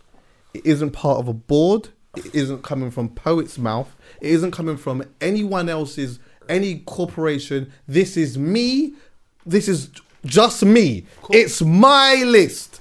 It 0.55 0.65
isn't 0.65 0.91
part 0.91 1.19
of 1.19 1.29
a 1.29 1.33
board. 1.33 1.89
It 2.17 2.35
isn't 2.35 2.63
coming 2.63 2.91
from 2.91 3.11
Poet's 3.11 3.59
mouth. 3.59 3.95
It 4.21 4.31
isn't 4.31 4.51
coming 4.53 4.77
from 4.77 5.05
anyone 5.21 5.69
else's, 5.69 6.19
any 6.49 6.79
corporation. 6.81 7.71
This 7.87 8.17
is 8.17 8.39
me. 8.39 8.95
This 9.45 9.69
is 9.69 9.91
just 10.27 10.65
me. 10.65 11.07
It's 11.31 11.63
my 11.63 12.23
list. 12.27 12.81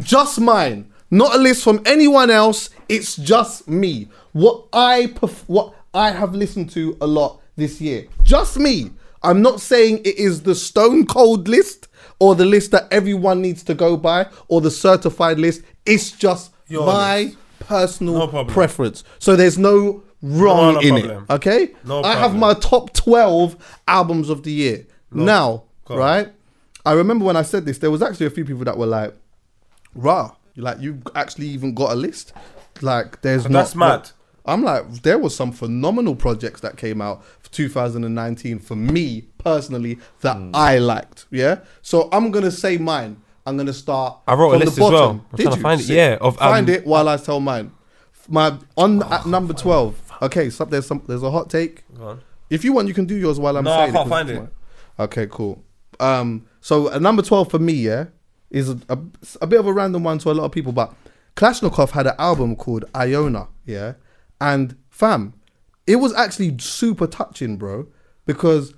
Just 0.00 0.40
mine. 0.40 0.90
Not 1.10 1.34
a 1.34 1.38
list 1.38 1.62
from 1.62 1.80
anyone 1.86 2.30
else. 2.30 2.70
It's 2.88 3.16
just 3.16 3.68
me. 3.68 4.08
What 4.32 4.64
I 4.72 5.06
pref- 5.14 5.44
what 5.48 5.74
I 5.94 6.10
have 6.10 6.34
listened 6.34 6.70
to 6.70 6.96
a 7.00 7.06
lot 7.06 7.40
this 7.56 7.80
year. 7.80 8.06
Just 8.22 8.58
me. 8.58 8.90
I'm 9.22 9.42
not 9.42 9.60
saying 9.60 9.98
it 9.98 10.18
is 10.18 10.42
the 10.42 10.54
stone 10.54 11.06
cold 11.06 11.48
list 11.48 11.88
or 12.18 12.34
the 12.34 12.44
list 12.44 12.70
that 12.72 12.86
everyone 12.92 13.40
needs 13.42 13.62
to 13.64 13.74
go 13.74 13.96
by 13.96 14.26
or 14.48 14.60
the 14.60 14.70
certified 14.70 15.38
list. 15.38 15.62
It's 15.84 16.10
just 16.12 16.52
Your 16.68 16.86
my 16.86 17.18
list. 17.24 17.36
personal 17.60 18.18
No 18.30 18.44
preference. 18.44 19.04
So 19.18 19.36
there's 19.36 19.58
no 19.58 20.02
wrong 20.22 20.56
No, 20.56 20.72
no 20.72 20.80
in 20.80 20.88
problem. 20.94 21.26
it. 21.28 21.32
Okay? 21.32 21.74
No 21.84 22.02
I 22.02 22.14
have 22.16 22.34
my 22.36 22.54
top 22.54 22.92
12 22.92 23.56
albums 23.88 24.28
of 24.28 24.42
the 24.42 24.52
year. 24.52 24.86
now, 25.10 25.64
right? 25.88 26.32
I 26.86 26.92
remember 26.92 27.24
when 27.24 27.36
I 27.36 27.42
said 27.42 27.66
this, 27.66 27.78
there 27.78 27.90
was 27.90 28.00
actually 28.00 28.26
a 28.26 28.30
few 28.30 28.44
people 28.44 28.64
that 28.64 28.78
were 28.78 28.86
like, 28.86 29.12
rah, 29.94 30.30
like 30.56 30.80
you 30.80 31.02
actually 31.14 31.48
even 31.48 31.74
got 31.74 31.92
a 31.92 31.94
list. 31.96 32.32
Like 32.80 33.20
there's 33.22 33.42
But 33.42 33.52
not 33.52 33.58
that's 33.60 33.74
mad. 33.74 34.10
I'm 34.46 34.62
like, 34.62 35.02
there 35.02 35.18
was 35.18 35.34
some 35.34 35.50
phenomenal 35.50 36.14
projects 36.14 36.60
that 36.60 36.76
came 36.76 37.02
out 37.02 37.24
for 37.40 37.50
2019 37.50 38.60
for 38.60 38.76
me 38.76 39.22
personally 39.38 39.98
that 40.20 40.36
Hmm. 40.36 40.50
I 40.54 40.78
liked. 40.78 41.26
Yeah. 41.30 41.60
So 41.82 42.08
I'm 42.12 42.30
gonna 42.30 42.50
say 42.52 42.78
mine. 42.78 43.16
I'm 43.44 43.56
gonna 43.56 43.72
start. 43.72 44.18
I 44.26 44.34
wrote 44.34 44.50
a 44.50 44.58
from 44.58 44.60
list 44.60 44.76
the 44.76 44.84
as 44.84 44.90
well. 44.92 45.10
I'm 45.10 45.36
Did 45.36 45.42
trying 45.44 45.50
to 45.52 45.56
you? 45.58 45.62
find 45.62 45.80
it, 45.80 45.84
Sick. 45.84 45.96
yeah, 45.96 46.18
of, 46.20 46.36
find 46.36 46.68
um, 46.68 46.74
it 46.74 46.86
while 46.86 47.08
I 47.08 47.16
tell 47.16 47.40
mine. 47.40 47.72
My 48.28 48.56
on 48.76 49.02
at 49.12 49.26
number 49.26 49.54
12. 49.54 50.12
Okay, 50.22 50.50
so 50.50 50.64
there's 50.64 50.86
some 50.86 51.02
there's 51.08 51.22
a 51.24 51.30
hot 51.30 51.50
take. 51.50 51.82
Go 51.96 52.04
on. 52.08 52.20
If 52.48 52.64
you 52.64 52.72
want, 52.72 52.86
you 52.88 52.94
can 52.94 53.06
do 53.06 53.16
yours 53.16 53.40
while 53.40 53.56
I'm 53.56 53.64
No, 53.64 53.72
I 53.72 53.76
saying 53.78 53.92
can't 53.92 54.04
'cause 54.04 54.08
find 54.10 54.30
it. 54.30 54.36
mine. 54.38 54.48
Okay, 55.00 55.26
cool. 55.30 55.62
Um, 55.98 56.46
so 56.66 56.88
a 56.88 56.98
number 56.98 57.22
twelve 57.22 57.48
for 57.48 57.60
me, 57.60 57.74
yeah, 57.74 58.06
is 58.50 58.70
a, 58.70 58.80
a, 58.88 58.98
a 59.40 59.46
bit 59.46 59.60
of 59.60 59.68
a 59.68 59.72
random 59.72 60.02
one 60.02 60.18
to 60.18 60.32
a 60.32 60.34
lot 60.34 60.46
of 60.46 60.50
people, 60.50 60.72
but 60.72 60.92
Klashnekoff 61.36 61.90
had 61.90 62.08
an 62.08 62.14
album 62.18 62.56
called 62.56 62.86
Iona, 62.92 63.46
yeah, 63.64 63.92
and 64.40 64.76
fam, 64.90 65.34
it 65.86 65.94
was 65.94 66.12
actually 66.14 66.58
super 66.58 67.06
touching, 67.06 67.56
bro, 67.56 67.86
because 68.24 68.74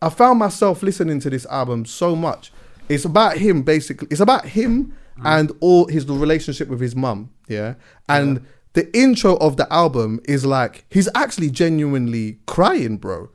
I 0.00 0.08
found 0.08 0.38
myself 0.38 0.82
listening 0.82 1.20
to 1.20 1.28
this 1.28 1.44
album 1.50 1.84
so 1.84 2.16
much. 2.16 2.52
It's 2.88 3.04
about 3.04 3.36
him, 3.36 3.64
basically. 3.64 4.08
It's 4.10 4.22
about 4.22 4.46
him 4.46 4.96
mm. 5.18 5.22
and 5.22 5.52
all 5.60 5.88
his 5.88 6.06
relationship 6.06 6.68
with 6.68 6.80
his 6.80 6.96
mum, 6.96 7.28
yeah, 7.48 7.74
and. 8.08 8.46
The 8.72 8.88
intro 8.96 9.34
of 9.38 9.56
the 9.56 9.66
album 9.72 10.20
is 10.28 10.46
like 10.46 10.84
he's 10.90 11.08
actually 11.16 11.50
genuinely 11.50 12.38
crying, 12.46 12.98
bro 12.98 13.28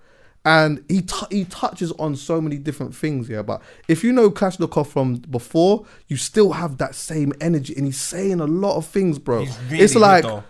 and 0.45 0.83
he 0.87 1.01
t- 1.01 1.25
he 1.31 1.43
touches 1.45 1.91
on 1.93 2.15
so 2.15 2.39
many 2.39 2.57
different 2.57 2.95
things 2.95 3.27
yeah 3.27 3.41
but 3.41 3.61
if 3.87 4.03
you 4.03 4.13
know 4.13 4.29
Klashnekoff 4.29 4.87
from 4.87 5.15
before 5.15 5.85
you 6.07 6.17
still 6.17 6.53
have 6.53 6.77
that 6.77 6.93
same 6.95 7.33
energy 7.41 7.73
and 7.75 7.85
he's 7.85 7.99
saying 7.99 8.39
a 8.39 8.45
lot 8.45 8.77
of 8.77 8.85
things 8.85 9.17
bro 9.19 9.43
He's 9.43 9.57
really 9.69 9.83
it's 9.83 9.95
like 9.95 10.23
though. 10.23 10.43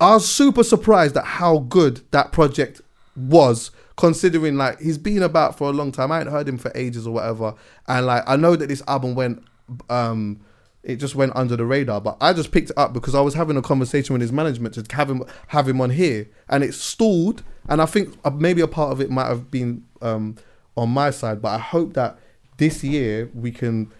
I 0.00 0.14
was 0.14 0.28
super 0.28 0.62
surprised 0.62 1.16
at 1.16 1.24
how 1.24 1.58
good 1.58 2.02
that 2.10 2.30
project 2.32 2.82
was, 3.16 3.70
considering 3.96 4.56
like 4.56 4.78
he's 4.78 4.98
been 4.98 5.22
about 5.22 5.56
for 5.56 5.68
a 5.68 5.72
long 5.72 5.90
time. 5.90 6.12
I 6.12 6.20
ain't 6.20 6.28
heard 6.28 6.46
him 6.46 6.58
for 6.58 6.70
ages 6.74 7.06
or 7.06 7.14
whatever, 7.14 7.54
and 7.88 8.04
like 8.04 8.22
I 8.26 8.36
know 8.36 8.56
that 8.56 8.66
this 8.68 8.82
album 8.88 9.14
went, 9.14 9.42
um, 9.88 10.40
it 10.82 10.96
just 10.96 11.14
went 11.14 11.34
under 11.34 11.56
the 11.56 11.64
radar. 11.64 12.02
But 12.02 12.18
I 12.20 12.34
just 12.34 12.52
picked 12.52 12.70
it 12.70 12.76
up 12.76 12.92
because 12.92 13.14
I 13.14 13.22
was 13.22 13.32
having 13.32 13.56
a 13.56 13.62
conversation 13.62 14.12
with 14.12 14.20
his 14.20 14.32
management 14.32 14.74
to 14.74 14.84
have 14.94 15.08
him 15.08 15.24
have 15.48 15.66
him 15.66 15.80
on 15.80 15.90
here, 15.90 16.28
and 16.48 16.62
it 16.62 16.74
stalled. 16.74 17.42
And 17.68 17.82
I 17.82 17.86
think 17.86 18.16
uh, 18.24 18.30
maybe 18.30 18.60
a 18.60 18.68
part 18.68 18.92
of 18.92 19.00
it 19.00 19.10
might 19.10 19.26
have 19.26 19.50
been 19.50 19.84
um, 20.02 20.36
on 20.76 20.90
my 20.90 21.10
side, 21.10 21.42
but 21.42 21.48
I 21.48 21.58
hope 21.58 21.94
that 21.94 22.18
this 22.58 22.82
year 22.82 23.30
we 23.34 23.50
can 23.50 23.92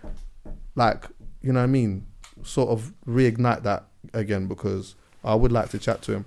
like 0.75 1.07
you 1.47 1.53
know 1.53 1.61
what 1.61 1.65
I 1.65 1.69
mean, 1.69 2.05
sort 2.43 2.71
of 2.71 2.93
reignite 3.07 3.63
that 3.63 3.85
again 4.13 4.49
because 4.49 4.97
I 5.23 5.37
would 5.37 5.53
like 5.53 5.71
to 5.71 5.79
chat 5.79 6.03
to 6.03 6.13
him. 6.13 6.25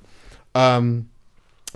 Um, 0.56 1.10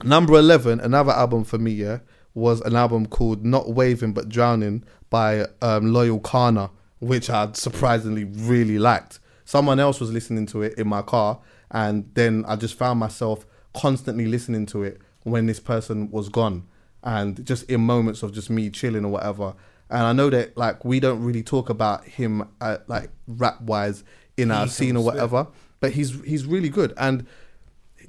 number 0.03 0.35
eleven, 0.35 0.80
another 0.80 1.11
album 1.11 1.44
for 1.44 1.57
me, 1.57 1.72
yeah, 1.72 1.99
was 2.34 2.61
an 2.61 2.76
album 2.76 3.06
called 3.06 3.45
"Not 3.45 3.73
Waving 3.73 4.14
But 4.14 4.30
Drowning" 4.30 4.84
by 5.10 5.45
um, 5.61 5.94
Loyle 5.94 6.22
Carner, 6.22 6.69
which 6.99 7.30
I 7.30 7.52
surprisingly 7.52 8.23
really 8.23 8.80
liked. 8.80 9.19
Someone 9.44 9.80
else 9.80 9.99
was 9.99 10.11
listening 10.11 10.45
to 10.48 10.61
it 10.61 10.76
in 10.77 10.88
my 10.88 11.02
car, 11.02 11.40
and 11.69 12.10
then 12.14 12.45
I 12.48 12.56
just 12.56 12.76
found 12.76 12.99
myself 12.99 13.45
constantly 13.73 14.26
listening 14.26 14.65
to 14.68 14.84
it 14.84 15.02
when 15.23 15.45
this 15.45 15.59
person 15.59 16.09
was 16.11 16.29
gone, 16.29 16.67
and 17.03 17.45
just 17.45 17.69
in 17.69 17.81
moments 17.81 18.23
of 18.23 18.33
just 18.33 18.49
me 18.49 18.69
chilling 18.69 19.05
or 19.05 19.09
whatever. 19.09 19.55
And 19.89 20.03
I 20.03 20.13
know 20.13 20.29
that 20.29 20.57
like 20.57 20.83
we 20.85 20.99
don't 20.99 21.23
really 21.23 21.43
talk 21.43 21.69
about 21.69 22.05
him 22.05 22.47
uh, 22.61 22.77
like 22.87 23.09
rap 23.27 23.61
wise 23.61 24.03
in 24.37 24.49
our 24.49 24.65
can 24.65 24.69
scene 24.69 24.95
or 24.97 25.03
spit. 25.03 25.13
whatever, 25.13 25.47
but 25.79 25.91
he's 25.91 26.19
he's 26.23 26.45
really 26.45 26.69
good 26.69 26.93
and 26.97 27.27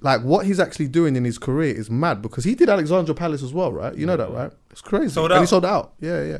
like 0.05 0.21
what 0.21 0.47
he's 0.47 0.61
actually 0.61 0.87
doing 0.87 1.17
in 1.17 1.25
his 1.25 1.39
career 1.39 1.75
is 1.75 1.91
mad 1.91 2.21
because 2.21 2.45
he 2.45 2.55
did 2.55 2.69
Alexandra 2.69 3.15
Palace 3.15 3.43
as 3.43 3.55
well, 3.55 3.73
right? 3.73 3.95
You 3.97 4.07
know 4.07 4.17
that, 4.17 4.31
right? 4.31 4.53
It's 4.71 4.83
crazy. 4.83 5.15
Sold 5.15 5.33
And 5.33 5.41
he 5.41 5.47
sold 5.47 5.65
out. 5.65 5.95
Yeah, 5.99 6.23
yeah. 6.23 6.39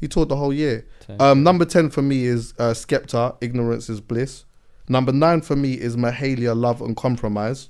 He 0.00 0.06
toured 0.06 0.28
the 0.28 0.36
whole 0.36 0.52
year. 0.52 0.86
Um, 1.18 1.42
number 1.42 1.64
ten 1.64 1.90
for 1.90 2.02
me 2.02 2.24
is 2.24 2.54
uh, 2.58 2.70
Skepta, 2.70 3.36
Ignorance 3.40 3.90
is 3.90 4.00
Bliss. 4.00 4.44
Number 4.88 5.12
nine 5.12 5.40
for 5.40 5.56
me 5.56 5.74
is 5.74 5.96
Mahalia, 5.96 6.54
Love 6.56 6.80
and 6.82 6.96
Compromise. 6.96 7.68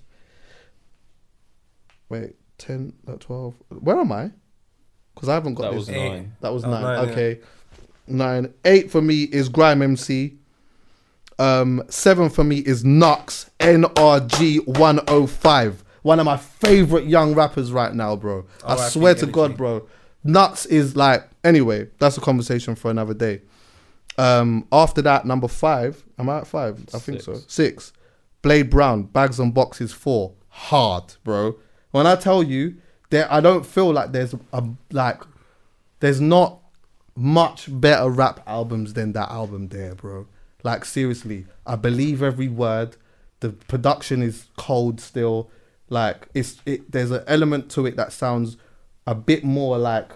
Wait, 2.20 2.36
ten, 2.58 2.92
that 3.06 3.20
twelve. 3.20 3.54
Where 3.68 3.98
am 3.98 4.12
I? 4.12 4.30
Because 5.14 5.28
I 5.28 5.34
haven't 5.34 5.54
got 5.54 5.62
That 5.64 5.70
this. 5.72 5.78
was 5.80 5.90
Eight. 5.90 6.08
nine. 6.08 6.32
That 6.40 6.52
was 6.52 6.62
That 6.62 6.68
was 6.70 6.80
nine. 6.80 6.82
nine, 6.96 7.06
yeah. 7.06 7.12
okay. 7.12 7.40
Nine. 8.06 8.54
Eight 8.64 8.90
for 8.90 9.00
me 9.02 9.22
is 9.24 9.48
Grime 9.48 9.82
MC. 9.82 10.36
Um, 11.38 11.82
seven 11.88 12.30
for 12.30 12.44
me 12.44 12.58
is 12.58 12.84
Knucks 12.84 13.50
NRG 13.58 14.66
105. 14.66 15.84
One 16.02 16.20
of 16.20 16.26
my 16.26 16.36
favorite 16.36 17.06
young 17.06 17.34
rappers 17.34 17.72
right 17.72 17.92
now, 17.94 18.14
bro. 18.14 18.44
I 18.64 18.74
RIP 18.74 18.90
swear 18.90 19.14
to 19.14 19.20
energy. 19.22 19.32
God, 19.32 19.56
bro. 19.56 19.88
Knucks 20.22 20.66
is 20.66 20.94
like 20.96 21.28
anyway, 21.42 21.88
that's 21.98 22.16
a 22.18 22.20
conversation 22.20 22.74
for 22.74 22.90
another 22.90 23.14
day. 23.14 23.42
Um, 24.16 24.66
after 24.70 25.02
that, 25.02 25.24
number 25.26 25.48
five. 25.48 26.04
Am 26.18 26.28
I 26.28 26.38
at 26.38 26.46
five? 26.46 26.84
I 26.94 26.98
think 26.98 27.20
so. 27.22 27.34
Six. 27.48 27.92
Blade 28.42 28.68
Brown, 28.70 29.04
Bags 29.04 29.40
and 29.40 29.52
Boxes 29.54 29.92
four. 29.92 30.34
Hard, 30.48 31.14
bro. 31.24 31.56
When 31.94 32.08
I 32.08 32.16
tell 32.16 32.42
you, 32.42 32.78
that 33.10 33.30
I 33.30 33.40
don't 33.40 33.64
feel 33.64 33.92
like 33.92 34.10
there's 34.10 34.34
a 34.52 34.64
like, 34.90 35.22
there's 36.00 36.20
not 36.20 36.58
much 37.14 37.68
better 37.68 38.10
rap 38.10 38.40
albums 38.48 38.94
than 38.94 39.12
that 39.12 39.30
album 39.30 39.68
there, 39.68 39.94
bro. 39.94 40.26
Like 40.64 40.84
seriously, 40.84 41.46
I 41.64 41.76
believe 41.76 42.20
every 42.20 42.48
word. 42.48 42.96
The 43.38 43.50
production 43.50 44.22
is 44.22 44.46
cold 44.56 45.00
still. 45.00 45.52
Like 45.88 46.26
it's 46.34 46.60
it. 46.66 46.90
There's 46.90 47.12
an 47.12 47.22
element 47.28 47.70
to 47.72 47.86
it 47.86 47.94
that 47.94 48.12
sounds 48.12 48.56
a 49.06 49.14
bit 49.14 49.44
more 49.44 49.78
like 49.78 50.10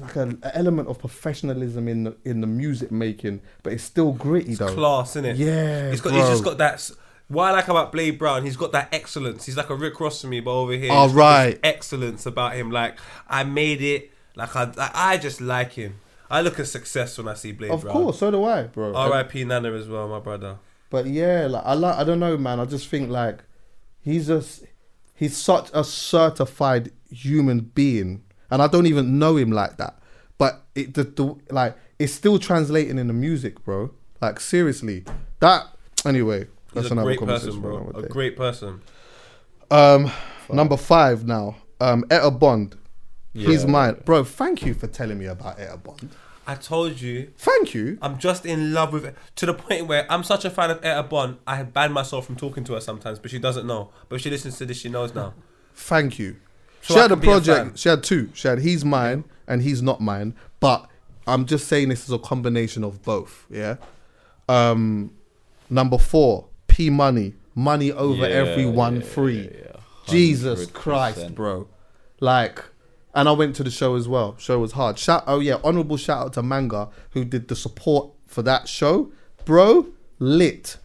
like 0.00 0.16
an 0.16 0.40
element 0.42 0.88
of 0.88 0.98
professionalism 0.98 1.86
in 1.86 2.02
the, 2.02 2.16
in 2.24 2.40
the 2.40 2.48
music 2.48 2.90
making, 2.90 3.40
but 3.62 3.72
it's 3.72 3.84
still 3.84 4.10
gritty 4.10 4.56
though. 4.56 4.66
It's 4.66 4.74
class, 4.74 5.14
it? 5.14 5.36
Yeah, 5.36 5.90
He's 5.90 6.00
got. 6.00 6.12
He's 6.12 6.28
just 6.28 6.42
got 6.42 6.58
that. 6.58 6.90
What 7.28 7.44
I 7.44 7.52
like 7.52 7.68
about 7.68 7.92
Blade 7.92 8.18
Brown, 8.18 8.44
he's 8.44 8.56
got 8.56 8.72
that 8.72 8.88
excellence. 8.92 9.44
He's 9.46 9.56
like 9.56 9.68
a 9.70 9.74
Rick 9.74 10.00
Ross 10.00 10.22
to 10.22 10.26
me, 10.26 10.40
but 10.40 10.50
over 10.52 10.72
here, 10.72 10.90
Oh, 10.92 11.04
he's 11.06 11.14
got 11.14 11.44
this 11.46 11.58
excellence 11.62 12.24
about 12.26 12.54
him. 12.54 12.70
Like 12.70 12.98
I 13.28 13.44
made 13.44 13.82
it. 13.82 14.10
Like 14.34 14.54
I, 14.56 14.72
I 14.94 15.18
just 15.18 15.40
like 15.40 15.72
him. 15.72 15.96
I 16.30 16.40
look 16.42 16.58
at 16.60 16.68
success 16.68 17.16
when 17.18 17.28
I 17.28 17.34
see 17.34 17.52
Blade 17.52 17.70
Of 17.70 17.82
Brown. 17.82 17.92
course, 17.92 18.18
so 18.18 18.30
do 18.30 18.44
I, 18.44 18.64
bro. 18.64 18.94
R.I.P. 18.94 19.44
Nana 19.44 19.72
as 19.72 19.88
well, 19.88 20.08
my 20.08 20.20
brother. 20.20 20.58
But 20.90 21.06
yeah, 21.06 21.46
like 21.48 21.64
I 21.66 21.74
like 21.74 21.96
I 21.96 22.04
don't 22.04 22.20
know, 22.20 22.36
man. 22.38 22.60
I 22.60 22.64
just 22.64 22.88
think 22.88 23.10
like 23.10 23.40
he's 24.00 24.28
just 24.28 24.64
he's 25.14 25.36
such 25.36 25.70
a 25.74 25.84
certified 25.84 26.92
human 27.10 27.60
being, 27.60 28.22
and 28.50 28.62
I 28.62 28.66
don't 28.68 28.86
even 28.86 29.18
know 29.18 29.36
him 29.36 29.52
like 29.52 29.76
that. 29.76 29.98
But 30.38 30.62
it 30.74 30.94
the, 30.94 31.04
the 31.04 31.36
like 31.50 31.76
it's 31.98 32.12
still 32.14 32.38
translating 32.38 32.98
in 32.98 33.06
the 33.06 33.12
music, 33.12 33.62
bro. 33.64 33.90
Like 34.22 34.40
seriously, 34.40 35.04
that 35.40 35.66
anyway. 36.06 36.46
He's 36.80 36.84
That's 36.84 36.90
a 36.90 36.94
another 36.94 37.06
great 37.08 37.18
conversation 37.18 37.62
person, 37.62 37.92
bro. 37.92 37.92
A 37.94 38.02
day. 38.02 38.08
great 38.08 38.36
person. 38.36 38.80
Um, 39.70 40.10
number 40.50 40.76
five 40.76 41.26
now. 41.26 41.56
Um, 41.80 42.04
Etta 42.10 42.30
Bond. 42.30 42.76
He's 43.34 43.66
mine, 43.66 44.00
bro. 44.04 44.24
Thank 44.24 44.64
you 44.66 44.74
for 44.74 44.86
telling 44.88 45.18
me 45.18 45.26
about 45.26 45.60
Etta 45.60 45.76
Bond. 45.76 46.10
I 46.46 46.54
told 46.54 47.00
you, 47.00 47.30
Thank 47.36 47.74
you. 47.74 47.98
I'm 48.00 48.18
just 48.18 48.46
in 48.46 48.72
love 48.72 48.92
with 48.94 49.04
it 49.04 49.14
to 49.36 49.44
the 49.46 49.52
point 49.52 49.86
where 49.86 50.10
I'm 50.10 50.24
such 50.24 50.44
a 50.46 50.50
fan 50.50 50.70
of 50.70 50.82
Etta 50.84 51.02
Bond. 51.02 51.36
I 51.46 51.56
had 51.56 51.74
banned 51.74 51.92
myself 51.92 52.24
from 52.26 52.36
talking 52.36 52.64
to 52.64 52.72
her 52.72 52.80
sometimes, 52.80 53.18
but 53.18 53.30
she 53.30 53.38
doesn't 53.38 53.66
know. 53.66 53.90
But 54.08 54.16
if 54.16 54.22
she 54.22 54.30
listens 54.30 54.56
to 54.58 54.64
this, 54.66 54.78
she 54.78 54.88
knows 54.88 55.14
now. 55.14 55.34
Thank 55.74 56.18
you. 56.18 56.36
So 56.80 56.94
she 56.94 56.98
I 57.00 57.02
had 57.02 57.12
a 57.12 57.14
can 57.14 57.20
be 57.20 57.28
a 57.28 57.30
project. 57.32 57.78
she 57.78 57.88
had 57.90 58.02
two. 58.02 58.30
She 58.34 58.48
had 58.48 58.60
he's 58.60 58.82
mine 58.84 59.24
and 59.46 59.60
he's 59.62 59.82
not 59.82 60.00
mine. 60.00 60.34
But 60.58 60.88
I'm 61.26 61.44
just 61.44 61.68
saying 61.68 61.90
this 61.90 62.04
is 62.04 62.12
a 62.12 62.18
combination 62.18 62.82
of 62.82 63.02
both. 63.02 63.44
Yeah. 63.50 63.76
Um, 64.48 65.12
number 65.68 65.98
four, 65.98 66.46
P 66.78 66.90
Money, 66.90 67.34
money 67.56 67.90
over 67.90 68.22
Yeah, 68.28 68.36
everyone 68.36 69.00
yeah, 69.00 69.02
free. 69.02 69.50
yeah. 69.52 69.80
Jesus 70.06 70.66
Christ, 70.66 71.34
bro. 71.34 71.66
Like, 72.20 72.64
and 73.16 73.28
I 73.28 73.32
went 73.32 73.56
to 73.56 73.64
the 73.64 73.70
show 73.72 73.96
as 73.96 74.06
well. 74.06 74.36
Show 74.38 74.60
was 74.60 74.70
hard. 74.72 74.96
Shout. 74.96 75.24
Oh 75.26 75.40
yeah, 75.40 75.58
honorable 75.64 75.96
shout 75.96 76.26
out 76.26 76.32
to 76.34 76.42
Manga 76.44 76.88
who 77.10 77.24
did 77.24 77.48
the 77.48 77.56
support 77.56 78.12
for 78.28 78.42
that 78.42 78.68
show, 78.68 79.10
bro. 79.44 79.88
Lit, 80.20 80.76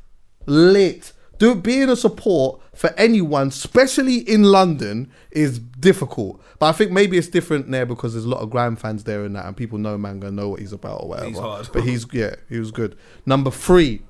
lit. 0.48 1.14
Do 1.38 1.54
being 1.54 1.90
a 1.90 1.96
support 1.96 2.60
for 2.74 2.90
anyone, 2.98 3.50
especially 3.50 4.18
in 4.18 4.42
London, 4.42 5.12
is 5.30 5.60
difficult. 5.60 6.42
But 6.58 6.70
I 6.70 6.72
think 6.72 6.90
maybe 6.92 7.20
it's 7.20 7.28
different 7.28 7.70
there 7.70 7.86
because 7.86 8.14
there's 8.14 8.26
a 8.26 8.30
lot 8.30 8.42
of 8.42 8.50
Grime 8.50 8.78
fans 8.78 9.04
there 9.04 9.26
and 9.26 9.36
that, 9.36 9.46
and 9.46 9.56
people 9.56 9.78
know 9.78 9.96
Manga, 10.00 10.32
know 10.32 10.50
what 10.50 10.60
he's 10.60 10.74
about 10.74 11.04
or 11.04 11.10
whatever. 11.10 11.30
He's 11.30 11.38
hard. 11.38 11.70
But 11.72 11.84
he's 11.84 12.08
yeah, 12.12 12.34
he 12.50 12.58
was 12.58 12.72
good. 12.72 12.98
Number 13.28 13.52
three, 13.52 14.02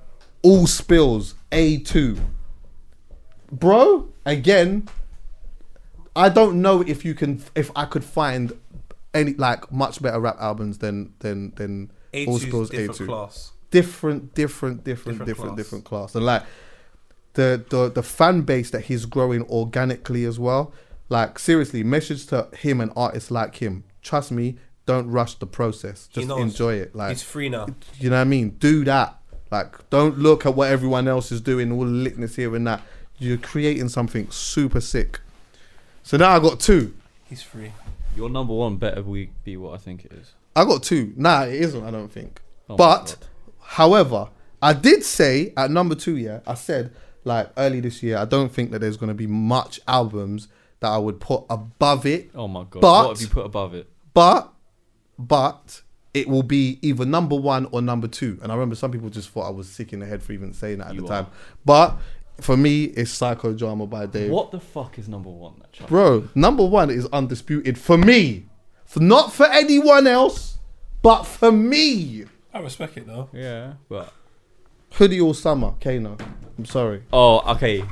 all 0.43 0.67
spills 0.67 1.35
A 1.51 1.77
two, 1.79 2.17
bro. 3.51 4.09
Again, 4.25 4.87
I 6.15 6.29
don't 6.29 6.61
know 6.61 6.81
if 6.81 7.03
you 7.03 7.13
can 7.13 7.43
if 7.55 7.71
I 7.75 7.85
could 7.85 8.03
find 8.03 8.53
any 9.13 9.33
like 9.33 9.71
much 9.71 10.01
better 10.01 10.19
rap 10.19 10.37
albums 10.39 10.77
than 10.79 11.13
than 11.19 11.53
than 11.55 11.91
All 12.13 12.37
A2's 12.39 12.41
Spills 12.43 12.69
A2. 12.71 13.05
class. 13.07 13.51
Different, 13.71 14.35
different, 14.35 14.83
different, 14.83 15.17
Different 15.19 15.27
different, 15.27 15.49
class. 15.55 15.57
different 15.57 15.85
class. 15.85 16.15
And 16.15 16.25
like 16.25 16.43
the 17.33 17.63
the 17.69 17.89
the 17.89 18.03
fan 18.03 18.41
base 18.41 18.69
that 18.69 18.81
he's 18.81 19.05
growing 19.05 19.41
organically 19.49 20.25
as 20.25 20.37
well. 20.39 20.71
Like 21.09 21.39
seriously, 21.39 21.83
message 21.83 22.27
to 22.27 22.47
him 22.55 22.79
and 22.79 22.91
artists 22.95 23.31
like 23.31 23.55
him. 23.55 23.83
Trust 24.01 24.31
me, 24.31 24.57
don't 24.85 25.09
rush 25.09 25.35
the 25.35 25.47
process. 25.47 26.07
Just 26.07 26.29
enjoy 26.29 26.75
it. 26.75 26.95
Like 26.95 27.09
He's 27.09 27.23
free 27.23 27.49
now. 27.49 27.67
you 27.99 28.09
know 28.09 28.17
what 28.17 28.21
I 28.21 28.25
mean? 28.25 28.51
Do 28.51 28.83
that. 28.85 29.17
Like, 29.53 29.87
don't 29.91 30.17
look 30.17 30.47
at 30.47 30.55
what 30.55 30.71
everyone 30.71 31.07
else 31.07 31.31
is 31.31 31.39
doing, 31.39 31.71
all 31.71 31.85
the 31.85 31.91
lickness 31.91 32.35
here 32.35 32.55
and 32.55 32.65
that. 32.65 32.81
You're 33.19 33.37
creating 33.37 33.89
something 33.89 34.31
super 34.31 34.81
sick. 34.81 35.19
So 36.01 36.17
now 36.17 36.31
I 36.31 36.39
got 36.39 36.59
two. 36.59 36.95
He's 37.25 37.43
free. 37.43 37.71
Your 38.15 38.31
number 38.31 38.55
one 38.55 38.77
better 38.77 39.03
we 39.03 39.29
be 39.43 39.55
what 39.55 39.75
I 39.75 39.77
think 39.77 40.05
it 40.05 40.11
is. 40.13 40.33
I 40.55 40.65
got 40.65 40.81
two. 40.81 41.13
Nah, 41.15 41.43
it 41.43 41.53
isn't. 41.61 41.83
I 41.83 41.91
don't 41.91 42.11
think. 42.11 42.41
Oh 42.67 42.73
my 42.73 42.77
but, 42.77 43.05
God. 43.05 43.27
however, 43.61 44.29
I 44.59 44.73
did 44.73 45.03
say 45.03 45.53
at 45.55 45.69
number 45.69 45.93
two. 45.93 46.17
Yeah, 46.17 46.39
I 46.47 46.55
said 46.55 46.91
like 47.23 47.51
early 47.55 47.79
this 47.79 48.01
year. 48.01 48.17
I 48.17 48.25
don't 48.25 48.51
think 48.51 48.71
that 48.71 48.79
there's 48.79 48.97
going 48.97 49.09
to 49.09 49.13
be 49.13 49.27
much 49.27 49.79
albums 49.87 50.47
that 50.79 50.89
I 50.89 50.97
would 50.97 51.19
put 51.19 51.43
above 51.47 52.07
it. 52.07 52.31
Oh 52.33 52.47
my 52.47 52.63
god. 52.63 52.81
But- 52.81 53.07
what 53.07 53.09
have 53.09 53.21
you 53.21 53.27
put 53.27 53.45
above 53.45 53.75
it? 53.75 53.87
But, 54.15 54.51
but 55.19 55.83
it 56.13 56.27
will 56.27 56.43
be 56.43 56.79
either 56.81 57.05
number 57.05 57.35
one 57.35 57.67
or 57.71 57.81
number 57.81 58.07
two. 58.07 58.39
And 58.43 58.51
I 58.51 58.55
remember 58.55 58.75
some 58.75 58.91
people 58.91 59.09
just 59.09 59.29
thought 59.29 59.47
I 59.47 59.51
was 59.51 59.67
sick 59.67 59.93
in 59.93 59.99
the 59.99 60.05
head 60.05 60.21
for 60.23 60.31
even 60.33 60.53
saying 60.53 60.77
that 60.79 60.87
at 60.89 60.95
You 60.95 61.01
the 61.01 61.07
are. 61.07 61.23
time. 61.23 61.31
But 61.65 61.97
for 62.41 62.55
me, 62.57 62.85
it's 62.85 63.11
Psychodrama 63.17 63.89
by 63.89 64.05
Dave. 64.05 64.31
What 64.31 64.51
the 64.51 64.59
fuck 64.59 64.97
is 64.99 65.07
number 65.07 65.29
one? 65.29 65.53
That? 65.79 65.87
Bro, 65.87 66.29
number 66.35 66.65
one 66.65 66.89
is 66.89 67.05
undisputed 67.07 67.77
for 67.77 67.97
me. 67.97 68.45
For, 68.85 68.99
not 68.99 69.33
for 69.33 69.45
anyone 69.47 70.05
else, 70.07 70.57
but 71.01 71.23
for 71.23 71.51
me. 71.51 72.25
I 72.53 72.59
respect 72.59 72.97
it 72.97 73.07
though. 73.07 73.29
Yeah, 73.33 73.73
but 73.89 74.13
Hoodie 74.93 75.19
all 75.19 75.33
summer, 75.33 75.73
Kano. 75.81 76.17
I'm 76.57 76.65
sorry. 76.65 77.01
oh, 77.11 77.39
okay. 77.55 77.83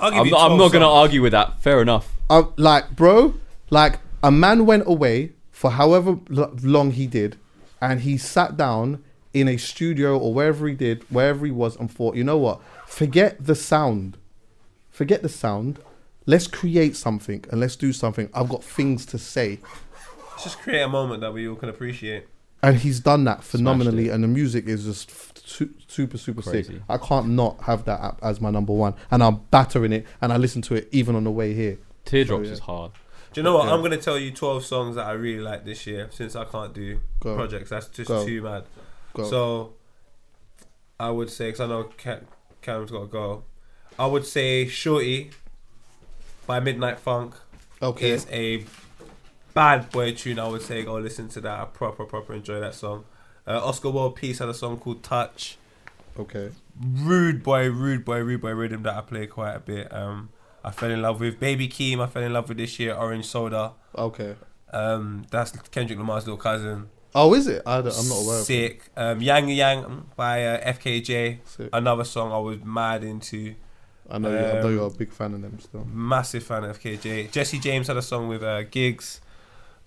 I'll 0.00 0.10
give 0.10 0.20
I'm 0.22 0.30
not, 0.30 0.50
I'm 0.50 0.58
not 0.58 0.72
gonna 0.72 0.90
argue 0.90 1.22
with 1.22 1.30
that. 1.32 1.60
Fair 1.62 1.80
enough. 1.80 2.12
I, 2.28 2.42
like, 2.56 2.96
bro, 2.96 3.34
like 3.70 4.00
a 4.24 4.32
man 4.32 4.66
went 4.66 4.82
away 4.88 5.34
for 5.52 5.70
however 5.70 6.18
l- 6.36 6.52
long 6.62 6.90
he 6.90 7.06
did, 7.06 7.36
and 7.84 8.00
he 8.00 8.16
sat 8.16 8.56
down 8.56 9.04
in 9.34 9.46
a 9.46 9.56
studio 9.58 10.18
or 10.18 10.32
wherever 10.32 10.66
he 10.66 10.74
did, 10.74 11.02
wherever 11.10 11.44
he 11.44 11.52
was, 11.52 11.76
and 11.76 11.90
thought, 11.90 12.16
you 12.16 12.24
know 12.24 12.38
what? 12.38 12.60
Forget 12.86 13.44
the 13.44 13.54
sound. 13.54 14.16
Forget 14.90 15.22
the 15.22 15.28
sound. 15.28 15.78
Let's 16.24 16.46
create 16.46 16.96
something 16.96 17.44
and 17.50 17.60
let's 17.60 17.76
do 17.76 17.92
something. 17.92 18.30
I've 18.32 18.48
got 18.48 18.64
things 18.64 19.04
to 19.06 19.18
say. 19.18 19.58
Let's 20.30 20.44
just 20.44 20.58
create 20.60 20.80
a 20.80 20.88
moment 20.88 21.20
that 21.20 21.34
we 21.34 21.46
all 21.46 21.56
can 21.56 21.68
appreciate. 21.68 22.26
and 22.62 22.76
he's 22.78 23.00
done 23.00 23.24
that 23.24 23.44
phenomenally, 23.44 24.08
and 24.08 24.24
the 24.24 24.28
music 24.28 24.66
is 24.66 24.84
just 24.84 25.10
f- 25.10 25.32
su- 25.44 25.74
super, 25.86 26.16
super 26.16 26.40
sick. 26.40 26.66
I 26.88 26.96
can't 26.96 27.28
not 27.28 27.60
have 27.64 27.84
that 27.84 28.00
app 28.00 28.18
as 28.22 28.40
my 28.40 28.50
number 28.50 28.72
one, 28.72 28.94
and 29.10 29.22
I'm 29.22 29.42
battering 29.50 29.92
it, 29.92 30.06
and 30.22 30.32
I 30.32 30.38
listen 30.38 30.62
to 30.62 30.74
it 30.74 30.88
even 30.90 31.14
on 31.14 31.24
the 31.24 31.30
way 31.30 31.52
here. 31.52 31.78
Teardrops 32.06 32.46
yeah. 32.46 32.52
is 32.54 32.60
hard. 32.60 32.92
Do 33.34 33.40
you 33.40 33.42
know 33.42 33.56
what? 33.56 33.66
Yeah. 33.66 33.74
I'm 33.74 33.82
gonna 33.82 33.96
tell 33.98 34.18
you 34.18 34.30
12 34.30 34.64
songs 34.64 34.96
that 34.96 35.06
I 35.06 35.12
really 35.12 35.42
like 35.42 35.64
this 35.64 35.86
year 35.86 36.08
since 36.10 36.36
I 36.36 36.44
can't 36.44 36.72
do 36.72 37.00
Go. 37.20 37.34
projects. 37.34 37.70
That's 37.70 37.88
just 37.88 38.08
Go. 38.08 38.24
too 38.24 38.42
mad. 38.42 38.64
Go. 39.12 39.24
So 39.24 39.72
I 40.98 41.10
would 41.10 41.30
say, 41.30 41.46
because 41.48 41.60
I 41.60 41.66
know 41.66 41.84
Cam, 41.84 42.26
Cam's 42.62 42.90
got 42.90 43.00
to 43.00 43.06
go. 43.06 43.44
I 43.98 44.06
would 44.06 44.24
say 44.24 44.66
Shorty 44.66 45.30
by 46.46 46.60
Midnight 46.60 46.98
Funk 46.98 47.34
Okay. 47.84 48.12
It's 48.12 48.26
a 48.30 48.64
bad 49.52 49.90
boy 49.90 50.12
tune. 50.14 50.38
I 50.38 50.48
would 50.48 50.62
say 50.62 50.82
go 50.82 50.94
listen 50.94 51.28
to 51.30 51.40
that. 51.42 51.60
I 51.60 51.64
proper 51.66 52.04
proper 52.04 52.32
enjoy 52.32 52.60
that 52.60 52.74
song. 52.74 53.04
Uh, 53.46 53.62
Oscar 53.62 53.90
World 53.90 54.16
Peace 54.16 54.38
had 54.38 54.48
a 54.48 54.54
song 54.54 54.78
called 54.78 55.02
Touch. 55.02 55.58
Okay. 56.18 56.50
Rude 56.80 57.42
boy, 57.42 57.68
rude 57.70 58.04
boy, 58.04 58.20
rude 58.20 58.40
boy 58.40 58.52
rhythm 58.52 58.82
that 58.84 58.96
I 58.96 59.00
play 59.02 59.26
quite 59.26 59.54
a 59.54 59.60
bit. 59.60 59.92
Um, 59.92 60.30
I 60.64 60.70
fell 60.70 60.90
in 60.90 61.02
love 61.02 61.20
with 61.20 61.38
Baby 61.38 61.68
Keem. 61.68 62.00
I 62.00 62.06
fell 62.06 62.22
in 62.22 62.32
love 62.32 62.48
with 62.48 62.58
this 62.58 62.78
year 62.78 62.94
Orange 62.94 63.26
Soda. 63.26 63.72
Okay. 63.96 64.34
Um, 64.72 65.24
that's 65.30 65.52
Kendrick 65.70 65.98
Lamar's 65.98 66.24
little 66.26 66.38
cousin. 66.38 66.88
Oh, 67.14 67.32
is 67.34 67.46
it? 67.46 67.62
I 67.64 67.80
don't, 67.80 67.96
I'm 67.96 68.08
not 68.08 68.22
aware. 68.24 68.38
Of. 68.40 68.44
Sick. 68.44 68.90
Um, 68.96 69.20
Yang 69.20 69.50
Yang 69.50 70.06
by 70.16 70.44
uh, 70.46 70.72
FKJ. 70.72 71.38
Sick. 71.44 71.68
Another 71.72 72.02
song 72.04 72.32
I 72.32 72.38
was 72.38 72.58
mad 72.64 73.04
into. 73.04 73.54
I 74.10 74.18
know. 74.18 74.30
you 74.30 74.36
I 74.38 74.52
know 74.54 74.66
Um, 74.66 74.74
you're 74.74 74.86
a 74.86 74.90
big 74.90 75.12
fan 75.12 75.34
of 75.34 75.42
them 75.42 75.58
still. 75.60 75.84
Massive 75.84 76.42
fan 76.42 76.64
of 76.64 76.78
FKJ. 76.80 77.30
Jesse 77.30 77.58
James 77.60 77.86
had 77.86 77.96
a 77.96 78.02
song 78.02 78.26
with 78.28 78.42
uh, 78.42 78.62
Giggs. 78.64 79.20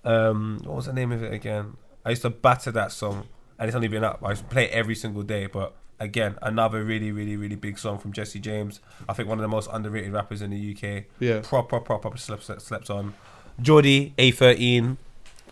Um, 0.06 0.62
what 0.64 0.76
was 0.78 0.86
the 0.86 0.94
name 0.94 1.12
of 1.12 1.22
it 1.22 1.34
again? 1.34 1.76
I 2.06 2.12
used 2.12 2.22
to 2.22 2.30
batter 2.30 2.72
that 2.72 2.91
song, 2.94 3.28
and 3.60 3.68
it's 3.68 3.76
only 3.76 3.90
been 3.90 4.04
up. 4.06 4.20
I 4.24 4.30
used 4.30 4.44
to 4.44 4.48
play 4.49 4.66
it 4.66 4.72
every 4.72 4.95
single 4.95 5.24
day. 5.24 5.48
But 5.48 5.76
again, 5.99 6.38
another 6.41 6.84
really, 6.84 7.11
really, 7.11 7.38
really 7.38 7.56
big 7.56 7.78
song 7.78 7.98
from 7.98 8.14
Jesse 8.14 8.40
James. 8.40 8.80
I 9.07 9.14
think 9.14 9.28
one 9.28 9.38
of 9.38 9.41
the 9.41 9.48
most 9.48 9.69
underrated 9.72 10.14
rappers 10.14 10.41
in 10.41 10.52
the 10.52 10.72
UK. 10.76 11.06
Yeah. 11.19 11.41
Proper, 11.41 11.80
proper, 11.80 11.99
proper 11.99 12.18
slept, 12.18 12.44
slept, 12.44 12.61
slept 12.61 12.90
on. 12.90 13.14
Jordy, 13.61 14.14
A13. 14.18 14.98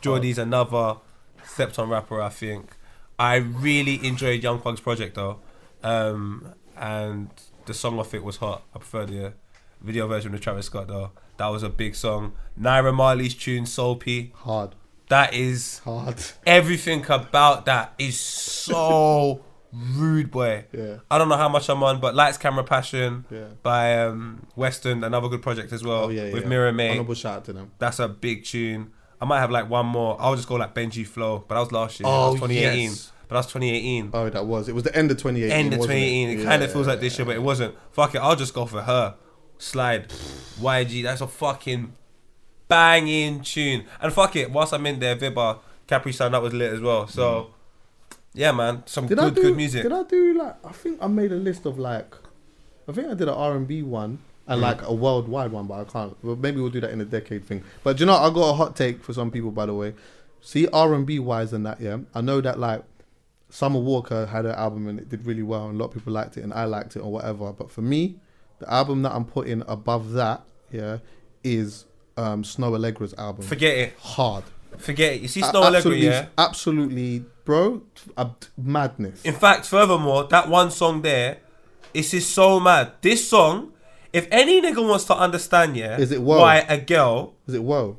Geordie's 0.01 0.37
another 0.37 0.97
slept 1.45 1.79
on 1.79 1.89
rapper. 1.89 2.21
I 2.21 2.29
think. 2.29 2.75
I 3.17 3.35
really 3.35 4.05
enjoyed 4.05 4.43
Young 4.43 4.59
Thug's 4.59 4.81
project 4.81 5.15
though, 5.15 5.39
um, 5.83 6.53
and 6.77 7.29
the 7.65 7.73
song 7.73 7.97
off 7.97 8.13
it 8.13 8.23
was 8.23 8.37
hot. 8.37 8.63
I 8.75 8.79
prefer 8.79 9.05
the 9.05 9.33
video 9.81 10.07
version 10.07 10.33
of 10.33 10.41
Travis 10.41 10.65
Scott 10.65 10.87
though. 10.87 11.11
That 11.37 11.47
was 11.47 11.63
a 11.63 11.69
big 11.69 11.95
song. 11.95 12.33
Naira 12.59 12.93
Marley's 12.93 13.33
tune 13.33 13.65
Soapy. 13.65 14.33
Hard. 14.35 14.75
That 15.09 15.33
is 15.33 15.79
hard. 15.79 16.21
Everything 16.45 17.05
about 17.09 17.65
that 17.65 17.93
is 17.97 18.19
so 18.19 19.41
rude, 19.95 20.31
boy. 20.31 20.65
Yeah. 20.71 20.97
I 21.09 21.17
don't 21.17 21.29
know 21.29 21.37
how 21.37 21.49
much 21.49 21.69
I'm 21.69 21.81
on, 21.83 21.99
but 21.99 22.15
Lights, 22.15 22.37
Camera, 22.37 22.63
Passion 22.63 23.25
Yeah. 23.29 23.45
by 23.63 23.99
um, 24.03 24.45
Western, 24.55 25.03
another 25.03 25.27
good 25.29 25.41
project 25.41 25.71
as 25.73 25.83
well. 25.83 26.05
Oh, 26.05 26.09
yeah, 26.09 26.31
with 26.33 26.43
yeah. 26.43 26.49
Mirror 26.49 26.71
May. 26.73 26.91
Honorable 26.91 27.13
shout 27.15 27.37
out 27.37 27.45
to 27.45 27.53
them. 27.53 27.71
That's 27.79 27.99
a 27.99 28.07
big 28.07 28.43
tune. 28.45 28.91
I 29.21 29.25
might 29.25 29.39
have 29.39 29.51
like 29.51 29.69
one 29.69 29.85
more. 29.85 30.17
I'll 30.19 30.35
just 30.35 30.47
go 30.47 30.55
like 30.55 30.75
Benji 30.75 31.05
Flow, 31.07 31.43
but 31.47 31.55
that 31.55 31.61
was 31.61 31.71
last 31.71 31.99
year. 31.99 32.05
that 32.09 32.13
Oh, 32.15 32.31
was 32.31 32.41
2018. 32.41 32.81
yes. 32.89 33.11
But 33.27 33.35
that's 33.35 33.47
2018. 33.47 34.11
Oh, 34.13 34.29
that 34.29 34.45
was. 34.45 34.69
It 34.69 34.75
was 34.75 34.83
the 34.83 34.95
end 34.95 35.09
of 35.09 35.17
2018. 35.17 35.51
End 35.65 35.73
of 35.73 35.79
2018. 35.79 36.29
It, 36.29 36.37
Yeah, 36.39 36.45
kind 36.49 36.61
of 36.63 36.71
feels 36.71 36.85
like 36.87 36.99
this 36.99 37.17
year, 37.17 37.25
but 37.25 37.35
it 37.35 37.41
wasn't. 37.41 37.73
Fuck 37.91 38.13
it. 38.15 38.19
I'll 38.19 38.35
just 38.35 38.53
go 38.53 38.65
for 38.65 38.81
her. 38.83 39.15
Slide. 39.57 40.09
YG. 40.59 41.01
That's 41.03 41.21
a 41.21 41.27
fucking 41.27 41.93
banging 42.67 43.41
tune. 43.41 43.85
And 44.01 44.13
fuck 44.13 44.35
it. 44.35 44.51
Whilst 44.51 44.73
I'm 44.73 44.85
in 44.85 44.99
there, 44.99 45.15
Vibba, 45.15 45.59
Capri 45.87 46.11
Sun, 46.11 46.33
that 46.33 46.41
was 46.41 46.53
lit 46.53 46.73
as 46.73 46.81
well. 46.81 47.07
So, 47.07 47.51
yeah, 48.35 48.51
man. 48.51 48.83
Some 48.85 49.07
Did 49.07 49.17
good, 49.17 49.35
do, 49.35 49.41
good 49.41 49.57
music. 49.57 49.83
Did 49.83 49.91
I 49.91 50.03
do 50.03 50.37
like? 50.37 50.55
I 50.65 50.71
think 50.71 50.99
I 51.01 51.07
made 51.07 51.31
a 51.31 51.35
list 51.35 51.65
of 51.65 51.79
like. 51.79 52.13
I 52.87 52.91
think 52.91 53.07
I 53.07 53.15
did 53.15 53.27
an 53.27 53.33
R 53.33 53.55
and 53.55 53.67
B 53.67 53.81
one 53.81 54.19
and 54.47 54.59
Mm. 54.59 54.63
like 54.63 54.81
a 54.83 54.93
worldwide 54.93 55.51
one, 55.51 55.65
but 55.65 55.75
I 55.79 55.83
can't. 55.85 56.15
Well, 56.23 56.35
maybe 56.35 56.61
we'll 56.61 56.69
do 56.69 56.81
that 56.81 56.91
in 56.91 57.01
a 57.01 57.05
decade 57.05 57.45
thing. 57.45 57.63
But 57.83 57.97
do 57.97 58.01
you 58.01 58.05
know, 58.05 58.15
I 58.15 58.29
got 58.29 58.49
a 58.49 58.53
hot 58.53 58.75
take 58.75 59.03
for 59.03 59.13
some 59.13 59.31
people, 59.31 59.49
by 59.51 59.65
the 59.65 59.73
way. 59.73 59.95
See 60.41 60.67
R 60.67 60.93
and 60.93 61.05
B 61.05 61.17
wise 61.17 61.51
and 61.53 61.65
that, 61.65 61.81
yeah. 61.81 61.97
I 62.13 62.21
know 62.21 62.41
that 62.41 62.59
like 62.59 62.83
Summer 63.49 63.79
Walker 63.79 64.27
had 64.27 64.45
an 64.45 64.51
album 64.53 64.87
and 64.87 64.99
it 64.99 65.09
did 65.09 65.25
really 65.25 65.41
well, 65.41 65.67
and 65.67 65.75
a 65.75 65.83
lot 65.83 65.87
of 65.87 65.93
people 65.95 66.13
liked 66.13 66.37
it, 66.37 66.43
and 66.43 66.53
I 66.53 66.65
liked 66.65 66.95
it 66.95 66.99
or 66.99 67.11
whatever. 67.11 67.51
But 67.53 67.71
for 67.71 67.81
me, 67.81 68.19
the 68.59 68.71
album 68.71 69.01
that 69.03 69.13
I'm 69.13 69.25
putting 69.25 69.63
above 69.67 70.11
that, 70.13 70.43
yeah, 70.71 70.97
is 71.43 71.85
um, 72.17 72.43
Snoh 72.43 72.77
Aalegra's 72.77 73.13
album. 73.15 73.45
Forget 73.45 73.77
it. 73.77 73.93
Hard. 73.99 74.43
Forget 74.77 75.13
it. 75.13 75.21
You 75.21 75.27
see 75.27 75.41
Snoh 75.41 75.63
Aalegra, 75.63 75.75
absolutely, 75.77 76.05
yeah? 76.05 76.25
absolutely, 76.37 77.25
bro, 77.43 77.83
madness. 78.57 79.23
In 79.23 79.33
fact, 79.33 79.65
furthermore, 79.65 80.25
that 80.25 80.49
one 80.49 80.71
song 80.71 81.01
there, 81.01 81.37
it's 81.93 82.11
just 82.11 82.31
so 82.31 82.59
mad. 82.59 82.93
This 83.01 83.27
song, 83.27 83.73
if 84.13 84.27
any 84.31 84.61
nigga 84.61 84.87
wants 84.87 85.05
to 85.05 85.15
understand, 85.15 85.75
yeah, 85.75 85.97
Is 85.97 86.11
it 86.11 86.21
whoa? 86.21 86.39
why 86.39 86.65
a 86.67 86.77
girl 86.77 87.33
Is 87.47 87.53
it 87.53 87.63
whoa? 87.63 87.97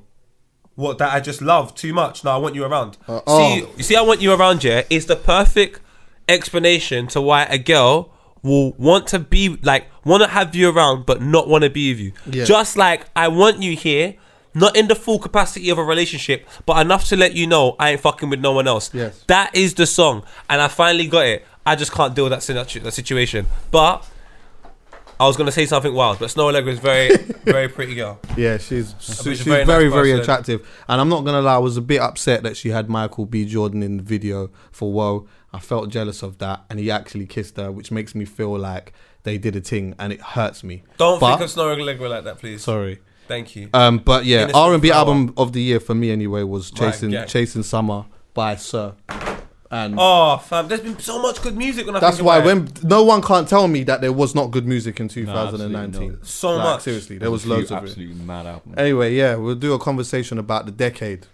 what 0.77 0.99
that 0.99 1.13
I 1.13 1.21
just 1.21 1.43
love 1.43 1.75
too 1.75 1.93
much. 1.93 2.23
No, 2.23 2.31
I 2.31 2.37
want 2.37 2.55
you 2.55 2.65
around. 2.65 2.99
Uh, 3.09 3.19
see, 3.19 3.23
oh. 3.27 3.71
you 3.77 3.83
see, 3.83 3.97
I 3.97 4.03
want 4.03 4.21
you 4.21 4.33
around. 4.33 4.63
Yeah, 4.63 4.83
is 4.89 5.07
the 5.07 5.17
perfect 5.17 5.81
explanation 6.29 7.07
to 7.09 7.21
why 7.21 7.45
a 7.45 7.59
girl 7.59 8.13
will 8.43 8.73
want 8.73 9.07
to 9.09 9.19
be 9.19 9.59
like 9.63 9.87
want 10.05 10.23
to 10.23 10.29
have 10.29 10.55
you 10.55 10.71
around, 10.71 11.07
but 11.07 11.21
not 11.21 11.49
want 11.49 11.65
to 11.65 11.71
be 11.71 11.93
with 11.93 12.01
you. 12.01 12.13
Yeah. 12.31 12.45
Just 12.45 12.77
like 12.77 13.07
I 13.17 13.29
want 13.29 13.63
you 13.63 13.75
here. 13.75 14.15
Not 14.57 14.75
in 14.77 14.89
the 14.89 14.95
full 14.95 15.19
capacity 15.19 15.69
of 15.71 15.79
a 15.79 15.85
relationship, 15.85 16.49
but 16.65 16.81
enough 16.85 17.05
to 17.11 17.17
let 17.17 17.35
you 17.35 17.47
know 17.47 17.77
I 17.79 17.91
ain't 17.93 18.01
fucking 18.01 18.31
with 18.31 18.41
no 18.41 18.53
one 18.53 18.67
else. 18.67 18.93
Yes. 18.95 19.23
That 19.29 19.55
is 19.55 19.75
the 19.75 19.87
song, 19.87 20.25
and 20.51 20.61
I 20.61 20.69
finally 20.69 21.07
got 21.07 21.27
it. 21.27 21.47
I 21.65 21.77
just 21.77 21.93
can't 21.93 22.15
deal 22.15 22.25
with 22.25 22.33
that, 22.33 22.43
situ- 22.43 22.81
that 22.81 22.93
situation. 22.93 23.47
But 23.71 24.05
I 25.19 25.27
was 25.27 25.37
gonna 25.37 25.53
say 25.53 25.67
something 25.67 25.93
wild, 25.95 26.19
but 26.19 26.29
Snoh 26.31 26.51
Aalegra 26.53 26.69
is 26.69 26.79
very, 26.79 27.17
very 27.45 27.69
pretty 27.69 27.95
girl. 27.95 28.19
Yeah, 28.37 28.59
she's 28.59 28.95
she's 28.99 29.41
a 29.43 29.45
very 29.45 29.65
very 29.65 29.89
very, 29.89 30.11
nice 30.13 30.19
person. 30.19 30.21
attractive. 30.21 30.69
And 30.89 31.01
I'm 31.01 31.09
not 31.09 31.25
gonna 31.25 31.41
lie, 31.43 31.55
I 31.55 31.59
was 31.59 31.77
a 31.77 31.83
bit 31.83 32.01
upset 32.01 32.43
that 32.43 32.57
she 32.57 32.69
had 32.71 32.89
Michael 32.89 33.27
B. 33.27 33.45
Jordan 33.47 33.83
in 33.83 33.97
the 33.99 34.03
video 34.03 34.51
for 34.73 34.93
Whoa. 34.93 35.27
I 35.53 35.59
felt 35.59 35.89
jealous 35.89 36.23
of 36.23 36.37
that, 36.39 36.65
and 36.69 36.79
he 36.79 36.91
actually 36.91 37.27
kissed 37.27 37.57
her, 37.57 37.73
which 37.73 37.91
makes 37.91 38.15
me 38.15 38.25
feel 38.27 38.59
like 38.59 38.93
they 39.23 39.39
did 39.39 39.57
a 39.57 39.61
thing, 39.61 39.95
and 39.99 40.13
it 40.13 40.21
hurts 40.21 40.63
me. 40.63 40.83
Don't 40.99 41.19
But- 41.19 41.39
think 41.39 41.51
of 41.51 41.57
Snoh 41.57 41.75
Aalegra 41.77 42.09
like 42.11 42.25
that, 42.25 42.39
please. 42.39 42.63
Sorry. 42.63 43.01
Thank 43.29 43.57
you. 43.57 43.69
Um, 43.75 43.99
but 43.99 44.25
yeah, 44.25 44.51
R 44.55 44.73
and 44.73 44.83
B 44.83 44.91
album 44.91 45.33
of 45.37 45.53
the 45.53 45.61
year 45.63 45.81
for 45.81 45.95
me 45.95 46.11
anyway 46.11 46.43
was 46.43 46.71
Chasing 46.71 47.11
yeah. 47.11 47.25
Chasing 47.25 47.63
Summer 47.63 48.05
by 48.35 48.57
Sir. 48.57 48.95
And 49.69 49.97
Oh, 49.99 50.37
fam, 50.39 50.69
there's 50.69 50.81
been 50.81 50.97
so 51.01 51.21
much 51.21 51.43
good 51.43 51.57
music 51.57 51.87
when 51.87 51.97
I 51.97 52.01
that's 52.01 52.19
think 52.19 52.27
why 52.29 52.37
about 52.39 52.49
it. 52.49 52.55
when 52.83 52.89
no 52.89 53.03
one 53.03 53.21
can't 53.21 53.49
tell 53.49 53.67
me 53.67 53.83
that 53.85 54.01
there 54.01 54.13
was 54.13 54.33
not 54.33 54.53
good 54.53 54.65
music 54.65 55.01
in 55.01 55.09
2019. 55.09 56.09
not. 56.13 56.25
So 56.27 56.51
Like, 56.55 56.63
much. 56.65 56.83
Seriously, 56.83 57.19
there 57.19 57.33
was 57.33 57.43
few 57.43 57.51
loads 57.53 57.73
of 57.73 57.79
it. 57.79 57.89
absolutely 57.89 58.15
mad 58.25 58.47
albums. 58.47 58.77
Anyway, 58.79 59.15
yeah, 59.15 59.35
we'll 59.35 59.57
do 59.57 59.75
a 59.75 59.79
conversation 59.81 60.39
about 60.39 60.67
the 60.67 60.73
decade. 60.73 61.27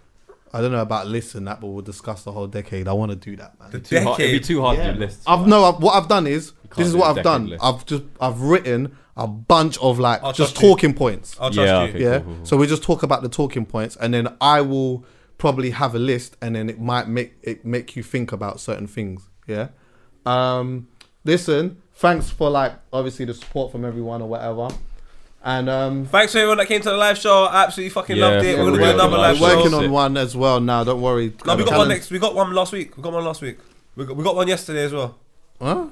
I 0.51 0.61
don't 0.61 0.71
know 0.71 0.81
about 0.81 1.07
lists 1.07 1.35
and 1.35 1.47
that, 1.47 1.61
but 1.61 1.67
we'll 1.67 1.81
discuss 1.83 2.23
the 2.23 2.31
whole 2.31 2.47
decade. 2.47 2.87
I 2.87 2.93
want 2.93 3.11
to 3.11 3.15
do 3.15 3.35
that, 3.37 3.59
man. 3.59 3.69
The 3.71 3.79
Too 3.79 3.99
hard, 4.01 4.19
it'd 4.19 4.41
be 4.41 4.45
too 4.47 4.61
hard 4.61 4.77
Yeah. 4.79 4.87
to 4.87 4.93
do 4.93 4.99
lists. 4.99 5.23
I've 5.27 5.45
no. 5.47 5.65
I've, 5.65 5.81
what 5.81 5.93
I've 5.95 6.07
done 6.07 6.25
is 6.25 6.51
can't 6.51 6.62
this 6.75 6.87
is 6.87 6.95
what 6.95 7.15
I've 7.17 7.23
done. 7.23 7.47
list. 7.49 7.63
I've 7.63 7.85
just 7.85 8.03
I've 8.21 8.41
written 8.41 8.95
a 9.15 9.27
bunch 9.27 9.77
of 9.77 9.99
like 9.99 10.23
I'll 10.23 10.33
just 10.33 10.55
trust 10.55 10.63
you. 10.63 10.69
talking 10.69 10.93
points. 10.93 11.35
I'll 11.39 11.51
trust 11.51 11.67
Yeah, 11.67 11.83
you. 11.83 11.89
okay. 11.89 12.01
yeah. 12.03 12.11
cool, 12.19 12.25
cool, 12.25 12.35
cool. 12.37 12.45
So 12.45 12.57
we 12.57 12.67
just 12.67 12.83
talk 12.83 13.03
about 13.03 13.21
the 13.21 13.29
talking 13.29 13.65
points, 13.65 13.95
and 13.97 14.13
then 14.13 14.27
I 14.41 14.61
will 14.61 15.05
probably 15.37 15.71
have 15.71 15.93
a 15.95 15.99
list, 15.99 16.35
and 16.41 16.55
then 16.55 16.69
it 16.69 16.79
might 16.79 17.07
make 17.07 17.33
it 17.43 17.63
make 17.65 17.95
you 17.95 18.03
think 18.03 18.31
about 18.31 18.59
certain 18.59 18.87
things. 18.87 19.29
Yeah. 19.47 19.67
Um. 20.25 20.87
Listen. 21.25 21.77
Thanks 21.95 22.29
for 22.29 22.49
like 22.49 22.73
obviously 22.91 23.25
the 23.25 23.33
support 23.33 23.71
from 23.71 23.85
everyone 23.85 24.21
or 24.21 24.27
whatever, 24.27 24.69
and 25.43 25.69
um. 25.69 26.05
Thanks 26.05 26.31
to 26.33 26.39
everyone 26.39 26.57
that 26.57 26.65
came 26.67 26.81
to 26.81 26.89
the 26.89 26.97
live 26.97 27.17
show. 27.19 27.43
I 27.45 27.63
absolutely 27.63 27.91
fucking 27.91 28.17
Yeah, 28.17 28.27
loved 28.27 28.45
it. 28.45 28.57
We're 28.57 28.65
gonna 28.65 28.77
real. 28.77 28.87
do 28.87 28.93
another 28.93 29.11
We're 29.11 29.17
live 29.19 29.39
We're 29.41 29.49
show. 29.49 29.57
working 29.57 29.73
on 29.75 29.91
one 29.91 30.17
as 30.17 30.35
well 30.35 30.59
now. 30.59 30.83
Don't 30.83 31.01
worry. 31.01 31.33
No, 31.45 31.55
we 31.55 31.63
got 31.63 31.69
Callum- 31.69 31.77
one 31.77 31.87
next. 31.89 32.09
We 32.09 32.17
got 32.19 32.33
one 32.35 32.51
last 32.53 32.71
week. 32.73 32.97
We 32.97 33.03
got 33.03 33.13
one 33.13 33.23
last 33.23 33.41
week. 33.41 33.59
We 33.95 34.05
got, 34.05 34.15
we 34.17 34.23
got 34.23 34.35
one 34.35 34.47
yesterday 34.47 34.85
as 34.85 34.91
well. 34.93 35.17
Huh? 35.61 35.85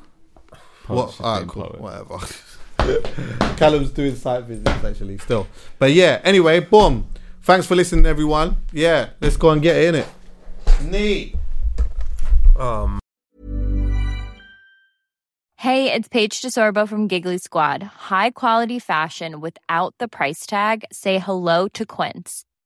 Poets 0.91 1.19
What? 1.19 1.25
Alright, 1.27 1.47
being 1.47 1.49
cool. 1.49 1.75
Whatever. 1.79 3.55
Callum's 3.57 3.91
doing 3.91 4.15
site 4.15 4.43
visits 4.43 4.69
actually 4.83 5.17
still. 5.19 5.47
But 5.79 5.93
yeah, 5.93 6.19
anyway, 6.23 6.59
boom. 6.59 7.07
Thanks 7.43 7.65
for 7.65 7.75
listening, 7.75 8.05
everyone. 8.05 8.57
Yeah, 8.71 9.09
let's 9.19 9.37
go 9.37 9.49
and 9.49 9.61
get 9.61 9.77
in 9.83 9.95
it. 9.95 10.07
Neat. 10.83 11.35
Um, 12.57 12.99
Hey, 15.61 15.93
it's 15.93 16.07
Paige 16.07 16.41
DeSorbo 16.41 16.87
from 16.87 17.07
Giggly 17.07 17.37
Squad. 17.37 17.83
High 17.83 18.31
quality 18.31 18.79
fashion 18.79 19.41
without 19.41 19.93
the 19.99 20.07
price 20.07 20.47
tag. 20.47 20.85
Say 20.91 21.19
hello 21.19 21.67
to 21.67 21.85
Quince. 21.85 22.45